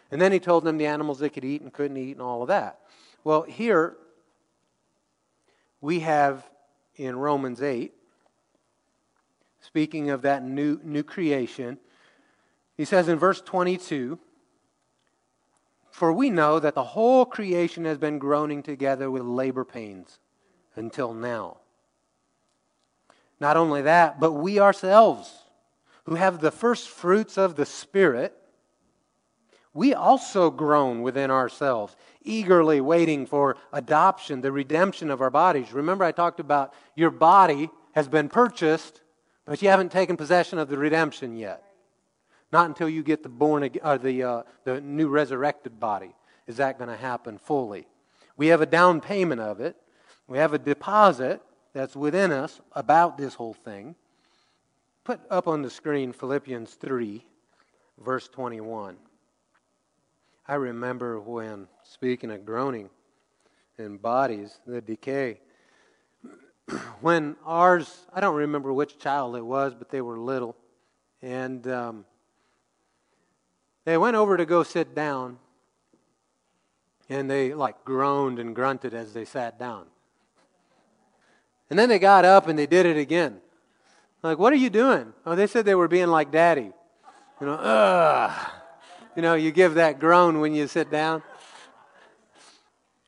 And 0.09 0.21
then 0.21 0.31
he 0.31 0.39
told 0.39 0.63
them 0.63 0.77
the 0.77 0.85
animals 0.85 1.19
they 1.19 1.29
could 1.29 1.45
eat 1.45 1.61
and 1.61 1.71
couldn't 1.71 1.97
eat 1.97 2.13
and 2.13 2.21
all 2.21 2.41
of 2.41 2.47
that. 2.47 2.79
Well, 3.23 3.43
here 3.43 3.97
we 5.81 5.99
have 5.99 6.47
in 6.95 7.17
Romans 7.17 7.61
8, 7.61 7.93
speaking 9.59 10.09
of 10.09 10.21
that 10.23 10.43
new, 10.43 10.79
new 10.83 11.03
creation, 11.03 11.77
he 12.75 12.85
says 12.85 13.09
in 13.09 13.19
verse 13.19 13.41
22 13.41 14.17
For 15.91 16.13
we 16.13 16.29
know 16.29 16.59
that 16.59 16.73
the 16.73 16.83
whole 16.83 17.25
creation 17.25 17.85
has 17.85 17.97
been 17.97 18.17
groaning 18.17 18.63
together 18.63 19.11
with 19.11 19.23
labor 19.23 19.65
pains 19.65 20.19
until 20.77 21.13
now. 21.13 21.57
Not 23.39 23.57
only 23.57 23.83
that, 23.83 24.19
but 24.19 24.33
we 24.33 24.59
ourselves, 24.59 25.31
who 26.05 26.15
have 26.15 26.39
the 26.39 26.51
first 26.51 26.89
fruits 26.89 27.37
of 27.37 27.55
the 27.55 27.65
Spirit, 27.65 28.33
we 29.73 29.93
also 29.93 30.49
groan 30.49 31.03
within 31.03 31.29
ourselves, 31.29 31.95
eagerly 32.23 32.81
waiting 32.81 33.27
for 33.27 33.57
adoption, 33.71 34.41
the 34.41 34.51
redemption 34.51 35.11
of 35.11 35.21
our 35.21 35.29
bodies. 35.29 35.71
Remember, 35.71 36.03
I 36.03 36.11
talked 36.11 36.39
about 36.39 36.73
your 36.95 37.11
body 37.11 37.69
has 37.91 38.07
been 38.07 38.27
purchased, 38.27 39.01
but 39.45 39.61
you 39.61 39.69
haven't 39.69 39.91
taken 39.91 40.17
possession 40.17 40.57
of 40.57 40.67
the 40.67 40.77
redemption 40.77 41.35
yet. 41.35 41.63
Not 42.51 42.65
until 42.65 42.89
you 42.89 43.03
get 43.03 43.23
the 43.23 43.29
born 43.29 43.69
or 43.83 43.97
the 43.97 44.23
uh, 44.23 44.43
the 44.63 44.81
new 44.81 45.09
resurrected 45.09 45.79
body 45.79 46.15
is 46.47 46.57
that 46.57 46.77
going 46.77 46.89
to 46.89 46.95
happen 46.95 47.37
fully. 47.37 47.87
We 48.37 48.47
have 48.47 48.61
a 48.61 48.65
down 48.65 49.01
payment 49.01 49.41
of 49.41 49.59
it. 49.59 49.75
We 50.27 50.37
have 50.37 50.53
a 50.53 50.59
deposit, 50.59 51.41
that's 51.77 51.95
within 51.95 52.31
us 52.31 52.59
about 52.71 53.19
this 53.19 53.35
whole 53.35 53.53
thing. 53.53 53.93
Put 55.03 55.19
up 55.29 55.47
on 55.47 55.61
the 55.61 55.69
screen 55.69 56.11
Philippians 56.11 56.73
3, 56.73 57.23
verse 58.03 58.27
21. 58.27 58.97
I 60.47 60.55
remember 60.55 61.19
when, 61.19 61.67
speaking 61.83 62.31
of 62.31 62.45
groaning 62.45 62.89
in 63.77 63.97
bodies, 63.97 64.59
the 64.65 64.81
decay, 64.81 65.39
when 67.01 67.35
ours, 67.45 68.07
I 68.11 68.21
don't 68.21 68.35
remember 68.35 68.73
which 68.73 68.97
child 68.97 69.35
it 69.35 69.45
was, 69.45 69.75
but 69.75 69.89
they 69.91 70.01
were 70.01 70.17
little, 70.17 70.55
and 71.21 71.67
um, 71.67 72.05
they 73.85 73.97
went 73.97 74.15
over 74.15 74.35
to 74.35 74.47
go 74.47 74.63
sit 74.63 74.95
down, 74.95 75.37
and 77.07 77.29
they 77.29 77.53
like 77.53 77.85
groaned 77.85 78.39
and 78.39 78.55
grunted 78.55 78.95
as 78.95 79.13
they 79.13 79.25
sat 79.25 79.59
down. 79.59 79.85
And 81.69 81.77
then 81.77 81.89
they 81.89 81.99
got 81.99 82.25
up 82.25 82.47
and 82.47 82.57
they 82.57 82.67
did 82.67 82.85
it 82.85 82.97
again. 82.97 83.41
Like, 84.23 84.39
what 84.39 84.51
are 84.53 84.57
you 84.57 84.69
doing? 84.69 85.13
Oh, 85.25 85.35
they 85.35 85.47
said 85.47 85.65
they 85.65 85.75
were 85.75 85.87
being 85.87 86.07
like 86.07 86.31
daddy. 86.31 86.71
You 87.39 87.47
know, 87.47 87.53
ugh. 87.53 88.51
You 89.15 89.21
know, 89.21 89.35
you 89.35 89.51
give 89.51 89.75
that 89.75 89.99
groan 89.99 90.39
when 90.39 90.53
you 90.53 90.67
sit 90.67 90.91
down. 90.91 91.23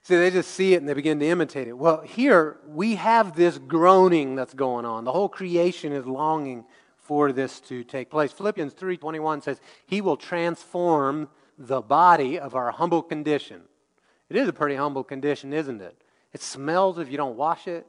See, 0.03 0.15
they 0.15 0.31
just 0.31 0.51
see 0.51 0.73
it 0.73 0.77
and 0.77 0.89
they 0.89 0.93
begin 0.93 1.19
to 1.19 1.27
imitate 1.27 1.67
it. 1.67 1.77
Well, 1.77 2.01
here 2.01 2.57
we 2.67 2.95
have 2.95 3.35
this 3.35 3.59
groaning 3.59 4.35
that's 4.35 4.55
going 4.55 4.85
on. 4.85 5.03
The 5.03 5.11
whole 5.11 5.29
creation 5.29 5.93
is 5.93 6.05
longing 6.05 6.65
for 6.97 7.31
this 7.31 7.59
to 7.61 7.83
take 7.83 8.09
place. 8.09 8.31
Philippians 8.31 8.73
3:21 8.73 9.41
says, 9.41 9.61
"He 9.85 10.01
will 10.01 10.17
transform 10.17 11.29
the 11.57 11.81
body 11.81 12.39
of 12.39 12.55
our 12.55 12.71
humble 12.71 13.03
condition." 13.03 13.63
It 14.29 14.35
is 14.35 14.47
a 14.47 14.53
pretty 14.53 14.75
humble 14.75 15.03
condition, 15.03 15.53
isn't 15.53 15.81
it? 15.81 16.03
It 16.33 16.41
smells 16.41 16.97
if 16.97 17.11
you 17.11 17.17
don't 17.17 17.35
wash 17.35 17.67
it 17.67 17.85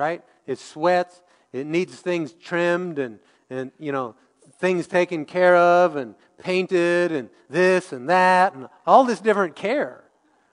right? 0.00 0.24
It 0.46 0.58
sweats. 0.58 1.22
It 1.52 1.66
needs 1.66 1.94
things 1.96 2.32
trimmed 2.32 2.98
and, 2.98 3.18
and 3.50 3.70
you 3.78 3.92
know, 3.92 4.14
things 4.58 4.86
taken 4.86 5.26
care 5.26 5.54
of 5.56 5.96
and 5.96 6.14
painted 6.38 7.12
and 7.12 7.28
this 7.50 7.92
and 7.92 8.08
that 8.08 8.54
and 8.54 8.68
all 8.86 9.04
this 9.04 9.20
different 9.20 9.54
care, 9.54 10.02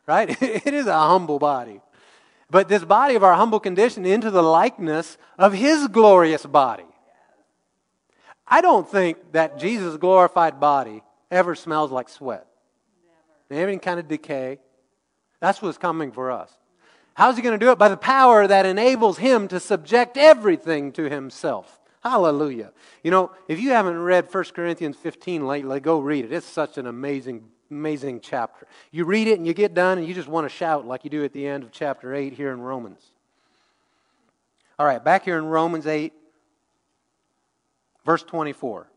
right? 0.05 0.29
it 0.41 0.73
is 0.73 0.85
a 0.85 0.97
humble 0.97 1.39
body. 1.39 1.79
But 2.49 2.67
this 2.67 2.83
body 2.83 3.15
of 3.15 3.23
our 3.23 3.35
humble 3.35 3.59
condition 3.59 4.05
into 4.05 4.31
the 4.31 4.43
likeness 4.43 5.17
of 5.37 5.53
his 5.53 5.87
glorious 5.87 6.45
body. 6.45 6.85
I 8.47 8.61
don't 8.61 8.89
think 8.89 9.33
that 9.33 9.59
Jesus' 9.59 9.97
glorified 9.97 10.59
body 10.59 11.03
ever 11.31 11.55
smells 11.55 11.91
like 11.91 12.09
sweat. 12.09 12.47
Never. 13.49 13.69
Any 13.69 13.77
kind 13.77 13.99
of 13.99 14.07
decay. 14.07 14.59
That's 15.39 15.61
what's 15.61 15.77
coming 15.77 16.11
for 16.11 16.31
us. 16.31 16.51
How's 17.18 17.36
he 17.36 17.41
going 17.41 17.59
to 17.59 17.65
do 17.65 17.72
it? 17.72 17.80
By 17.80 17.89
the 17.89 17.97
power 17.97 18.45
that 18.45 18.68
enables 18.68 19.18
him 19.18 19.47
to 19.47 19.59
subject 19.59 20.18
everything 20.18 20.91
to 20.91 21.09
himself. 21.09 21.80
Hallelujah. 22.03 22.72
You 23.01 23.09
know, 23.09 23.32
if 23.47 23.59
you 23.59 23.72
haven't 23.72 23.97
read 23.97 24.32
1 24.32 24.43
Corinthians 24.53 24.97
15 24.97 25.47
lately, 25.47 25.80
go 25.80 25.97
read 25.97 26.26
it. 26.26 26.32
It's 26.32 26.45
such 26.45 26.78
an 26.78 26.86
amazing, 26.86 27.43
amazing 27.72 28.20
chapter. 28.20 28.68
You 28.91 29.05
read 29.05 29.28
it 29.28 29.39
and 29.39 29.47
you 29.47 29.55
get 29.55 29.74
done 29.74 29.97
and 29.97 30.07
you 30.07 30.13
just 30.13 30.28
want 30.28 30.45
to 30.45 30.49
shout 30.49 30.86
like 30.86 31.05
you 31.05 31.09
do 31.09 31.24
at 31.24 31.34
the 31.34 31.47
end 31.47 31.63
of 31.63 31.72
chapter 31.72 32.13
8 32.13 32.34
here 32.34 32.51
in 32.51 32.61
Romans. 32.61 33.01
All 34.78 34.86
right, 34.86 35.03
back 35.03 35.26
here 35.26 35.39
in 35.39 35.45
Romans 35.45 35.88
8, 35.88 36.13
verse 38.05 38.22
24 38.22 38.88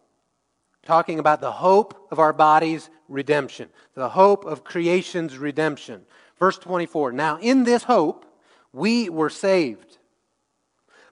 talking 0.82 1.18
about 1.18 1.40
the 1.40 1.52
hope 1.52 2.08
of 2.10 2.18
our 2.18 2.32
body's 2.32 2.90
redemption, 3.08 3.68
the 3.94 4.08
hope 4.08 4.44
of 4.44 4.64
creation's 4.64 5.38
redemption. 5.38 6.02
Verse 6.40 6.58
24 6.58 7.12
Now, 7.12 7.38
in 7.38 7.62
this 7.62 7.84
hope, 7.84 8.26
we 8.72 9.08
were 9.08 9.30
saved. 9.30 9.98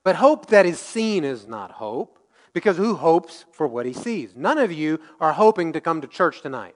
But 0.03 0.17
hope 0.17 0.47
that 0.47 0.67
is 0.67 0.81
seen 0.81 1.23
is 1.25 1.47
not 1.47 1.71
hope, 1.71 2.19
because 2.53 2.77
who 2.77 2.97
hopes 2.97 3.45
for 3.53 3.69
what 3.69 3.87
he 3.87 3.93
sees? 3.93 4.35
None 4.35 4.59
of 4.59 4.73
you 4.73 5.01
are 5.21 5.33
hoping 5.33 5.75
to 5.75 5.81
come 5.81 6.01
to 6.01 6.09
church 6.09 6.41
tonight 6.41 6.75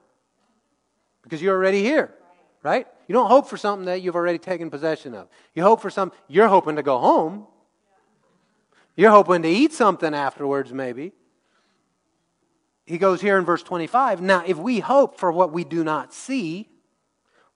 because 1.23 1.41
you're 1.41 1.55
already 1.55 1.81
here, 1.81 2.13
right? 2.61 2.85
You 3.07 3.13
don't 3.13 3.27
hope 3.27 3.47
for 3.47 3.57
something 3.57 3.85
that 3.85 4.01
you've 4.01 4.15
already 4.15 4.37
taken 4.37 4.69
possession 4.69 5.15
of. 5.15 5.27
You 5.55 5.63
hope 5.63 5.81
for 5.81 5.89
something, 5.89 6.17
you're 6.27 6.47
hoping 6.47 6.75
to 6.75 6.83
go 6.83 6.99
home. 6.99 7.47
You're 8.95 9.11
hoping 9.11 9.41
to 9.41 9.49
eat 9.49 9.73
something 9.73 10.13
afterwards, 10.13 10.71
maybe. 10.71 11.13
He 12.85 12.97
goes 12.97 13.21
here 13.21 13.37
in 13.39 13.45
verse 13.45 13.63
25 13.63 14.21
Now, 14.21 14.43
if 14.45 14.57
we 14.57 14.79
hope 14.79 15.17
for 15.17 15.31
what 15.31 15.51
we 15.51 15.63
do 15.63 15.83
not 15.83 16.13
see, 16.13 16.69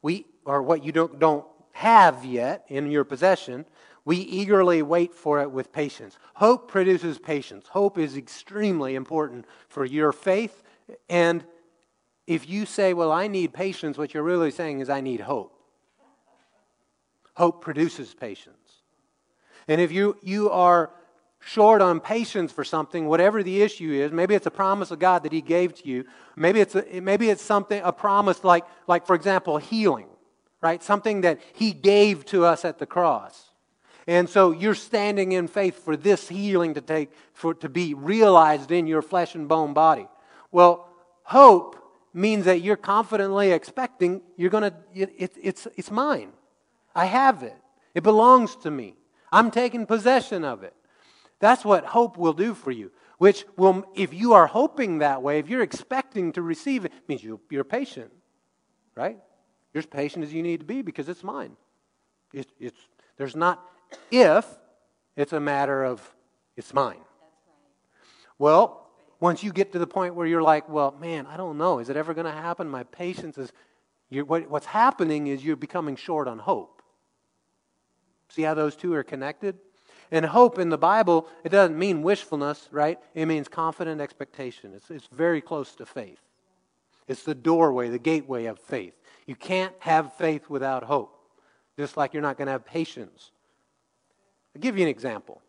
we 0.02 0.26
or 0.48 0.64
what 0.64 0.84
you 0.84 0.92
don't, 0.92 1.20
don't 1.20 1.46
have 1.74 2.26
yet 2.26 2.66
in 2.70 2.90
your 2.90 3.04
possession, 3.04 3.66
we 4.06 4.18
eagerly 4.18 4.82
wait 4.82 5.14
for 5.14 5.42
it 5.42 5.52
with 5.52 5.74
patience. 5.74 6.18
Hope 6.36 6.72
produces 6.72 7.20
patience. 7.20 7.68
Hope 7.68 7.98
is 7.98 8.16
extremely 8.16 8.96
important 8.96 9.46
for 9.68 9.84
your 9.84 10.14
faith. 10.14 10.64
And 11.10 11.44
if 12.26 12.50
you 12.50 12.66
say, 12.66 12.94
Well, 12.94 13.12
I 13.12 13.28
need 13.28 13.54
patience, 13.54 13.98
what 13.98 14.14
you're 14.14 14.24
really 14.24 14.52
saying 14.52 14.80
is, 14.80 14.90
I 14.90 15.02
need 15.02 15.20
hope. 15.20 15.54
Hope 17.36 17.62
produces 17.62 18.14
patience. 18.14 18.56
And 19.68 19.82
if 19.82 19.92
you, 19.92 20.18
you 20.24 20.50
are 20.50 20.90
short 21.40 21.82
on 21.82 22.00
patience 22.00 22.54
for 22.54 22.64
something, 22.64 23.08
whatever 23.08 23.44
the 23.44 23.62
issue 23.62 23.92
is, 23.92 24.12
maybe 24.14 24.34
it's 24.34 24.48
a 24.48 24.52
promise 24.52 24.90
of 24.92 25.00
God 25.00 25.24
that 25.24 25.34
He 25.34 25.42
gave 25.42 25.76
to 25.76 25.88
you. 25.88 26.06
Maybe 26.38 26.62
it's, 26.62 26.76
a, 26.76 27.02
maybe 27.02 27.30
it's 27.30 27.44
something, 27.44 27.82
a 27.84 27.92
promise 27.92 28.44
like, 28.46 28.64
like, 28.88 29.06
for 29.06 29.16
example, 29.16 29.58
healing 29.58 30.08
right? 30.62 30.82
Something 30.84 31.22
that 31.22 31.40
He 31.54 31.72
gave 31.72 32.26
to 32.26 32.46
us 32.46 32.66
at 32.66 32.80
the 32.80 32.86
cross. 32.86 33.52
And 34.08 34.30
so 34.30 34.52
you're 34.52 34.76
standing 34.76 35.34
in 35.34 35.48
faith 35.48 35.84
for 35.84 35.98
this 35.98 36.30
healing 36.30 36.76
to 36.76 36.82
take, 36.82 37.12
for 37.34 37.54
to 37.56 37.68
be 37.68 37.94
realized 37.94 38.72
in 38.72 38.88
your 38.88 39.02
flesh 39.02 39.36
and 39.36 39.48
bone 39.50 39.74
body. 39.74 40.08
Well, 40.52 40.88
hope 41.24 41.76
means 42.14 42.46
that 42.46 42.62
you're 42.62 42.78
confidently 42.78 43.52
expecting 43.52 44.22
you're 44.38 44.50
going 44.50 44.72
to, 44.72 44.74
it, 44.96 45.34
it's, 45.42 45.68
it's 45.76 45.92
mine. 45.92 46.32
I 46.96 47.06
have 47.06 47.44
it. 47.44 47.58
It 47.94 48.04
belongs 48.04 48.56
to 48.58 48.72
me. 48.72 48.96
I'm 49.32 49.52
taking 49.52 49.86
possession 49.86 50.46
of 50.46 50.64
it. 50.64 50.74
That's 51.40 51.66
what 51.66 51.86
hope 51.86 52.18
will 52.18 52.34
do 52.34 52.54
for 52.54 52.72
you. 52.72 52.92
which 53.18 53.46
will, 53.56 53.86
if 53.96 54.14
you 54.14 54.34
are 54.34 54.48
hoping 54.48 55.00
that 55.00 55.22
way, 55.22 55.40
if 55.40 55.50
you're 55.50 55.62
expecting 55.64 56.32
to 56.34 56.42
receive 56.42 56.86
it, 56.86 56.92
means 57.08 57.24
you, 57.24 57.40
you're 57.50 57.64
patient, 57.64 58.12
right? 58.96 59.18
You're 59.78 59.82
as 59.82 59.86
patient 59.86 60.26
as 60.26 60.34
you 60.34 60.42
need 60.42 60.62
to 60.62 60.66
be 60.66 60.82
because 60.82 61.08
it's 61.08 61.24
mine. 61.24 61.56
It, 62.34 62.48
it's, 62.60 62.80
there's 63.16 63.36
not 63.36 63.64
if, 64.10 64.44
it's 65.16 65.34
a 65.34 65.40
matter 65.40 65.84
of 65.84 66.16
it's 66.56 66.74
mine. 66.74 66.98
Well, 68.40 68.90
once 69.20 69.44
you 69.44 69.52
get 69.52 69.74
to 69.74 69.78
the 69.78 69.86
point 69.86 70.16
where 70.16 70.26
you're 70.26 70.42
like, 70.42 70.68
well, 70.68 70.96
man, 71.00 71.28
I 71.28 71.38
don't 71.38 71.60
know. 71.60 71.78
Is 71.78 71.90
it 71.90 71.96
ever 71.96 72.16
going 72.16 72.26
to 72.26 72.32
happen? 72.32 72.68
My 72.68 72.86
patience 72.86 73.38
is. 73.38 73.54
What, 74.10 74.50
what's 74.50 74.66
happening 74.66 75.28
is 75.28 75.46
you're 75.46 75.56
becoming 75.56 75.96
short 75.96 76.28
on 76.28 76.40
hope. 76.40 76.82
See 78.30 78.42
how 78.42 78.56
those 78.56 78.76
two 78.76 78.96
are 78.96 79.04
connected? 79.04 79.60
And 80.10 80.26
hope 80.26 80.58
in 80.58 80.70
the 80.70 80.78
Bible, 80.80 81.28
it 81.44 81.50
doesn't 81.50 81.78
mean 81.78 82.02
wishfulness, 82.02 82.68
right? 82.72 82.98
It 83.14 83.28
means 83.28 83.48
confident 83.48 84.02
expectation. 84.02 84.74
It's, 84.74 84.90
it's 84.90 85.06
very 85.12 85.40
close 85.40 85.76
to 85.76 85.86
faith. 85.86 86.22
It's 87.08 87.22
the 87.22 87.36
doorway, 87.36 87.90
the 87.90 88.00
gateway 88.00 88.46
of 88.46 88.58
faith. 88.58 88.96
You 89.28 89.36
can't 89.36 89.74
have 89.80 90.14
faith 90.14 90.50
without 90.50 90.84
hope, 90.84 91.14
just 91.78 91.98
like 91.98 92.14
you're 92.14 92.24
not 92.24 92.38
going 92.38 92.48
to 92.48 92.54
have 92.54 92.66
patience. 92.66 93.32
I'll 94.56 94.62
give 94.62 94.78
you 94.78 94.84
an 94.84 94.90
example. 94.90 95.42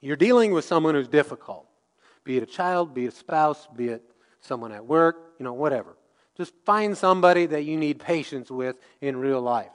You're 0.00 0.16
dealing 0.16 0.52
with 0.52 0.64
someone 0.64 0.94
who's 0.94 1.08
difficult, 1.08 1.66
be 2.24 2.36
it 2.36 2.42
a 2.42 2.46
child, 2.46 2.92
be 2.92 3.04
it 3.04 3.14
a 3.14 3.16
spouse, 3.16 3.66
be 3.74 3.88
it 3.88 4.02
someone 4.40 4.72
at 4.72 4.84
work, 4.84 5.34
you 5.38 5.44
know, 5.44 5.52
whatever. 5.52 5.96
Just 6.36 6.52
find 6.64 6.96
somebody 6.96 7.46
that 7.46 7.64
you 7.64 7.76
need 7.76 8.00
patience 8.00 8.50
with 8.50 8.76
in 9.00 9.16
real 9.16 9.40
life. 9.40 9.70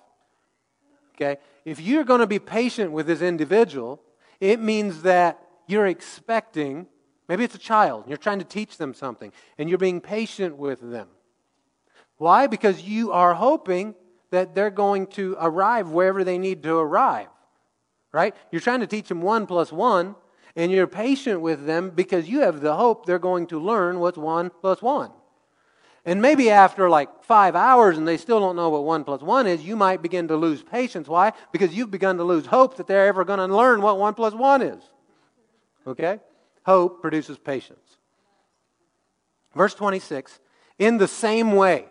Okay? 1.16 1.40
If 1.64 1.80
you're 1.80 2.04
going 2.04 2.20
to 2.20 2.28
be 2.28 2.40
patient 2.40 2.92
with 2.92 3.08
this 3.08 3.22
individual, 3.22 4.02
it 4.40 4.60
means 4.60 5.04
that 5.04 5.40
you're 5.68 5.88
expecting, 5.88 6.88
maybe 7.30 7.44
it's 7.44 7.56
a 7.56 7.60
child, 7.60 8.02
and 8.02 8.10
you're 8.10 8.18
trying 8.18 8.40
to 8.40 8.46
teach 8.46 8.78
them 8.78 8.94
something, 8.94 9.32
and 9.58 9.70
you're 9.70 9.78
being 9.78 10.02
patient 10.02 10.58
with 10.58 10.82
them. 10.82 11.08
Why? 12.18 12.48
Because 12.48 12.82
you 12.82 13.12
are 13.12 13.34
hoping 13.34 13.96
that 14.32 14.56
they're 14.56 14.70
going 14.70 15.08
to 15.08 15.36
arrive 15.40 15.90
wherever 15.90 16.24
they 16.24 16.38
need 16.38 16.64
to 16.64 16.78
arrive. 16.78 17.28
Right? 18.12 18.36
You're 18.52 18.62
trying 18.62 18.80
to 18.80 18.88
teach 18.88 19.10
them 19.10 19.22
one 19.22 19.46
plus 19.46 19.72
one, 19.72 20.16
and 20.56 20.72
you're 20.72 20.88
patient 20.88 21.42
with 21.42 21.66
them 21.66 21.90
because 21.90 22.30
you 22.30 22.42
have 22.42 22.62
the 22.62 22.76
hope 22.76 23.06
they're 23.06 23.20
going 23.20 23.48
to 23.48 23.60
learn 23.60 24.00
what's 24.00 24.18
one 24.18 24.52
plus 24.62 24.82
one. 24.82 25.12
And 26.06 26.22
maybe 26.22 26.52
after 26.52 26.88
like 26.90 27.24
five 27.24 27.56
hours 27.56 27.98
and 27.98 28.08
they 28.08 28.18
still 28.18 28.40
don't 28.40 28.56
know 28.56 28.70
what 28.70 28.84
one 28.84 29.04
plus 29.04 29.22
one 29.22 29.48
is, 29.48 29.64
you 29.64 29.76
might 29.76 30.04
begin 30.04 30.28
to 30.28 30.38
lose 30.38 30.62
patience. 30.62 31.08
Why? 31.08 31.34
Because 31.52 31.74
you've 31.74 31.90
begun 31.90 32.18
to 32.18 32.24
lose 32.24 32.46
hope 32.46 32.78
that 32.78 32.86
they're 32.86 33.08
ever 33.08 33.26
going 33.26 33.40
to 33.40 33.54
learn 33.54 33.82
what 33.82 33.98
one 33.98 34.14
plus 34.14 34.34
one 34.34 34.62
is. 34.62 34.84
Okay? 35.88 36.20
Hope 36.64 37.02
produces 37.02 37.38
patience. 37.38 37.98
Verse 39.56 39.74
26 39.74 40.40
In 40.78 40.98
the 40.98 41.08
same 41.08 41.54
way, 41.54 41.88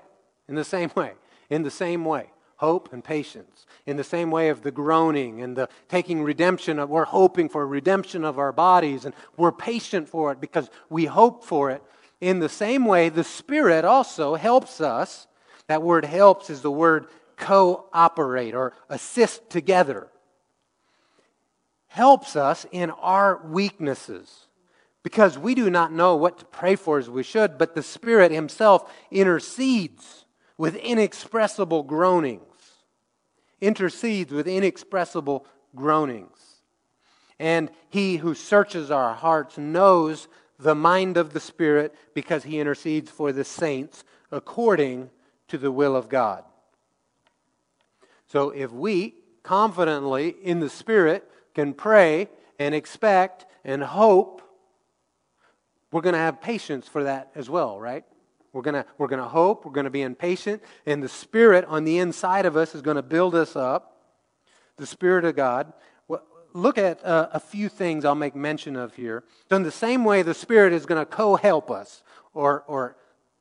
in 0.49 0.55
the 0.55 0.65
same 0.65 0.91
way, 0.97 1.13
in 1.51 1.63
the 1.63 1.71
same 1.71 2.05
way, 2.05 2.31
hope 2.57 2.93
and 2.93 3.03
patience. 3.03 3.67
In 3.87 3.97
the 3.97 4.05
same 4.05 4.31
way 4.31 4.49
of 4.49 4.63
the 4.63 4.71
groaning 4.71 5.43
and 5.43 5.57
the 5.57 5.69
taking 5.89 6.23
redemption, 6.23 6.79
of, 6.79 6.89
we're 6.89 7.05
hoping 7.05 7.49
for 7.49 7.67
redemption 7.67 8.25
of 8.25 8.39
our 8.39 8.53
bodies 8.53 9.05
and 9.05 9.15
we're 9.37 9.53
patient 9.53 10.09
for 10.09 10.33
it 10.33 10.41
because 10.41 10.71
we 10.89 11.05
hope 11.05 11.45
for 11.45 11.71
it. 11.71 11.83
In 12.21 12.39
the 12.39 12.49
same 12.49 12.87
way, 12.87 13.09
the 13.11 13.25
Spirit 13.25 13.85
also 13.85 14.35
helps 14.35 14.81
us. 14.81 15.27
That 15.67 15.83
word 15.83 16.05
helps 16.05 16.49
is 16.49 16.63
the 16.63 16.71
word 16.71 17.07
cooperate 17.37 18.55
or 18.55 18.73
assist 18.89 19.51
together. 19.51 20.09
Helps 21.89 22.37
us 22.37 22.65
in 22.73 22.91
our 22.91 23.41
weaknesses 23.47 24.47
because 25.03 25.39
we 25.39 25.55
do 25.55 25.69
not 25.69 25.93
know 25.93 26.17
what 26.17 26.39
to 26.39 26.45
pray 26.47 26.77
for 26.77 26.99
as 26.99 27.11
we 27.11 27.23
should, 27.23 27.59
but 27.59 27.75
the 27.75 27.83
Spirit 27.83 28.33
Himself 28.33 28.91
intercedes 29.11 30.24
with 30.57 30.77
inexpressible 30.77 31.83
groanings. 31.83 32.43
Intercedes 33.61 34.33
with 34.33 34.47
inexpressible 34.47 35.47
groanings. 35.75 36.61
And 37.39 37.71
He 37.89 38.17
who 38.19 38.35
searches 38.35 38.91
our 38.91 39.15
hearts 39.15 39.59
knows 39.59 40.29
the 40.59 40.75
mind 40.75 41.17
of 41.17 41.33
the 41.33 41.41
Spirit 41.41 41.95
because 42.15 42.45
he 42.45 42.61
intercedes 42.61 43.11
for 43.11 43.33
the 43.33 43.45
saints 43.45 44.05
according 44.31 45.11
to 45.49 45.59
the 45.59 45.71
will 45.71 45.97
of 45.97 46.09
God. 46.09 46.45
So 48.27 48.51
if 48.51 48.73
we 48.73 49.15
confidently 49.43 50.29
in 50.29 50.61
the 50.61 50.71
Spirit 50.71 51.29
can 51.55 51.75
pray 51.75 52.29
and 52.59 52.75
expect 52.75 53.47
and 53.65 53.83
hope, 53.83 54.43
we're 55.93 56.01
going 56.01 56.15
to 56.15 56.19
have 56.19 56.41
patience 56.41 56.89
for 56.89 57.05
that 57.05 57.31
as 57.35 57.49
well, 57.51 57.79
right? 57.79 58.05
We're 58.55 58.63
going 58.63 58.83
we're 58.97 59.09
going 59.09 59.23
to 59.23 59.29
hope, 59.29 59.67
we're 59.67 59.73
going 59.73 59.85
to 59.85 59.91
be 59.91 60.03
impatient, 60.03 60.63
and 60.87 61.03
the 61.03 61.09
Spirit 61.09 61.67
on 61.67 61.85
the 61.85 61.99
inside 61.99 62.47
of 62.47 62.57
us 62.57 62.75
is 62.75 62.81
going 62.81 62.97
to 62.97 63.03
build 63.03 63.35
us 63.35 63.57
up. 63.57 63.91
The 64.77 64.87
Spirit 64.87 65.27
of 65.27 65.37
God 65.37 65.73
look 66.55 66.79
at 66.79 67.05
uh, 67.05 67.29
a 67.33 67.41
few 67.41 67.69
things 67.69 68.05
I'll 68.05 68.15
make 68.15 68.35
mention 68.35 68.77
of 68.77 68.95
here. 68.95 69.25
So, 69.51 69.57
in 69.57 69.63
the 69.63 69.71
same 69.71 70.05
way, 70.05 70.23
the 70.23 70.35
Spirit 70.35 70.73
is 70.73 70.87
going 70.87 71.01
to 71.01 71.07
co 71.07 71.37
help 71.37 71.71
us 71.71 72.03
or, 72.33 72.65
or 72.67 72.97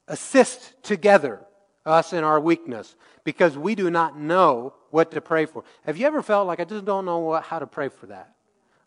assist 0.07 0.83
together 0.83 1.45
us 1.85 2.11
in 2.11 2.23
our 2.23 2.39
weakness 2.39 2.95
because 3.23 3.57
we 3.57 3.75
do 3.75 3.89
not 3.89 4.19
know 4.19 4.73
what 4.89 5.11
to 5.11 5.21
pray 5.21 5.45
for. 5.45 5.63
Have 5.85 5.97
you 5.97 6.05
ever 6.07 6.21
felt 6.21 6.47
like 6.47 6.59
I 6.59 6.65
just 6.65 6.85
don't 6.85 7.05
know 7.05 7.19
what, 7.19 7.43
how 7.43 7.59
to 7.59 7.67
pray 7.67 7.89
for 7.89 8.07
that? 8.07 8.33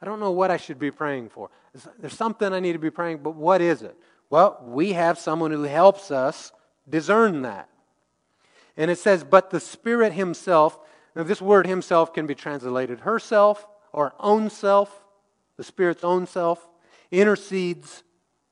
I 0.03 0.05
don't 0.05 0.21
know 0.21 0.33
what 0.33 0.51
I 0.51 0.59
should 0.59 0.79
be 0.79 0.91
praying 0.91 1.31
for. 1.31 1.51
There's 1.99 2.15
something 2.15 2.53
I 2.53 2.61
need 2.61 2.75
to 2.75 2.79
be 2.79 2.91
praying, 2.91 3.19
but 3.19 3.35
what 3.35 3.63
is 3.63 3.83
it? 3.83 3.97
Well, 4.29 4.63
we 4.65 4.93
have 4.93 5.19
someone 5.19 5.51
who 5.51 5.63
helps 5.63 6.11
us 6.11 6.53
discern 6.89 7.43
that. 7.43 7.69
And 8.77 8.91
it 8.91 8.99
says, 8.99 9.25
but 9.25 9.51
the 9.51 9.61
Spirit 9.61 10.13
Himself, 10.13 10.79
now 11.15 11.23
this 11.23 11.41
word 11.41 11.67
Himself 11.67 12.13
can 12.13 12.27
be 12.27 12.35
translated 12.35 13.01
herself, 13.01 13.67
our 13.95 14.15
own 14.19 14.51
self, 14.51 15.05
the 15.57 15.65
Spirit's 15.65 16.05
own 16.05 16.27
self, 16.27 16.67
intercedes. 17.11 18.03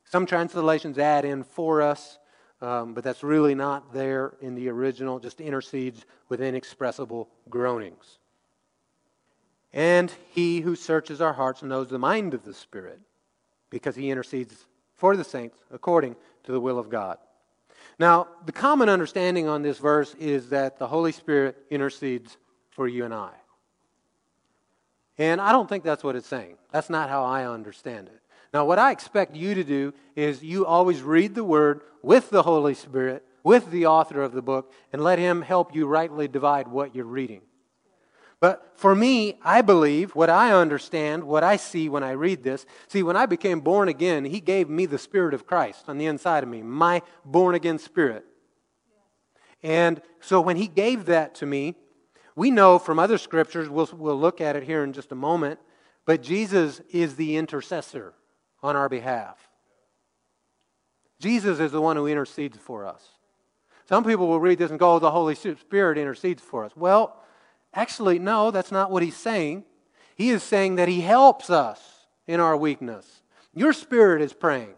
Some 0.05 0.27
translations 0.27 0.99
add 0.99 1.25
in 1.25 1.43
for 1.43 1.83
us, 1.83 2.19
um, 2.63 2.95
but 2.95 3.05
that's 3.05 3.23
really 3.23 3.55
not 3.55 3.93
there 3.93 4.35
in 4.41 4.55
the 4.55 4.69
original, 4.69 5.19
just 5.19 5.41
intercedes 5.41 6.07
with 6.29 6.41
inexpressible 6.41 7.29
groanings. 7.51 8.19
And 9.73 10.13
he 10.31 10.61
who 10.61 10.77
searches 10.77 11.21
our 11.21 11.33
hearts 11.33 11.63
knows 11.63 11.89
the 11.89 11.99
mind 11.99 12.33
of 12.33 12.45
the 12.45 12.55
Spirit, 12.55 13.01
because 13.71 13.97
he 13.97 14.11
intercedes 14.11 14.67
for 14.95 15.17
the 15.17 15.25
saints 15.25 15.59
according 15.71 16.17
to 16.45 16.53
the 16.53 16.61
will 16.61 16.79
of 16.79 16.89
God. 16.89 17.19
Now, 17.99 18.29
the 18.45 18.53
common 18.53 18.89
understanding 18.89 19.49
on 19.49 19.63
this 19.63 19.79
verse 19.79 20.15
is 20.19 20.49
that 20.51 20.79
the 20.79 20.89
Holy 20.89 21.13
Spirit 21.13 21.57
intercedes 21.71 22.37
for 22.71 22.89
you 22.89 23.05
and 23.05 23.15
I. 23.15 23.31
And 25.17 25.41
I 25.41 25.53
don't 25.53 25.69
think 25.69 25.85
that's 25.85 26.03
what 26.03 26.17
it's 26.17 26.27
saying. 26.27 26.57
That's 26.73 26.91
not 26.91 27.09
how 27.09 27.25
I 27.25 27.47
understand 27.47 28.09
it. 28.09 28.21
Now, 28.53 28.65
what 28.65 28.79
I 28.79 28.91
expect 28.91 29.37
you 29.37 29.55
to 29.55 29.65
do 29.65 29.95
is 30.17 30.43
you 30.43 30.67
always 30.67 31.03
read 31.03 31.35
the 31.35 31.45
Word 31.45 31.83
with 32.03 32.31
the 32.31 32.43
Holy 32.43 32.75
Spirit, 32.75 33.25
with 33.43 33.71
the 33.71 33.87
author 33.87 34.23
of 34.23 34.33
the 34.33 34.43
book, 34.43 34.73
and 34.93 35.03
let 35.03 35.19
Him 35.19 35.43
help 35.43 35.75
you 35.75 35.87
rightly 35.87 36.29
divide 36.29 36.69
what 36.69 36.95
you're 36.95 37.05
reading. 37.05 37.43
But 38.45 38.73
for 38.75 38.95
me, 38.95 39.39
I 39.43 39.63
believe 39.63 40.15
what 40.15 40.29
I 40.29 40.53
understand, 40.53 41.25
what 41.25 41.43
I 41.43 41.57
see 41.57 41.89
when 41.89 42.05
I 42.05 42.11
read 42.11 42.43
this. 42.43 42.67
See, 42.89 43.03
when 43.03 43.17
I 43.17 43.25
became 43.25 43.61
born 43.61 43.89
again, 43.89 44.27
He 44.27 44.39
gave 44.39 44.69
me 44.69 44.85
the 44.85 44.99
Spirit 44.99 45.33
of 45.33 45.47
Christ 45.47 45.85
on 45.89 45.97
the 45.97 46.05
inside 46.05 46.43
of 46.43 46.51
me, 46.51 46.61
my 46.61 47.01
born 47.25 47.55
again 47.55 47.79
spirit. 47.79 48.27
And 49.63 50.03
so 50.21 50.43
when 50.43 50.59
He 50.59 50.69
gave 50.69 51.07
that 51.07 51.35
to 51.37 51.47
me, 51.47 51.75
we 52.37 52.51
know 52.51 52.79
from 52.79 52.99
other 52.99 53.17
scriptures, 53.17 53.71
we'll, 53.71 53.89
we'll 53.95 54.21
look 54.21 54.43
at 54.43 54.57
it 54.57 54.65
here 54.65 54.85
in 54.85 54.93
just 54.93 55.11
a 55.11 55.15
moment, 55.15 55.59
but 56.05 56.23
Jesus 56.23 56.83
is 56.91 57.17
the 57.17 57.39
intercessor 57.39 58.13
on 58.63 58.77
our 58.77 58.91
behalf. 58.91 59.39
Jesus 61.19 61.61
is 61.61 61.73
the 61.73 61.81
one 61.81 61.97
who 61.97 62.07
intercedes 62.07 62.59
for 62.59 62.85
us. 62.85 63.09
Some 63.89 64.05
people 64.05 64.29
will 64.29 64.39
read 64.39 64.59
this 64.59 64.71
and 64.71 64.79
go, 64.79 64.97
oh, 64.97 64.99
the 64.99 65.11
Holy 65.11 65.35
Spirit 65.35 65.97
intercedes 65.97 66.43
for 66.43 66.67
us. 66.67 66.73
Well, 66.77 67.24
actually, 67.75 68.19
no, 68.19 68.51
that's 68.51 68.73
not 68.73 68.91
what 68.91 69.03
he's 69.03 69.17
saying. 69.17 69.65
He 70.17 70.31
is 70.31 70.43
saying 70.43 70.77
that 70.77 70.89
he 70.89 71.01
helps 71.01 71.51
us 71.51 71.81
in 72.27 72.41
our 72.41 72.57
weakness. 72.57 73.23
Your 73.55 73.73
spirit 73.73 74.23
is 74.23 74.33
praying. 74.33 74.75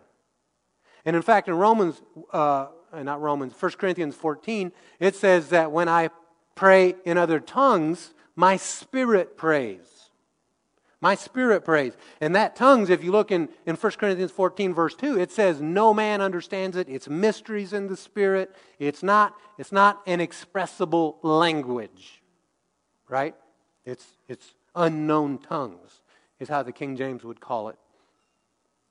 And 1.04 1.14
in 1.14 1.22
fact, 1.22 1.48
in 1.48 1.54
Romans, 1.54 2.02
uh, 2.32 2.66
not 2.92 3.20
Romans, 3.20 3.54
1 3.58 3.72
Corinthians 3.72 4.14
14, 4.14 4.72
it 4.98 5.14
says 5.14 5.50
that 5.50 5.70
when 5.70 5.88
I 5.88 6.10
pray 6.54 6.96
in 7.04 7.16
other 7.18 7.38
tongues, 7.38 8.12
my 8.34 8.56
spirit 8.56 9.36
prays. 9.36 10.10
My 11.00 11.14
spirit 11.14 11.64
prays. 11.64 11.92
And 12.20 12.34
that 12.34 12.56
tongues, 12.56 12.90
if 12.90 13.04
you 13.04 13.12
look 13.12 13.30
in, 13.30 13.48
in 13.66 13.76
1 13.76 13.92
Corinthians 13.92 14.32
14, 14.32 14.74
verse 14.74 14.94
2, 14.94 15.20
it 15.20 15.30
says, 15.30 15.60
No 15.60 15.92
man 15.92 16.20
understands 16.20 16.76
it. 16.76 16.88
It's 16.88 17.08
mysteries 17.08 17.72
in 17.72 17.86
the 17.86 17.96
spirit. 17.96 18.54
It's 18.78 19.02
not, 19.02 19.34
it's 19.58 19.72
not 19.72 20.00
an 20.06 20.20
expressible 20.20 21.18
language. 21.22 22.22
Right? 23.08 23.34
It's, 23.84 24.04
it's 24.28 24.54
unknown 24.74 25.38
tongues, 25.38 26.00
is 26.40 26.48
how 26.48 26.62
the 26.62 26.72
King 26.72 26.96
James 26.96 27.24
would 27.24 27.40
call 27.40 27.68
it. 27.68 27.76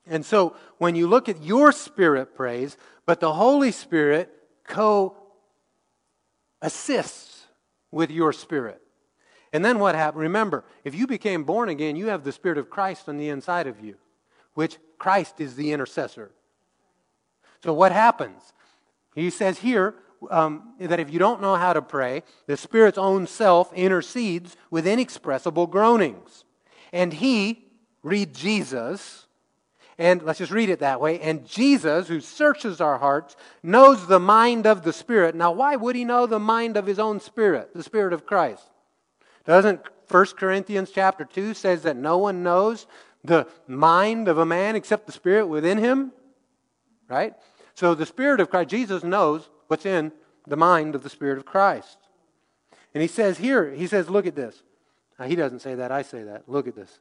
And 0.06 0.24
so 0.24 0.56
when 0.78 0.94
you 0.94 1.06
look 1.06 1.28
at 1.28 1.42
your 1.42 1.72
spirit 1.72 2.34
prays, 2.34 2.76
but 3.04 3.20
the 3.20 3.32
Holy 3.32 3.72
Spirit 3.72 4.32
co 4.64 5.16
assists 6.62 7.46
with 7.90 8.10
your 8.10 8.32
spirit. 8.32 8.80
And 9.52 9.64
then 9.64 9.78
what 9.78 9.94
happened? 9.94 10.22
Remember, 10.22 10.64
if 10.84 10.94
you 10.94 11.06
became 11.06 11.44
born 11.44 11.68
again, 11.68 11.96
you 11.96 12.06
have 12.08 12.24
the 12.24 12.32
Spirit 12.32 12.58
of 12.58 12.68
Christ 12.68 13.08
on 13.08 13.16
the 13.16 13.28
inside 13.28 13.66
of 13.66 13.82
you, 13.82 13.96
which 14.54 14.78
Christ 14.98 15.40
is 15.40 15.56
the 15.56 15.72
intercessor. 15.72 16.30
So 17.62 17.72
what 17.72 17.92
happens? 17.92 18.52
He 19.14 19.30
says 19.30 19.58
here 19.58 19.94
um, 20.30 20.74
that 20.80 21.00
if 21.00 21.12
you 21.12 21.18
don't 21.18 21.40
know 21.40 21.56
how 21.56 21.72
to 21.72 21.82
pray, 21.82 22.22
the 22.46 22.56
Spirit's 22.56 22.98
own 22.98 23.26
self 23.26 23.72
intercedes 23.72 24.56
with 24.70 24.86
inexpressible 24.86 25.66
groanings. 25.66 26.44
And 26.92 27.12
he, 27.12 27.64
read 28.02 28.34
Jesus, 28.34 29.26
and 29.98 30.22
let's 30.22 30.38
just 30.38 30.52
read 30.52 30.68
it 30.68 30.80
that 30.80 31.00
way. 31.00 31.20
And 31.20 31.46
Jesus, 31.46 32.08
who 32.08 32.20
searches 32.20 32.80
our 32.80 32.98
hearts, 32.98 33.34
knows 33.62 34.06
the 34.06 34.20
mind 34.20 34.66
of 34.66 34.82
the 34.82 34.92
Spirit. 34.92 35.34
Now, 35.34 35.52
why 35.52 35.76
would 35.76 35.96
he 35.96 36.04
know 36.04 36.26
the 36.26 36.38
mind 36.38 36.76
of 36.76 36.86
his 36.86 36.98
own 36.98 37.18
Spirit, 37.20 37.70
the 37.74 37.82
Spirit 37.82 38.12
of 38.12 38.26
Christ? 38.26 38.62
Doesn't 39.46 39.80
1 40.08 40.26
Corinthians 40.38 40.90
chapter 40.90 41.24
2 41.24 41.54
says 41.54 41.82
that 41.82 41.96
no 41.96 42.18
one 42.18 42.42
knows 42.42 42.86
the 43.24 43.46
mind 43.66 44.28
of 44.28 44.38
a 44.38 44.46
man 44.46 44.76
except 44.76 45.06
the 45.06 45.12
Spirit 45.12 45.46
within 45.46 45.78
him? 45.78 46.12
Right? 47.08 47.34
So 47.74 47.94
the 47.94 48.06
Spirit 48.06 48.40
of 48.40 48.50
Christ, 48.50 48.70
Jesus 48.70 49.02
knows 49.02 49.48
what's 49.68 49.86
in 49.86 50.12
the 50.46 50.56
mind 50.56 50.94
of 50.94 51.02
the 51.02 51.10
Spirit 51.10 51.38
of 51.38 51.44
Christ. 51.44 51.98
And 52.94 53.02
he 53.02 53.08
says 53.08 53.38
here, 53.38 53.70
he 53.70 53.86
says, 53.86 54.08
look 54.08 54.26
at 54.26 54.36
this. 54.36 54.62
Now, 55.18 55.26
he 55.26 55.36
doesn't 55.36 55.60
say 55.60 55.74
that, 55.76 55.92
I 55.92 56.02
say 56.02 56.22
that. 56.24 56.48
Look 56.48 56.68
at 56.68 56.74
this. 56.74 56.98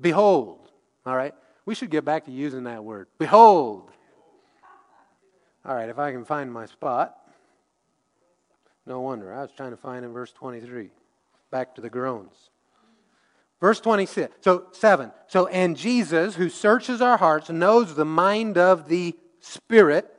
Behold. 0.00 0.70
All 1.06 1.16
right? 1.16 1.34
We 1.66 1.74
should 1.74 1.90
get 1.90 2.04
back 2.04 2.24
to 2.24 2.30
using 2.30 2.64
that 2.64 2.84
word. 2.84 3.06
Behold. 3.18 3.90
All 5.64 5.74
right, 5.74 5.88
if 5.88 5.98
I 5.98 6.10
can 6.10 6.24
find 6.24 6.52
my 6.52 6.66
spot. 6.66 7.16
No 8.86 9.00
wonder. 9.00 9.32
I 9.32 9.42
was 9.42 9.50
trying 9.52 9.70
to 9.70 9.76
find 9.76 10.04
in 10.04 10.12
verse 10.12 10.32
23. 10.32 10.90
Back 11.50 11.74
to 11.74 11.80
the 11.80 11.90
groans. 11.90 12.50
Verse 13.60 13.78
26. 13.78 14.34
So, 14.40 14.66
7. 14.72 15.12
So, 15.28 15.46
and 15.48 15.76
Jesus, 15.76 16.34
who 16.34 16.48
searches 16.48 17.02
our 17.02 17.18
hearts, 17.18 17.50
knows 17.50 17.94
the 17.94 18.06
mind 18.06 18.56
of 18.56 18.88
the 18.88 19.14
Spirit 19.40 20.12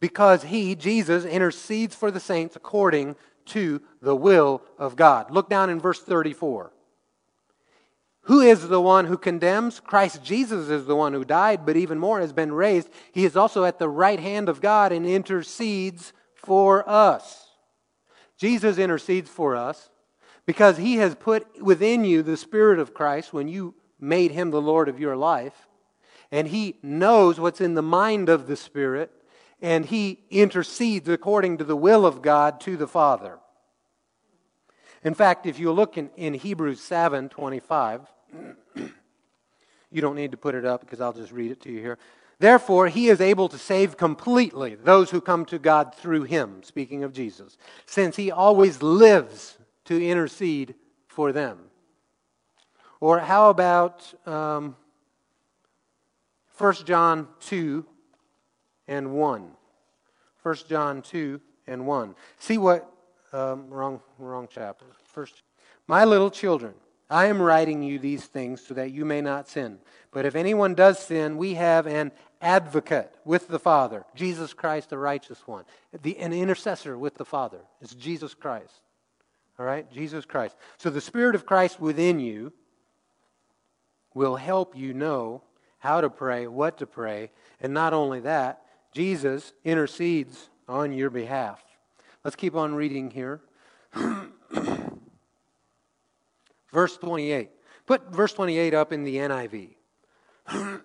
because 0.00 0.44
he, 0.44 0.74
Jesus, 0.74 1.24
intercedes 1.24 1.94
for 1.94 2.10
the 2.10 2.20
saints 2.20 2.56
according 2.56 3.16
to 3.46 3.80
the 4.00 4.16
will 4.16 4.62
of 4.78 4.96
God. 4.96 5.30
Look 5.30 5.48
down 5.48 5.70
in 5.70 5.78
verse 5.78 6.00
34. 6.00 6.72
Who 8.24 8.40
is 8.40 8.68
the 8.68 8.80
one 8.80 9.06
who 9.06 9.16
condemns? 9.16 9.80
Christ 9.80 10.22
Jesus 10.22 10.68
is 10.68 10.86
the 10.86 10.96
one 10.96 11.12
who 11.12 11.24
died, 11.24 11.64
but 11.64 11.76
even 11.76 11.98
more 11.98 12.20
has 12.20 12.32
been 12.32 12.52
raised. 12.52 12.88
He 13.12 13.24
is 13.24 13.36
also 13.36 13.64
at 13.64 13.78
the 13.78 13.88
right 13.88 14.20
hand 14.20 14.48
of 14.48 14.60
God 14.60 14.92
and 14.92 15.06
intercedes 15.06 16.12
for 16.34 16.88
us. 16.88 17.48
Jesus 18.36 18.78
intercedes 18.78 19.28
for 19.28 19.56
us 19.56 19.90
because 20.46 20.76
he 20.76 20.96
has 20.96 21.14
put 21.14 21.62
within 21.62 22.04
you 22.04 22.22
the 22.22 22.36
Spirit 22.36 22.78
of 22.78 22.94
Christ 22.94 23.32
when 23.32 23.48
you 23.48 23.74
made 23.98 24.30
him 24.30 24.50
the 24.50 24.62
Lord 24.62 24.88
of 24.88 25.00
your 25.00 25.16
life. 25.16 25.66
And 26.30 26.48
he 26.48 26.76
knows 26.82 27.40
what's 27.40 27.60
in 27.60 27.74
the 27.74 27.82
mind 27.82 28.28
of 28.28 28.46
the 28.46 28.56
Spirit, 28.56 29.10
and 29.62 29.86
he 29.86 30.20
intercedes 30.30 31.08
according 31.08 31.58
to 31.58 31.64
the 31.64 31.76
will 31.76 32.06
of 32.06 32.22
God 32.22 32.60
to 32.62 32.76
the 32.76 32.88
Father. 32.88 33.38
In 35.02 35.14
fact, 35.14 35.46
if 35.46 35.58
you 35.58 35.72
look 35.72 35.96
in, 35.96 36.10
in 36.16 36.34
Hebrews 36.34 36.80
7 36.80 37.28
25, 37.28 38.02
you 39.90 40.00
don't 40.00 40.16
need 40.16 40.30
to 40.30 40.36
put 40.36 40.54
it 40.54 40.64
up 40.64 40.80
because 40.80 41.00
I'll 41.00 41.12
just 41.12 41.32
read 41.32 41.50
it 41.50 41.60
to 41.62 41.70
you 41.70 41.80
here. 41.80 41.98
Therefore, 42.38 42.88
he 42.88 43.08
is 43.08 43.20
able 43.20 43.48
to 43.50 43.58
save 43.58 43.98
completely 43.98 44.74
those 44.74 45.10
who 45.10 45.20
come 45.20 45.44
to 45.46 45.58
God 45.58 45.94
through 45.94 46.22
him, 46.22 46.62
speaking 46.62 47.04
of 47.04 47.12
Jesus, 47.12 47.58
since 47.84 48.16
he 48.16 48.30
always 48.30 48.82
lives 48.82 49.58
to 49.84 50.02
intercede 50.02 50.74
for 51.06 51.32
them. 51.32 51.58
Or 52.98 53.18
how 53.18 53.50
about 53.50 54.14
um, 54.26 54.76
1 56.56 56.74
John 56.86 57.28
2 57.40 57.84
and 58.90 59.12
1? 59.12 59.50
1 60.42 60.56
John 60.68 61.00
2 61.00 61.40
and 61.66 61.86
1. 61.86 62.14
See 62.38 62.58
what, 62.58 62.92
um, 63.32 63.70
wrong, 63.70 64.00
wrong 64.18 64.48
chapter. 64.52 64.84
First, 65.04 65.42
my 65.86 66.04
little 66.04 66.30
children. 66.30 66.74
I 67.08 67.26
am 67.26 67.42
writing 67.42 67.82
you 67.82 67.98
these 67.98 68.26
things 68.26 68.64
so 68.64 68.74
that 68.74 68.92
you 68.92 69.04
may 69.04 69.20
not 69.20 69.48
sin. 69.48 69.78
But 70.12 70.26
if 70.26 70.36
anyone 70.36 70.74
does 70.74 70.98
sin, 71.00 71.36
we 71.36 71.54
have 71.54 71.88
an 71.88 72.12
advocate 72.40 73.12
with 73.24 73.48
the 73.48 73.58
Father, 73.58 74.04
Jesus 74.14 74.54
Christ, 74.54 74.90
the 74.90 74.98
righteous 74.98 75.44
one. 75.46 75.64
The, 76.02 76.16
an 76.18 76.32
intercessor 76.32 76.96
with 76.96 77.16
the 77.16 77.24
Father. 77.24 77.58
It's 77.80 77.96
Jesus 77.96 78.32
Christ. 78.32 78.82
All 79.58 79.66
right? 79.66 79.90
Jesus 79.92 80.24
Christ. 80.24 80.56
So 80.76 80.88
the 80.88 81.00
Spirit 81.00 81.34
of 81.34 81.46
Christ 81.46 81.80
within 81.80 82.20
you 82.20 82.52
will 84.14 84.36
help 84.36 84.76
you 84.76 84.94
know 84.94 85.42
how 85.78 86.00
to 86.00 86.10
pray, 86.10 86.46
what 86.46 86.78
to 86.78 86.86
pray, 86.86 87.30
and 87.60 87.74
not 87.74 87.92
only 87.92 88.20
that, 88.20 88.62
Jesus 88.92 89.52
intercedes 89.64 90.50
on 90.68 90.92
your 90.92 91.10
behalf. 91.10 91.62
Let's 92.24 92.36
keep 92.36 92.54
on 92.54 92.74
reading 92.74 93.10
here. 93.10 93.40
Verse 96.72 96.96
28. 96.98 97.50
Put 97.86 98.14
verse 98.14 98.32
28 98.32 98.74
up 98.74 98.92
in 98.92 99.02
the 99.02 99.16
NIV. 99.16 99.70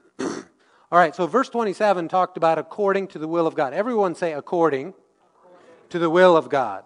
All 0.91 0.99
right, 0.99 1.16
so 1.16 1.28
verse 1.28 1.49
27 1.49 2.08
talked 2.08 2.38
about 2.38 2.58
according 2.58 3.08
to 3.10 3.20
the 3.20 3.28
will 3.28 3.45
of 3.45 3.53
God. 3.53 3.74
Everyone 3.74 4.16
say 4.16 4.34
according, 4.34 4.88
according. 4.89 5.60
to 5.89 5.99
the 5.99 6.10
will 6.10 6.36
of 6.36 6.49
God. 6.49 6.84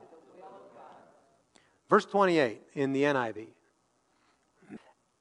Verse 1.89 2.05
28 2.05 2.61
in 2.73 2.91
the 2.91 3.03
NIV. 3.03 3.47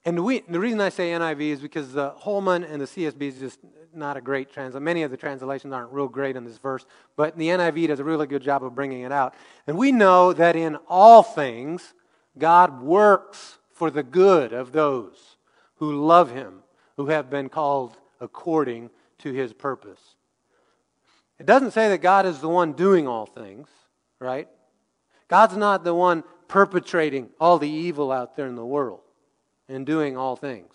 And 0.08 0.24
we, 0.24 0.40
the 0.48 0.58
reason 0.58 0.80
I 0.80 0.88
say 0.88 1.10
NIV 1.10 1.40
is 1.50 1.60
because 1.60 1.92
the 1.92 2.12
Holman 2.16 2.64
and 2.64 2.80
the 2.80 2.86
CSB 2.86 3.20
is 3.20 3.40
just 3.40 3.58
not 3.92 4.16
a 4.16 4.22
great 4.22 4.50
translation. 4.50 4.82
Many 4.82 5.02
of 5.02 5.10
the 5.10 5.18
translations 5.18 5.70
aren't 5.70 5.92
real 5.92 6.08
great 6.08 6.34
in 6.34 6.44
this 6.44 6.56
verse, 6.56 6.86
but 7.14 7.36
the 7.36 7.48
NIV 7.48 7.88
does 7.88 8.00
a 8.00 8.04
really 8.04 8.26
good 8.26 8.40
job 8.40 8.64
of 8.64 8.74
bringing 8.74 9.02
it 9.02 9.12
out. 9.12 9.34
And 9.66 9.76
we 9.76 9.92
know 9.92 10.32
that 10.32 10.56
in 10.56 10.76
all 10.88 11.22
things, 11.22 11.92
God 12.38 12.80
works 12.80 13.58
for 13.70 13.90
the 13.90 14.02
good 14.02 14.54
of 14.54 14.72
those 14.72 15.36
who 15.74 16.06
love 16.06 16.30
him, 16.30 16.62
who 16.96 17.08
have 17.08 17.28
been 17.28 17.50
called 17.50 17.98
according 18.18 18.88
to 19.18 19.34
his 19.34 19.52
purpose. 19.52 20.00
It 21.38 21.44
doesn't 21.44 21.72
say 21.72 21.90
that 21.90 21.98
God 21.98 22.24
is 22.24 22.38
the 22.38 22.48
one 22.48 22.72
doing 22.72 23.06
all 23.06 23.26
things, 23.26 23.68
right? 24.20 24.48
God's 25.28 25.58
not 25.58 25.84
the 25.84 25.92
one 25.92 26.24
perpetrating 26.48 27.28
all 27.38 27.58
the 27.58 27.68
evil 27.68 28.10
out 28.10 28.36
there 28.36 28.46
in 28.46 28.54
the 28.54 28.64
world 28.64 29.02
and 29.68 29.84
doing 29.86 30.16
all 30.16 30.36
things. 30.36 30.72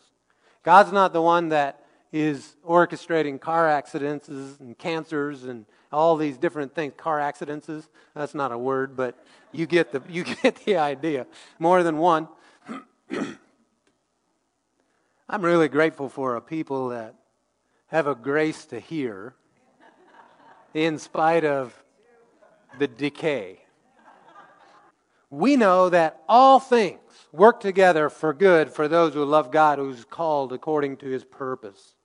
God's 0.64 0.92
not 0.92 1.14
the 1.14 1.22
one 1.22 1.50
that 1.50 1.84
is 2.12 2.56
orchestrating 2.68 3.42
car 3.42 3.68
accidents 3.68 4.28
and 4.28 4.78
cancers 4.78 5.44
and 5.46 5.66
all 5.92 6.16
these 6.16 6.38
different 6.38 6.76
things. 6.76 6.94
Car 6.96 7.20
accidents, 7.20 7.70
that's 8.14 8.36
not 8.36 8.52
a 8.52 8.58
word, 8.58 8.96
but 8.96 9.18
you 9.52 9.66
get 9.66 9.92
the, 9.92 10.02
you 10.08 10.24
get 10.44 10.56
the 10.66 10.78
idea. 10.78 11.26
More 11.60 11.84
than 11.84 11.98
one. 11.98 12.28
I'm 15.30 15.42
really 15.42 15.70
grateful 15.70 16.10
for 16.10 16.36
a 16.36 16.42
people 16.42 16.90
that 16.90 17.16
have 17.88 18.06
a 18.08 18.16
grace 18.16 18.66
to 18.66 18.80
hear 18.80 19.34
in 20.74 21.00
spite 21.00 21.46
of 21.46 21.74
the 22.78 22.88
decay. 22.88 23.63
We 25.34 25.56
know 25.56 25.90
that 25.90 26.22
all 26.30 26.60
things 26.60 27.00
work 27.32 27.60
together 27.60 28.12
for 28.12 28.36
good 28.36 28.70
for 28.70 28.88
those 28.88 29.16
who 29.16 29.26
love 29.26 29.50
God, 29.50 29.80
who's 29.80 30.06
called 30.06 30.54
according 30.54 30.98
to 30.98 31.08
his 31.08 31.24
purpose. 31.24 31.96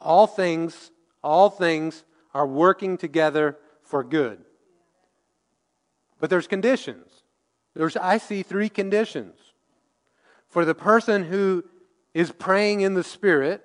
All 0.00 0.26
things, 0.26 0.90
all 1.22 1.50
things 1.50 2.04
are 2.32 2.46
working 2.46 2.96
together 2.96 3.58
for 3.82 4.02
good. 4.02 4.42
But 6.18 6.30
there's 6.30 6.46
conditions. 6.46 7.22
There's, 7.74 7.98
I 7.98 8.16
see 8.16 8.42
three 8.42 8.70
conditions. 8.70 9.36
For 10.48 10.64
the 10.64 10.74
person 10.74 11.24
who 11.24 11.64
is 12.14 12.32
praying 12.32 12.80
in 12.80 12.94
the 12.94 13.04
Spirit 13.04 13.60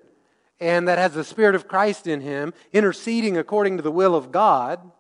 and 0.59 0.89
that 0.89 0.97
has 0.97 1.13
the 1.13 1.24
Spirit 1.24 1.55
of 1.55 1.70
Christ 1.70 2.05
in 2.05 2.20
him, 2.20 2.53
interceding 2.74 3.38
according 3.38 3.78
to 3.78 3.84
the 3.84 3.91
will 3.93 4.13
of 4.13 4.30
God. 4.30 4.91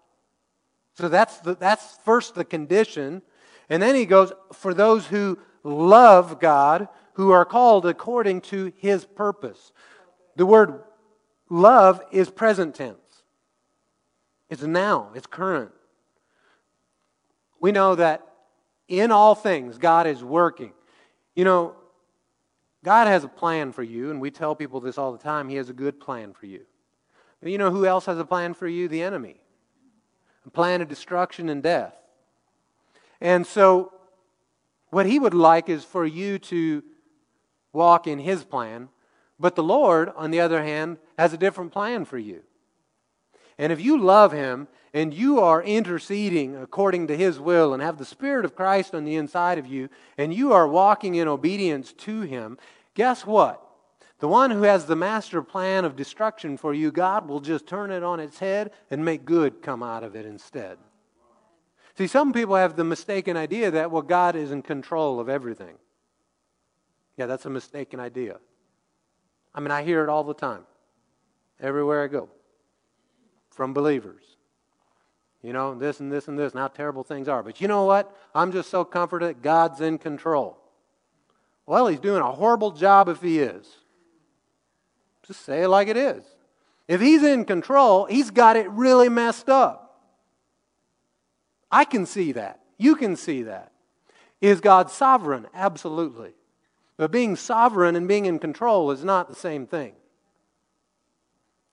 So 0.99 1.07
that's, 1.07 1.37
the, 1.37 1.55
that's 1.55 1.97
first 2.03 2.35
the 2.35 2.43
condition. 2.43 3.21
And 3.69 3.81
then 3.81 3.95
he 3.95 4.05
goes, 4.05 4.33
for 4.51 4.73
those 4.73 5.07
who 5.07 5.39
love 5.63 6.41
God, 6.41 6.89
who 7.13 7.31
are 7.31 7.45
called 7.45 7.85
according 7.85 8.41
to 8.41 8.73
his 8.75 9.05
purpose. 9.05 9.71
The 10.35 10.45
word 10.45 10.83
love 11.49 12.01
is 12.11 12.29
present 12.29 12.75
tense, 12.75 13.23
it's 14.49 14.61
now, 14.61 15.11
it's 15.15 15.25
current. 15.25 15.71
We 17.61 17.71
know 17.71 17.95
that 17.95 18.27
in 18.89 19.09
all 19.11 19.35
things, 19.35 19.77
God 19.77 20.05
is 20.05 20.21
working. 20.21 20.73
You 21.33 21.45
know, 21.45 21.75
God 22.83 23.07
has 23.07 23.23
a 23.23 23.29
plan 23.29 23.71
for 23.71 23.83
you, 23.83 24.11
and 24.11 24.19
we 24.19 24.31
tell 24.31 24.53
people 24.53 24.81
this 24.81 24.97
all 24.97 25.13
the 25.13 25.17
time. 25.17 25.47
He 25.47 25.55
has 25.55 25.69
a 25.69 25.73
good 25.73 25.99
plan 25.99 26.33
for 26.33 26.45
you. 26.45 26.61
But 27.41 27.51
you 27.53 27.57
know 27.57 27.71
who 27.71 27.85
else 27.85 28.05
has 28.05 28.19
a 28.19 28.25
plan 28.25 28.53
for 28.53 28.67
you? 28.67 28.89
The 28.89 29.01
enemy. 29.01 29.39
A 30.45 30.49
plan 30.49 30.81
of 30.81 30.87
destruction 30.87 31.49
and 31.49 31.61
death. 31.61 31.95
And 33.21 33.45
so, 33.45 33.93
what 34.89 35.05
he 35.05 35.19
would 35.19 35.33
like 35.33 35.69
is 35.69 35.83
for 35.83 36.05
you 36.05 36.39
to 36.39 36.83
walk 37.73 38.07
in 38.07 38.19
his 38.19 38.43
plan. 38.43 38.89
But 39.39 39.55
the 39.55 39.63
Lord, 39.63 40.11
on 40.15 40.31
the 40.31 40.39
other 40.39 40.63
hand, 40.63 40.97
has 41.17 41.33
a 41.33 41.37
different 41.37 41.71
plan 41.71 42.05
for 42.05 42.17
you. 42.17 42.41
And 43.57 43.71
if 43.71 43.81
you 43.81 43.99
love 43.99 44.31
him 44.31 44.67
and 44.93 45.13
you 45.13 45.39
are 45.39 45.61
interceding 45.61 46.55
according 46.55 47.07
to 47.07 47.17
his 47.17 47.39
will 47.39 47.73
and 47.73 47.83
have 47.83 47.97
the 47.97 48.05
Spirit 48.05 48.45
of 48.45 48.55
Christ 48.55 48.95
on 48.95 49.03
the 49.03 49.15
inside 49.15 49.57
of 49.57 49.67
you 49.67 49.89
and 50.17 50.33
you 50.33 50.53
are 50.53 50.67
walking 50.67 51.15
in 51.15 51.27
obedience 51.27 51.93
to 51.93 52.21
him, 52.21 52.57
guess 52.95 53.25
what? 53.25 53.61
The 54.19 54.27
one 54.27 54.51
who 54.51 54.63
has 54.63 54.85
the 54.85 54.97
master 54.97 55.41
plan 55.41 55.85
of 55.85 55.95
destruction 55.95 56.57
for 56.57 56.73
you, 56.73 56.91
God 56.91 57.27
will 57.27 57.39
just 57.39 57.67
turn 57.67 57.89
it 57.89 58.03
on 58.03 58.19
its 58.19 58.39
head 58.39 58.71
and 58.91 59.03
make 59.03 59.23
good 59.25 59.61
come 59.61 59.81
out 59.81 60.03
of 60.03 60.15
it 60.15 60.25
instead. 60.25 60.77
See, 61.97 62.07
some 62.07 62.33
people 62.33 62.55
have 62.55 62.75
the 62.75 62.83
mistaken 62.83 63.37
idea 63.37 63.71
that, 63.71 63.91
well, 63.91 64.01
God 64.01 64.35
is 64.35 64.51
in 64.51 64.61
control 64.61 65.19
of 65.19 65.29
everything. 65.29 65.75
Yeah, 67.17 67.25
that's 67.25 67.45
a 67.45 67.49
mistaken 67.49 67.99
idea. 67.99 68.39
I 69.53 69.61
mean, 69.61 69.71
I 69.71 69.83
hear 69.83 70.03
it 70.03 70.09
all 70.09 70.23
the 70.23 70.33
time, 70.33 70.63
everywhere 71.59 72.03
I 72.03 72.07
go 72.07 72.29
from 73.49 73.73
believers. 73.73 74.23
You 75.41 75.53
know, 75.53 75.75
this 75.75 75.99
and 76.01 76.11
this 76.11 76.27
and 76.27 76.37
this, 76.37 76.53
and 76.53 76.59
how 76.61 76.67
terrible 76.67 77.03
things 77.03 77.27
are. 77.27 77.43
But 77.43 77.61
you 77.61 77.67
know 77.67 77.85
what? 77.85 78.15
I'm 78.35 78.51
just 78.51 78.69
so 78.69 78.83
comforted 78.83 79.41
God's 79.41 79.81
in 79.81 79.97
control. 79.97 80.57
Well, 81.65 81.87
he's 81.87 81.99
doing 81.99 82.21
a 82.21 82.31
horrible 82.31 82.71
job 82.71 83.07
if 83.07 83.21
he 83.21 83.39
is. 83.39 83.67
Just 85.29 85.45
say 85.45 85.61
it 85.61 85.67
like 85.67 85.87
it 85.87 85.95
is. 85.95 86.23
If 86.87 87.01
he's 87.01 87.21
in 87.21 87.45
control, 87.45 88.05
he's 88.05 88.31
got 88.31 88.55
it 88.55 88.67
really 88.71 89.09
messed 89.09 89.47
up. 89.47 90.01
I 91.71 91.85
can 91.85 92.07
see 92.07 92.31
that. 92.31 92.61
You 92.79 92.95
can 92.95 93.15
see 93.15 93.43
that. 93.43 93.71
Is 94.41 94.59
God 94.59 94.89
sovereign? 94.89 95.45
Absolutely. 95.53 96.31
But 96.97 97.11
being 97.11 97.35
sovereign 97.35 97.95
and 97.95 98.07
being 98.07 98.25
in 98.25 98.39
control 98.39 98.89
is 98.89 99.03
not 99.03 99.29
the 99.29 99.35
same 99.35 99.67
thing. 99.67 99.93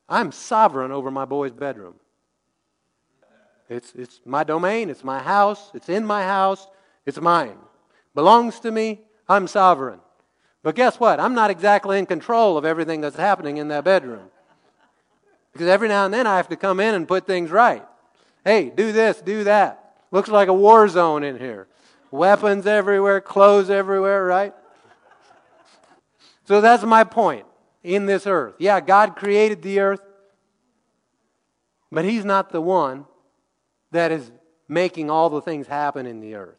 I'm 0.06 0.32
sovereign 0.32 0.92
over 0.92 1.10
my 1.10 1.24
boy's 1.24 1.52
bedroom. 1.52 1.94
It's, 3.70 3.94
it's 3.94 4.20
my 4.26 4.44
domain, 4.44 4.90
it's 4.90 5.02
my 5.02 5.20
house, 5.22 5.70
it's 5.72 5.88
in 5.88 6.04
my 6.04 6.24
house, 6.24 6.68
it's 7.06 7.22
mine. 7.22 7.56
Belongs 8.14 8.60
to 8.60 8.70
me, 8.70 9.00
I'm 9.26 9.46
sovereign. 9.48 10.00
But 10.66 10.74
guess 10.74 10.98
what? 10.98 11.20
I'm 11.20 11.36
not 11.36 11.50
exactly 11.50 11.96
in 11.96 12.06
control 12.06 12.58
of 12.58 12.64
everything 12.64 13.00
that's 13.00 13.14
happening 13.14 13.58
in 13.58 13.68
that 13.68 13.84
bedroom. 13.84 14.30
Because 15.52 15.68
every 15.68 15.86
now 15.86 16.04
and 16.04 16.12
then 16.12 16.26
I 16.26 16.38
have 16.38 16.48
to 16.48 16.56
come 16.56 16.80
in 16.80 16.92
and 16.92 17.06
put 17.06 17.24
things 17.24 17.52
right. 17.52 17.84
Hey, 18.44 18.70
do 18.70 18.90
this, 18.90 19.22
do 19.22 19.44
that. 19.44 19.94
Looks 20.10 20.28
like 20.28 20.48
a 20.48 20.52
war 20.52 20.88
zone 20.88 21.22
in 21.22 21.38
here. 21.38 21.68
Weapons 22.10 22.66
everywhere, 22.66 23.20
clothes 23.20 23.70
everywhere, 23.70 24.24
right? 24.24 24.54
So 26.46 26.60
that's 26.60 26.82
my 26.82 27.04
point 27.04 27.46
in 27.84 28.06
this 28.06 28.26
earth. 28.26 28.56
Yeah, 28.58 28.80
God 28.80 29.14
created 29.14 29.62
the 29.62 29.78
earth, 29.78 30.02
but 31.92 32.04
He's 32.04 32.24
not 32.24 32.50
the 32.50 32.60
one 32.60 33.04
that 33.92 34.10
is 34.10 34.32
making 34.66 35.10
all 35.10 35.30
the 35.30 35.40
things 35.40 35.68
happen 35.68 36.06
in 36.06 36.18
the 36.18 36.34
earth. 36.34 36.58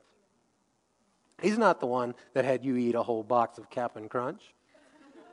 He's 1.41 1.57
not 1.57 1.79
the 1.79 1.85
one 1.85 2.15
that 2.33 2.45
had 2.45 2.65
you 2.65 2.77
eat 2.77 2.95
a 2.95 3.03
whole 3.03 3.23
box 3.23 3.57
of 3.59 3.69
Cap'n 3.69 4.09
Crunch. 4.09 4.41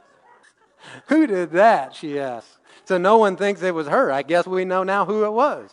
who 1.08 1.26
did 1.26 1.52
that? 1.52 1.94
She 1.94 2.18
asked. 2.18 2.58
So 2.84 2.98
no 2.98 3.16
one 3.16 3.36
thinks 3.36 3.62
it 3.62 3.74
was 3.74 3.86
her. 3.88 4.12
I 4.12 4.22
guess 4.22 4.46
we 4.46 4.66
know 4.66 4.82
now 4.82 5.06
who 5.06 5.24
it 5.24 5.32
was. 5.32 5.70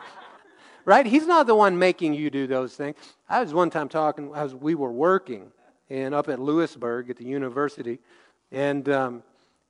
right? 0.86 1.04
He's 1.04 1.26
not 1.26 1.46
the 1.46 1.54
one 1.54 1.78
making 1.78 2.14
you 2.14 2.30
do 2.30 2.46
those 2.46 2.74
things. 2.74 2.96
I 3.28 3.42
was 3.42 3.52
one 3.52 3.68
time 3.68 3.90
talking, 3.90 4.32
as 4.34 4.54
we 4.54 4.74
were 4.74 4.92
working 4.92 5.52
and 5.90 6.14
up 6.14 6.28
at 6.28 6.40
Lewisburg 6.40 7.10
at 7.10 7.16
the 7.16 7.24
university, 7.24 7.98
and 8.50 8.88
um, 8.88 9.22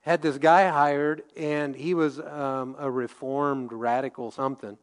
had 0.02 0.22
this 0.22 0.38
guy 0.38 0.68
hired, 0.68 1.22
and 1.36 1.74
he 1.74 1.92
was 1.92 2.20
um, 2.20 2.76
a 2.78 2.88
reformed 2.88 3.72
radical 3.72 4.30
something. 4.30 4.78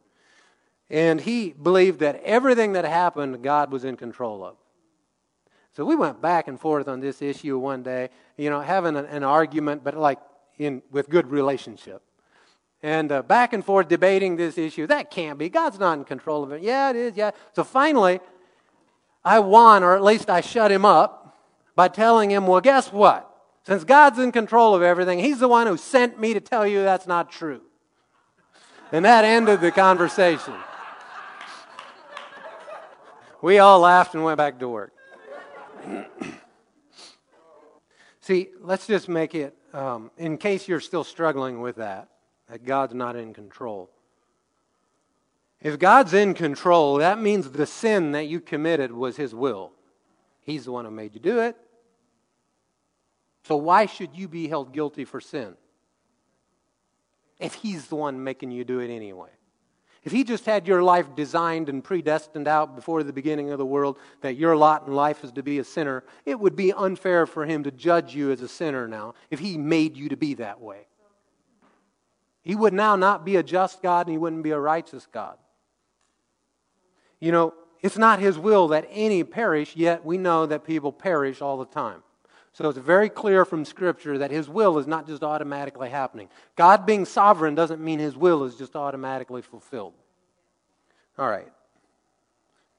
And 0.90 1.20
he 1.20 1.52
believed 1.52 2.00
that 2.00 2.22
everything 2.22 2.74
that 2.74 2.84
happened, 2.84 3.42
God 3.42 3.72
was 3.72 3.84
in 3.84 3.96
control 3.96 4.44
of. 4.44 4.56
So 5.76 5.84
we 5.84 5.96
went 5.96 6.22
back 6.22 6.46
and 6.46 6.58
forth 6.58 6.86
on 6.86 7.00
this 7.00 7.20
issue 7.20 7.58
one 7.58 7.82
day, 7.82 8.10
you 8.36 8.48
know, 8.48 8.60
having 8.60 8.96
an, 8.96 9.06
an 9.06 9.24
argument, 9.24 9.82
but 9.82 9.96
like 9.96 10.18
in 10.56 10.82
with 10.90 11.08
good 11.08 11.26
relationship. 11.26 12.02
And 12.82 13.10
uh, 13.10 13.22
back 13.22 13.52
and 13.52 13.64
forth 13.64 13.88
debating 13.88 14.36
this 14.36 14.56
issue. 14.58 14.86
That 14.86 15.10
can't 15.10 15.38
be. 15.38 15.48
God's 15.48 15.78
not 15.78 15.98
in 15.98 16.04
control 16.04 16.44
of 16.44 16.52
it. 16.52 16.62
Yeah, 16.62 16.90
it 16.90 16.96
is. 16.96 17.16
Yeah. 17.16 17.32
So 17.54 17.64
finally, 17.64 18.20
I 19.24 19.40
won, 19.40 19.82
or 19.82 19.96
at 19.96 20.02
least 20.02 20.28
I 20.28 20.42
shut 20.42 20.70
him 20.70 20.84
up 20.84 21.38
by 21.74 21.88
telling 21.88 22.30
him, 22.30 22.46
well, 22.46 22.60
guess 22.60 22.92
what? 22.92 23.30
Since 23.66 23.84
God's 23.84 24.18
in 24.18 24.30
control 24.30 24.74
of 24.74 24.82
everything, 24.82 25.18
He's 25.18 25.40
the 25.40 25.48
one 25.48 25.66
who 25.66 25.76
sent 25.76 26.20
me 26.20 26.34
to 26.34 26.40
tell 26.40 26.66
you 26.66 26.82
that's 26.82 27.06
not 27.06 27.32
true. 27.32 27.62
And 28.92 29.04
that 29.06 29.24
ended 29.24 29.60
the 29.60 29.72
conversation. 29.72 30.54
We 33.40 33.58
all 33.58 33.80
laughed 33.80 34.14
and 34.14 34.22
went 34.22 34.38
back 34.38 34.58
to 34.60 34.68
work. 34.68 34.92
See, 38.20 38.48
let's 38.60 38.86
just 38.86 39.08
make 39.08 39.34
it, 39.34 39.56
um, 39.72 40.10
in 40.16 40.38
case 40.38 40.66
you're 40.66 40.80
still 40.80 41.04
struggling 41.04 41.60
with 41.60 41.76
that, 41.76 42.08
that 42.48 42.64
God's 42.64 42.94
not 42.94 43.16
in 43.16 43.34
control. 43.34 43.90
If 45.60 45.78
God's 45.78 46.14
in 46.14 46.34
control, 46.34 46.96
that 46.96 47.20
means 47.20 47.50
the 47.50 47.66
sin 47.66 48.12
that 48.12 48.26
you 48.26 48.40
committed 48.40 48.92
was 48.92 49.16
His 49.16 49.34
will. 49.34 49.72
He's 50.42 50.64
the 50.66 50.72
one 50.72 50.84
who 50.84 50.90
made 50.90 51.14
you 51.14 51.20
do 51.20 51.40
it. 51.40 51.56
So 53.44 53.56
why 53.56 53.86
should 53.86 54.14
you 54.14 54.28
be 54.28 54.48
held 54.48 54.72
guilty 54.72 55.04
for 55.04 55.20
sin? 55.20 55.54
If 57.38 57.54
he's 57.54 57.88
the 57.88 57.96
one 57.96 58.22
making 58.22 58.50
you 58.50 58.64
do 58.64 58.78
it 58.80 58.90
anyway. 58.90 59.30
If 60.04 60.12
he 60.12 60.22
just 60.22 60.44
had 60.44 60.68
your 60.68 60.82
life 60.82 61.14
designed 61.16 61.70
and 61.70 61.82
predestined 61.82 62.46
out 62.46 62.76
before 62.76 63.02
the 63.02 63.12
beginning 63.12 63.50
of 63.50 63.58
the 63.58 63.64
world 63.64 63.98
that 64.20 64.36
your 64.36 64.54
lot 64.54 64.86
in 64.86 64.94
life 64.94 65.24
is 65.24 65.32
to 65.32 65.42
be 65.42 65.58
a 65.58 65.64
sinner, 65.64 66.04
it 66.26 66.38
would 66.38 66.54
be 66.54 66.74
unfair 66.74 67.26
for 67.26 67.46
him 67.46 67.64
to 67.64 67.70
judge 67.70 68.14
you 68.14 68.30
as 68.30 68.42
a 68.42 68.48
sinner 68.48 68.86
now 68.86 69.14
if 69.30 69.38
he 69.38 69.56
made 69.56 69.96
you 69.96 70.10
to 70.10 70.16
be 70.16 70.34
that 70.34 70.60
way. 70.60 70.86
He 72.42 72.54
would 72.54 72.74
now 72.74 72.96
not 72.96 73.24
be 73.24 73.36
a 73.36 73.42
just 73.42 73.82
God 73.82 74.06
and 74.06 74.12
he 74.12 74.18
wouldn't 74.18 74.42
be 74.42 74.50
a 74.50 74.60
righteous 74.60 75.06
God. 75.10 75.38
You 77.18 77.32
know, 77.32 77.54
it's 77.80 77.96
not 77.96 78.18
his 78.18 78.38
will 78.38 78.68
that 78.68 78.86
any 78.90 79.24
perish, 79.24 79.74
yet 79.74 80.04
we 80.04 80.18
know 80.18 80.44
that 80.44 80.64
people 80.64 80.92
perish 80.92 81.40
all 81.40 81.56
the 81.56 81.64
time. 81.64 82.02
So 82.54 82.68
it's 82.68 82.78
very 82.78 83.08
clear 83.08 83.44
from 83.44 83.64
Scripture 83.64 84.18
that 84.18 84.30
His 84.30 84.48
will 84.48 84.78
is 84.78 84.86
not 84.86 85.08
just 85.08 85.24
automatically 85.24 85.90
happening. 85.90 86.28
God 86.54 86.86
being 86.86 87.04
sovereign 87.04 87.56
doesn't 87.56 87.80
mean 87.80 87.98
His 87.98 88.16
will 88.16 88.44
is 88.44 88.54
just 88.54 88.76
automatically 88.76 89.42
fulfilled. 89.42 89.92
All 91.18 91.28
right. 91.28 91.50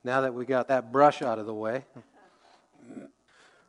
Now 0.03 0.21
that 0.21 0.33
we 0.33 0.45
got 0.45 0.69
that 0.69 0.93
brush 0.93 1.21
out 1.21 1.39
of 1.39 1.45
the 1.45 1.53
way. 1.53 1.83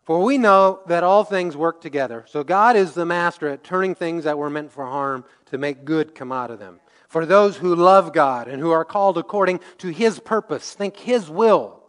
For 0.04 0.22
we 0.22 0.38
know 0.38 0.78
that 0.86 1.02
all 1.02 1.24
things 1.24 1.57
work 1.57 1.80
together. 1.80 2.24
So 2.28 2.44
God 2.44 2.76
is 2.76 2.94
the 2.94 3.04
master 3.04 3.48
at 3.48 3.64
turning 3.64 3.96
things 3.96 4.22
that 4.22 4.38
were 4.38 4.50
meant 4.50 4.70
for 4.70 4.86
harm 4.86 5.24
to 5.46 5.59
make 5.59 5.84
good 5.84 6.14
come 6.14 6.30
out 6.30 6.52
of 6.52 6.61
them. 6.61 6.78
For 7.09 7.26
those 7.26 7.57
who 7.57 7.74
love 7.74 8.12
God 8.12 8.46
and 8.46 8.61
who 8.61 8.70
are 8.70 8.84
called 8.84 9.18
according 9.18 9.59
to 9.78 9.88
His 9.88 10.20
purpose, 10.20 10.72
think 10.72 10.96
His 10.98 11.28
will 11.28 11.82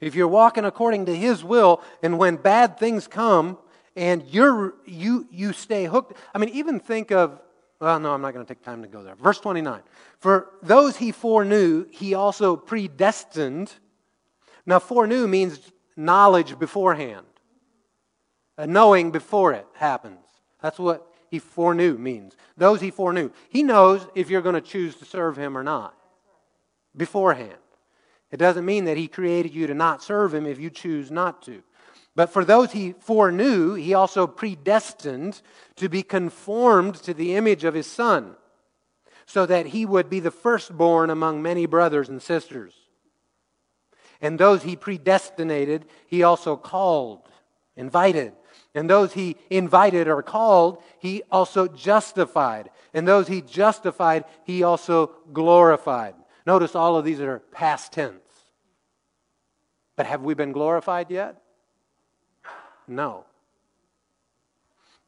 if 0.00 0.14
you're 0.14 0.28
walking 0.28 0.64
according 0.64 1.06
to 1.06 1.16
His 1.16 1.42
will, 1.42 1.82
and 2.02 2.18
when 2.18 2.36
bad 2.36 2.78
things 2.78 3.06
come 3.06 3.58
and 3.96 4.22
you're, 4.28 4.74
you, 4.86 5.26
you 5.30 5.52
stay 5.52 5.86
hooked, 5.86 6.16
I 6.34 6.38
mean, 6.38 6.50
even 6.50 6.78
think 6.78 7.10
of, 7.10 7.40
well, 7.80 7.98
no, 7.98 8.12
I'm 8.12 8.22
not 8.22 8.34
going 8.34 8.44
to 8.44 8.54
take 8.54 8.62
time 8.62 8.82
to 8.82 8.88
go 8.88 9.02
there. 9.02 9.14
Verse 9.16 9.40
29. 9.40 9.82
For 10.18 10.50
those 10.62 10.96
He 10.96 11.12
foreknew, 11.12 11.86
He 11.90 12.14
also 12.14 12.56
predestined. 12.56 13.72
Now, 14.66 14.78
foreknew 14.78 15.26
means 15.26 15.60
knowledge 15.96 16.58
beforehand, 16.58 17.26
a 18.56 18.66
knowing 18.66 19.10
before 19.10 19.52
it 19.52 19.66
happens. 19.74 20.24
That's 20.60 20.78
what 20.78 21.06
He 21.30 21.38
foreknew 21.38 21.98
means. 21.98 22.36
Those 22.56 22.80
He 22.80 22.90
foreknew. 22.90 23.30
He 23.48 23.62
knows 23.62 24.06
if 24.14 24.30
you're 24.30 24.42
going 24.42 24.54
to 24.54 24.60
choose 24.60 24.94
to 24.96 25.04
serve 25.04 25.36
Him 25.36 25.56
or 25.56 25.62
not 25.62 25.94
beforehand. 26.96 27.58
It 28.30 28.36
doesn't 28.36 28.64
mean 28.64 28.84
that 28.84 28.96
He 28.96 29.08
created 29.08 29.54
you 29.54 29.66
to 29.66 29.74
not 29.74 30.02
serve 30.02 30.34
Him 30.34 30.46
if 30.46 30.58
you 30.58 30.70
choose 30.70 31.10
not 31.10 31.42
to. 31.42 31.62
But 32.14 32.30
for 32.30 32.44
those 32.44 32.72
He 32.72 32.92
foreknew, 32.92 33.74
He 33.74 33.94
also 33.94 34.26
predestined 34.26 35.40
to 35.76 35.88
be 35.88 36.02
conformed 36.02 36.96
to 36.96 37.14
the 37.14 37.36
image 37.36 37.64
of 37.64 37.74
His 37.74 37.86
Son, 37.86 38.36
so 39.26 39.46
that 39.46 39.66
He 39.66 39.86
would 39.86 40.10
be 40.10 40.20
the 40.20 40.30
firstborn 40.30 41.10
among 41.10 41.42
many 41.42 41.66
brothers 41.66 42.08
and 42.08 42.20
sisters. 42.20 42.74
And 44.20 44.38
those 44.38 44.62
He 44.62 44.76
predestinated, 44.76 45.86
He 46.06 46.22
also 46.22 46.56
called, 46.56 47.28
invited. 47.76 48.32
And 48.74 48.88
those 48.88 49.12
he 49.12 49.36
invited 49.50 50.08
or 50.08 50.22
called, 50.22 50.82
he 50.98 51.22
also 51.30 51.66
justified. 51.68 52.70
And 52.92 53.08
those 53.08 53.26
he 53.26 53.40
justified, 53.40 54.24
he 54.44 54.62
also 54.62 55.12
glorified. 55.32 56.14
Notice 56.48 56.74
all 56.74 56.96
of 56.96 57.04
these 57.04 57.20
are 57.20 57.40
past 57.52 57.92
tense. 57.92 58.22
But 59.96 60.06
have 60.06 60.22
we 60.22 60.32
been 60.32 60.52
glorified 60.52 61.10
yet? 61.10 61.42
No. 62.86 63.26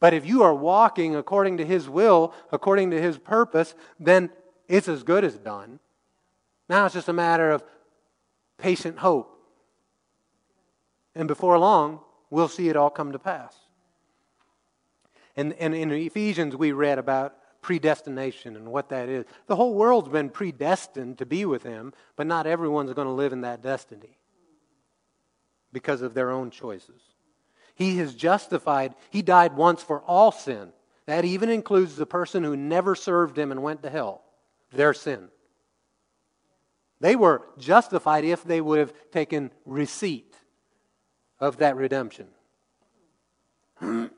But 0.00 0.12
if 0.12 0.26
you 0.26 0.42
are 0.42 0.54
walking 0.54 1.16
according 1.16 1.56
to 1.56 1.64
His 1.64 1.88
will, 1.88 2.34
according 2.52 2.90
to 2.90 3.00
His 3.00 3.16
purpose, 3.16 3.74
then 3.98 4.28
it's 4.68 4.86
as 4.86 5.02
good 5.02 5.24
as 5.24 5.38
done. 5.38 5.80
Now 6.68 6.84
it's 6.84 6.92
just 6.92 7.08
a 7.08 7.14
matter 7.14 7.50
of 7.50 7.64
patient 8.58 8.98
hope. 8.98 9.34
And 11.14 11.26
before 11.26 11.58
long, 11.58 12.00
we'll 12.28 12.48
see 12.48 12.68
it 12.68 12.76
all 12.76 12.90
come 12.90 13.12
to 13.12 13.18
pass. 13.18 13.56
And, 15.34 15.54
and 15.54 15.74
in 15.74 15.90
Ephesians, 15.90 16.54
we 16.54 16.72
read 16.72 16.98
about 16.98 17.34
predestination 17.60 18.56
and 18.56 18.70
what 18.70 18.88
that 18.88 19.08
is. 19.08 19.24
The 19.46 19.56
whole 19.56 19.74
world's 19.74 20.08
been 20.08 20.30
predestined 20.30 21.18
to 21.18 21.26
be 21.26 21.44
with 21.44 21.62
Him, 21.62 21.92
but 22.16 22.26
not 22.26 22.46
everyone's 22.46 22.92
going 22.92 23.08
to 23.08 23.12
live 23.12 23.32
in 23.32 23.42
that 23.42 23.62
destiny 23.62 24.18
because 25.72 26.02
of 26.02 26.14
their 26.14 26.30
own 26.30 26.50
choices. 26.50 27.00
He 27.74 27.98
has 27.98 28.14
justified, 28.14 28.94
He 29.10 29.22
died 29.22 29.56
once 29.56 29.82
for 29.82 30.00
all 30.02 30.32
sin. 30.32 30.72
That 31.06 31.24
even 31.24 31.48
includes 31.48 31.96
the 31.96 32.06
person 32.06 32.44
who 32.44 32.56
never 32.56 32.94
served 32.94 33.38
Him 33.38 33.50
and 33.50 33.62
went 33.62 33.82
to 33.82 33.90
hell, 33.90 34.22
their 34.72 34.94
sin. 34.94 35.28
They 37.00 37.16
were 37.16 37.42
justified 37.58 38.24
if 38.24 38.44
they 38.44 38.60
would 38.60 38.78
have 38.78 38.92
taken 39.10 39.50
receipt 39.64 40.36
of 41.38 41.56
that 41.56 41.76
redemption. 41.76 42.28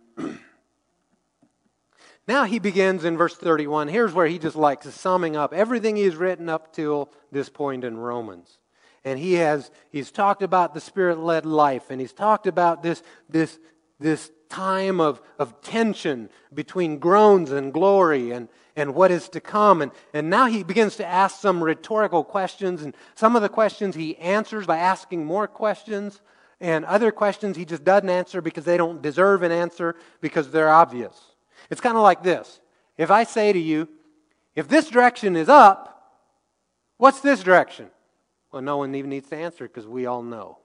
now 2.28 2.44
he 2.44 2.58
begins 2.58 3.04
in 3.04 3.16
verse 3.16 3.36
31. 3.36 3.88
Here's 3.88 4.12
where 4.12 4.26
he 4.26 4.38
just 4.38 4.56
likes 4.56 4.92
summing 4.94 5.36
up 5.36 5.52
everything 5.52 5.96
he's 5.96 6.16
written 6.16 6.48
up 6.48 6.72
till 6.72 7.10
this 7.30 7.48
point 7.48 7.84
in 7.84 7.96
Romans 7.96 8.58
and 9.04 9.18
he 9.18 9.34
has 9.34 9.70
he's 9.90 10.12
talked 10.12 10.42
about 10.42 10.74
the 10.74 10.80
spirit-led 10.80 11.44
life 11.44 11.90
and 11.90 12.00
he's 12.00 12.12
talked 12.12 12.46
about 12.46 12.82
this 12.82 13.02
this 13.28 13.58
this 13.98 14.30
time 14.52 15.00
of, 15.00 15.20
of 15.38 15.60
tension 15.62 16.28
between 16.52 16.98
groans 16.98 17.50
and 17.50 17.72
glory 17.72 18.30
and, 18.30 18.48
and 18.76 18.94
what 18.94 19.10
is 19.10 19.28
to 19.30 19.40
come. 19.40 19.80
And, 19.80 19.90
and 20.12 20.28
now 20.28 20.46
he 20.46 20.62
begins 20.62 20.96
to 20.96 21.06
ask 21.06 21.40
some 21.40 21.64
rhetorical 21.64 22.22
questions, 22.22 22.82
and 22.82 22.94
some 23.14 23.34
of 23.34 23.42
the 23.42 23.48
questions 23.48 23.94
he 23.94 24.16
answers 24.18 24.66
by 24.66 24.76
asking 24.76 25.24
more 25.24 25.48
questions, 25.48 26.20
and 26.60 26.84
other 26.84 27.10
questions 27.10 27.56
he 27.56 27.64
just 27.64 27.82
doesn't 27.82 28.10
answer 28.10 28.42
because 28.42 28.64
they 28.64 28.76
don't 28.76 29.00
deserve 29.00 29.42
an 29.42 29.50
answer 29.52 29.96
because 30.20 30.50
they're 30.50 30.68
obvious. 30.68 31.31
It's 31.72 31.80
kind 31.80 31.96
of 31.96 32.02
like 32.02 32.22
this 32.22 32.60
if 32.98 33.10
I 33.10 33.24
say 33.24 33.50
to 33.50 33.58
you, 33.58 33.88
if 34.54 34.68
this 34.68 34.90
direction 34.90 35.34
is 35.36 35.48
up, 35.48 36.12
what's 36.98 37.20
this 37.20 37.42
direction? 37.42 37.90
Well, 38.52 38.60
no 38.60 38.76
one 38.76 38.94
even 38.94 39.08
needs 39.08 39.30
to 39.30 39.36
answer 39.36 39.66
because 39.66 39.86
we 39.86 40.04
all 40.04 40.22
know. 40.22 40.58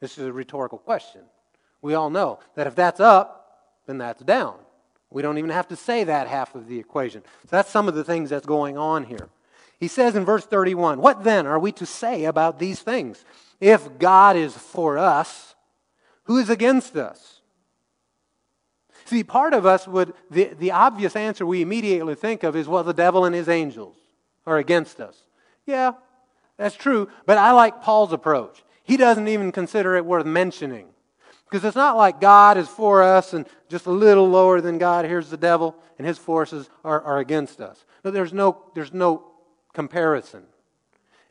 This 0.00 0.18
is 0.18 0.26
a 0.26 0.32
rhetorical 0.32 0.78
question. 0.78 1.20
We 1.80 1.94
all 1.94 2.10
know 2.10 2.40
that 2.56 2.66
if 2.66 2.74
that's 2.74 2.98
up, 2.98 3.68
then 3.86 3.98
that's 3.98 4.20
down. 4.24 4.56
We 5.10 5.22
don't 5.22 5.38
even 5.38 5.50
have 5.50 5.68
to 5.68 5.76
say 5.76 6.02
that 6.02 6.26
half 6.26 6.56
of 6.56 6.66
the 6.66 6.80
equation. 6.80 7.22
So 7.44 7.48
that's 7.56 7.70
some 7.70 7.86
of 7.86 7.94
the 7.94 8.04
things 8.04 8.30
that's 8.30 8.46
going 8.46 8.76
on 8.76 9.04
here. 9.04 9.28
He 9.78 9.86
says 9.86 10.16
in 10.16 10.24
verse 10.24 10.44
31 10.44 11.00
What 11.00 11.22
then 11.22 11.46
are 11.46 11.58
we 11.58 11.70
to 11.72 11.86
say 11.86 12.24
about 12.24 12.58
these 12.58 12.80
things? 12.80 13.24
If 13.60 14.00
God 14.00 14.34
is 14.34 14.56
for 14.56 14.98
us, 14.98 15.54
who 16.24 16.38
is 16.38 16.50
against 16.50 16.96
us? 16.96 17.39
See, 19.10 19.24
part 19.24 19.54
of 19.54 19.66
us 19.66 19.88
would, 19.88 20.14
the, 20.30 20.54
the 20.56 20.70
obvious 20.70 21.16
answer 21.16 21.44
we 21.44 21.62
immediately 21.62 22.14
think 22.14 22.44
of 22.44 22.54
is, 22.54 22.68
well, 22.68 22.84
the 22.84 22.94
devil 22.94 23.24
and 23.24 23.34
his 23.34 23.48
angels 23.48 23.96
are 24.46 24.56
against 24.56 25.00
us. 25.00 25.18
Yeah, 25.66 25.94
that's 26.56 26.76
true, 26.76 27.08
but 27.26 27.36
I 27.36 27.50
like 27.50 27.82
Paul's 27.82 28.12
approach. 28.12 28.62
He 28.84 28.96
doesn't 28.96 29.26
even 29.26 29.50
consider 29.50 29.96
it 29.96 30.06
worth 30.06 30.24
mentioning. 30.26 30.90
Because 31.44 31.64
it's 31.64 31.74
not 31.74 31.96
like 31.96 32.20
God 32.20 32.56
is 32.56 32.68
for 32.68 33.02
us 33.02 33.34
and 33.34 33.48
just 33.68 33.86
a 33.86 33.90
little 33.90 34.30
lower 34.30 34.60
than 34.60 34.78
God, 34.78 35.04
here's 35.04 35.28
the 35.28 35.36
devil, 35.36 35.74
and 35.98 36.06
his 36.06 36.16
forces 36.16 36.70
are, 36.84 37.02
are 37.02 37.18
against 37.18 37.60
us. 37.60 37.84
No, 38.04 38.12
there's 38.12 38.32
no, 38.32 38.62
there's 38.76 38.92
no 38.92 39.24
comparison. 39.72 40.44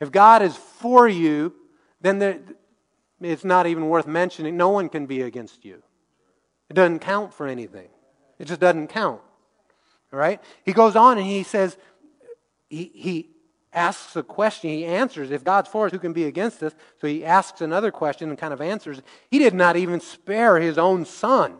If 0.00 0.12
God 0.12 0.42
is 0.42 0.54
for 0.54 1.08
you, 1.08 1.54
then 2.02 2.18
there, 2.18 2.40
it's 3.22 3.42
not 3.42 3.66
even 3.66 3.88
worth 3.88 4.06
mentioning. 4.06 4.58
No 4.58 4.68
one 4.68 4.90
can 4.90 5.06
be 5.06 5.22
against 5.22 5.64
you. 5.64 5.82
It 6.70 6.74
doesn't 6.74 7.00
count 7.00 7.34
for 7.34 7.46
anything. 7.46 7.88
It 8.38 8.46
just 8.46 8.60
doesn't 8.60 8.88
count. 8.88 9.20
All 10.12 10.18
right? 10.18 10.40
He 10.64 10.72
goes 10.72 10.96
on 10.96 11.18
and 11.18 11.26
he 11.26 11.42
says, 11.42 11.76
he, 12.68 12.90
he 12.94 13.30
asks 13.72 14.16
a 14.16 14.22
question, 14.22 14.70
he 14.70 14.84
answers. 14.84 15.30
If 15.32 15.44
God's 15.44 15.68
for 15.68 15.86
us, 15.86 15.92
who 15.92 15.98
can 15.98 16.12
be 16.12 16.24
against 16.24 16.62
us? 16.62 16.72
So 17.00 17.08
he 17.08 17.24
asks 17.24 17.60
another 17.60 17.90
question 17.90 18.30
and 18.30 18.38
kind 18.38 18.54
of 18.54 18.60
answers. 18.60 19.02
He 19.30 19.38
did 19.38 19.54
not 19.54 19.76
even 19.76 20.00
spare 20.00 20.58
his 20.58 20.78
own 20.78 21.04
son, 21.04 21.56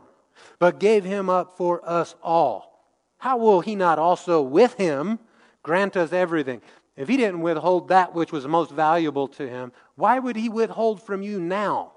but 0.59 0.81
gave 0.81 1.05
him 1.05 1.29
up 1.29 1.57
for 1.57 1.87
us 1.89 2.15
all. 2.23 2.87
How 3.19 3.37
will 3.37 3.61
he 3.61 3.75
not 3.75 3.99
also 3.99 4.41
with 4.41 4.75
him 4.75 5.19
grant 5.63 5.97
us 5.97 6.13
everything? 6.13 6.63
If 6.97 7.09
he 7.09 7.17
didn't 7.17 7.41
withhold 7.41 7.89
that 7.89 8.15
which 8.15 8.33
was 8.33 8.47
most 8.47 8.71
valuable 8.71 9.29
to 9.29 9.49
him, 9.49 9.73
why 9.97 10.19
would 10.19 10.37
he 10.37 10.49
withhold 10.49 11.03
from 11.03 11.23
you 11.23 11.41
now? 11.41 11.93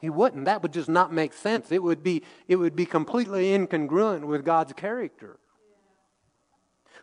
He 0.00 0.10
wouldn't. 0.10 0.44
That 0.44 0.62
would 0.62 0.72
just 0.72 0.88
not 0.88 1.12
make 1.12 1.32
sense. 1.32 1.72
It 1.72 1.82
would 1.82 2.02
be, 2.02 2.22
it 2.48 2.56
would 2.56 2.76
be 2.76 2.86
completely 2.86 3.56
incongruent 3.56 4.24
with 4.24 4.44
God's 4.44 4.72
character. 4.72 5.38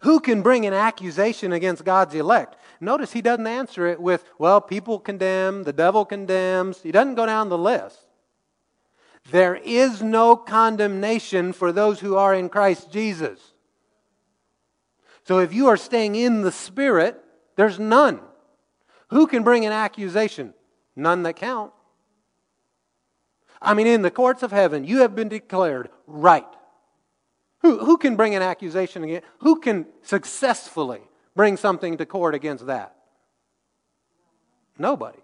Who 0.02 0.20
can 0.20 0.41
bring 0.41 0.66
an 0.66 0.74
accusation 0.74 1.54
against 1.54 1.86
God's 1.86 2.14
elect? 2.14 2.58
Notice 2.82 3.14
he 3.14 3.22
doesn't 3.22 3.48
answer 3.48 3.88
it 3.88 4.02
with, 4.02 4.26
well, 4.38 4.60
people 4.60 5.00
condemn, 5.00 5.64
the 5.64 5.74
devil 5.74 6.04
condemns. 6.04 6.82
He 6.82 6.91
doesn't 6.91 7.16
go 7.16 7.26
down 7.26 7.50
the 7.50 7.58
list. 7.58 8.00
There 9.32 9.56
is 9.56 10.02
no 10.02 10.36
condemnation 10.36 11.54
for 11.54 11.72
those 11.72 12.02
who 12.02 12.18
are 12.18 12.34
in 12.34 12.50
Christ 12.50 12.91
Jesus. 12.91 13.39
So 15.26 15.39
if 15.39 15.54
you 15.54 15.68
are 15.68 15.78
staying 15.78 16.16
in 16.16 16.41
the 16.41 16.52
Spirit, 16.52 17.24
there's 17.56 17.80
none. 17.80 18.20
Who 19.10 19.26
can 19.26 19.44
bring 19.44 19.66
an 19.66 19.72
accusation? 19.72 20.54
None 20.98 21.24
that 21.24 21.38
count. 21.38 21.72
I 23.64 23.74
mean, 23.74 23.88
in 23.88 24.01
the 24.01 24.11
courts 24.11 24.43
of 24.43 24.51
heaven, 24.51 24.84
you 24.84 24.99
have 24.99 25.16
been 25.16 25.30
declared 25.30 25.89
right. 26.05 26.45
Who, 27.61 27.80
who 27.80 27.97
can 27.97 28.18
bring 28.18 28.36
an 28.36 28.41
accusation 28.41 29.05
against? 29.05 29.26
Who 29.39 29.61
can 29.61 29.86
successfully 30.01 30.99
bring 31.34 31.55
something 31.55 31.97
to 31.97 32.05
court 32.05 32.36
against 32.36 32.68
that? 32.68 32.95
Nobody. 34.78 35.20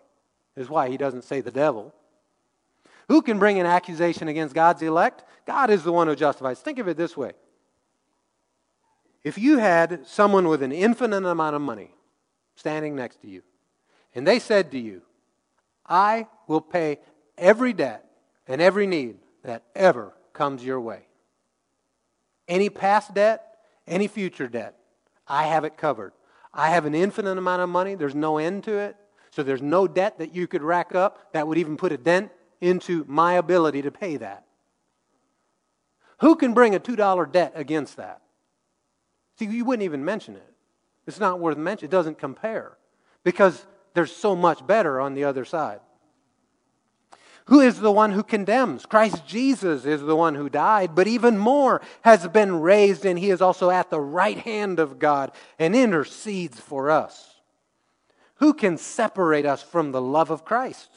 Is 0.56 0.70
why 0.70 0.90
he 0.90 0.98
doesn't 0.98 1.24
say 1.24 1.42
the 1.42 1.52
devil. 1.52 1.94
Who 3.10 3.22
can 3.22 3.40
bring 3.40 3.60
an 3.60 3.66
accusation 3.66 4.28
against 4.28 4.56
God's 4.56 4.82
elect? 4.82 5.24
God 5.46 5.70
is 5.70 5.84
the 5.84 5.92
one 5.92 6.08
who 6.08 6.16
justifies. 6.16 6.60
Think 6.60 6.80
of 6.80 6.88
it 6.88 6.96
this 6.96 7.18
way. 7.18 7.34
If 9.24 9.38
you 9.38 9.58
had 9.58 10.08
someone 10.08 10.48
with 10.48 10.64
an 10.64 10.72
infinite 10.72 11.26
amount 11.26 11.56
of 11.56 11.62
money 11.62 11.92
standing 12.56 12.96
next 12.96 13.22
to 13.22 13.28
you, 13.28 13.42
and 14.16 14.26
they 14.26 14.40
said 14.40 14.72
to 14.72 14.80
you, 14.80 15.02
I 15.86 16.28
will 16.48 16.62
pay 16.62 17.00
every 17.38 17.74
debt 17.74 18.09
and 18.50 18.62
every 18.62 18.88
need 18.88 19.16
that 19.44 19.64
ever 19.76 20.14
comes 20.34 20.66
your 20.66 20.82
way. 20.82 21.04
Any 22.48 22.70
past 22.70 23.14
debt, 23.14 23.46
any 23.88 24.08
future 24.08 24.48
debt, 24.48 24.76
I 25.28 25.44
have 25.44 25.64
it 25.64 25.78
covered. 25.78 26.12
I 26.54 26.70
have 26.70 26.86
an 26.86 26.96
infinite 26.96 27.38
amount 27.38 27.62
of 27.62 27.70
money, 27.70 27.96
there's 27.96 28.16
no 28.16 28.40
end 28.40 28.64
to 28.66 28.78
it. 28.78 28.98
So 29.32 29.44
there's 29.44 29.62
no 29.62 29.88
debt 29.88 30.18
that 30.18 30.34
you 30.34 30.48
could 30.48 30.64
rack 30.64 30.96
up 30.96 31.32
that 31.34 31.48
would 31.48 31.60
even 31.60 31.78
put 31.78 31.92
a 31.92 31.98
dent 31.98 32.32
into 32.60 33.06
my 33.08 33.34
ability 33.34 33.84
to 33.84 33.92
pay 33.92 34.18
that. 34.18 34.46
Who 36.22 36.36
can 36.36 36.54
bring 36.54 36.74
a 36.74 36.80
$2 36.80 37.32
debt 37.32 37.54
against 37.56 37.98
that? 37.98 38.22
See, 39.38 39.46
you 39.46 39.64
wouldn't 39.64 39.86
even 39.86 40.04
mention 40.04 40.36
it. 40.36 40.54
It's 41.06 41.20
not 41.20 41.40
worth 41.40 41.58
mentioning. 41.58 41.90
It 41.90 41.92
doesn't 41.92 42.18
compare 42.18 42.78
because 43.24 43.66
there's 43.94 44.14
so 44.14 44.36
much 44.36 44.66
better 44.66 45.00
on 45.00 45.14
the 45.14 45.24
other 45.24 45.46
side. 45.46 45.80
Who 47.50 47.62
is 47.62 47.80
the 47.80 47.92
one 47.92 48.12
who 48.12 48.22
condemns? 48.22 48.86
Christ 48.86 49.26
Jesus 49.26 49.84
is 49.84 50.02
the 50.02 50.16
one 50.16 50.36
who 50.36 50.50
died, 50.50 50.94
but 50.94 51.08
even 51.08 51.40
more 51.40 51.82
has 52.04 52.28
been 52.28 52.62
raised, 52.62 53.06
and 53.06 53.18
he 53.18 53.32
is 53.32 53.42
also 53.42 53.72
at 53.72 53.90
the 53.90 54.00
right 54.00 54.38
hand 54.38 54.80
of 54.80 55.00
God 55.00 55.32
and 55.58 55.76
intercedes 55.76 56.60
for 56.60 56.92
us. 56.92 57.38
Who 58.36 58.54
can 58.54 58.78
separate 58.78 59.48
us 59.48 59.64
from 59.64 59.92
the 59.92 60.02
love 60.02 60.30
of 60.30 60.46
Christ? 60.46 60.90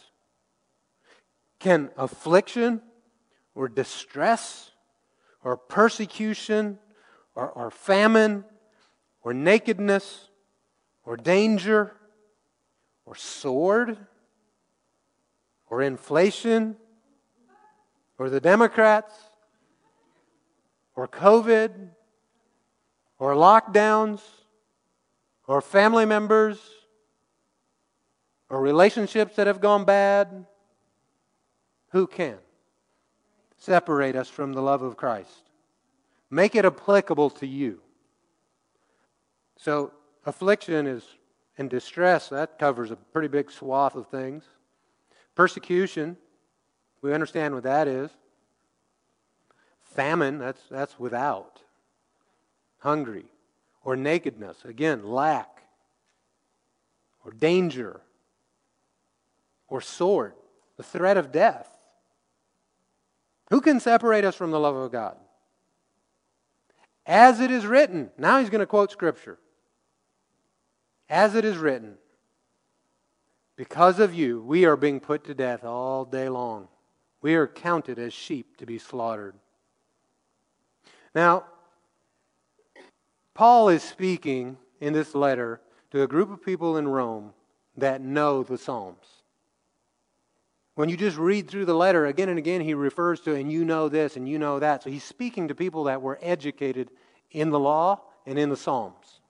Can 1.58 1.88
affliction 1.96 2.82
or 3.54 3.66
distress 3.66 4.72
or 5.42 5.56
persecution 5.56 6.78
or, 7.34 7.48
or 7.48 7.70
famine 7.70 8.44
or 9.22 9.32
nakedness 9.32 10.28
or 11.04 11.16
danger 11.16 11.96
or 13.06 13.14
sword? 13.14 13.96
Or 15.72 15.80
inflation 15.80 16.76
or 18.18 18.28
the 18.28 18.40
Democrats 18.40 19.14
or 20.94 21.08
COVID 21.08 21.88
or 23.18 23.32
lockdowns 23.32 24.20
or 25.46 25.62
family 25.62 26.04
members 26.04 26.58
or 28.50 28.60
relationships 28.60 29.36
that 29.36 29.46
have 29.46 29.62
gone 29.62 29.86
bad, 29.86 30.44
who 31.92 32.06
can 32.06 32.36
separate 33.56 34.14
us 34.14 34.28
from 34.28 34.52
the 34.52 34.60
love 34.60 34.82
of 34.82 34.98
Christ? 34.98 35.48
Make 36.28 36.54
it 36.54 36.66
applicable 36.66 37.30
to 37.30 37.46
you. 37.46 37.80
So, 39.56 39.90
affliction 40.26 40.86
is 40.86 41.02
and 41.56 41.70
distress, 41.70 42.28
that 42.28 42.58
covers 42.58 42.90
a 42.90 42.96
pretty 42.96 43.28
big 43.28 43.50
swath 43.50 43.94
of 43.94 44.08
things. 44.08 44.44
Persecution, 45.34 46.16
we 47.00 47.12
understand 47.12 47.54
what 47.54 47.64
that 47.64 47.88
is. 47.88 48.10
Famine, 49.82 50.38
that's, 50.38 50.62
that's 50.70 50.98
without. 50.98 51.60
Hungry. 52.78 53.24
Or 53.84 53.96
nakedness, 53.96 54.64
again, 54.64 55.04
lack. 55.04 55.62
Or 57.24 57.32
danger. 57.32 58.00
Or 59.68 59.80
sword, 59.80 60.34
the 60.76 60.82
threat 60.82 61.16
of 61.16 61.32
death. 61.32 61.68
Who 63.50 63.60
can 63.60 63.80
separate 63.80 64.24
us 64.24 64.34
from 64.34 64.50
the 64.50 64.60
love 64.60 64.76
of 64.76 64.92
God? 64.92 65.16
As 67.04 67.40
it 67.40 67.50
is 67.50 67.66
written. 67.66 68.10
Now 68.16 68.38
he's 68.38 68.50
going 68.50 68.60
to 68.60 68.66
quote 68.66 68.90
Scripture. 68.90 69.38
As 71.08 71.34
it 71.34 71.44
is 71.44 71.56
written, 71.56 71.96
because 73.62 74.00
of 74.00 74.12
you, 74.12 74.42
we 74.42 74.64
are 74.64 74.76
being 74.76 74.98
put 74.98 75.22
to 75.22 75.34
death 75.34 75.62
all 75.62 76.04
day 76.04 76.28
long. 76.28 76.66
We 77.20 77.36
are 77.36 77.46
counted 77.46 77.96
as 77.96 78.12
sheep 78.12 78.56
to 78.56 78.66
be 78.66 78.76
slaughtered. 78.76 79.36
Now, 81.14 81.44
Paul 83.34 83.68
is 83.68 83.84
speaking 83.84 84.56
in 84.80 84.92
this 84.92 85.14
letter 85.14 85.60
to 85.92 86.02
a 86.02 86.08
group 86.08 86.32
of 86.32 86.44
people 86.44 86.76
in 86.76 86.88
Rome 86.88 87.34
that 87.76 88.00
know 88.00 88.42
the 88.42 88.58
Psalms. 88.58 89.06
When 90.74 90.88
you 90.88 90.96
just 90.96 91.16
read 91.16 91.46
through 91.46 91.66
the 91.66 91.72
letter 91.72 92.06
again 92.06 92.30
and 92.30 92.40
again, 92.40 92.62
he 92.62 92.74
refers 92.74 93.20
to, 93.20 93.36
and 93.36 93.52
you 93.52 93.64
know 93.64 93.88
this 93.88 94.16
and 94.16 94.28
you 94.28 94.40
know 94.40 94.58
that. 94.58 94.82
So 94.82 94.90
he's 94.90 95.04
speaking 95.04 95.46
to 95.46 95.54
people 95.54 95.84
that 95.84 96.02
were 96.02 96.18
educated 96.20 96.90
in 97.30 97.50
the 97.50 97.60
law 97.60 98.00
and 98.26 98.40
in 98.40 98.48
the 98.48 98.56
Psalms. 98.56 99.20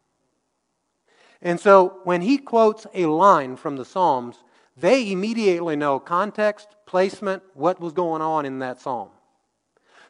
And 1.43 1.59
so 1.59 2.01
when 2.05 2.22
he 2.22 2.38
quotes 2.38 2.86
a 2.95 3.07
line 3.07 3.57
from 3.57 3.76
the 3.76 3.84
Psalms, 3.84 4.36
they 4.76 5.11
immediately 5.11 5.76
know 5.76 5.99
context, 5.99 6.68
placement, 6.86 7.43
what 7.55 7.80
was 7.80 7.93
going 7.93 8.22
on 8.22 8.47
in 8.47 8.61
that 8.61 8.80
psalm. 8.80 9.11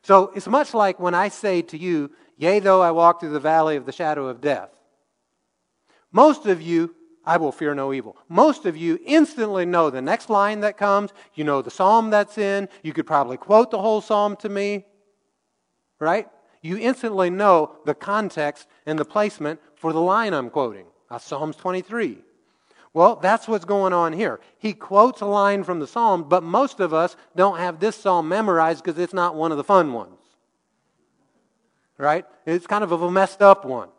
So 0.02 0.32
it's 0.34 0.46
much 0.46 0.74
like 0.74 1.00
when 1.00 1.14
I 1.14 1.28
say 1.28 1.62
to 1.62 1.78
you, 1.78 2.10
Yea, 2.36 2.58
though 2.58 2.82
I 2.82 2.90
walk 2.90 3.20
through 3.20 3.30
the 3.30 3.40
valley 3.40 3.76
of 3.76 3.86
the 3.86 3.92
shadow 3.92 4.26
of 4.26 4.40
death. 4.40 4.70
Most 6.10 6.46
of 6.46 6.60
you, 6.60 6.94
I 7.24 7.36
will 7.36 7.52
fear 7.52 7.74
no 7.74 7.92
evil. 7.92 8.16
Most 8.28 8.66
of 8.66 8.76
you 8.76 8.98
instantly 9.06 9.64
know 9.64 9.90
the 9.90 10.02
next 10.02 10.28
line 10.28 10.60
that 10.60 10.76
comes. 10.76 11.12
You 11.34 11.44
know 11.44 11.62
the 11.62 11.70
psalm 11.70 12.10
that's 12.10 12.36
in. 12.36 12.68
You 12.82 12.92
could 12.92 13.06
probably 13.06 13.36
quote 13.36 13.70
the 13.70 13.80
whole 13.80 14.00
psalm 14.00 14.34
to 14.36 14.48
me. 14.48 14.86
Right? 16.00 16.28
You 16.62 16.78
instantly 16.78 17.30
know 17.30 17.76
the 17.84 17.94
context 17.94 18.66
and 18.86 18.98
the 18.98 19.04
placement 19.04 19.60
for 19.76 19.92
the 19.92 20.00
line 20.00 20.34
I'm 20.34 20.50
quoting. 20.50 20.86
That's 21.12 21.26
Psalms 21.26 21.56
23. 21.56 22.16
Well, 22.94 23.16
that's 23.16 23.46
what's 23.46 23.66
going 23.66 23.92
on 23.92 24.14
here. 24.14 24.40
He 24.58 24.72
quotes 24.72 25.20
a 25.20 25.26
line 25.26 25.62
from 25.62 25.78
the 25.78 25.86
psalm, 25.86 26.26
but 26.26 26.42
most 26.42 26.80
of 26.80 26.94
us 26.94 27.16
don't 27.36 27.58
have 27.58 27.78
this 27.78 27.96
psalm 27.96 28.28
memorized 28.28 28.82
because 28.82 28.98
it's 28.98 29.12
not 29.12 29.34
one 29.34 29.50
of 29.50 29.58
the 29.58 29.64
fun 29.64 29.92
ones. 29.92 30.18
Right? 31.98 32.24
It's 32.46 32.66
kind 32.66 32.82
of 32.82 32.92
a 32.92 33.10
messed 33.10 33.42
up 33.42 33.66
one. 33.66 33.90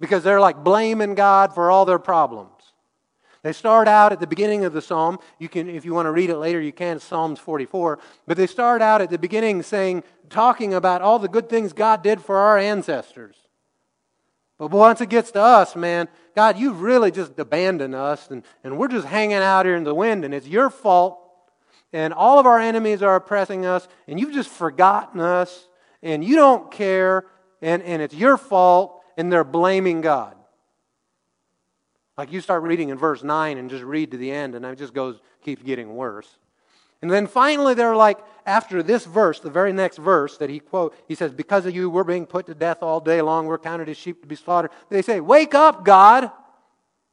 Because 0.00 0.22
they're 0.22 0.40
like 0.40 0.62
blaming 0.62 1.14
God 1.14 1.54
for 1.54 1.70
all 1.70 1.86
their 1.86 1.98
problems. 1.98 2.50
They 3.42 3.54
start 3.54 3.88
out 3.88 4.12
at 4.12 4.20
the 4.20 4.26
beginning 4.26 4.66
of 4.66 4.74
the 4.74 4.82
psalm. 4.82 5.18
You 5.38 5.48
can, 5.48 5.66
if 5.66 5.86
you 5.86 5.94
want 5.94 6.06
to 6.06 6.12
read 6.12 6.28
it 6.28 6.36
later, 6.36 6.60
you 6.60 6.72
can. 6.72 7.00
Psalms 7.00 7.38
44. 7.38 7.98
But 8.26 8.36
they 8.36 8.46
start 8.46 8.82
out 8.82 9.00
at 9.00 9.08
the 9.08 9.18
beginning 9.18 9.62
saying, 9.62 10.04
talking 10.28 10.74
about 10.74 11.00
all 11.00 11.18
the 11.18 11.28
good 11.28 11.48
things 11.48 11.72
God 11.72 12.02
did 12.02 12.20
for 12.20 12.36
our 12.36 12.58
ancestors. 12.58 13.41
But 14.68 14.70
once 14.70 15.00
it 15.00 15.08
gets 15.08 15.32
to 15.32 15.40
us, 15.40 15.74
man, 15.74 16.06
God, 16.36 16.56
you've 16.56 16.82
really 16.82 17.10
just 17.10 17.36
abandoned 17.36 17.96
us, 17.96 18.30
and, 18.30 18.44
and 18.62 18.78
we're 18.78 18.86
just 18.86 19.08
hanging 19.08 19.38
out 19.38 19.66
here 19.66 19.74
in 19.74 19.82
the 19.82 19.92
wind, 19.92 20.24
and 20.24 20.32
it's 20.32 20.46
your 20.46 20.70
fault. 20.70 21.18
And 21.92 22.14
all 22.14 22.38
of 22.38 22.46
our 22.46 22.60
enemies 22.60 23.02
are 23.02 23.16
oppressing 23.16 23.66
us, 23.66 23.88
and 24.06 24.20
you've 24.20 24.32
just 24.32 24.48
forgotten 24.48 25.20
us, 25.20 25.66
and 26.00 26.22
you 26.22 26.36
don't 26.36 26.70
care, 26.70 27.26
and, 27.60 27.82
and 27.82 28.00
it's 28.00 28.14
your 28.14 28.36
fault, 28.36 29.02
and 29.16 29.32
they're 29.32 29.42
blaming 29.42 30.00
God. 30.00 30.36
Like 32.16 32.30
you 32.30 32.40
start 32.40 32.62
reading 32.62 32.90
in 32.90 32.98
verse 32.98 33.24
9 33.24 33.58
and 33.58 33.68
just 33.68 33.82
read 33.82 34.12
to 34.12 34.16
the 34.16 34.30
end, 34.30 34.54
and 34.54 34.64
it 34.64 34.78
just 34.78 34.94
goes, 34.94 35.18
keeps 35.44 35.64
getting 35.64 35.96
worse. 35.96 36.28
And 37.02 37.10
then 37.10 37.26
finally, 37.26 37.74
they're 37.74 37.96
like, 37.96 38.18
after 38.46 38.82
this 38.82 39.04
verse, 39.04 39.40
the 39.40 39.50
very 39.50 39.72
next 39.72 39.98
verse 39.98 40.38
that 40.38 40.48
he 40.48 40.60
quote, 40.60 40.94
he 41.06 41.16
says, 41.16 41.32
Because 41.32 41.66
of 41.66 41.74
you, 41.74 41.90
we're 41.90 42.04
being 42.04 42.26
put 42.26 42.46
to 42.46 42.54
death 42.54 42.78
all 42.80 43.00
day 43.00 43.20
long. 43.20 43.46
We're 43.46 43.58
counted 43.58 43.88
as 43.88 43.96
sheep 43.96 44.22
to 44.22 44.28
be 44.28 44.36
slaughtered. 44.36 44.70
They 44.88 45.02
say, 45.02 45.20
Wake 45.20 45.54
up, 45.54 45.84
God. 45.84 46.30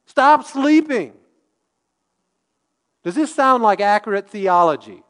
Stop 0.06 0.44
sleeping. 0.44 1.12
Does 3.02 3.14
this 3.14 3.34
sound 3.34 3.62
like 3.62 3.80
accurate 3.80 4.28
theology? 4.28 5.02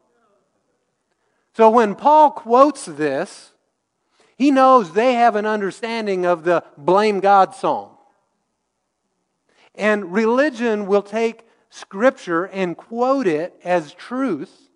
So 1.54 1.68
when 1.68 1.94
Paul 1.94 2.30
quotes 2.30 2.86
this, 2.86 3.52
he 4.36 4.50
knows 4.50 4.92
they 4.92 5.14
have 5.14 5.36
an 5.36 5.44
understanding 5.44 6.24
of 6.24 6.44
the 6.44 6.64
blame 6.78 7.20
God 7.20 7.54
psalm. 7.54 7.90
And 9.74 10.12
religion 10.12 10.86
will 10.86 11.02
take 11.02 11.46
scripture 11.68 12.44
and 12.46 12.76
quote 12.76 13.26
it 13.26 13.54
as 13.64 13.92
truth 13.94 14.69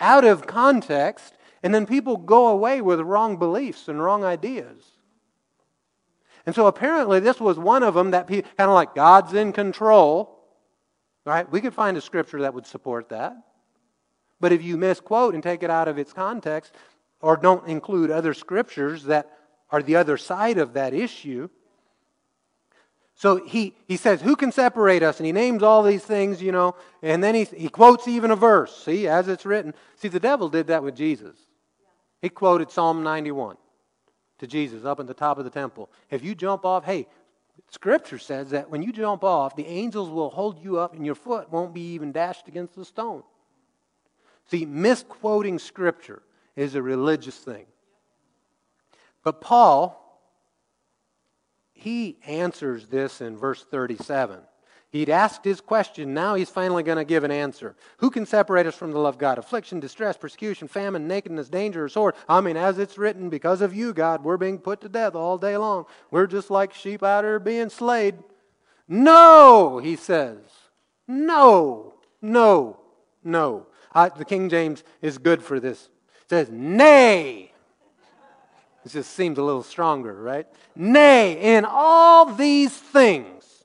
out 0.00 0.24
of 0.24 0.46
context, 0.46 1.34
and 1.62 1.74
then 1.74 1.86
people 1.86 2.16
go 2.16 2.48
away 2.48 2.80
with 2.80 3.00
wrong 3.00 3.36
beliefs 3.36 3.88
and 3.88 4.02
wrong 4.02 4.24
ideas. 4.24 4.82
And 6.46 6.54
so 6.54 6.66
apparently, 6.66 7.20
this 7.20 7.38
was 7.38 7.58
one 7.58 7.82
of 7.82 7.94
them 7.94 8.12
that 8.12 8.26
people 8.26 8.50
kind 8.56 8.70
of 8.70 8.74
like 8.74 8.94
God's 8.94 9.34
in 9.34 9.52
control. 9.52 10.38
Right? 11.26 11.50
We 11.50 11.60
could 11.60 11.74
find 11.74 11.96
a 11.96 12.00
scripture 12.00 12.40
that 12.40 12.54
would 12.54 12.66
support 12.66 13.10
that. 13.10 13.36
But 14.40 14.52
if 14.52 14.62
you 14.62 14.78
misquote 14.78 15.34
and 15.34 15.42
take 15.42 15.62
it 15.62 15.70
out 15.70 15.86
of 15.86 15.98
its 15.98 16.14
context, 16.14 16.74
or 17.20 17.36
don't 17.36 17.68
include 17.68 18.10
other 18.10 18.32
scriptures 18.32 19.04
that 19.04 19.30
are 19.70 19.82
the 19.82 19.96
other 19.96 20.16
side 20.16 20.56
of 20.56 20.72
that 20.72 20.94
issue, 20.94 21.50
so 23.20 23.36
he, 23.36 23.74
he 23.86 23.98
says, 23.98 24.22
Who 24.22 24.34
can 24.34 24.50
separate 24.50 25.02
us? 25.02 25.18
And 25.18 25.26
he 25.26 25.32
names 25.32 25.62
all 25.62 25.82
these 25.82 26.02
things, 26.02 26.40
you 26.40 26.52
know, 26.52 26.74
and 27.02 27.22
then 27.22 27.34
he, 27.34 27.44
he 27.44 27.68
quotes 27.68 28.08
even 28.08 28.30
a 28.30 28.34
verse. 28.36 28.74
See, 28.74 29.06
as 29.06 29.28
it's 29.28 29.44
written. 29.44 29.74
See, 29.96 30.08
the 30.08 30.18
devil 30.18 30.48
did 30.48 30.68
that 30.68 30.82
with 30.82 30.96
Jesus. 30.96 31.36
He 32.22 32.30
quoted 32.30 32.70
Psalm 32.70 33.02
91 33.02 33.58
to 34.38 34.46
Jesus 34.46 34.86
up 34.86 35.00
at 35.00 35.06
the 35.06 35.12
top 35.12 35.36
of 35.36 35.44
the 35.44 35.50
temple. 35.50 35.90
If 36.08 36.24
you 36.24 36.34
jump 36.34 36.64
off, 36.64 36.86
hey, 36.86 37.06
Scripture 37.68 38.16
says 38.16 38.48
that 38.52 38.70
when 38.70 38.80
you 38.80 38.90
jump 38.90 39.22
off, 39.22 39.54
the 39.54 39.66
angels 39.66 40.08
will 40.08 40.30
hold 40.30 40.64
you 40.64 40.78
up 40.78 40.94
and 40.94 41.04
your 41.04 41.14
foot 41.14 41.52
won't 41.52 41.74
be 41.74 41.92
even 41.92 42.12
dashed 42.12 42.48
against 42.48 42.74
the 42.74 42.86
stone. 42.86 43.22
See, 44.50 44.64
misquoting 44.64 45.58
Scripture 45.58 46.22
is 46.56 46.74
a 46.74 46.80
religious 46.80 47.36
thing. 47.36 47.66
But 49.22 49.42
Paul 49.42 50.09
he 51.80 52.18
answers 52.26 52.88
this 52.88 53.22
in 53.22 53.38
verse 53.38 53.64
37. 53.64 54.40
He'd 54.90 55.08
asked 55.08 55.44
his 55.44 55.62
question. 55.62 56.12
Now 56.12 56.34
he's 56.34 56.50
finally 56.50 56.82
going 56.82 56.98
to 56.98 57.04
give 57.04 57.24
an 57.24 57.30
answer. 57.30 57.74
Who 57.98 58.10
can 58.10 58.26
separate 58.26 58.66
us 58.66 58.74
from 58.74 58.90
the 58.90 58.98
love 58.98 59.14
of 59.14 59.18
God? 59.18 59.38
Affliction, 59.38 59.80
distress, 59.80 60.18
persecution, 60.18 60.68
famine, 60.68 61.08
nakedness, 61.08 61.48
danger, 61.48 61.84
or 61.84 61.88
sword. 61.88 62.16
I 62.28 62.42
mean, 62.42 62.58
as 62.58 62.78
it's 62.78 62.98
written, 62.98 63.30
because 63.30 63.62
of 63.62 63.74
you, 63.74 63.94
God, 63.94 64.22
we're 64.22 64.36
being 64.36 64.58
put 64.58 64.82
to 64.82 64.90
death 64.90 65.14
all 65.14 65.38
day 65.38 65.56
long. 65.56 65.86
We're 66.10 66.26
just 66.26 66.50
like 66.50 66.74
sheep 66.74 67.02
out 67.02 67.24
here 67.24 67.38
being 67.38 67.70
slayed. 67.70 68.16
No, 68.86 69.78
he 69.78 69.96
says. 69.96 70.38
No, 71.08 71.94
no, 72.20 72.78
no. 73.24 73.68
I, 73.94 74.10
the 74.10 74.26
King 74.26 74.50
James 74.50 74.84
is 75.00 75.16
good 75.16 75.42
for 75.42 75.58
this. 75.60 75.88
It 76.24 76.30
says, 76.30 76.50
Nay. 76.50 77.49
It 78.84 78.92
just 78.92 79.12
seems 79.12 79.38
a 79.38 79.42
little 79.42 79.62
stronger, 79.62 80.14
right? 80.14 80.46
Nay, 80.74 81.56
in 81.56 81.64
all 81.64 82.26
these 82.34 82.76
things. 82.76 83.64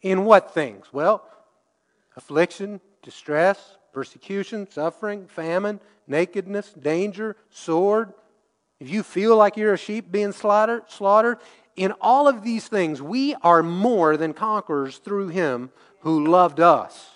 In 0.00 0.24
what 0.24 0.52
things? 0.52 0.86
Well, 0.92 1.24
affliction, 2.16 2.80
distress, 3.02 3.76
persecution, 3.92 4.68
suffering, 4.70 5.26
famine, 5.26 5.80
nakedness, 6.06 6.72
danger, 6.72 7.36
sword. 7.50 8.12
If 8.80 8.90
you 8.90 9.04
feel 9.04 9.36
like 9.36 9.56
you're 9.56 9.74
a 9.74 9.78
sheep 9.78 10.10
being 10.10 10.32
slaughtered, 10.32 10.84
slaughtered, 10.88 11.38
in 11.76 11.92
all 12.00 12.26
of 12.26 12.42
these 12.42 12.66
things, 12.66 13.00
we 13.00 13.34
are 13.42 13.62
more 13.62 14.16
than 14.16 14.34
conquerors 14.34 14.98
through 14.98 15.28
him 15.28 15.70
who 16.00 16.26
loved 16.26 16.58
us. 16.58 17.10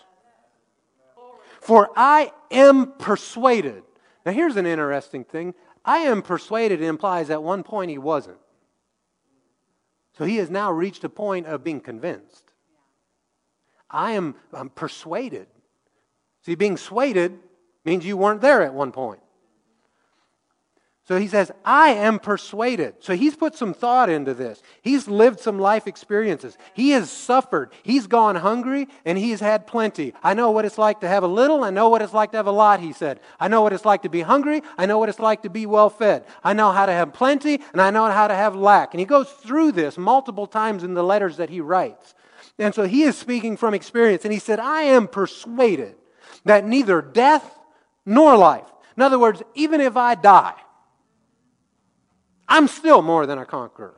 For 1.61 1.91
I 1.97 2.33
am 2.53 2.93
persuaded 2.93 3.83
Now, 4.25 4.33
here's 4.33 4.57
an 4.57 4.67
interesting 4.67 5.25
thing. 5.25 5.55
I 5.87 5.99
am 5.99 6.21
persuaded 6.21 6.83
it 6.83 6.87
implies 6.87 7.31
at 7.31 7.43
one 7.43 7.63
point 7.63 7.91
he 7.91 7.99
wasn't. 7.99 8.39
So 10.19 10.25
he 10.25 10.37
has 10.39 10.51
now 10.51 10.73
reached 10.73 11.05
a 11.05 11.09
point 11.09 11.47
of 11.47 11.63
being 11.63 11.81
convinced. 11.81 12.53
I 13.89 14.13
am 14.13 14.35
I'm 14.53 14.69
persuaded. 14.69 15.47
See, 16.43 16.57
being 16.57 16.77
swayed 16.77 17.17
means 17.85 18.05
you 18.05 18.17
weren't 18.17 18.41
there 18.41 18.63
at 18.63 18.75
one 18.75 18.91
point. 18.91 19.21
So 21.07 21.21
he 21.21 21.29
says, 21.29 21.53
I 21.65 21.91
am 21.91 22.19
persuaded. 22.19 22.97
So 22.99 23.15
he's 23.15 23.37
put 23.37 23.55
some 23.55 23.73
thought 23.73 24.11
into 24.11 24.35
this. 24.35 24.61
He's 24.83 25.07
lived 25.07 25.39
some 25.39 25.57
life 25.57 25.87
experiences. 25.87 26.59
He 26.75 26.91
has 26.91 27.13
suffered. 27.13 27.73
He's 27.85 28.09
gone 28.09 28.35
hungry 28.35 28.89
and 29.05 29.17
he's 29.17 29.39
had 29.39 29.69
plenty. 29.69 30.15
I 30.21 30.35
know 30.35 30.51
what 30.51 30.65
it's 30.65 30.79
like 30.79 31.03
to 31.03 31.09
have 31.09 31.23
a 31.23 31.29
little. 31.29 31.63
I 31.63 31.71
know 31.71 31.89
what 31.89 32.03
it's 32.03 32.13
like 32.13 32.33
to 32.33 32.39
have 32.39 32.49
a 32.49 32.53
lot, 32.53 32.81
he 32.81 32.93
said. 32.93 33.21
I 33.39 33.47
know 33.47 33.63
what 33.63 33.73
it's 33.73 33.85
like 33.85 34.03
to 34.03 34.09
be 34.09 34.23
hungry. 34.23 34.63
I 34.77 34.87
know 34.87 34.99
what 34.99 35.09
it's 35.09 35.21
like 35.21 35.43
to 35.43 35.49
be 35.49 35.65
well 35.65 35.91
fed. 35.91 36.25
I 36.43 36.55
know 36.55 36.73
how 36.73 36.87
to 36.87 36.93
have 36.93 37.13
plenty 37.13 37.61
and 37.73 37.81
I 37.81 37.91
know 37.93 38.11
how 38.11 38.27
to 38.27 38.35
have 38.35 38.57
lack. 38.57 38.93
And 38.93 38.99
he 38.99 39.07
goes 39.07 39.31
through 39.31 39.73
this 39.73 39.97
multiple 39.97 40.49
times 40.49 40.83
in 40.83 40.95
the 40.95 41.05
letters 41.05 41.37
that 41.37 41.51
he 41.51 41.61
writes. 41.61 42.17
And 42.59 42.75
so 42.75 42.83
he 42.83 43.05
is 43.05 43.17
speaking 43.17 43.57
from 43.57 43.75
experience. 43.75 44.25
And 44.25 44.33
he 44.33 44.41
said, 44.41 44.59
I 44.59 44.83
am 44.83 45.07
persuaded 45.07 45.95
that 46.45 46.67
neither 46.67 47.01
death 47.01 47.49
nor 48.05 48.37
life. 48.37 48.67
In 48.97 49.05
other 49.05 49.21
words, 49.21 49.41
even 49.55 49.81
if 49.81 49.97
I 49.97 50.17
die, 50.17 50.55
I'm 52.49 52.69
still 52.69 53.03
more 53.03 53.27
than 53.27 53.39
a 53.39 53.45
conqueror. 53.45 53.95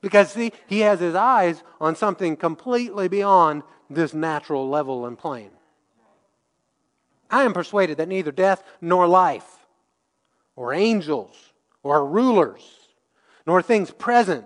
Because, 0.00 0.32
see, 0.32 0.52
he 0.66 0.80
has 0.80 1.00
his 1.00 1.14
eyes 1.14 1.62
on 1.80 1.96
something 1.96 2.36
completely 2.36 3.08
beyond 3.08 3.62
this 3.90 4.14
natural 4.14 4.68
level 4.68 5.06
and 5.06 5.18
plane. 5.18 5.50
I 7.30 7.42
am 7.44 7.52
persuaded 7.52 7.96
that 7.98 8.08
neither 8.08 8.30
death 8.30 8.62
nor 8.80 9.06
life, 9.06 9.66
or 10.54 10.72
angels, 10.72 11.52
or 11.82 12.06
rulers, 12.06 12.62
nor 13.46 13.62
things 13.62 13.90
present, 13.90 14.44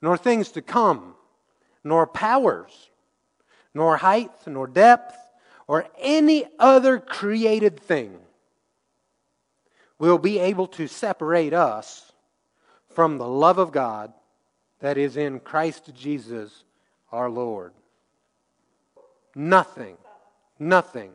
nor 0.00 0.16
things 0.16 0.50
to 0.52 0.62
come, 0.62 1.14
nor 1.84 2.06
powers, 2.06 2.90
nor 3.74 3.96
height, 3.96 4.30
nor 4.46 4.66
depth, 4.66 5.16
or 5.66 5.86
any 5.98 6.44
other 6.58 6.98
created 6.98 7.80
thing 7.80 8.18
will 10.08 10.18
be 10.18 10.40
able 10.40 10.66
to 10.66 10.88
separate 10.88 11.52
us 11.52 12.10
from 12.88 13.18
the 13.18 13.28
love 13.28 13.58
of 13.58 13.70
God 13.70 14.12
that 14.80 14.98
is 14.98 15.16
in 15.16 15.38
Christ 15.38 15.94
Jesus 15.94 16.64
our 17.12 17.30
Lord. 17.30 17.72
Nothing. 19.36 19.96
Nothing. 20.58 21.12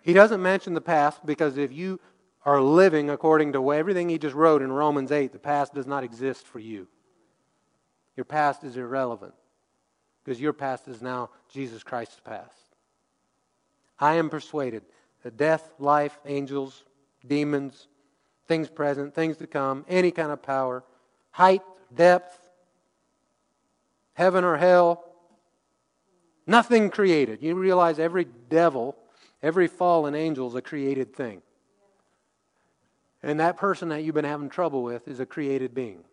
He 0.00 0.14
doesn't 0.14 0.40
mention 0.40 0.72
the 0.72 0.80
past 0.80 1.24
because 1.26 1.58
if 1.58 1.70
you 1.70 2.00
are 2.46 2.62
living 2.62 3.10
according 3.10 3.52
to 3.52 3.74
everything 3.74 4.08
he 4.08 4.16
just 4.16 4.34
wrote 4.34 4.62
in 4.62 4.72
Romans 4.72 5.12
8, 5.12 5.30
the 5.30 5.38
past 5.38 5.74
does 5.74 5.86
not 5.86 6.04
exist 6.04 6.46
for 6.46 6.60
you. 6.60 6.88
Your 8.16 8.24
past 8.24 8.64
is 8.64 8.78
irrelevant 8.78 9.34
because 10.24 10.40
your 10.40 10.54
past 10.54 10.88
is 10.88 11.02
now 11.02 11.28
Jesus 11.52 11.82
Christ's 11.82 12.20
past. 12.20 12.56
I 14.00 14.14
am 14.14 14.30
persuaded 14.30 14.82
that 15.24 15.36
death, 15.36 15.70
life, 15.78 16.18
angels, 16.24 16.84
demons, 17.28 17.88
things 18.46 18.68
present, 18.68 19.14
things 19.14 19.36
to 19.36 19.46
come, 19.46 19.84
any 19.88 20.10
kind 20.10 20.32
of 20.32 20.42
power, 20.42 20.82
height, 21.30 21.62
depth, 21.94 22.50
heaven 24.14 24.42
or 24.42 24.56
hell, 24.56 25.04
nothing 26.46 26.90
created. 26.90 27.42
You 27.42 27.54
realize 27.54 27.98
every 27.98 28.26
devil, 28.48 28.96
every 29.42 29.68
fallen 29.68 30.14
angel 30.14 30.48
is 30.48 30.54
a 30.54 30.62
created 30.62 31.14
thing. 31.14 31.42
And 33.22 33.40
that 33.40 33.56
person 33.56 33.88
that 33.90 34.02
you've 34.02 34.14
been 34.14 34.24
having 34.24 34.48
trouble 34.48 34.82
with 34.82 35.06
is 35.08 35.20
a 35.20 35.26
created 35.26 35.74
being. 35.74 36.04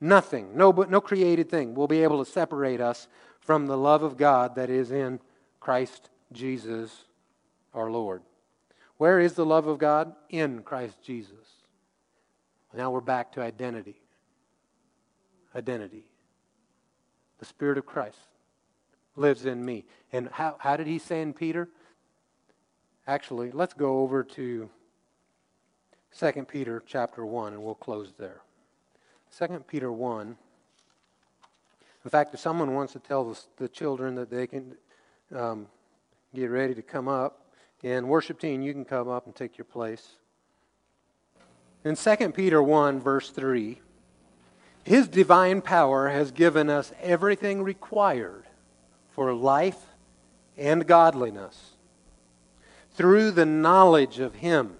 Nothing, 0.00 0.56
no, 0.56 0.70
no 0.70 1.00
created 1.00 1.50
thing 1.50 1.74
will 1.74 1.88
be 1.88 2.02
able 2.02 2.24
to 2.24 2.30
separate 2.30 2.80
us 2.80 3.06
from 3.40 3.66
the 3.66 3.76
love 3.76 4.02
of 4.02 4.16
God 4.16 4.54
that 4.54 4.70
is 4.70 4.90
in 4.90 5.20
Christ 5.60 6.08
Jesus 6.32 7.04
our 7.74 7.90
Lord. 7.90 8.22
Where 9.00 9.18
is 9.18 9.32
the 9.32 9.46
love 9.46 9.66
of 9.66 9.78
God? 9.78 10.12
In 10.28 10.60
Christ 10.62 11.02
Jesus. 11.02 11.64
Now 12.76 12.90
we're 12.90 13.00
back 13.00 13.32
to 13.32 13.40
identity. 13.40 13.98
Identity. 15.56 16.04
The 17.38 17.46
Spirit 17.46 17.78
of 17.78 17.86
Christ 17.86 18.18
lives 19.16 19.46
in 19.46 19.64
me. 19.64 19.86
And 20.12 20.28
how, 20.30 20.56
how 20.58 20.76
did 20.76 20.86
he 20.86 20.98
say 20.98 21.22
in 21.22 21.32
Peter? 21.32 21.70
Actually, 23.06 23.50
let's 23.52 23.72
go 23.72 24.00
over 24.00 24.22
to 24.22 24.68
2 26.18 26.32
Peter 26.46 26.82
chapter 26.84 27.24
1 27.24 27.54
and 27.54 27.64
we'll 27.64 27.74
close 27.76 28.12
there. 28.18 28.42
2 29.38 29.64
Peter 29.66 29.90
1. 29.90 30.36
In 32.04 32.10
fact, 32.10 32.34
if 32.34 32.40
someone 32.40 32.74
wants 32.74 32.92
to 32.92 32.98
tell 32.98 33.24
the, 33.24 33.40
the 33.56 33.68
children 33.68 34.14
that 34.16 34.28
they 34.28 34.46
can 34.46 34.74
um, 35.34 35.68
get 36.34 36.50
ready 36.50 36.74
to 36.74 36.82
come 36.82 37.08
up, 37.08 37.39
and 37.82 38.08
worship 38.08 38.38
team, 38.38 38.62
you 38.62 38.72
can 38.72 38.84
come 38.84 39.08
up 39.08 39.26
and 39.26 39.34
take 39.34 39.56
your 39.56 39.64
place. 39.64 40.16
In 41.84 41.96
2 41.96 42.32
Peter 42.32 42.62
1, 42.62 43.00
verse 43.00 43.30
3, 43.30 43.80
His 44.84 45.08
divine 45.08 45.62
power 45.62 46.10
has 46.10 46.30
given 46.30 46.68
us 46.68 46.92
everything 47.00 47.62
required 47.62 48.44
for 49.12 49.32
life 49.32 49.86
and 50.58 50.86
godliness 50.86 51.72
through 52.92 53.30
the 53.30 53.46
knowledge 53.46 54.18
of 54.18 54.36
Him 54.36 54.76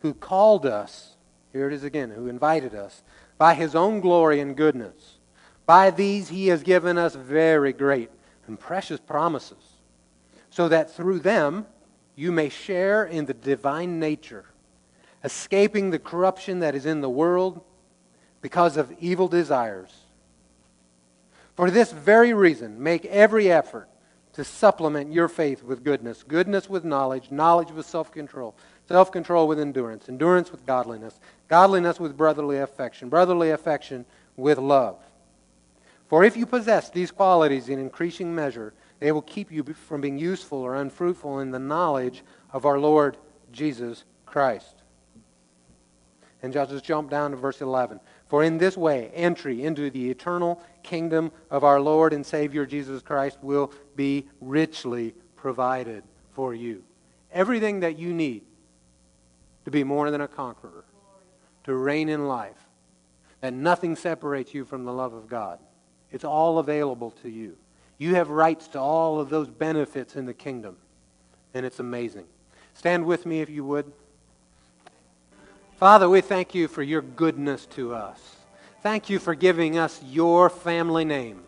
who 0.00 0.14
called 0.14 0.66
us, 0.66 1.14
here 1.52 1.68
it 1.68 1.72
is 1.72 1.84
again, 1.84 2.10
who 2.10 2.26
invited 2.26 2.74
us, 2.74 3.02
by 3.36 3.54
His 3.54 3.74
own 3.74 4.00
glory 4.00 4.40
and 4.40 4.56
goodness. 4.56 5.18
By 5.66 5.90
these 5.90 6.30
He 6.30 6.48
has 6.48 6.62
given 6.62 6.98
us 6.98 7.14
very 7.14 7.72
great 7.72 8.10
and 8.46 8.58
precious 8.58 8.98
promises, 8.98 9.74
so 10.50 10.68
that 10.68 10.90
through 10.90 11.20
them, 11.20 11.66
you 12.18 12.32
may 12.32 12.48
share 12.48 13.04
in 13.04 13.26
the 13.26 13.32
divine 13.32 14.00
nature, 14.00 14.44
escaping 15.22 15.90
the 15.90 16.00
corruption 16.00 16.58
that 16.58 16.74
is 16.74 16.84
in 16.84 17.00
the 17.00 17.08
world 17.08 17.62
because 18.42 18.76
of 18.76 18.92
evil 18.98 19.28
desires. 19.28 19.96
For 21.54 21.70
this 21.70 21.92
very 21.92 22.34
reason, 22.34 22.82
make 22.82 23.04
every 23.04 23.52
effort 23.52 23.88
to 24.32 24.42
supplement 24.42 25.12
your 25.12 25.28
faith 25.28 25.62
with 25.62 25.84
goodness, 25.84 26.24
goodness 26.24 26.68
with 26.68 26.84
knowledge, 26.84 27.30
knowledge 27.30 27.70
with 27.70 27.86
self 27.86 28.10
control, 28.10 28.56
self 28.88 29.12
control 29.12 29.46
with 29.46 29.60
endurance, 29.60 30.08
endurance 30.08 30.50
with 30.50 30.66
godliness, 30.66 31.20
godliness 31.46 32.00
with 32.00 32.16
brotherly 32.16 32.58
affection, 32.58 33.08
brotherly 33.08 33.50
affection 33.50 34.04
with 34.36 34.58
love. 34.58 34.96
For 36.08 36.24
if 36.24 36.36
you 36.36 36.46
possess 36.46 36.90
these 36.90 37.12
qualities 37.12 37.68
in 37.68 37.78
increasing 37.78 38.34
measure, 38.34 38.74
they 39.00 39.12
will 39.12 39.22
keep 39.22 39.52
you 39.52 39.62
from 39.62 40.00
being 40.00 40.18
useful 40.18 40.58
or 40.58 40.74
unfruitful 40.74 41.40
in 41.40 41.50
the 41.50 41.58
knowledge 41.58 42.24
of 42.52 42.66
our 42.66 42.78
Lord 42.78 43.16
Jesus 43.52 44.04
Christ. 44.26 44.82
And 46.42 46.56
I'll 46.56 46.66
just 46.66 46.84
jump 46.84 47.10
down 47.10 47.32
to 47.32 47.36
verse 47.36 47.60
11. 47.60 48.00
For 48.28 48.44
in 48.44 48.58
this 48.58 48.76
way, 48.76 49.10
entry 49.14 49.64
into 49.64 49.90
the 49.90 50.10
eternal 50.10 50.62
kingdom 50.82 51.32
of 51.50 51.64
our 51.64 51.80
Lord 51.80 52.12
and 52.12 52.24
Savior 52.24 52.66
Jesus 52.66 53.02
Christ 53.02 53.38
will 53.42 53.72
be 53.96 54.28
richly 54.40 55.14
provided 55.34 56.04
for 56.32 56.54
you. 56.54 56.84
Everything 57.32 57.80
that 57.80 57.98
you 57.98 58.12
need 58.12 58.42
to 59.64 59.70
be 59.70 59.84
more 59.84 60.10
than 60.10 60.20
a 60.20 60.28
conqueror, 60.28 60.84
to 61.64 61.74
reign 61.74 62.08
in 62.08 62.26
life, 62.26 62.68
that 63.40 63.52
nothing 63.52 63.96
separates 63.96 64.54
you 64.54 64.64
from 64.64 64.84
the 64.84 64.92
love 64.92 65.12
of 65.12 65.28
God. 65.28 65.58
It's 66.10 66.24
all 66.24 66.58
available 66.58 67.10
to 67.22 67.28
you. 67.28 67.56
You 67.98 68.14
have 68.14 68.30
rights 68.30 68.68
to 68.68 68.80
all 68.80 69.20
of 69.20 69.28
those 69.28 69.48
benefits 69.48 70.16
in 70.16 70.24
the 70.24 70.34
kingdom. 70.34 70.76
And 71.52 71.66
it's 71.66 71.80
amazing. 71.80 72.26
Stand 72.74 73.04
with 73.04 73.26
me 73.26 73.40
if 73.40 73.50
you 73.50 73.64
would. 73.64 73.92
Father, 75.78 76.08
we 76.08 76.20
thank 76.20 76.54
you 76.54 76.68
for 76.68 76.82
your 76.82 77.02
goodness 77.02 77.66
to 77.66 77.94
us. 77.94 78.20
Thank 78.82 79.10
you 79.10 79.18
for 79.18 79.34
giving 79.34 79.76
us 79.76 80.00
your 80.04 80.48
family 80.48 81.04
name. 81.04 81.42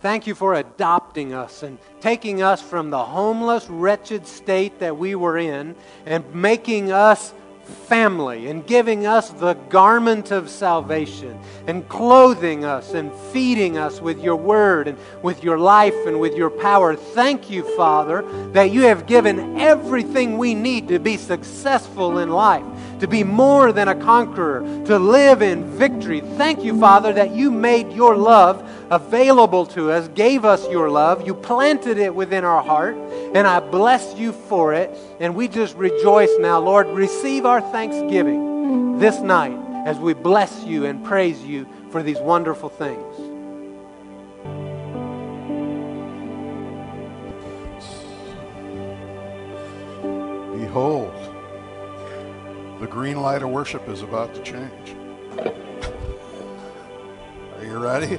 Thank 0.00 0.26
you 0.26 0.34
for 0.34 0.54
adopting 0.54 1.34
us 1.34 1.62
and 1.62 1.78
taking 2.00 2.42
us 2.42 2.62
from 2.62 2.88
the 2.88 3.04
homeless, 3.04 3.68
wretched 3.68 4.26
state 4.26 4.78
that 4.78 4.96
we 4.96 5.14
were 5.14 5.36
in 5.36 5.76
and 6.06 6.34
making 6.34 6.90
us 6.90 7.34
family 7.64 8.48
and 8.48 8.66
giving 8.66 9.06
us 9.06 9.30
the 9.30 9.54
garment 9.68 10.30
of 10.30 10.48
salvation 10.48 11.38
and 11.66 11.88
clothing 11.88 12.64
us 12.64 12.94
and 12.94 13.12
feeding 13.32 13.78
us 13.78 14.00
with 14.00 14.20
your 14.22 14.36
word 14.36 14.88
and 14.88 14.98
with 15.22 15.42
your 15.42 15.58
life 15.58 15.94
and 16.06 16.20
with 16.20 16.34
your 16.34 16.50
power. 16.50 16.94
Thank 16.94 17.50
you, 17.50 17.64
Father, 17.76 18.22
that 18.52 18.70
you 18.70 18.82
have 18.82 19.06
given 19.06 19.60
everything 19.60 20.38
we 20.38 20.54
need 20.54 20.88
to 20.88 20.98
be 20.98 21.16
successful 21.16 22.18
in 22.18 22.30
life, 22.30 22.64
to 23.00 23.08
be 23.08 23.24
more 23.24 23.72
than 23.72 23.88
a 23.88 23.94
conqueror, 23.94 24.60
to 24.86 24.98
live 24.98 25.42
in 25.42 25.64
victory. 25.64 26.20
Thank 26.20 26.62
you, 26.64 26.78
Father, 26.78 27.12
that 27.12 27.32
you 27.32 27.50
made 27.50 27.92
your 27.92 28.16
love 28.16 28.66
available 28.90 29.66
to 29.66 29.90
us, 29.92 30.08
gave 30.08 30.44
us 30.44 30.68
your 30.68 30.90
love. 30.90 31.26
You 31.26 31.34
planted 31.34 31.98
it 31.98 32.14
within 32.14 32.44
our 32.44 32.62
heart, 32.62 32.96
and 33.34 33.46
I 33.46 33.60
bless 33.60 34.16
you 34.16 34.32
for 34.32 34.74
it. 34.74 34.90
And 35.20 35.34
we 35.34 35.48
just 35.48 35.76
rejoice 35.76 36.30
now. 36.38 36.58
Lord, 36.58 36.88
receive 36.88 37.46
our 37.46 37.60
thanksgiving 37.60 38.98
this 38.98 39.20
night 39.20 39.58
as 39.86 39.98
we 39.98 40.12
bless 40.12 40.64
you 40.64 40.84
and 40.86 41.04
praise 41.04 41.42
you 41.42 41.66
for 41.90 42.02
these 42.02 42.18
wonderful 42.18 42.68
things. 42.68 43.16
Behold, 50.60 51.12
the 52.80 52.86
green 52.86 53.20
light 53.22 53.42
of 53.42 53.50
worship 53.50 53.88
is 53.88 54.02
about 54.02 54.34
to 54.34 54.42
change. 54.42 54.94
Are 57.56 57.64
you 57.64 57.78
ready? 57.78 58.18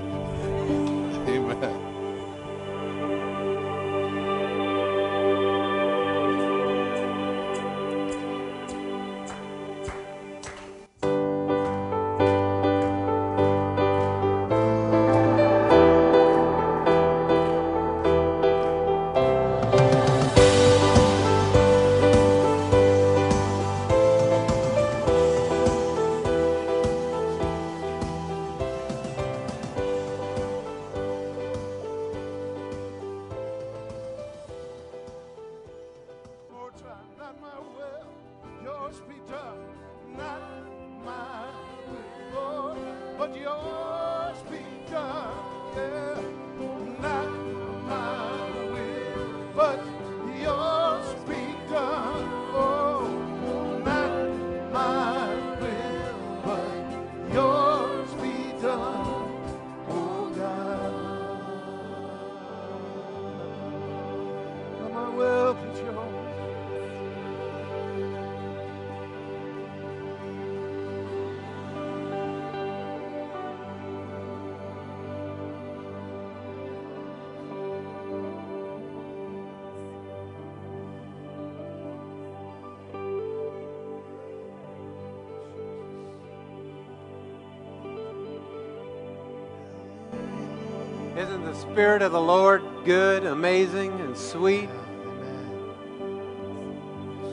Spirit 91.71 92.01
of 92.01 92.11
the 92.11 92.19
Lord 92.19 92.61
good, 92.83 93.25
amazing, 93.25 93.93
and 94.01 94.17
sweet? 94.17 94.67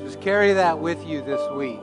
Just 0.04 0.20
carry 0.20 0.52
that 0.52 0.78
with 0.78 1.04
you 1.04 1.22
this 1.22 1.40
week. 1.56 1.80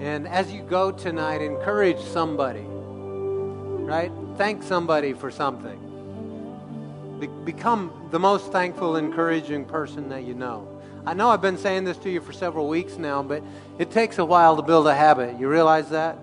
And 0.00 0.28
as 0.28 0.52
you 0.52 0.62
go 0.62 0.92
tonight, 0.92 1.42
encourage 1.42 1.98
somebody, 1.98 2.62
right? 2.62 4.12
Thank 4.36 4.62
somebody 4.62 5.14
for 5.14 5.32
something. 5.32 7.18
Be- 7.18 7.26
become 7.26 8.08
the 8.12 8.20
most 8.20 8.52
thankful, 8.52 8.94
encouraging 8.94 9.64
person 9.64 10.08
that 10.10 10.22
you 10.22 10.34
know. 10.34 10.80
I 11.04 11.14
know 11.14 11.30
I've 11.30 11.42
been 11.42 11.58
saying 11.58 11.82
this 11.82 11.98
to 11.98 12.08
you 12.08 12.20
for 12.20 12.32
several 12.32 12.68
weeks 12.68 12.98
now, 12.98 13.24
but 13.24 13.42
it 13.80 13.90
takes 13.90 14.18
a 14.18 14.24
while 14.24 14.54
to 14.54 14.62
build 14.62 14.86
a 14.86 14.94
habit. 14.94 15.40
You 15.40 15.48
realize 15.48 15.90
that? 15.90 16.18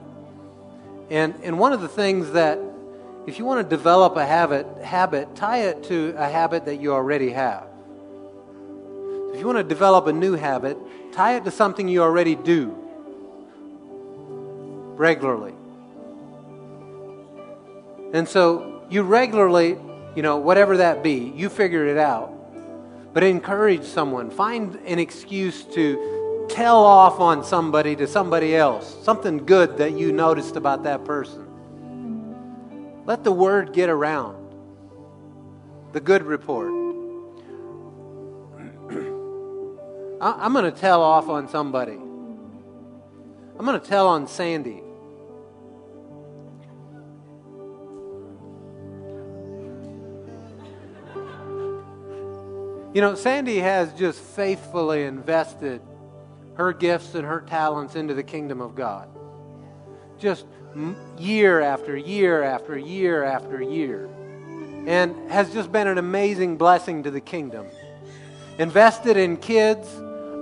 And, 1.09 1.35
and 1.43 1.59
one 1.59 1.73
of 1.73 1.81
the 1.81 1.89
things 1.89 2.31
that, 2.31 2.57
if 3.25 3.39
you 3.39 3.45
want 3.45 3.67
to 3.67 3.75
develop 3.75 4.17
a 4.17 4.25
habit, 4.25 4.67
habit, 4.83 5.35
tie 5.35 5.63
it 5.63 5.83
to 5.85 6.13
a 6.17 6.27
habit 6.27 6.65
that 6.65 6.81
you 6.81 6.93
already 6.93 7.29
have. 7.31 7.67
If 9.33 9.39
you 9.39 9.45
want 9.45 9.57
to 9.57 9.63
develop 9.63 10.07
a 10.07 10.13
new 10.13 10.33
habit, 10.33 10.77
tie 11.13 11.37
it 11.37 11.45
to 11.45 11.51
something 11.51 11.87
you 11.87 12.01
already 12.01 12.35
do 12.35 12.77
regularly. 14.95 15.53
And 18.13 18.27
so 18.27 18.85
you 18.89 19.01
regularly, 19.01 19.77
you 20.15 20.21
know, 20.21 20.37
whatever 20.37 20.77
that 20.77 21.01
be, 21.01 21.33
you 21.35 21.49
figure 21.49 21.87
it 21.87 21.97
out. 21.97 22.31
But 23.13 23.23
encourage 23.23 23.83
someone. 23.83 24.29
Find 24.29 24.75
an 24.85 24.99
excuse 24.99 25.63
to 25.63 26.47
tell 26.49 26.83
off 26.83 27.19
on 27.19 27.43
somebody 27.43 27.95
to 27.95 28.05
somebody 28.05 28.55
else. 28.55 29.03
Something 29.03 29.45
good 29.45 29.77
that 29.77 29.93
you 29.93 30.11
noticed 30.11 30.55
about 30.55 30.83
that 30.83 31.05
person. 31.05 31.47
Let 33.05 33.23
the 33.23 33.31
word 33.31 33.73
get 33.73 33.89
around. 33.89 34.37
The 35.91 35.99
good 35.99 36.23
report. 36.23 36.71
I'm 40.21 40.53
going 40.53 40.65
to 40.65 40.71
tell 40.71 41.01
off 41.01 41.27
on 41.27 41.49
somebody. 41.49 41.91
I'm 41.93 43.65
going 43.65 43.79
to 43.79 43.85
tell 43.85 44.07
on 44.07 44.27
Sandy. 44.27 44.81
You 52.93 53.01
know, 53.01 53.15
Sandy 53.15 53.57
has 53.57 53.91
just 53.93 54.19
faithfully 54.19 55.03
invested 55.03 55.81
her 56.55 56.71
gifts 56.71 57.15
and 57.15 57.25
her 57.25 57.41
talents 57.41 57.95
into 57.95 58.13
the 58.13 58.23
kingdom 58.23 58.61
of 58.61 58.75
God. 58.75 59.09
Just 60.19 60.45
year 61.17 61.61
after 61.61 61.95
year 61.95 62.43
after 62.43 62.77
year 62.77 63.23
after 63.23 63.61
year. 63.61 64.09
And 64.85 65.31
has 65.31 65.51
just 65.53 65.71
been 65.71 65.87
an 65.87 65.97
amazing 65.97 66.57
blessing 66.57 67.03
to 67.03 67.11
the 67.11 67.21
kingdom. 67.21 67.67
Invested 68.57 69.17
in 69.17 69.37
kids 69.37 69.87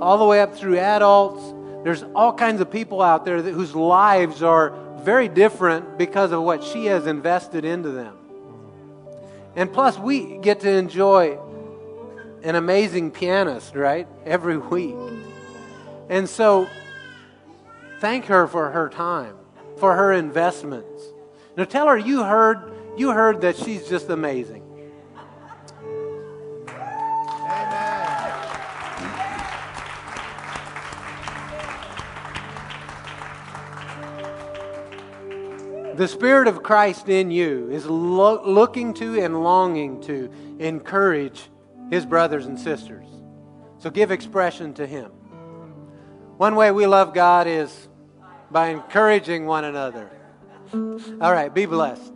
all 0.02 0.18
the 0.18 0.26
way 0.26 0.42
up 0.42 0.56
through 0.56 0.80
adults. 0.80 1.44
There's 1.84 2.04
all 2.16 2.34
kinds 2.34 2.62
of 2.62 2.72
people 2.72 3.02
out 3.02 3.24
there 3.26 3.42
that, 3.42 3.52
whose 3.52 3.76
lives 3.76 4.42
are 4.42 4.74
very 5.02 5.28
different 5.28 5.98
because 5.98 6.32
of 6.32 6.42
what 6.44 6.64
she 6.64 6.86
has 6.86 7.08
invested 7.08 7.66
into 7.66 7.90
them. 7.90 8.18
And 9.56 9.72
plus, 9.72 9.98
we 9.98 10.38
get 10.38 10.62
to 10.62 10.70
enjoy 10.70 11.38
an 12.44 12.56
amazing 12.56 13.12
pianist, 13.12 13.76
right? 13.76 14.08
Every 14.26 14.58
week. 14.58 14.96
And 16.10 16.28
so, 16.28 16.68
thank 18.00 18.26
her 18.26 18.48
for 18.48 18.72
her 18.72 18.90
time, 18.90 19.36
for 19.82 19.96
her 19.96 20.14
investments. 20.14 21.02
Now, 21.58 21.64
tell 21.64 21.88
her 21.88 21.98
you 21.98 22.24
heard, 22.24 22.72
you 22.98 23.10
heard 23.10 23.42
that 23.42 23.58
she's 23.58 23.90
just 23.90 24.12
amazing. 24.12 24.62
The 35.96 36.08
Spirit 36.08 36.48
of 36.48 36.62
Christ 36.62 37.10
in 37.10 37.32
you 37.32 37.72
is 37.72 37.88
lo- 37.88 38.44
looking 38.46 38.94
to 38.94 39.20
and 39.20 39.44
longing 39.44 40.00
to 40.02 40.30
encourage 40.60 41.50
his 41.90 42.06
brothers 42.06 42.46
and 42.46 42.60
sisters. 42.60 43.08
So 43.80 43.90
give 43.90 44.12
expression 44.12 44.76
to 44.76 44.86
him. 44.86 45.10
One 46.38 46.56
way 46.56 46.70
we 46.70 46.86
love 46.86 47.16
God 47.16 47.48
is 47.48 47.88
by 48.52 48.70
encouraging 48.70 49.46
one 49.46 49.64
another. 49.64 50.10
All 50.74 51.32
right, 51.32 51.54
be 51.54 51.66
blessed. 51.66 52.12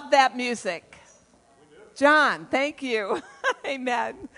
Love 0.00 0.12
that 0.12 0.36
music. 0.36 0.96
John, 1.96 2.46
thank 2.52 2.84
you. 2.84 3.20
Amen. 3.66 4.28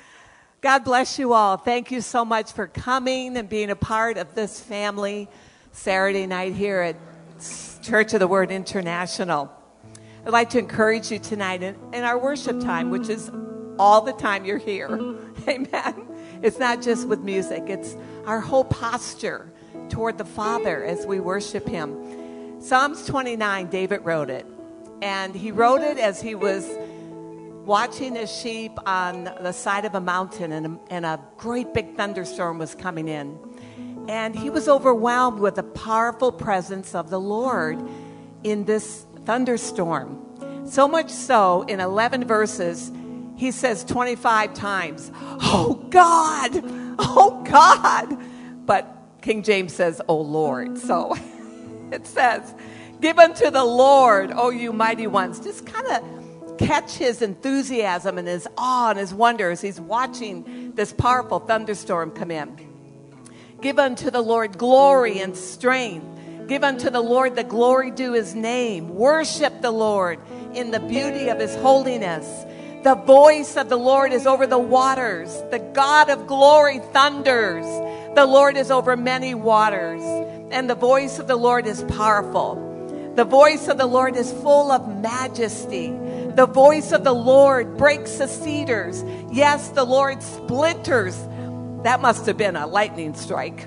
God 0.62 0.85
bless 0.85 1.19
you 1.19 1.35
all. 1.35 1.59
Thank 1.59 1.91
you 1.91 2.01
so 2.01 2.24
much 2.24 2.53
for 2.53 2.66
coming 2.66 3.37
and 3.37 3.47
being 3.47 3.69
a 3.69 3.77
part 3.77 4.16
of 4.16 4.35
this 4.35 4.59
family 4.59 5.28
Saturday 5.73 6.27
night 6.27 6.55
here 6.55 6.81
at 6.81 6.97
Church 7.82 8.15
of 8.15 8.20
the 8.20 8.27
Word 8.27 8.51
International. 8.51 9.53
I'd 10.24 10.32
like 10.32 10.49
to 10.51 10.59
encourage 10.59 11.11
you 11.11 11.19
tonight 11.19 11.62
in, 11.62 11.77
in 11.93 12.05
our 12.05 12.16
worship 12.16 12.59
time, 12.61 12.89
which 12.89 13.11
is 13.11 13.31
all 13.78 14.01
the 14.01 14.15
time 14.15 14.47
you're 14.47 14.57
here. 14.57 14.89
Amen. 15.47 16.07
It's 16.41 16.59
not 16.59 16.81
just 16.81 17.07
with 17.07 17.20
music, 17.20 17.65
it's 17.66 17.97
our 18.24 18.41
whole 18.41 18.65
posture 18.65 19.53
toward 19.91 20.16
the 20.16 20.24
Father 20.24 20.85
as 20.87 21.05
we 21.05 21.20
worship 21.20 21.69
Him. 21.69 22.62
Psalms 22.62 23.05
29, 23.05 23.66
David 23.66 24.07
wrote 24.07 24.31
it. 24.31 24.47
And 25.03 25.35
he 25.35 25.51
wrote 25.51 25.81
it 25.81 25.99
as 25.99 26.21
he 26.21 26.35
was 26.35 26.69
watching 27.65 28.15
his 28.15 28.31
sheep 28.35 28.73
on 28.87 29.25
the 29.25 29.53
side 29.53 29.85
of 29.85 29.95
a 29.95 30.01
mountain, 30.01 30.53
and 30.53 30.67
a, 30.67 30.79
and 30.91 31.07
a 31.07 31.21
great 31.37 31.73
big 31.73 31.97
thunderstorm 31.97 32.59
was 32.59 32.75
coming 32.75 33.09
in. 33.09 33.39
And 34.09 34.35
he 34.35 34.51
was 34.51 34.69
overwhelmed 34.69 35.41
with 35.41 35.55
the 35.55 35.63
powerful 35.63 36.33
presence 36.33 36.95
of 36.95 37.11
the 37.11 37.21
Lord 37.21 37.81
in 38.43 38.65
this 38.65 39.05
thunderstorm. 39.25 40.19
So 40.67 40.89
much 40.89 41.11
so, 41.11 41.63
in 41.63 41.81
11 41.81 42.25
verses, 42.25 42.91
he 43.37 43.51
says 43.51 43.85
25 43.85 44.53
times, 44.55 45.11
Oh 45.43 45.87
God, 45.91 46.51
oh 46.99 47.43
God. 47.45 48.19
But 48.67 48.97
King 49.23 49.43
James 49.43 49.73
says, 49.73 50.01
Oh 50.09 50.21
Lord. 50.21 50.77
So 50.79 51.17
it 51.93 52.07
says, 52.07 52.55
Give 53.01 53.19
unto 53.19 53.51
the 53.51 53.65
Lord, 53.65 54.31
O 54.35 54.51
you 54.51 54.73
mighty 54.73 55.07
ones. 55.07 55.41
Just 55.41 55.67
kind 55.67 55.87
of 55.87 56.59
catch 56.59 56.97
his 56.97 57.23
enthusiasm 57.23 58.19
and 58.19 58.29
his 58.29 58.47
awe 58.59 58.91
and 58.91 58.99
his 58.99 59.15
wonder 59.15 59.51
as 59.51 59.63
he's 59.63 59.81
watching 59.81 60.73
this 60.75 60.93
powerful 60.93 61.41
thunderstorm 61.41 62.11
come 62.11 62.31
in. 62.31 62.55
Give 63.63 63.79
unto 63.79 64.11
the 64.11 64.21
Lord 64.21 64.59
glory 64.59 65.21
and 65.21 65.35
strength. 65.35 66.07
Give 66.47 66.63
unto 66.63 66.91
the 66.91 67.01
Lord 67.01 67.37
the 67.37 67.45
glory 67.45 67.91
due 67.91 68.13
his 68.13 68.35
name. 68.35 68.91
Worship 68.95 69.63
the 69.63 69.71
Lord 69.71 70.19
in 70.55 70.71
the 70.71 70.81
beauty 70.81 71.29
of 71.29 71.39
his 71.39 71.55
holiness. 71.57 72.27
The 72.83 72.95
voice 72.95 73.57
of 73.57 73.69
the 73.69 73.79
Lord 73.79 74.13
is 74.13 74.27
over 74.27 74.47
the 74.47 74.59
waters. 74.59 75.43
The 75.51 75.59
God 75.59 76.11
of 76.11 76.27
glory 76.27 76.81
thunders. 76.93 77.65
The 78.15 78.27
Lord 78.27 78.57
is 78.57 78.71
over 78.71 78.97
many 78.97 79.35
waters. 79.35 80.03
And 80.51 80.69
the 80.69 80.75
voice 80.75 81.19
of 81.19 81.29
the 81.29 81.37
Lord 81.37 81.67
is 81.67 81.83
powerful. 81.85 82.70
The 83.16 83.24
voice 83.24 83.69
of 83.69 83.77
the 83.77 83.87
Lord 83.87 84.16
is 84.16 84.32
full 84.32 84.70
of 84.70 84.89
majesty. 85.01 85.91
The 86.37 86.47
voice 86.47 86.93
of 86.93 87.03
the 87.03 87.12
Lord 87.12 87.77
breaks 87.77 88.16
the 88.19 88.28
cedars. 88.28 89.05
Yes, 89.31 89.70
the 89.70 89.85
Lord 89.85 90.23
splinters. 90.23 91.19
That 91.82 92.01
must 92.01 92.27
have 92.27 92.37
been 92.37 92.57
a 92.57 92.66
lightning 92.66 93.15
strike. 93.15 93.66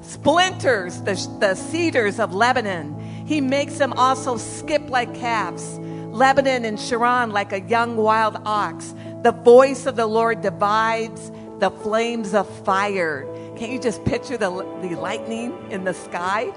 Splinters 0.00 1.00
the, 1.00 1.14
the 1.40 1.54
cedars 1.54 2.20
of 2.20 2.34
Lebanon. 2.34 2.98
He 3.26 3.40
makes 3.40 3.78
them 3.78 3.92
also 3.94 4.36
skip 4.36 4.88
like 4.88 5.14
calves. 5.14 5.78
Lebanon 5.78 6.64
and 6.64 6.78
Sharon 6.78 7.30
like 7.30 7.52
a 7.52 7.60
young 7.60 7.96
wild 7.96 8.36
ox. 8.46 8.94
The 9.22 9.32
voice 9.32 9.86
of 9.86 9.96
the 9.96 10.06
Lord 10.06 10.40
divides 10.40 11.32
the 11.58 11.70
flames 11.70 12.32
of 12.34 12.48
fire. 12.64 13.26
Can't 13.56 13.72
you 13.72 13.80
just 13.80 14.04
picture 14.04 14.36
the, 14.36 14.50
the 14.82 14.94
lightning 14.94 15.52
in 15.70 15.84
the 15.84 15.94
sky? 15.94 16.52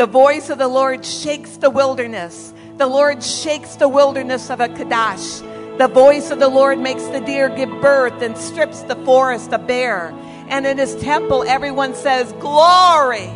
The 0.00 0.06
voice 0.06 0.48
of 0.48 0.56
the 0.56 0.66
Lord 0.66 1.04
shakes 1.04 1.58
the 1.58 1.68
wilderness. 1.68 2.54
The 2.78 2.86
Lord 2.86 3.22
shakes 3.22 3.76
the 3.76 3.86
wilderness 3.86 4.48
of 4.48 4.58
a 4.58 4.68
Kadesh. 4.70 5.40
The 5.76 5.90
voice 5.92 6.30
of 6.30 6.38
the 6.38 6.48
Lord 6.48 6.78
makes 6.78 7.04
the 7.08 7.20
deer 7.20 7.50
give 7.50 7.68
birth 7.82 8.22
and 8.22 8.34
strips 8.34 8.80
the 8.80 8.96
forest 9.04 9.52
a 9.52 9.58
bare. 9.58 10.08
And 10.48 10.66
in 10.66 10.78
his 10.78 10.96
temple, 10.96 11.44
everyone 11.46 11.94
says, 11.94 12.32
Glory! 12.40 13.26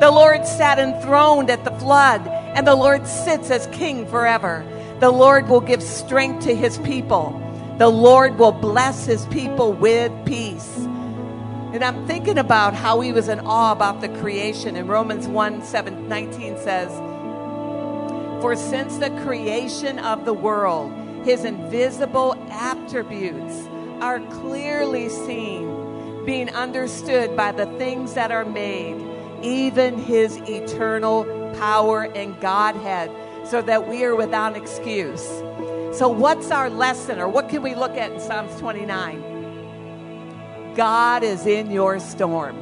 The 0.00 0.10
Lord 0.10 0.44
sat 0.48 0.80
enthroned 0.80 1.48
at 1.48 1.62
the 1.62 1.78
flood, 1.78 2.26
and 2.26 2.66
the 2.66 2.74
Lord 2.74 3.06
sits 3.06 3.52
as 3.52 3.68
king 3.68 4.04
forever. 4.08 4.66
The 4.98 5.12
Lord 5.12 5.48
will 5.48 5.60
give 5.60 5.80
strength 5.80 6.44
to 6.46 6.56
his 6.56 6.76
people. 6.78 7.40
The 7.78 7.88
Lord 7.88 8.36
will 8.36 8.50
bless 8.50 9.06
his 9.06 9.26
people 9.26 9.72
with 9.72 10.10
peace. 10.26 10.88
And 11.74 11.82
I'm 11.82 12.06
thinking 12.06 12.38
about 12.38 12.72
how 12.72 13.00
he 13.00 13.10
was 13.10 13.28
in 13.28 13.40
awe 13.40 13.72
about 13.72 14.00
the 14.00 14.08
creation. 14.08 14.76
And 14.76 14.88
Romans 14.88 15.26
1 15.26 15.64
7, 15.64 16.08
19 16.08 16.56
says, 16.56 16.88
For 18.40 18.54
since 18.54 18.98
the 18.98 19.10
creation 19.24 19.98
of 19.98 20.24
the 20.24 20.32
world, 20.32 20.92
his 21.24 21.42
invisible 21.42 22.36
attributes 22.48 23.66
are 24.00 24.20
clearly 24.20 25.08
seen, 25.08 26.24
being 26.24 26.48
understood 26.50 27.36
by 27.36 27.50
the 27.50 27.66
things 27.76 28.14
that 28.14 28.30
are 28.30 28.44
made, 28.44 28.94
even 29.42 29.98
his 29.98 30.36
eternal 30.48 31.24
power 31.58 32.04
and 32.14 32.40
Godhead, 32.40 33.10
so 33.44 33.60
that 33.62 33.88
we 33.88 34.04
are 34.04 34.14
without 34.14 34.56
excuse. 34.56 35.26
So, 35.90 36.06
what's 36.06 36.52
our 36.52 36.70
lesson, 36.70 37.18
or 37.18 37.28
what 37.28 37.48
can 37.48 37.62
we 37.62 37.74
look 37.74 37.96
at 37.96 38.12
in 38.12 38.20
Psalms 38.20 38.56
29? 38.60 39.33
God 40.76 41.22
is 41.22 41.46
in 41.46 41.70
your 41.70 42.00
storm. 42.00 42.56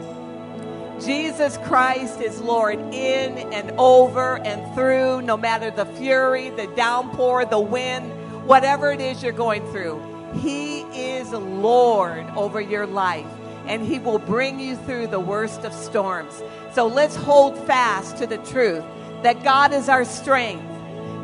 Jesus 1.00 1.56
Christ 1.64 2.20
is 2.20 2.40
Lord 2.40 2.78
in 2.78 3.38
and 3.52 3.72
over 3.72 4.38
and 4.38 4.74
through, 4.74 5.22
no 5.22 5.36
matter 5.36 5.70
the 5.70 5.86
fury, 5.86 6.50
the 6.50 6.68
downpour, 6.76 7.46
the 7.46 7.58
wind, 7.58 8.12
whatever 8.46 8.92
it 8.92 9.00
is 9.00 9.22
you're 9.22 9.32
going 9.32 9.66
through. 9.72 10.00
He 10.34 10.80
is 10.80 11.32
Lord 11.32 12.24
over 12.36 12.60
your 12.60 12.86
life, 12.86 13.26
and 13.66 13.84
He 13.84 13.98
will 13.98 14.18
bring 14.18 14.60
you 14.60 14.76
through 14.76 15.08
the 15.08 15.20
worst 15.20 15.64
of 15.64 15.72
storms. 15.72 16.42
So 16.72 16.86
let's 16.86 17.16
hold 17.16 17.58
fast 17.66 18.18
to 18.18 18.26
the 18.26 18.38
truth 18.38 18.84
that 19.22 19.42
God 19.42 19.72
is 19.72 19.88
our 19.88 20.04
strength, 20.04 20.64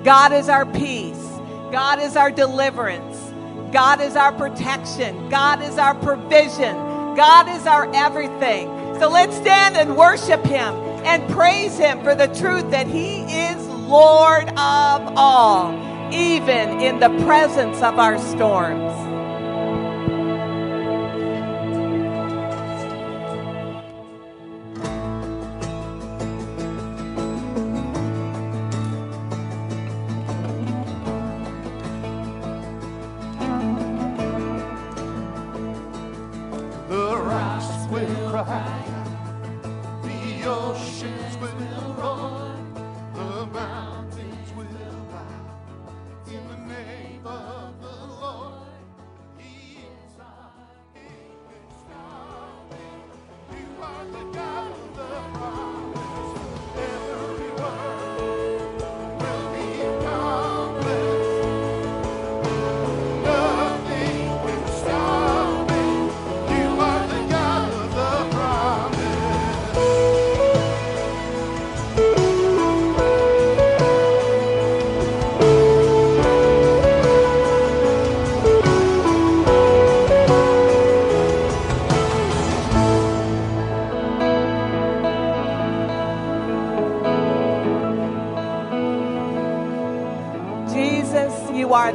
God 0.04 0.32
is 0.32 0.48
our 0.48 0.66
peace, 0.66 1.28
God 1.70 2.00
is 2.00 2.16
our 2.16 2.30
deliverance. 2.30 3.27
God 3.72 4.00
is 4.00 4.16
our 4.16 4.32
protection. 4.32 5.28
God 5.28 5.62
is 5.62 5.78
our 5.78 5.94
provision. 5.94 6.74
God 7.14 7.48
is 7.48 7.66
our 7.66 7.92
everything. 7.94 8.68
So 8.98 9.08
let's 9.08 9.36
stand 9.36 9.76
and 9.76 9.96
worship 9.96 10.44
Him 10.44 10.74
and 11.04 11.28
praise 11.30 11.78
Him 11.78 12.02
for 12.02 12.14
the 12.14 12.28
truth 12.28 12.70
that 12.70 12.86
He 12.86 13.22
is 13.22 13.66
Lord 13.88 14.48
of 14.50 15.16
all, 15.16 15.72
even 16.12 16.80
in 16.80 17.00
the 17.00 17.08
presence 17.24 17.82
of 17.82 17.98
our 17.98 18.18
storms. 18.18 19.07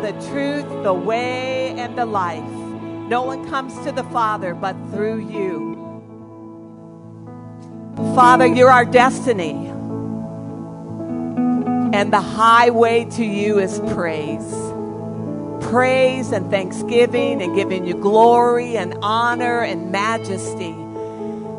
The 0.03 0.11
truth, 0.29 0.67
the 0.83 0.93
way, 0.93 1.69
and 1.77 1.97
the 1.97 2.05
life. 2.05 2.43
No 3.07 3.23
one 3.23 3.49
comes 3.49 3.73
to 3.85 3.91
the 3.93 4.03
Father 4.05 4.53
but 4.53 4.75
through 4.91 5.29
you. 5.29 5.73
Father, 8.13 8.45
you're 8.45 8.71
our 8.71 8.85
destiny. 8.85 9.71
and 11.93 12.11
the 12.11 12.21
highway 12.21 13.05
to 13.05 13.23
you 13.23 13.59
is 13.59 13.79
praise. 13.93 14.53
Praise 15.61 16.31
and 16.31 16.49
thanksgiving 16.49 17.41
and 17.41 17.55
giving 17.55 17.85
you 17.85 17.93
glory 17.95 18.77
and 18.77 18.95
honor 19.03 19.61
and 19.61 19.91
majesty. 19.91 20.75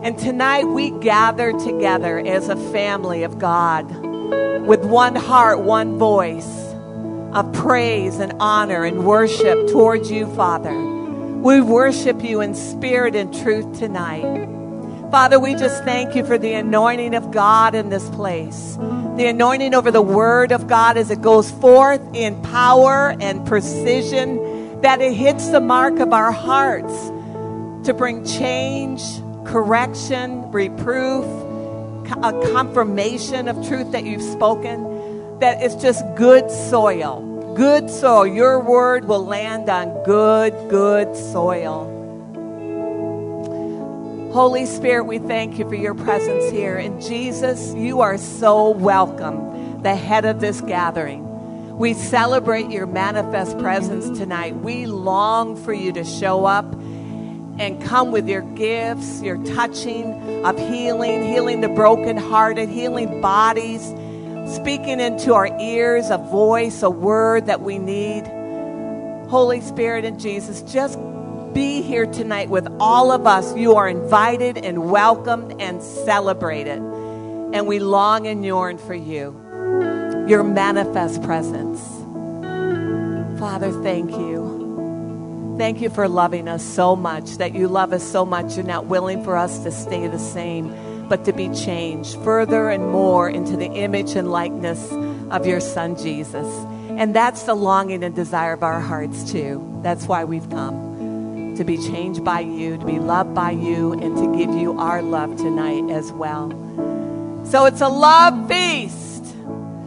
And 0.02 0.18
tonight 0.18 0.64
we 0.64 0.90
gather 0.90 1.52
together 1.52 2.18
as 2.18 2.48
a 2.48 2.56
family 2.56 3.22
of 3.22 3.38
God 3.38 3.88
with 4.66 4.84
one 4.84 5.14
heart, 5.16 5.60
one 5.60 5.98
voice 5.98 6.63
of 7.34 7.52
praise 7.52 8.20
and 8.20 8.32
honor 8.38 8.84
and 8.84 9.04
worship 9.04 9.68
towards 9.68 10.10
you, 10.10 10.26
Father. 10.34 10.72
We 10.72 11.60
worship 11.60 12.22
you 12.22 12.40
in 12.40 12.54
spirit 12.54 13.14
and 13.16 13.34
truth 13.34 13.78
tonight. 13.78 14.48
Father, 15.10 15.38
we 15.38 15.54
just 15.54 15.84
thank 15.84 16.14
you 16.14 16.24
for 16.24 16.38
the 16.38 16.54
anointing 16.54 17.14
of 17.14 17.30
God 17.30 17.74
in 17.74 17.90
this 17.90 18.08
place. 18.10 18.76
The 19.16 19.26
anointing 19.26 19.74
over 19.74 19.90
the 19.90 20.02
word 20.02 20.52
of 20.52 20.66
God 20.66 20.96
as 20.96 21.10
it 21.10 21.22
goes 21.22 21.50
forth 21.50 22.00
in 22.14 22.40
power 22.42 23.14
and 23.20 23.46
precision, 23.46 24.80
that 24.80 25.00
it 25.00 25.12
hits 25.12 25.48
the 25.50 25.60
mark 25.60 25.98
of 25.98 26.12
our 26.12 26.32
hearts 26.32 26.94
to 27.86 27.94
bring 27.94 28.24
change, 28.24 29.02
correction, 29.44 30.50
reproof, 30.50 31.24
a 32.22 32.32
confirmation 32.52 33.48
of 33.48 33.66
truth 33.66 33.92
that 33.92 34.04
you've 34.04 34.22
spoken, 34.22 34.93
that 35.40 35.62
it's 35.62 35.74
just 35.76 36.04
good 36.16 36.50
soil. 36.50 37.54
Good 37.56 37.88
soil. 37.90 38.26
Your 38.26 38.60
word 38.60 39.06
will 39.06 39.24
land 39.24 39.68
on 39.68 40.02
good, 40.04 40.52
good 40.68 41.14
soil. 41.16 41.90
Holy 44.32 44.66
Spirit, 44.66 45.04
we 45.04 45.18
thank 45.18 45.58
you 45.58 45.68
for 45.68 45.76
your 45.76 45.94
presence 45.94 46.50
here. 46.50 46.76
And 46.76 47.00
Jesus, 47.00 47.72
you 47.74 48.00
are 48.00 48.18
so 48.18 48.70
welcome, 48.70 49.80
the 49.82 49.94
head 49.94 50.24
of 50.24 50.40
this 50.40 50.60
gathering. 50.60 51.24
We 51.78 51.94
celebrate 51.94 52.70
your 52.70 52.86
manifest 52.86 53.58
presence 53.58 54.18
tonight. 54.18 54.56
We 54.56 54.86
long 54.86 55.56
for 55.56 55.72
you 55.72 55.92
to 55.92 56.02
show 56.02 56.44
up 56.44 56.72
and 57.58 57.80
come 57.82 58.10
with 58.10 58.28
your 58.28 58.42
gifts, 58.42 59.22
your 59.22 59.38
touching 59.44 60.44
of 60.44 60.58
healing, 60.58 61.22
healing 61.24 61.60
the 61.60 61.68
brokenhearted, 61.68 62.68
healing 62.68 63.20
bodies, 63.20 63.92
speaking 64.46 65.00
into 65.00 65.34
our 65.34 65.48
ears 65.60 66.10
a 66.10 66.18
voice, 66.18 66.82
a 66.82 66.90
word 66.90 67.46
that 67.46 67.60
we 67.60 67.78
need. 67.78 68.24
Holy 69.28 69.60
Spirit 69.60 70.04
and 70.04 70.20
Jesus, 70.20 70.62
just 70.62 70.98
be 71.54 71.82
here 71.82 72.06
tonight 72.06 72.50
with 72.50 72.66
all 72.80 73.10
of 73.12 73.26
us. 73.26 73.56
You 73.56 73.76
are 73.76 73.88
invited 73.88 74.58
and 74.58 74.90
welcomed 74.90 75.60
and 75.60 75.82
celebrated. 75.82 76.78
And 76.78 77.66
we 77.66 77.78
long 77.78 78.26
and 78.26 78.44
yearn 78.44 78.78
for 78.78 78.94
you, 78.94 79.32
your 80.28 80.42
manifest 80.42 81.22
presence. 81.22 81.80
Father, 83.38 83.70
thank 83.82 84.10
you. 84.10 85.54
Thank 85.56 85.80
you 85.80 85.88
for 85.88 86.08
loving 86.08 86.48
us 86.48 86.64
so 86.64 86.96
much, 86.96 87.36
that 87.36 87.54
you 87.54 87.68
love 87.68 87.92
us 87.92 88.02
so 88.02 88.24
much. 88.24 88.56
You're 88.56 88.66
not 88.66 88.86
willing 88.86 89.22
for 89.22 89.36
us 89.36 89.60
to 89.60 89.70
stay 89.70 90.08
the 90.08 90.18
same, 90.18 90.74
but 91.08 91.24
to 91.24 91.32
be 91.32 91.48
changed 91.50 92.16
further 92.22 92.70
and 92.70 92.90
more 92.90 93.28
into 93.28 93.56
the 93.56 93.66
image 93.66 94.12
and 94.16 94.30
likeness 94.30 94.92
of 95.30 95.46
your 95.46 95.60
Son, 95.60 95.96
Jesus. 95.96 96.46
And 96.90 97.14
that's 97.14 97.42
the 97.44 97.54
longing 97.54 98.04
and 98.04 98.14
desire 98.14 98.52
of 98.52 98.62
our 98.62 98.80
hearts, 98.80 99.30
too. 99.30 99.80
That's 99.82 100.06
why 100.06 100.24
we've 100.24 100.48
come 100.50 101.54
to 101.56 101.64
be 101.64 101.76
changed 101.76 102.24
by 102.24 102.40
you, 102.40 102.76
to 102.76 102.84
be 102.84 102.98
loved 102.98 103.34
by 103.34 103.52
you, 103.52 103.92
and 103.92 104.16
to 104.16 104.36
give 104.36 104.54
you 104.54 104.78
our 104.78 105.02
love 105.02 105.36
tonight 105.36 105.90
as 105.90 106.10
well. 106.12 106.50
So 107.44 107.66
it's 107.66 107.80
a 107.80 107.88
love 107.88 108.48
feast. 108.48 109.24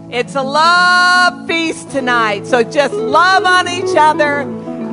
It's 0.10 0.36
a 0.36 0.44
love 0.44 1.48
feast 1.48 1.92
tonight. 1.92 2.46
So 2.46 2.64
just 2.64 2.94
love 2.94 3.44
on 3.44 3.68
each 3.68 3.96
other. 3.98 4.44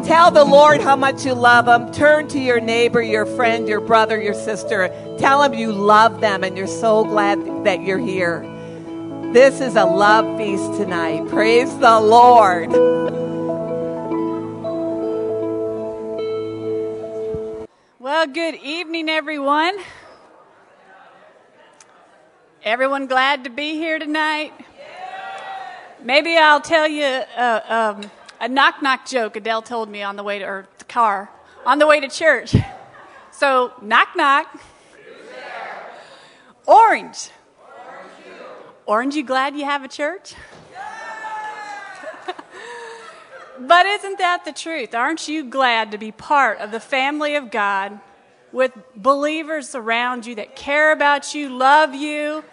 Tell 0.04 0.30
the 0.30 0.44
Lord 0.44 0.80
how 0.80 0.96
much 0.96 1.24
you 1.24 1.34
love 1.34 1.68
him. 1.68 1.92
Turn 1.92 2.28
to 2.28 2.38
your 2.38 2.60
neighbor, 2.60 3.00
your 3.00 3.24
friend, 3.24 3.68
your 3.68 3.80
brother, 3.80 4.20
your 4.20 4.34
sister. 4.34 4.90
Tell 5.18 5.42
them 5.42 5.54
you 5.54 5.72
love 5.72 6.20
them 6.20 6.42
and 6.42 6.56
you're 6.56 6.66
so 6.66 7.04
glad 7.04 7.64
that 7.64 7.82
you're 7.82 7.98
here. 7.98 8.40
This 9.32 9.60
is 9.60 9.76
a 9.76 9.84
love 9.84 10.36
feast 10.36 10.74
tonight. 10.74 11.28
Praise 11.28 11.76
the 11.78 12.00
Lord. 12.00 12.70
Well, 18.00 18.26
good 18.26 18.56
evening, 18.56 19.08
everyone. 19.08 19.76
Everyone 22.64 23.06
glad 23.06 23.44
to 23.44 23.50
be 23.50 23.74
here 23.74 23.98
tonight? 23.98 24.52
Maybe 26.02 26.36
I'll 26.36 26.60
tell 26.60 26.88
you 26.88 27.04
uh, 27.04 27.60
um, 27.96 28.10
a 28.40 28.48
knock 28.48 28.82
knock 28.82 29.06
joke 29.06 29.36
Adele 29.36 29.62
told 29.62 29.88
me 29.88 30.02
on 30.02 30.16
the 30.16 30.22
way 30.22 30.38
to 30.40 30.44
or 30.44 30.68
the 30.78 30.84
car 30.84 31.30
on 31.64 31.78
the 31.78 31.86
way 31.86 32.00
to 32.00 32.08
church. 32.08 32.54
So 33.30 33.72
knock 33.80 34.08
knock. 34.16 34.60
Orange. 36.66 37.30
Orange, 38.86 39.14
you 39.14 39.22
glad 39.22 39.56
you 39.56 39.64
have 39.64 39.84
a 39.84 39.88
church? 39.88 40.34
but 43.60 43.86
isn't 43.86 44.18
that 44.18 44.44
the 44.44 44.52
truth? 44.52 44.94
Aren't 44.94 45.28
you 45.28 45.44
glad 45.44 45.92
to 45.92 45.98
be 45.98 46.12
part 46.12 46.58
of 46.58 46.70
the 46.70 46.80
family 46.80 47.34
of 47.34 47.50
God 47.50 48.00
with 48.52 48.72
believers 48.96 49.74
around 49.74 50.26
you 50.26 50.34
that 50.36 50.56
care 50.56 50.92
about 50.92 51.34
you, 51.34 51.48
love 51.48 51.94
you, 51.94 52.44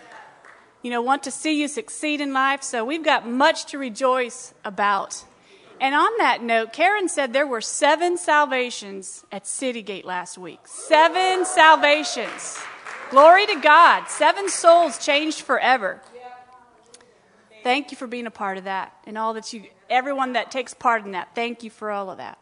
you 0.81 0.89
know, 0.89 1.01
want 1.01 1.23
to 1.23 1.31
see 1.31 1.59
you 1.59 1.67
succeed 1.67 2.21
in 2.21 2.33
life? 2.33 2.63
So 2.63 2.83
we've 2.83 3.03
got 3.03 3.27
much 3.27 3.65
to 3.67 3.77
rejoice 3.77 4.53
about. 4.65 5.23
And 5.79 5.95
on 5.95 6.11
that 6.17 6.43
note, 6.43 6.73
Karen 6.73 7.09
said 7.09 7.33
there 7.33 7.47
were 7.47 7.61
seven 7.61 8.17
salvations 8.17 9.25
at 9.31 9.45
Citygate 9.45 10.05
last 10.05 10.38
week. 10.38 10.59
Seven 10.65 11.45
salvations. 11.45 12.59
Glory 13.11 13.45
to 13.45 13.59
God. 13.59 14.07
Seven 14.07 14.47
souls 14.47 14.97
changed 14.97 15.41
forever. 15.41 16.01
Thank 17.61 17.91
you 17.91 17.97
for 17.97 18.07
being 18.07 18.25
a 18.25 18.31
part 18.31 18.57
of 18.57 18.63
that 18.63 18.93
and 19.05 19.17
all 19.17 19.33
that 19.33 19.51
you, 19.51 19.65
everyone 19.89 20.33
that 20.33 20.49
takes 20.49 20.73
part 20.73 21.05
in 21.05 21.11
that. 21.11 21.35
Thank 21.35 21.61
you 21.61 21.69
for 21.69 21.91
all 21.91 22.09
of 22.09 22.17
that. 22.17 22.39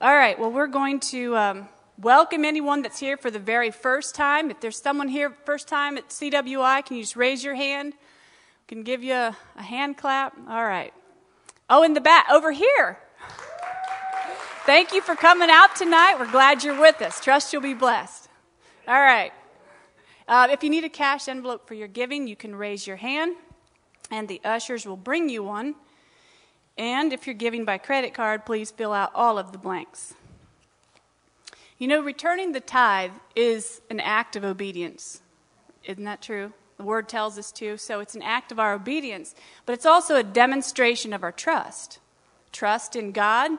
All 0.00 0.12
right, 0.12 0.36
well, 0.36 0.50
we're 0.50 0.66
going 0.66 0.98
to 0.98 1.36
um, 1.36 1.68
welcome 1.96 2.44
anyone 2.44 2.82
that's 2.82 2.98
here 2.98 3.16
for 3.16 3.30
the 3.30 3.38
very 3.38 3.70
first 3.70 4.16
time. 4.16 4.50
If 4.50 4.60
there's 4.60 4.76
someone 4.76 5.06
here 5.06 5.30
first 5.44 5.68
time 5.68 5.96
at 5.96 6.08
CWI, 6.08 6.84
can 6.84 6.96
you 6.96 7.04
just 7.04 7.14
raise 7.14 7.44
your 7.44 7.54
hand? 7.54 7.94
Can 8.66 8.82
give 8.82 9.04
you 9.04 9.14
a, 9.14 9.36
a 9.56 9.62
hand 9.62 9.96
clap. 9.96 10.36
All 10.48 10.64
right. 10.64 10.92
Oh, 11.70 11.84
in 11.84 11.94
the 11.94 12.00
back, 12.00 12.26
over 12.28 12.50
here. 12.50 12.98
Thank 14.66 14.92
you 14.92 15.00
for 15.00 15.14
coming 15.14 15.48
out 15.48 15.76
tonight. 15.76 16.16
We're 16.18 16.30
glad 16.30 16.64
you're 16.64 16.80
with 16.80 17.00
us. 17.00 17.20
Trust 17.20 17.52
you'll 17.52 17.62
be 17.62 17.74
blessed. 17.74 18.28
All 18.88 19.00
right. 19.00 19.32
Uh, 20.32 20.48
if 20.50 20.64
you 20.64 20.70
need 20.70 20.82
a 20.82 20.88
cash 20.88 21.28
envelope 21.28 21.68
for 21.68 21.74
your 21.74 21.86
giving, 21.86 22.26
you 22.26 22.34
can 22.34 22.56
raise 22.56 22.86
your 22.86 22.96
hand 22.96 23.36
and 24.10 24.28
the 24.28 24.40
ushers 24.42 24.86
will 24.86 24.96
bring 24.96 25.28
you 25.28 25.42
one. 25.42 25.74
And 26.78 27.12
if 27.12 27.26
you're 27.26 27.34
giving 27.34 27.66
by 27.66 27.76
credit 27.76 28.14
card, 28.14 28.46
please 28.46 28.70
fill 28.70 28.94
out 28.94 29.12
all 29.14 29.36
of 29.36 29.52
the 29.52 29.58
blanks. 29.58 30.14
You 31.76 31.86
know, 31.86 32.00
returning 32.00 32.52
the 32.52 32.60
tithe 32.60 33.10
is 33.36 33.82
an 33.90 34.00
act 34.00 34.34
of 34.34 34.42
obedience. 34.42 35.20
Isn't 35.84 36.04
that 36.04 36.22
true? 36.22 36.54
The 36.78 36.84
word 36.84 37.10
tells 37.10 37.36
us 37.36 37.52
to. 37.52 37.76
So 37.76 38.00
it's 38.00 38.14
an 38.14 38.22
act 38.22 38.50
of 38.50 38.58
our 38.58 38.72
obedience, 38.72 39.34
but 39.66 39.74
it's 39.74 39.84
also 39.84 40.16
a 40.16 40.22
demonstration 40.22 41.12
of 41.12 41.22
our 41.22 41.32
trust. 41.32 41.98
Trust 42.52 42.96
in 42.96 43.12
God, 43.12 43.50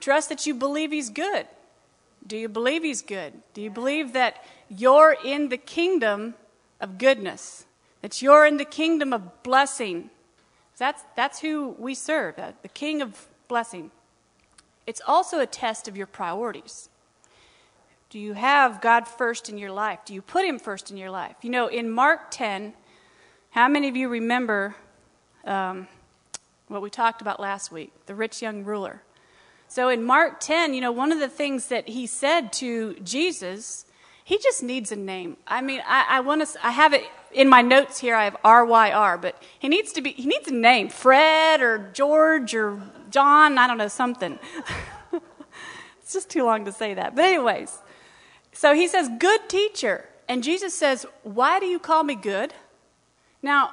trust 0.00 0.30
that 0.30 0.48
you 0.48 0.54
believe 0.54 0.90
He's 0.90 1.10
good. 1.10 1.46
Do 2.26 2.36
you 2.36 2.48
believe 2.48 2.82
He's 2.82 3.02
good? 3.02 3.34
Do 3.54 3.62
you 3.62 3.70
believe 3.70 4.14
that 4.14 4.42
you're 4.68 5.16
in 5.24 5.48
the 5.48 5.56
kingdom 5.56 6.34
of 6.80 6.98
goodness? 6.98 7.66
that 8.02 8.22
you're 8.22 8.46
in 8.46 8.56
the 8.56 8.64
kingdom 8.64 9.12
of 9.12 9.42
blessing. 9.42 10.10
That's, 10.76 11.02
that's 11.16 11.40
who 11.40 11.74
we 11.78 11.94
serve, 11.94 12.38
uh, 12.38 12.52
the 12.62 12.68
King 12.68 13.02
of 13.02 13.28
blessing. 13.48 13.90
It's 14.86 15.02
also 15.06 15.40
a 15.40 15.46
test 15.46 15.88
of 15.88 15.96
your 15.96 16.06
priorities. 16.06 16.88
Do 18.10 18.18
you 18.18 18.34
have 18.34 18.80
God 18.80 19.06
first 19.06 19.48
in 19.48 19.58
your 19.58 19.72
life? 19.72 19.98
Do 20.04 20.14
you 20.14 20.22
put 20.22 20.44
Him 20.44 20.58
first 20.58 20.90
in 20.90 20.96
your 20.96 21.10
life? 21.10 21.36
You 21.42 21.50
know, 21.50 21.66
in 21.66 21.90
Mark 21.90 22.30
10, 22.30 22.72
how 23.50 23.68
many 23.68 23.88
of 23.88 23.96
you 23.96 24.08
remember 24.08 24.76
um, 25.44 25.88
what 26.68 26.80
we 26.80 26.90
talked 26.90 27.20
about 27.20 27.40
last 27.40 27.72
week, 27.72 27.92
the 28.06 28.14
rich 28.14 28.40
young 28.40 28.64
ruler? 28.64 29.02
So 29.66 29.90
in 29.90 30.04
Mark 30.04 30.40
10, 30.40 30.72
you 30.72 30.80
know, 30.80 30.92
one 30.92 31.12
of 31.12 31.18
the 31.18 31.28
things 31.28 31.66
that 31.66 31.88
he 31.88 32.06
said 32.06 32.52
to 32.54 32.94
Jesus, 33.00 33.84
he 34.28 34.36
just 34.36 34.62
needs 34.62 34.92
a 34.92 34.96
name. 34.96 35.38
I 35.46 35.62
mean, 35.62 35.80
I, 35.86 36.04
I 36.06 36.20
want 36.20 36.46
to, 36.46 36.66
I 36.66 36.70
have 36.70 36.92
it 36.92 37.02
in 37.32 37.48
my 37.48 37.62
notes 37.62 37.98
here 37.98 38.14
I 38.14 38.24
have 38.24 38.36
RYR, 38.44 39.18
but 39.22 39.42
he 39.58 39.70
needs 39.70 39.90
to 39.92 40.02
be 40.02 40.10
he 40.10 40.26
needs 40.26 40.46
a 40.48 40.52
name, 40.52 40.90
Fred 40.90 41.62
or 41.62 41.90
George 41.94 42.54
or 42.54 42.78
John, 43.08 43.56
I 43.56 43.66
don't 43.66 43.78
know, 43.78 43.88
something. 43.88 44.38
it's 46.02 46.12
just 46.12 46.28
too 46.28 46.44
long 46.44 46.66
to 46.66 46.72
say 46.72 46.92
that. 46.92 47.16
But 47.16 47.24
anyways, 47.24 47.78
so 48.52 48.74
he 48.74 48.86
says, 48.86 49.08
"Good 49.18 49.48
teacher." 49.48 50.10
And 50.28 50.44
Jesus 50.44 50.76
says, 50.76 51.06
"Why 51.22 51.58
do 51.58 51.64
you 51.64 51.78
call 51.78 52.04
me 52.04 52.14
good?" 52.14 52.52
Now, 53.40 53.70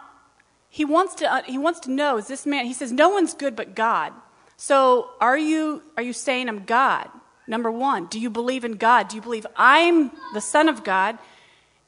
he 0.69 0.85
wants 0.85 1.15
to 1.15 1.29
uh, 1.29 1.41
he 1.43 1.57
wants 1.57 1.81
to 1.81 1.91
know 1.91 2.17
is 2.17 2.27
this 2.27 2.45
man 2.45 2.65
he 2.65 2.73
says 2.73 2.93
no 2.93 3.09
one's 3.09 3.33
good 3.33 3.57
but 3.57 3.75
God. 3.75 4.13
So 4.55 5.09
are 5.19 5.37
you 5.37 5.83
are 5.97 6.03
you 6.03 6.13
saying 6.13 6.47
I'm 6.47 6.63
God? 6.63 7.09
Number 7.47 7.71
1, 7.71 8.07
do 8.07 8.19
you 8.19 8.29
believe 8.29 8.65
in 8.65 8.73
God? 8.73 9.07
Do 9.07 9.15
you 9.15 9.21
believe 9.21 9.45
I'm 9.55 10.11
the 10.33 10.41
son 10.41 10.67
of 10.67 10.83
God? 10.83 11.17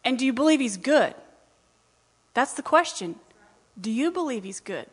And 0.04 0.20
do 0.20 0.26
you 0.26 0.34
believe 0.34 0.60
he's 0.60 0.78
good? 0.78 1.14
That's 2.34 2.54
the 2.54 2.62
question. 2.62 3.16
Do 3.80 3.92
you 3.92 4.12
believe 4.12 4.44
he's 4.44 4.60
good? 4.60 4.86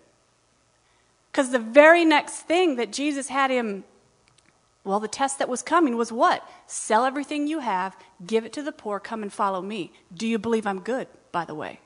Cuz 1.33 1.51
the 1.51 1.59
very 1.59 2.05
next 2.05 2.41
thing 2.41 2.77
that 2.77 2.93
Jesus 2.93 3.29
had 3.29 3.51
him 3.51 3.85
well, 4.85 5.01
the 5.01 5.09
test 5.09 5.39
that 5.39 5.49
was 5.49 5.63
coming 5.63 5.97
was 5.97 6.13
what? 6.13 6.47
Sell 6.67 7.07
everything 7.07 7.47
you 7.47 7.61
have, 7.61 7.97
give 8.25 8.45
it 8.45 8.53
to 8.53 8.63
the 8.63 8.71
poor, 8.71 9.01
come 9.01 9.23
and 9.23 9.33
follow 9.33 9.63
me. 9.63 9.93
Do 10.15 10.27
you 10.27 10.39
believe 10.39 10.67
I'm 10.67 10.81
good, 10.81 11.09
by 11.33 11.47
the 11.47 11.55
way? 11.55 11.81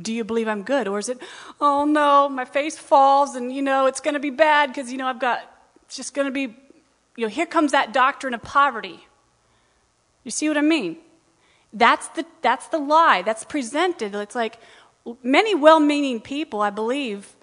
Do 0.00 0.12
you 0.12 0.22
believe 0.22 0.46
I'm 0.46 0.62
good? 0.62 0.86
Or 0.86 1.00
is 1.00 1.08
it, 1.08 1.18
oh 1.60 1.84
no, 1.84 2.28
my 2.28 2.44
face 2.44 2.78
falls 2.78 3.34
and, 3.34 3.52
you 3.52 3.60
know, 3.62 3.86
it's 3.86 4.00
going 4.00 4.14
to 4.14 4.20
be 4.20 4.30
bad 4.30 4.68
because, 4.68 4.92
you 4.92 4.98
know, 4.98 5.08
I've 5.08 5.18
got, 5.18 5.40
it's 5.86 5.96
just 5.96 6.14
going 6.14 6.26
to 6.26 6.32
be, 6.32 6.56
you 7.16 7.24
know, 7.24 7.28
here 7.28 7.46
comes 7.46 7.72
that 7.72 7.92
doctrine 7.92 8.34
of 8.34 8.42
poverty. 8.42 9.06
You 10.24 10.30
see 10.30 10.48
what 10.48 10.58
I 10.58 10.62
mean? 10.62 10.98
That's 11.72 12.08
the, 12.08 12.24
that's 12.42 12.68
the 12.68 12.78
lie. 12.78 13.22
That's 13.22 13.44
presented. 13.44 14.14
It's 14.14 14.34
like 14.34 14.58
many 15.22 15.54
well 15.54 15.80
meaning 15.80 16.20
people, 16.20 16.60
I 16.60 16.70
believe, 16.70 17.34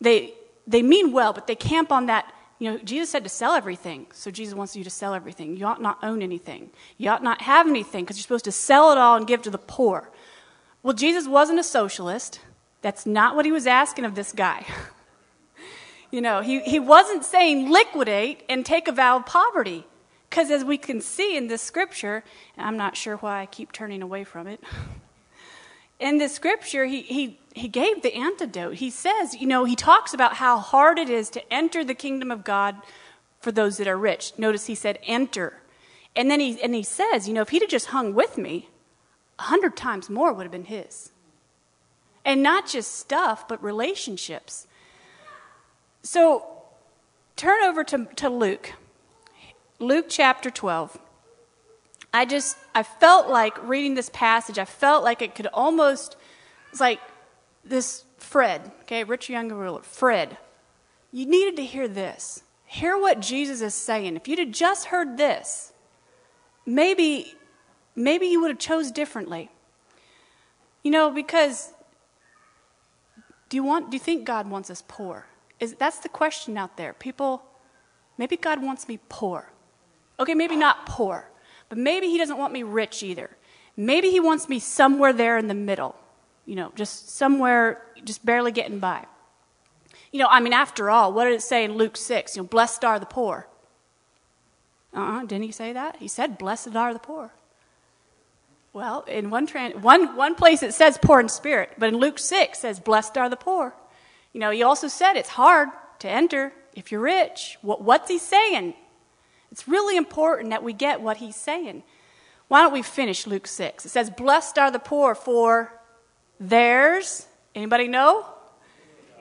they, 0.00 0.34
they 0.66 0.82
mean 0.82 1.12
well, 1.12 1.32
but 1.32 1.46
they 1.46 1.56
camp 1.56 1.90
on 1.92 2.06
that 2.06 2.32
you 2.58 2.72
know, 2.72 2.78
Jesus 2.78 3.10
said 3.10 3.22
to 3.22 3.30
sell 3.30 3.52
everything, 3.52 4.06
so 4.12 4.30
Jesus 4.30 4.54
wants 4.54 4.74
you 4.74 4.82
to 4.82 4.90
sell 4.90 5.14
everything. 5.14 5.56
You 5.56 5.66
ought 5.66 5.80
not 5.80 5.98
own 6.02 6.22
anything. 6.22 6.70
You 6.96 7.10
ought 7.10 7.22
not 7.22 7.42
have 7.42 7.68
anything 7.68 8.04
because 8.04 8.16
you're 8.16 8.22
supposed 8.22 8.46
to 8.46 8.52
sell 8.52 8.90
it 8.90 8.98
all 8.98 9.16
and 9.16 9.26
give 9.26 9.42
to 9.42 9.50
the 9.50 9.58
poor. 9.58 10.10
Well, 10.82 10.94
Jesus 10.94 11.28
wasn't 11.28 11.60
a 11.60 11.64
socialist. 11.64 12.40
That's 12.82 13.06
not 13.06 13.36
what 13.36 13.44
he 13.44 13.52
was 13.52 13.66
asking 13.66 14.04
of 14.04 14.16
this 14.16 14.32
guy. 14.32 14.66
you 16.10 16.20
know, 16.20 16.40
he, 16.40 16.60
he 16.60 16.78
wasn't 16.78 17.24
saying 17.24 17.70
liquidate 17.70 18.42
and 18.48 18.64
take 18.64 18.88
a 18.88 18.92
vow 18.92 19.18
of 19.18 19.26
poverty. 19.26 19.86
Because 20.28 20.50
as 20.50 20.64
we 20.64 20.76
can 20.78 21.00
see 21.00 21.36
in 21.36 21.48
this 21.48 21.62
scripture, 21.62 22.22
I'm 22.56 22.76
not 22.76 22.96
sure 22.96 23.16
why 23.16 23.40
I 23.40 23.46
keep 23.46 23.72
turning 23.72 24.02
away 24.02 24.24
from 24.24 24.46
it. 24.46 24.62
in 25.98 26.18
this 26.18 26.34
scripture, 26.34 26.84
he, 26.84 27.02
he, 27.02 27.40
he 27.54 27.68
gave 27.68 28.02
the 28.02 28.14
antidote. 28.14 28.74
He 28.74 28.90
says, 28.90 29.34
you 29.34 29.46
know, 29.46 29.64
he 29.64 29.74
talks 29.74 30.14
about 30.14 30.34
how 30.34 30.58
hard 30.58 30.98
it 30.98 31.10
is 31.10 31.30
to 31.30 31.52
enter 31.52 31.84
the 31.84 31.94
kingdom 31.94 32.30
of 32.30 32.44
God 32.44 32.76
for 33.40 33.52
those 33.52 33.78
that 33.78 33.88
are 33.88 33.96
rich. 33.96 34.32
Notice 34.38 34.66
he 34.66 34.74
said, 34.74 34.98
enter. 35.04 35.54
And 36.14 36.30
then 36.30 36.40
he, 36.40 36.60
and 36.62 36.74
he 36.74 36.82
says, 36.82 37.26
you 37.26 37.34
know, 37.34 37.42
if 37.42 37.48
he'd 37.50 37.62
have 37.62 37.70
just 37.70 37.86
hung 37.86 38.14
with 38.14 38.36
me, 38.38 38.68
a 39.38 39.44
hundred 39.44 39.76
times 39.76 40.10
more 40.10 40.32
would 40.32 40.42
have 40.44 40.52
been 40.52 40.64
his. 40.64 41.10
And 42.24 42.42
not 42.42 42.66
just 42.66 42.94
stuff, 42.94 43.48
but 43.48 43.62
relationships. 43.62 44.66
So 46.10 46.46
turn 47.36 47.62
over 47.64 47.84
to, 47.84 48.06
to 48.16 48.30
Luke, 48.30 48.72
Luke 49.78 50.06
chapter 50.08 50.48
12. 50.48 50.98
I 52.14 52.24
just, 52.24 52.56
I 52.74 52.82
felt 52.82 53.28
like 53.28 53.62
reading 53.68 53.92
this 53.92 54.08
passage, 54.14 54.58
I 54.58 54.64
felt 54.64 55.04
like 55.04 55.20
it 55.20 55.34
could 55.34 55.48
almost, 55.48 56.16
it's 56.70 56.80
like 56.80 56.98
this 57.62 58.06
Fred, 58.16 58.72
okay, 58.84 59.04
rich 59.04 59.28
young 59.28 59.52
ruler, 59.52 59.82
Fred, 59.82 60.38
you 61.12 61.26
needed 61.26 61.56
to 61.56 61.64
hear 61.66 61.86
this. 61.86 62.42
Hear 62.64 62.96
what 62.96 63.20
Jesus 63.20 63.60
is 63.60 63.74
saying. 63.74 64.16
If 64.16 64.26
you'd 64.28 64.38
have 64.38 64.50
just 64.50 64.86
heard 64.86 65.18
this, 65.18 65.74
maybe, 66.64 67.34
maybe 67.94 68.28
you 68.28 68.40
would 68.40 68.50
have 68.50 68.58
chose 68.58 68.90
differently. 68.90 69.50
You 70.82 70.90
know, 70.90 71.10
because 71.10 71.70
do 73.50 73.58
you 73.58 73.62
want, 73.62 73.90
do 73.90 73.96
you 73.96 74.02
think 74.02 74.24
God 74.24 74.48
wants 74.48 74.70
us 74.70 74.82
poor? 74.88 75.26
Is, 75.60 75.74
that's 75.74 75.98
the 75.98 76.08
question 76.08 76.56
out 76.56 76.76
there. 76.76 76.92
People, 76.92 77.42
maybe 78.16 78.36
God 78.36 78.62
wants 78.62 78.88
me 78.88 78.98
poor. 79.08 79.50
Okay, 80.20 80.34
maybe 80.34 80.56
not 80.56 80.86
poor, 80.86 81.30
but 81.68 81.78
maybe 81.78 82.08
He 82.08 82.18
doesn't 82.18 82.38
want 82.38 82.52
me 82.52 82.62
rich 82.62 83.02
either. 83.02 83.30
Maybe 83.76 84.10
He 84.10 84.20
wants 84.20 84.48
me 84.48 84.58
somewhere 84.58 85.12
there 85.12 85.38
in 85.38 85.48
the 85.48 85.54
middle 85.54 85.94
you 86.48 86.56
know, 86.56 86.72
just 86.74 87.10
somewhere, 87.10 87.82
just 88.04 88.24
barely 88.24 88.50
getting 88.50 88.78
by. 88.78 89.04
You 90.10 90.18
know, 90.18 90.28
I 90.30 90.40
mean, 90.40 90.54
after 90.54 90.88
all, 90.88 91.12
what 91.12 91.24
did 91.24 91.34
it 91.34 91.42
say 91.42 91.62
in 91.62 91.74
Luke 91.74 91.94
6? 91.94 92.36
You 92.36 92.42
know, 92.42 92.48
blessed 92.48 92.86
are 92.86 92.98
the 92.98 93.04
poor. 93.04 93.46
Uh 94.94 95.00
uh-uh, 95.00 95.20
didn't 95.26 95.44
he 95.44 95.52
say 95.52 95.74
that? 95.74 95.96
He 95.96 96.08
said, 96.08 96.38
blessed 96.38 96.74
are 96.74 96.94
the 96.94 96.98
poor. 96.98 97.32
Well, 98.72 99.02
in 99.02 99.28
one, 99.28 99.46
trans- 99.46 99.76
one, 99.76 100.16
one 100.16 100.34
place 100.36 100.62
it 100.62 100.72
says 100.72 100.98
poor 101.02 101.20
in 101.20 101.28
spirit, 101.28 101.72
but 101.76 101.90
in 101.90 101.98
Luke 101.98 102.18
6 102.18 102.58
says, 102.58 102.80
blessed 102.80 103.18
are 103.18 103.28
the 103.28 103.36
poor. 103.36 103.74
You 104.38 104.42
know, 104.42 104.50
he 104.52 104.62
also 104.62 104.86
said 104.86 105.16
it's 105.16 105.30
hard 105.30 105.68
to 105.98 106.08
enter 106.08 106.52
if 106.72 106.92
you're 106.92 107.00
rich. 107.00 107.58
What, 107.60 107.82
what's 107.82 108.08
he 108.08 108.18
saying? 108.18 108.74
It's 109.50 109.66
really 109.66 109.96
important 109.96 110.50
that 110.50 110.62
we 110.62 110.72
get 110.72 111.00
what 111.00 111.16
he's 111.16 111.34
saying. 111.34 111.82
Why 112.46 112.62
don't 112.62 112.72
we 112.72 112.82
finish 112.82 113.26
Luke 113.26 113.48
6? 113.48 113.84
It 113.84 113.88
says, 113.88 114.10
Blessed 114.10 114.56
are 114.56 114.70
the 114.70 114.78
poor, 114.78 115.16
for 115.16 115.72
Theirs, 116.38 117.26
anybody 117.52 117.88
know? 117.88 118.26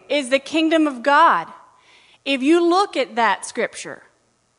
Is 0.07 0.29
the 0.29 0.37
kingdom 0.37 0.85
of 0.85 1.01
God. 1.01 1.47
If 2.23 2.43
you 2.43 2.63
look 2.63 2.95
at 2.95 3.15
that 3.15 3.43
scripture, 3.43 4.03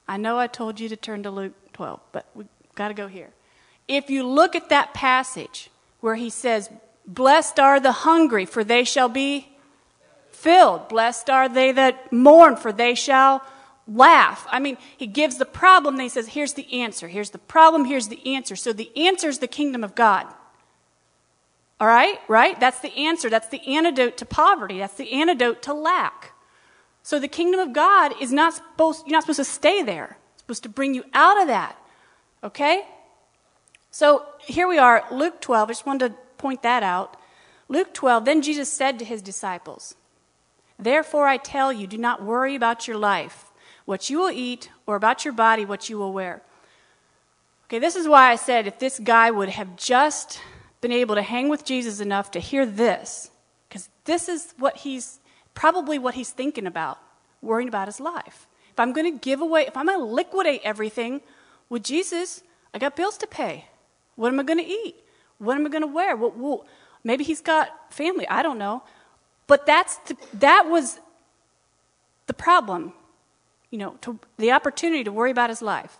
I 0.08 0.16
know 0.16 0.40
I 0.40 0.48
told 0.48 0.80
you 0.80 0.88
to 0.88 0.96
turn 0.96 1.22
to 1.22 1.30
Luke 1.30 1.54
12, 1.74 2.00
but 2.10 2.26
we've 2.34 2.48
got 2.74 2.88
to 2.88 2.94
go 2.94 3.06
here. 3.06 3.30
If 3.86 4.10
you 4.10 4.26
look 4.26 4.56
at 4.56 4.70
that 4.70 4.92
passage 4.92 5.70
where 6.00 6.16
he 6.16 6.30
says, 6.30 6.68
Blessed 7.06 7.60
are 7.60 7.78
the 7.78 7.92
hungry, 7.92 8.44
for 8.44 8.64
they 8.64 8.82
shall 8.82 9.08
be 9.08 9.54
filled. 10.38 10.88
Blessed 10.88 11.28
are 11.30 11.48
they 11.48 11.72
that 11.72 12.12
mourn, 12.12 12.56
for 12.56 12.72
they 12.72 12.94
shall 12.94 13.42
laugh. 13.86 14.46
I 14.50 14.60
mean, 14.60 14.76
he 14.96 15.06
gives 15.06 15.38
the 15.38 15.44
problem, 15.44 15.96
then 15.96 16.04
he 16.04 16.08
says, 16.08 16.28
Here's 16.28 16.54
the 16.54 16.72
answer. 16.82 17.08
Here's 17.08 17.30
the 17.30 17.38
problem, 17.38 17.84
here's 17.84 18.08
the 18.08 18.34
answer. 18.34 18.56
So 18.56 18.72
the 18.72 18.90
answer 18.96 19.28
is 19.28 19.38
the 19.38 19.48
kingdom 19.48 19.82
of 19.82 19.94
God. 19.94 20.26
All 21.80 21.86
right, 21.86 22.18
right? 22.26 22.58
That's 22.58 22.80
the 22.80 22.94
answer. 22.96 23.30
That's 23.30 23.48
the 23.48 23.60
antidote 23.66 24.16
to 24.18 24.24
poverty. 24.24 24.78
That's 24.78 24.94
the 24.94 25.12
antidote 25.12 25.62
to 25.62 25.74
lack. 25.74 26.32
So 27.02 27.18
the 27.18 27.28
kingdom 27.28 27.60
of 27.60 27.72
God 27.72 28.12
is 28.20 28.32
not 28.32 28.54
supposed, 28.54 29.06
you're 29.06 29.12
not 29.12 29.22
supposed 29.22 29.38
to 29.38 29.44
stay 29.44 29.82
there. 29.82 30.18
It's 30.32 30.42
supposed 30.42 30.62
to 30.64 30.68
bring 30.68 30.94
you 30.94 31.04
out 31.14 31.40
of 31.40 31.46
that. 31.46 31.76
Okay? 32.42 32.84
So 33.90 34.26
here 34.40 34.68
we 34.68 34.78
are, 34.78 35.04
Luke 35.10 35.40
12. 35.40 35.68
I 35.68 35.72
just 35.72 35.86
wanted 35.86 36.10
to 36.10 36.14
point 36.36 36.62
that 36.62 36.82
out. 36.82 37.16
Luke 37.68 37.94
12, 37.94 38.24
then 38.24 38.42
Jesus 38.42 38.70
said 38.70 38.98
to 38.98 39.04
his 39.04 39.22
disciples, 39.22 39.94
Therefore 40.78 41.26
I 41.26 41.36
tell 41.36 41.72
you, 41.72 41.86
do 41.86 41.98
not 41.98 42.22
worry 42.22 42.54
about 42.54 42.86
your 42.86 42.96
life, 42.96 43.52
what 43.84 44.10
you 44.10 44.18
will 44.18 44.30
eat, 44.30 44.70
or 44.86 44.96
about 44.96 45.24
your 45.24 45.34
body, 45.34 45.64
what 45.64 45.88
you 45.88 45.98
will 45.98 46.12
wear. 46.12 46.42
Okay, 47.64 47.78
this 47.78 47.96
is 47.96 48.08
why 48.08 48.30
I 48.30 48.36
said 48.36 48.66
if 48.66 48.78
this 48.78 48.98
guy 48.98 49.30
would 49.30 49.48
have 49.48 49.76
just 49.76 50.40
been 50.80 50.92
able 50.92 51.14
to 51.16 51.22
hang 51.22 51.48
with 51.48 51.64
Jesus 51.64 52.00
enough 52.00 52.30
to 52.30 52.40
hear 52.40 52.64
this, 52.64 53.30
because 53.68 53.88
this 54.04 54.28
is 54.28 54.54
what 54.58 54.78
he's 54.78 55.20
probably 55.54 55.98
what 55.98 56.14
he's 56.14 56.30
thinking 56.30 56.66
about, 56.66 56.98
worrying 57.42 57.68
about 57.68 57.88
his 57.88 58.00
life. 58.00 58.46
If 58.70 58.78
I'm 58.78 58.92
going 58.92 59.12
to 59.12 59.18
give 59.18 59.40
away, 59.40 59.66
if 59.66 59.76
I'm 59.76 59.86
going 59.86 59.98
to 59.98 60.04
liquidate 60.04 60.60
everything, 60.64 61.20
with 61.68 61.82
Jesus, 61.82 62.42
I 62.72 62.78
got 62.78 62.96
bills 62.96 63.18
to 63.18 63.26
pay. 63.26 63.66
What 64.16 64.32
am 64.32 64.40
I 64.40 64.42
going 64.42 64.58
to 64.58 64.64
eat? 64.64 64.96
What 65.38 65.56
am 65.56 65.66
I 65.66 65.68
going 65.68 65.82
to 65.82 65.88
wear? 65.88 66.16
What, 66.16 66.36
well, 66.36 66.66
maybe 67.04 67.24
he's 67.24 67.40
got 67.40 67.92
family. 67.92 68.26
I 68.28 68.42
don't 68.42 68.58
know. 68.58 68.82
But 69.48 69.66
that's 69.66 69.96
the, 69.96 70.16
that 70.34 70.68
was 70.68 71.00
the 72.26 72.34
problem, 72.34 72.92
you 73.70 73.78
know, 73.78 73.96
to, 74.02 74.20
the 74.36 74.52
opportunity 74.52 75.02
to 75.02 75.10
worry 75.10 75.32
about 75.32 75.50
his 75.50 75.62
life. 75.62 75.98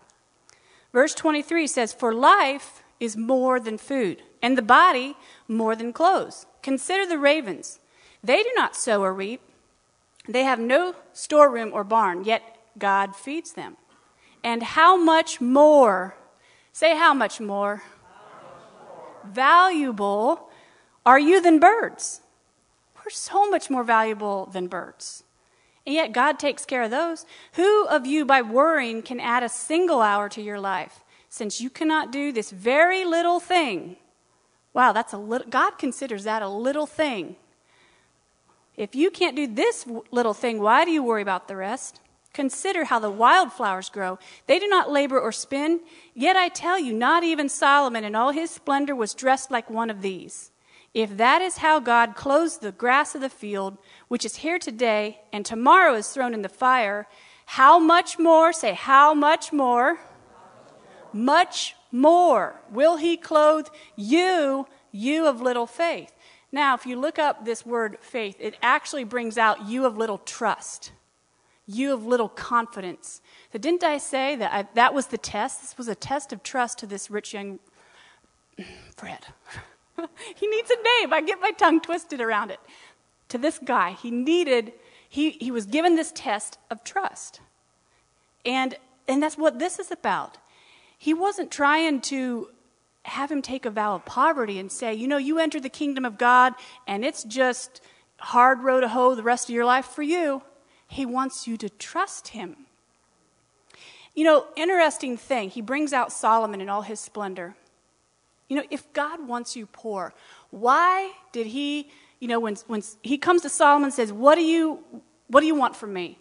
Verse 0.92 1.14
23 1.14 1.66
says, 1.66 1.92
For 1.92 2.14
life 2.14 2.84
is 3.00 3.16
more 3.16 3.58
than 3.58 3.78
food, 3.78 4.22
and 4.40 4.56
the 4.56 4.62
body 4.62 5.16
more 5.48 5.74
than 5.74 5.92
clothes. 5.92 6.46
Consider 6.62 7.06
the 7.06 7.18
ravens. 7.18 7.80
They 8.22 8.42
do 8.42 8.52
not 8.54 8.76
sow 8.76 9.02
or 9.02 9.14
reap, 9.14 9.40
they 10.28 10.44
have 10.44 10.60
no 10.60 10.94
storeroom 11.14 11.70
or 11.72 11.84
barn, 11.84 12.24
yet 12.24 12.42
God 12.76 13.16
feeds 13.16 13.52
them. 13.52 13.78
And 14.44 14.62
how 14.62 14.96
much 14.96 15.40
more, 15.40 16.16
say 16.72 16.96
how 16.96 17.14
much 17.14 17.40
more, 17.40 17.82
valuable 19.24 20.50
are 21.06 21.18
you 21.18 21.40
than 21.40 21.58
birds? 21.58 22.20
We're 23.08 23.12
so 23.12 23.48
much 23.48 23.70
more 23.70 23.84
valuable 23.84 24.46
than 24.46 24.66
birds. 24.66 25.24
And 25.86 25.94
yet 25.94 26.12
God 26.12 26.38
takes 26.38 26.66
care 26.66 26.82
of 26.82 26.90
those. 26.90 27.24
Who 27.54 27.86
of 27.86 28.06
you, 28.06 28.26
by 28.26 28.42
worrying, 28.42 29.00
can 29.00 29.18
add 29.18 29.42
a 29.42 29.48
single 29.48 30.02
hour 30.02 30.28
to 30.28 30.42
your 30.42 30.60
life? 30.60 31.04
since 31.28 31.60
you 31.60 31.70
cannot 31.70 32.10
do 32.10 32.32
this 32.32 32.50
very 32.50 33.04
little 33.04 33.40
thing. 33.40 33.96
Wow, 34.72 34.92
that's 34.92 35.12
a 35.12 35.18
little, 35.18 35.48
God 35.48 35.72
considers 35.78 36.24
that 36.24 36.42
a 36.42 36.48
little 36.48 36.86
thing. 36.86 37.36
If 38.76 38.94
you 38.94 39.10
can't 39.10 39.36
do 39.36 39.46
this 39.46 39.86
little 40.10 40.34
thing, 40.34 40.60
why 40.60 40.84
do 40.84 40.90
you 40.90 41.02
worry 41.02 41.22
about 41.22 41.48
the 41.48 41.56
rest? 41.56 42.00
Consider 42.32 42.84
how 42.84 42.98
the 42.98 43.10
wildflowers 43.10 43.88
grow. 43.88 44.18
They 44.46 44.58
do 44.58 44.68
not 44.68 44.90
labor 44.90 45.18
or 45.18 45.32
spin. 45.32 45.80
Yet 46.14 46.36
I 46.36 46.48
tell 46.48 46.78
you, 46.78 46.92
not 46.92 47.24
even 47.24 47.48
Solomon 47.48 48.04
in 48.04 48.14
all 48.14 48.30
his 48.30 48.50
splendor 48.50 48.94
was 48.94 49.14
dressed 49.14 49.50
like 49.50 49.68
one 49.68 49.90
of 49.90 50.02
these. 50.02 50.52
If 50.98 51.16
that 51.18 51.42
is 51.42 51.58
how 51.58 51.78
God 51.78 52.16
clothes 52.16 52.58
the 52.58 52.72
grass 52.72 53.14
of 53.14 53.20
the 53.20 53.28
field, 53.28 53.78
which 54.08 54.24
is 54.24 54.34
here 54.34 54.58
today 54.58 55.20
and 55.32 55.46
tomorrow 55.46 55.94
is 55.94 56.08
thrown 56.08 56.34
in 56.34 56.42
the 56.42 56.48
fire, 56.48 57.06
how 57.46 57.78
much 57.78 58.18
more, 58.18 58.52
say, 58.52 58.72
how 58.74 59.14
much 59.14 59.52
more, 59.52 60.00
much 61.12 61.76
more 61.92 62.60
will 62.72 62.96
he 62.96 63.16
clothe 63.16 63.68
you, 63.94 64.66
you 64.90 65.28
of 65.28 65.40
little 65.40 65.68
faith. 65.68 66.12
Now, 66.50 66.74
if 66.74 66.84
you 66.84 66.98
look 66.98 67.16
up 67.16 67.44
this 67.44 67.64
word 67.64 67.98
faith, 68.00 68.34
it 68.40 68.56
actually 68.60 69.04
brings 69.04 69.38
out 69.38 69.68
you 69.68 69.86
of 69.86 69.96
little 69.96 70.18
trust, 70.18 70.90
you 71.64 71.94
of 71.94 72.06
little 72.06 72.28
confidence. 72.28 73.20
So, 73.52 73.60
didn't 73.60 73.84
I 73.84 73.98
say 73.98 74.34
that 74.34 74.52
I, 74.52 74.66
that 74.74 74.94
was 74.94 75.06
the 75.06 75.18
test? 75.18 75.60
This 75.60 75.78
was 75.78 75.86
a 75.86 75.94
test 75.94 76.32
of 76.32 76.42
trust 76.42 76.80
to 76.80 76.88
this 76.88 77.08
rich 77.08 77.34
young 77.34 77.60
Fred. 78.96 79.26
he 80.36 80.46
needs 80.46 80.70
a 80.70 80.76
name. 81.00 81.12
I 81.12 81.20
get 81.20 81.40
my 81.40 81.50
tongue 81.52 81.80
twisted 81.80 82.20
around 82.20 82.50
it. 82.50 82.60
To 83.30 83.38
this 83.38 83.58
guy, 83.58 83.92
he 83.92 84.10
needed, 84.10 84.72
he, 85.08 85.30
he 85.30 85.50
was 85.50 85.66
given 85.66 85.96
this 85.96 86.12
test 86.14 86.58
of 86.70 86.84
trust. 86.84 87.40
And, 88.44 88.76
and 89.06 89.22
that's 89.22 89.36
what 89.36 89.58
this 89.58 89.78
is 89.78 89.90
about. 89.90 90.38
He 90.96 91.12
wasn't 91.14 91.50
trying 91.50 92.00
to 92.02 92.48
have 93.02 93.30
him 93.30 93.42
take 93.42 93.64
a 93.64 93.70
vow 93.70 93.94
of 93.94 94.04
poverty 94.04 94.58
and 94.58 94.70
say, 94.70 94.94
you 94.94 95.08
know, 95.08 95.16
you 95.16 95.38
enter 95.38 95.60
the 95.60 95.68
kingdom 95.68 96.04
of 96.04 96.18
God 96.18 96.54
and 96.86 97.04
it's 97.04 97.24
just 97.24 97.80
hard 98.18 98.62
row 98.62 98.80
to 98.80 98.88
hoe 98.88 99.14
the 99.14 99.22
rest 99.22 99.48
of 99.48 99.54
your 99.54 99.64
life 99.64 99.86
for 99.86 100.02
you. 100.02 100.42
He 100.88 101.06
wants 101.06 101.46
you 101.46 101.56
to 101.58 101.68
trust 101.68 102.28
him. 102.28 102.56
You 104.14 104.24
know, 104.24 104.46
interesting 104.56 105.16
thing, 105.16 105.50
he 105.50 105.60
brings 105.60 105.92
out 105.92 106.12
Solomon 106.12 106.60
in 106.60 106.68
all 106.68 106.82
his 106.82 106.98
splendor. 106.98 107.54
You 108.48 108.56
know, 108.56 108.64
if 108.70 108.90
God 108.92 109.26
wants 109.26 109.56
you 109.56 109.66
poor, 109.66 110.14
why 110.50 111.12
did 111.32 111.46
he, 111.46 111.90
you 112.20 112.28
know, 112.28 112.40
when, 112.40 112.56
when 112.66 112.82
he 113.02 113.18
comes 113.18 113.42
to 113.42 113.48
Solomon 113.48 113.84
and 113.86 113.94
says, 113.94 114.12
what 114.12 114.36
do, 114.36 114.42
you, 114.42 114.82
what 115.26 115.40
do 115.40 115.46
you 115.46 115.54
want 115.54 115.76
from 115.76 115.92
me? 115.92 116.18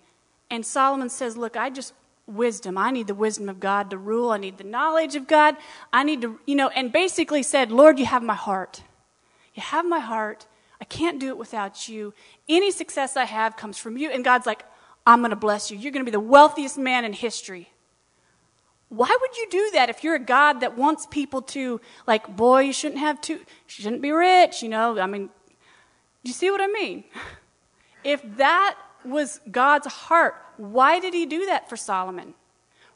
And 0.49 0.65
Solomon 0.65 1.09
says, 1.09 1.35
Look, 1.35 1.57
I 1.57 1.69
just 1.69 1.93
wisdom. 2.25 2.77
I 2.77 2.91
need 2.91 3.07
the 3.07 3.15
wisdom 3.15 3.49
of 3.49 3.59
God 3.59 3.89
to 3.89 3.97
rule. 3.97 4.31
I 4.31 4.37
need 4.37 4.57
the 4.57 4.63
knowledge 4.63 5.15
of 5.15 5.27
God. 5.27 5.55
I 5.93 6.03
need 6.03 6.21
to, 6.21 6.39
you 6.45 6.55
know, 6.55 6.69
and 6.69 6.91
basically 6.91 7.43
said, 7.43 7.71
Lord, 7.71 7.99
you 7.99 8.05
have 8.05 8.23
my 8.23 8.35
heart. 8.35 8.83
You 9.53 9.61
have 9.61 9.85
my 9.85 9.99
heart. 9.99 10.45
I 10.79 10.85
can't 10.85 11.19
do 11.19 11.29
it 11.29 11.37
without 11.37 11.87
you. 11.87 12.13
Any 12.47 12.71
success 12.71 13.17
I 13.17 13.25
have 13.25 13.57
comes 13.57 13.77
from 13.77 13.97
you. 13.97 14.09
And 14.09 14.23
God's 14.23 14.45
like, 14.45 14.63
I'm 15.05 15.19
going 15.19 15.31
to 15.31 15.37
bless 15.37 15.71
you. 15.71 15.77
You're 15.77 15.91
going 15.91 16.05
to 16.05 16.11
be 16.11 16.15
the 16.15 16.19
wealthiest 16.19 16.77
man 16.77 17.05
in 17.05 17.13
history. 17.13 17.71
Why 18.89 19.15
would 19.19 19.37
you 19.37 19.47
do 19.49 19.69
that 19.73 19.89
if 19.89 20.03
you're 20.03 20.15
a 20.15 20.19
God 20.19 20.61
that 20.61 20.77
wants 20.77 21.05
people 21.05 21.41
to, 21.41 21.81
like, 22.05 22.35
boy, 22.35 22.61
you 22.61 22.73
shouldn't 22.73 23.01
have 23.01 23.19
to, 23.21 23.33
you 23.33 23.45
shouldn't 23.67 24.01
be 24.01 24.11
rich, 24.11 24.63
you 24.63 24.69
know? 24.69 24.97
I 24.99 25.07
mean, 25.07 25.27
do 25.27 26.29
you 26.29 26.33
see 26.33 26.49
what 26.51 26.61
I 26.61 26.67
mean? 26.67 27.03
If 28.03 28.21
that 28.37 28.77
was 29.07 29.39
God's 29.49 29.87
heart. 29.87 30.35
Why 30.57 30.99
did 30.99 31.13
he 31.13 31.25
do 31.25 31.45
that 31.47 31.69
for 31.69 31.75
Solomon? 31.75 32.33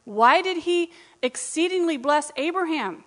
Why 0.04 0.42
did 0.42 0.58
he 0.58 0.90
exceedingly 1.22 1.96
bless 1.96 2.32
Abraham? 2.36 3.04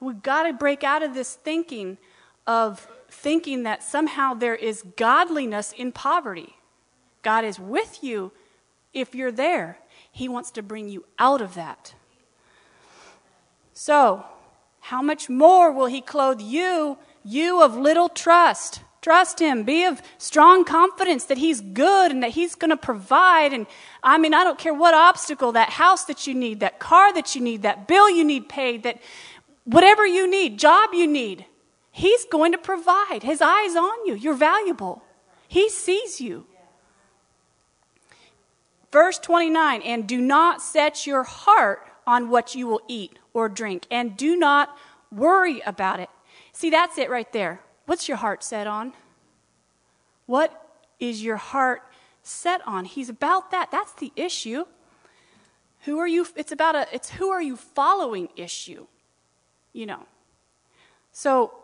We've 0.00 0.22
got 0.22 0.44
to 0.44 0.52
break 0.52 0.82
out 0.82 1.02
of 1.02 1.14
this 1.14 1.34
thinking 1.34 1.98
of 2.46 2.88
thinking 3.08 3.62
that 3.62 3.82
somehow 3.82 4.34
there 4.34 4.54
is 4.54 4.82
godliness 4.96 5.72
in 5.72 5.92
poverty. 5.92 6.56
God 7.22 7.44
is 7.44 7.58
with 7.58 8.02
you 8.02 8.32
if 8.92 9.14
you're 9.14 9.30
there. 9.30 9.78
He 10.12 10.28
wants 10.28 10.50
to 10.52 10.62
bring 10.62 10.88
you 10.88 11.04
out 11.18 11.40
of 11.40 11.54
that. 11.54 11.94
So, 13.72 14.24
how 14.80 15.00
much 15.00 15.28
more 15.28 15.72
will 15.72 15.86
He 15.86 16.00
clothe 16.00 16.40
you, 16.40 16.98
you 17.24 17.62
of 17.62 17.76
little 17.76 18.10
trust? 18.10 18.82
Trust 19.00 19.40
Him. 19.40 19.64
Be 19.64 19.84
of 19.84 20.00
strong 20.18 20.64
confidence 20.64 21.24
that 21.24 21.38
He's 21.38 21.60
good 21.60 22.12
and 22.12 22.22
that 22.22 22.32
He's 22.32 22.54
going 22.54 22.70
to 22.70 22.76
provide. 22.76 23.52
And 23.52 23.66
I 24.02 24.18
mean, 24.18 24.34
I 24.34 24.44
don't 24.44 24.58
care 24.58 24.74
what 24.74 24.94
obstacle, 24.94 25.52
that 25.52 25.70
house 25.70 26.04
that 26.04 26.26
you 26.26 26.34
need, 26.34 26.60
that 26.60 26.78
car 26.78 27.12
that 27.14 27.34
you 27.34 27.40
need, 27.40 27.62
that 27.62 27.88
bill 27.88 28.08
you 28.10 28.22
need 28.22 28.48
paid, 28.48 28.82
that 28.82 29.00
whatever 29.64 30.06
you 30.06 30.30
need, 30.30 30.58
job 30.58 30.90
you 30.92 31.06
need, 31.06 31.46
He's 31.90 32.24
going 32.26 32.52
to 32.52 32.58
provide. 32.58 33.22
His 33.22 33.40
eye's 33.42 33.76
on 33.76 34.06
you. 34.06 34.14
You're 34.14 34.34
valuable. 34.34 35.02
He 35.48 35.68
sees 35.68 36.20
you. 36.20 36.46
Verse 38.92 39.18
29 39.18 39.82
And 39.82 40.06
do 40.06 40.20
not 40.20 40.60
set 40.60 41.06
your 41.06 41.24
heart 41.24 41.88
on 42.06 42.28
what 42.28 42.54
you 42.54 42.66
will 42.66 42.82
eat 42.86 43.18
or 43.32 43.48
drink, 43.48 43.86
and 43.90 44.16
do 44.16 44.36
not 44.36 44.76
worry 45.10 45.60
about 45.66 45.98
it. 45.98 46.10
See, 46.52 46.70
that's 46.70 46.98
it 46.98 47.10
right 47.10 47.32
there. 47.32 47.60
What's 47.86 48.06
your 48.06 48.18
heart 48.18 48.44
set 48.44 48.66
on? 48.66 48.92
What 50.26 50.78
is 51.00 51.24
your 51.24 51.38
heart 51.38 51.82
set 52.22 52.60
on? 52.66 52.84
He's 52.84 53.08
about 53.08 53.50
that. 53.50 53.70
That's 53.70 53.92
the 53.94 54.12
issue. 54.14 54.66
Who 55.84 55.98
are 55.98 56.06
you? 56.06 56.26
It's 56.36 56.52
about 56.52 56.76
a, 56.76 56.86
it's 56.92 57.10
who 57.10 57.30
are 57.30 57.42
you 57.42 57.56
following 57.56 58.28
issue, 58.36 58.86
you 59.72 59.86
know. 59.86 60.06
So 61.12 61.54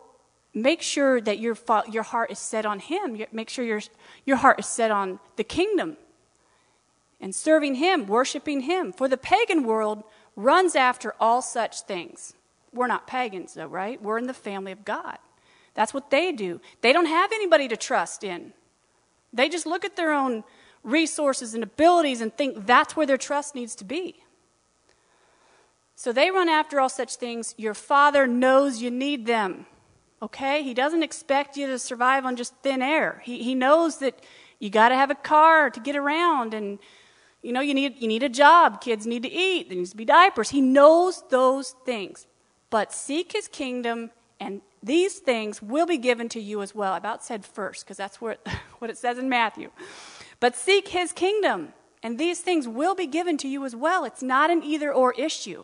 make 0.53 0.81
sure 0.81 1.21
that 1.21 1.39
your, 1.39 1.55
your 1.89 2.03
heart 2.03 2.31
is 2.31 2.39
set 2.39 2.65
on 2.65 2.79
Him. 2.79 3.23
Make 3.31 3.49
sure 3.49 3.63
your, 3.63 3.81
your 4.25 4.37
heart 4.37 4.59
is 4.59 4.65
set 4.65 4.91
on 4.91 5.19
the 5.35 5.43
kingdom 5.43 5.95
and 7.21 7.35
serving 7.35 7.75
Him, 7.75 8.05
worshiping 8.07 8.61
Him. 8.61 8.91
For 8.91 9.07
the 9.07 9.17
pagan 9.17 9.63
world 9.63 10.03
runs 10.35 10.75
after 10.75 11.13
all 11.19 11.41
such 11.41 11.81
things. 11.81 12.33
We're 12.73 12.87
not 12.87 13.07
pagans, 13.07 13.53
though, 13.53 13.67
right? 13.67 14.01
We're 14.01 14.17
in 14.17 14.27
the 14.27 14.33
family 14.33 14.71
of 14.71 14.85
God. 14.85 15.17
That's 15.73 15.93
what 15.93 16.11
they 16.11 16.31
do. 16.31 16.61
They 16.81 16.93
don't 16.93 17.05
have 17.05 17.31
anybody 17.31 17.67
to 17.67 17.77
trust 17.77 18.23
in. 18.23 18.53
They 19.33 19.49
just 19.49 19.65
look 19.65 19.85
at 19.85 19.95
their 19.95 20.13
own 20.13 20.43
resources 20.83 21.53
and 21.53 21.63
abilities 21.63 22.21
and 22.21 22.33
think 22.35 22.65
that's 22.65 22.95
where 22.95 23.05
their 23.05 23.17
trust 23.17 23.55
needs 23.55 23.75
to 23.75 23.85
be. 23.85 24.23
So 25.95 26.13
they 26.13 26.31
run 26.31 26.47
after 26.47 26.79
all 26.79 26.89
such 26.89 27.15
things. 27.15 27.53
Your 27.57 27.73
father 27.73 28.25
knows 28.25 28.81
you 28.81 28.89
need 28.89 29.25
them. 29.25 29.65
Okay? 30.21 30.63
He 30.63 30.73
doesn't 30.73 31.03
expect 31.03 31.57
you 31.57 31.67
to 31.67 31.77
survive 31.77 32.25
on 32.25 32.35
just 32.35 32.55
thin 32.63 32.81
air. 32.81 33.21
He, 33.25 33.43
he 33.43 33.55
knows 33.55 33.97
that 33.97 34.21
you 34.59 34.69
got 34.69 34.89
to 34.89 34.95
have 34.95 35.11
a 35.11 35.15
car 35.15 35.69
to 35.69 35.79
get 35.79 35.95
around 35.95 36.53
and 36.53 36.79
you 37.41 37.53
know 37.53 37.61
you 37.61 37.73
need 37.73 38.01
you 38.01 38.07
need 38.07 38.23
a 38.23 38.29
job 38.29 38.81
kids 38.81 39.05
need 39.07 39.23
to 39.23 39.31
eat 39.31 39.69
there 39.69 39.77
needs 39.77 39.91
to 39.91 39.97
be 39.97 40.05
diapers 40.05 40.49
he 40.49 40.61
knows 40.61 41.23
those 41.29 41.71
things 41.85 42.27
but 42.69 42.93
seek 42.93 43.31
his 43.31 43.47
kingdom 43.47 44.11
and 44.39 44.61
these 44.81 45.19
things 45.19 45.61
will 45.61 45.85
be 45.85 45.97
given 45.97 46.29
to 46.29 46.39
you 46.39 46.61
as 46.61 46.73
well. 46.73 46.93
I 46.93 46.97
about 46.97 47.23
said 47.23 47.45
first, 47.45 47.83
because 47.83 47.97
that's 47.97 48.21
what, 48.21 48.45
what 48.79 48.89
it 48.89 48.97
says 48.97 49.17
in 49.17 49.29
Matthew. 49.29 49.71
But 50.39 50.55
seek 50.55 50.89
his 50.89 51.11
kingdom, 51.11 51.73
and 52.01 52.17
these 52.17 52.39
things 52.39 52.67
will 52.67 52.95
be 52.95 53.07
given 53.07 53.37
to 53.39 53.47
you 53.47 53.65
as 53.65 53.75
well. 53.75 54.05
It's 54.05 54.23
not 54.23 54.49
an 54.49 54.63
either 54.63 54.93
or 54.93 55.13
issue. 55.13 55.63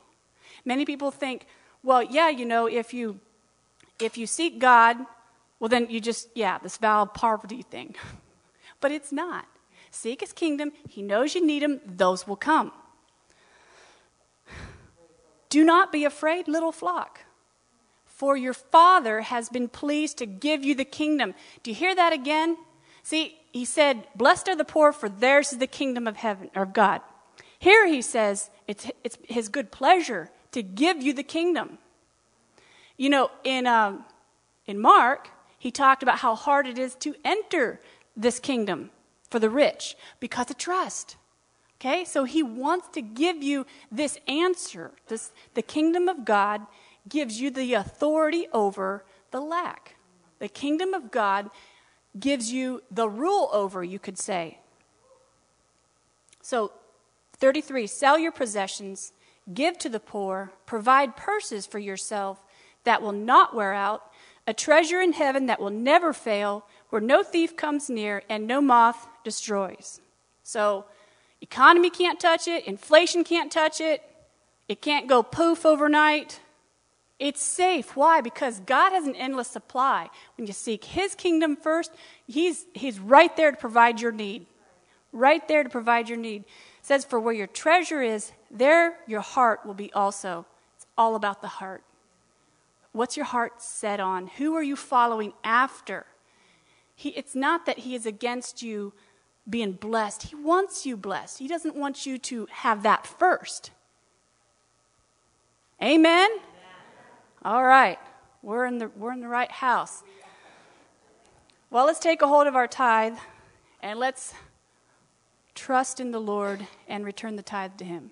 Many 0.65 0.83
people 0.83 1.11
think, 1.11 1.45
well, 1.81 2.03
yeah, 2.03 2.29
you 2.29 2.45
know, 2.45 2.65
if 2.65 2.93
you 2.93 3.19
if 3.97 4.17
you 4.17 4.27
seek 4.27 4.59
God, 4.59 4.97
well 5.59 5.69
then 5.69 5.87
you 5.89 6.01
just, 6.01 6.27
yeah, 6.35 6.57
this 6.57 6.75
vow 6.75 7.03
of 7.03 7.13
poverty 7.13 7.61
thing. 7.61 7.95
but 8.81 8.91
it's 8.91 9.13
not. 9.13 9.45
Seek 9.95 10.21
his 10.21 10.33
kingdom, 10.33 10.71
he 10.89 11.01
knows 11.01 11.35
you 11.35 11.45
need 11.45 11.63
him, 11.63 11.79
those 11.85 12.27
will 12.27 12.35
come. 12.35 12.71
Do 15.49 15.63
not 15.63 15.91
be 15.91 16.05
afraid, 16.05 16.47
little 16.47 16.71
flock 16.71 17.21
for 18.15 18.37
your 18.37 18.53
Father 18.53 19.21
has 19.21 19.49
been 19.49 19.67
pleased 19.67 20.17
to 20.19 20.25
give 20.25 20.63
you 20.63 20.73
the 20.73 20.85
kingdom. 20.85 21.35
Do 21.63 21.71
you 21.71 21.75
hear 21.75 21.93
that 21.93 22.13
again? 22.13 22.55
See, 23.03 23.37
he 23.51 23.65
said, 23.65 24.07
Blessed 24.15 24.47
are 24.47 24.55
the 24.55 24.63
poor, 24.63 24.93
for 24.93 25.09
theirs 25.09 25.51
is 25.51 25.59
the 25.59 25.67
kingdom 25.67 26.07
of 26.07 26.15
heaven, 26.15 26.49
or 26.55 26.63
of 26.63 26.71
God. 26.71 27.01
Here 27.59 27.85
he 27.85 28.01
says, 28.01 28.49
it's, 28.69 28.89
it's 29.03 29.17
his 29.25 29.49
good 29.49 29.69
pleasure 29.69 30.31
to 30.53 30.63
give 30.63 31.01
you 31.01 31.11
the 31.11 31.23
kingdom. 31.23 31.77
You 32.95 33.09
know, 33.09 33.31
in, 33.43 33.67
um, 33.67 34.05
in 34.65 34.79
Mark, 34.79 35.29
he 35.59 35.69
talked 35.69 36.01
about 36.01 36.19
how 36.19 36.35
hard 36.35 36.67
it 36.67 36.79
is 36.79 36.95
to 36.95 37.15
enter 37.25 37.81
this 38.15 38.39
kingdom 38.39 38.91
for 39.29 39.39
the 39.39 39.49
rich 39.49 39.95
because 40.19 40.49
of 40.49 40.57
trust. 40.57 41.17
Okay, 41.79 42.05
so 42.05 42.23
he 42.23 42.41
wants 42.41 42.87
to 42.89 43.01
give 43.01 43.43
you 43.43 43.65
this 43.91 44.17
answer, 44.27 44.91
this, 45.07 45.31
the 45.53 45.61
kingdom 45.61 46.07
of 46.07 46.23
God 46.25 46.61
gives 47.07 47.39
you 47.39 47.51
the 47.51 47.73
authority 47.73 48.47
over 48.53 49.03
the 49.31 49.41
lack. 49.41 49.95
The 50.39 50.47
kingdom 50.47 50.93
of 50.93 51.11
God 51.11 51.49
gives 52.19 52.51
you 52.51 52.81
the 52.89 53.09
rule 53.09 53.49
over, 53.51 53.83
you 53.83 53.99
could 53.99 54.17
say. 54.17 54.59
So, 56.41 56.71
33 57.33 57.87
sell 57.87 58.17
your 58.17 58.31
possessions, 58.31 59.11
give 59.53 59.77
to 59.79 59.89
the 59.89 59.99
poor, 59.99 60.53
provide 60.65 61.17
purses 61.17 61.65
for 61.65 61.79
yourself 61.79 62.41
that 62.85 63.01
will 63.01 63.11
not 63.11 63.53
wear 63.53 63.73
out, 63.73 64.11
a 64.47 64.53
treasure 64.53 65.01
in 65.01 65.13
heaven 65.13 65.47
that 65.47 65.59
will 65.59 65.71
never 65.71 66.13
fail, 66.13 66.65
where 66.89 67.01
no 67.01 67.23
thief 67.23 67.57
comes 67.57 67.89
near 67.89 68.23
and 68.29 68.47
no 68.47 68.61
moth 68.61 69.07
destroys. 69.25 69.99
So, 70.43 70.85
economy 71.41 71.89
can't 71.89 72.19
touch 72.19 72.47
it, 72.47 72.65
inflation 72.65 73.25
can't 73.25 73.51
touch 73.51 73.81
it, 73.81 74.01
it 74.69 74.81
can't 74.81 75.07
go 75.07 75.21
poof 75.21 75.65
overnight. 75.65 76.39
It's 77.17 77.41
safe. 77.41 77.95
Why? 77.95 78.19
Because 78.19 78.59
God 78.61 78.91
has 78.91 79.07
an 79.07 79.15
endless 79.15 79.47
supply. 79.47 80.09
When 80.37 80.47
you 80.47 80.53
seek 80.53 80.83
His 80.83 81.15
kingdom 81.15 81.55
first, 81.55 81.91
He's, 82.27 82.65
he's 82.73 82.99
right 82.99 83.35
there 83.37 83.51
to 83.51 83.57
provide 83.57 84.01
your 84.01 84.11
need. 84.11 84.47
Right 85.13 85.47
there 85.47 85.63
to 85.63 85.69
provide 85.69 86.09
your 86.09 86.17
need. 86.17 86.41
It 86.41 86.47
says, 86.81 87.05
For 87.05 87.19
where 87.19 87.33
your 87.33 87.47
treasure 87.47 88.01
is, 88.01 88.33
there 88.51 88.97
your 89.07 89.21
heart 89.21 89.65
will 89.65 89.73
be 89.73 89.93
also. 89.93 90.45
It's 90.75 90.85
all 90.97 91.15
about 91.15 91.41
the 91.41 91.47
heart. 91.47 91.83
What's 92.91 93.15
your 93.15 93.25
heart 93.25 93.61
set 93.61 93.99
on? 93.99 94.27
Who 94.37 94.55
are 94.55 94.63
you 94.63 94.75
following 94.75 95.33
after? 95.43 96.05
He, 96.95 97.09
it's 97.09 97.35
not 97.35 97.65
that 97.65 97.79
He 97.79 97.95
is 97.95 98.05
against 98.05 98.61
you 98.61 98.93
being 99.49 99.73
blessed. 99.73 100.23
He 100.23 100.35
wants 100.35 100.85
you 100.85 100.97
blessed. 100.97 101.39
He 101.39 101.47
doesn't 101.47 101.75
want 101.75 102.05
you 102.05 102.17
to 102.17 102.47
have 102.51 102.83
that 102.83 103.05
first. 103.05 103.71
Amen? 105.81 106.29
All 107.43 107.63
right. 107.63 107.99
We're 108.41 108.65
in 108.65 108.77
the, 108.77 108.89
we're 108.95 109.11
in 109.11 109.21
the 109.21 109.27
right 109.27 109.51
house. 109.51 110.03
Well, 111.69 111.85
let's 111.85 111.99
take 111.99 112.21
a 112.21 112.27
hold 112.27 112.47
of 112.47 112.55
our 112.55 112.67
tithe 112.67 113.17
and 113.81 113.99
let's 113.99 114.33
trust 115.53 115.99
in 115.99 116.11
the 116.11 116.19
Lord 116.19 116.67
and 116.87 117.05
return 117.05 117.35
the 117.35 117.43
tithe 117.43 117.77
to 117.77 117.85
Him. 117.85 118.11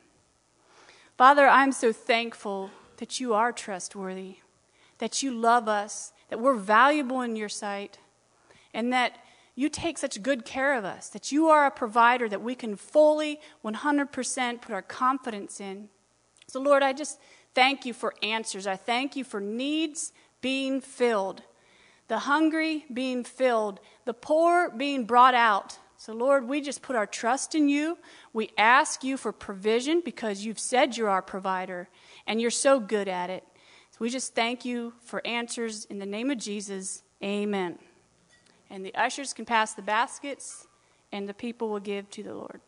Father, 1.18 1.48
I'm 1.48 1.72
so 1.72 1.94
thankful 1.94 2.72
that 2.98 3.20
you 3.20 3.34
are 3.34 3.52
trustworthy, 3.52 4.38
that 4.98 5.22
you 5.22 5.32
love 5.32 5.68
us, 5.68 6.14
that 6.30 6.40
we're 6.40 6.56
valuable 6.56 7.22
in 7.22 7.36
your 7.36 7.50
sight, 7.50 8.00
and 8.74 8.92
that 8.92 9.18
you 9.56 9.70
take 9.70 9.98
such 9.98 10.22
good 10.24 10.46
care 10.46 10.78
of 10.78 10.84
us, 10.84 11.10
that 11.10 11.32
you 11.32 11.48
are 11.48 11.66
a 11.66 11.72
provider 11.72 12.28
that 12.28 12.42
we 12.42 12.56
can 12.56 12.76
fully, 12.76 13.40
100% 13.64 14.62
put 14.62 14.74
our 14.74 14.82
confidence 14.82 15.60
in. 15.60 15.90
So, 16.48 16.60
Lord, 16.60 16.82
I 16.82 16.94
just 16.94 17.20
thank 17.54 17.86
you 17.86 17.94
for 17.94 18.16
answers. 18.24 18.66
I 18.66 18.76
thank 18.76 19.16
you 19.16 19.24
for 19.24 19.40
needs 19.40 20.12
being 20.42 20.82
filled, 20.82 21.44
the 22.08 22.20
hungry 22.20 22.86
being 22.92 23.24
filled, 23.24 23.80
the 24.06 24.14
poor 24.14 24.70
being 24.70 25.06
brought 25.06 25.36
out. 25.36 25.78
So, 25.98 26.14
Lord, 26.14 26.50
we 26.50 26.60
just 26.60 26.82
put 26.82 26.96
our 26.96 27.06
trust 27.06 27.56
in 27.56 27.70
you. 27.70 27.98
We 28.34 28.50
ask 28.58 29.04
you 29.04 29.16
for 29.18 29.32
provision 29.32 30.02
because 30.04 30.44
you've 30.44 30.60
said 30.60 30.98
you're 30.98 31.10
our 31.10 31.22
provider 31.22 31.88
and 32.28 32.42
you're 32.42 32.52
so 32.52 32.80
good 32.80 33.08
at 33.08 33.30
it. 33.30 33.46
So, 33.92 33.98
we 34.00 34.10
just 34.10 34.36
thank 34.36 34.66
you 34.66 34.94
for 35.06 35.26
answers 35.26 35.86
in 35.86 36.00
the 36.00 36.06
name 36.06 36.30
of 36.30 36.40
Jesus. 36.40 37.04
Amen. 37.24 37.78
And 38.70 38.86
the 38.86 38.94
ushers 38.96 39.34
can 39.34 39.46
pass 39.46 39.74
the 39.74 39.82
baskets, 39.82 40.68
and 41.12 41.30
the 41.30 41.34
people 41.34 41.70
will 41.70 41.80
give 41.80 42.10
to 42.12 42.24
the 42.24 42.34
Lord. 42.34 42.62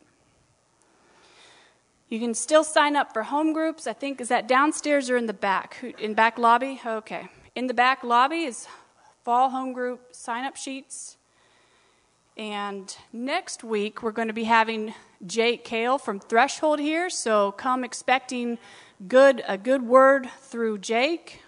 You 2.07 2.19
can 2.19 2.35
still 2.35 2.63
sign 2.63 2.95
up 2.95 3.13
for 3.13 3.23
home 3.23 3.51
groups. 3.53 3.87
I 3.87 3.93
think 3.93 4.21
is 4.21 4.27
that 4.27 4.47
downstairs 4.47 5.09
or 5.09 5.17
in 5.17 5.25
the 5.25 5.33
back? 5.33 5.83
In 5.99 6.13
back 6.13 6.37
lobby? 6.37 6.79
Okay. 6.85 7.29
In 7.55 7.67
the 7.67 7.73
back 7.73 8.03
lobby 8.03 8.43
is 8.43 8.67
fall 9.23 9.49
home 9.49 9.73
group 9.73 10.13
sign 10.13 10.45
up 10.45 10.55
sheets. 10.55 11.17
And 12.37 12.95
next 13.11 13.63
week 13.63 14.03
we're 14.03 14.11
going 14.11 14.27
to 14.27 14.33
be 14.33 14.43
having 14.43 14.93
Jake 15.25 15.63
Kale 15.63 15.97
from 15.97 16.19
Threshold 16.19 16.79
here, 16.79 17.09
so 17.09 17.53
come 17.53 17.83
expecting 17.83 18.59
good 19.07 19.41
a 19.47 19.57
good 19.57 19.81
word 19.81 20.29
through 20.41 20.79
Jake. 20.79 21.41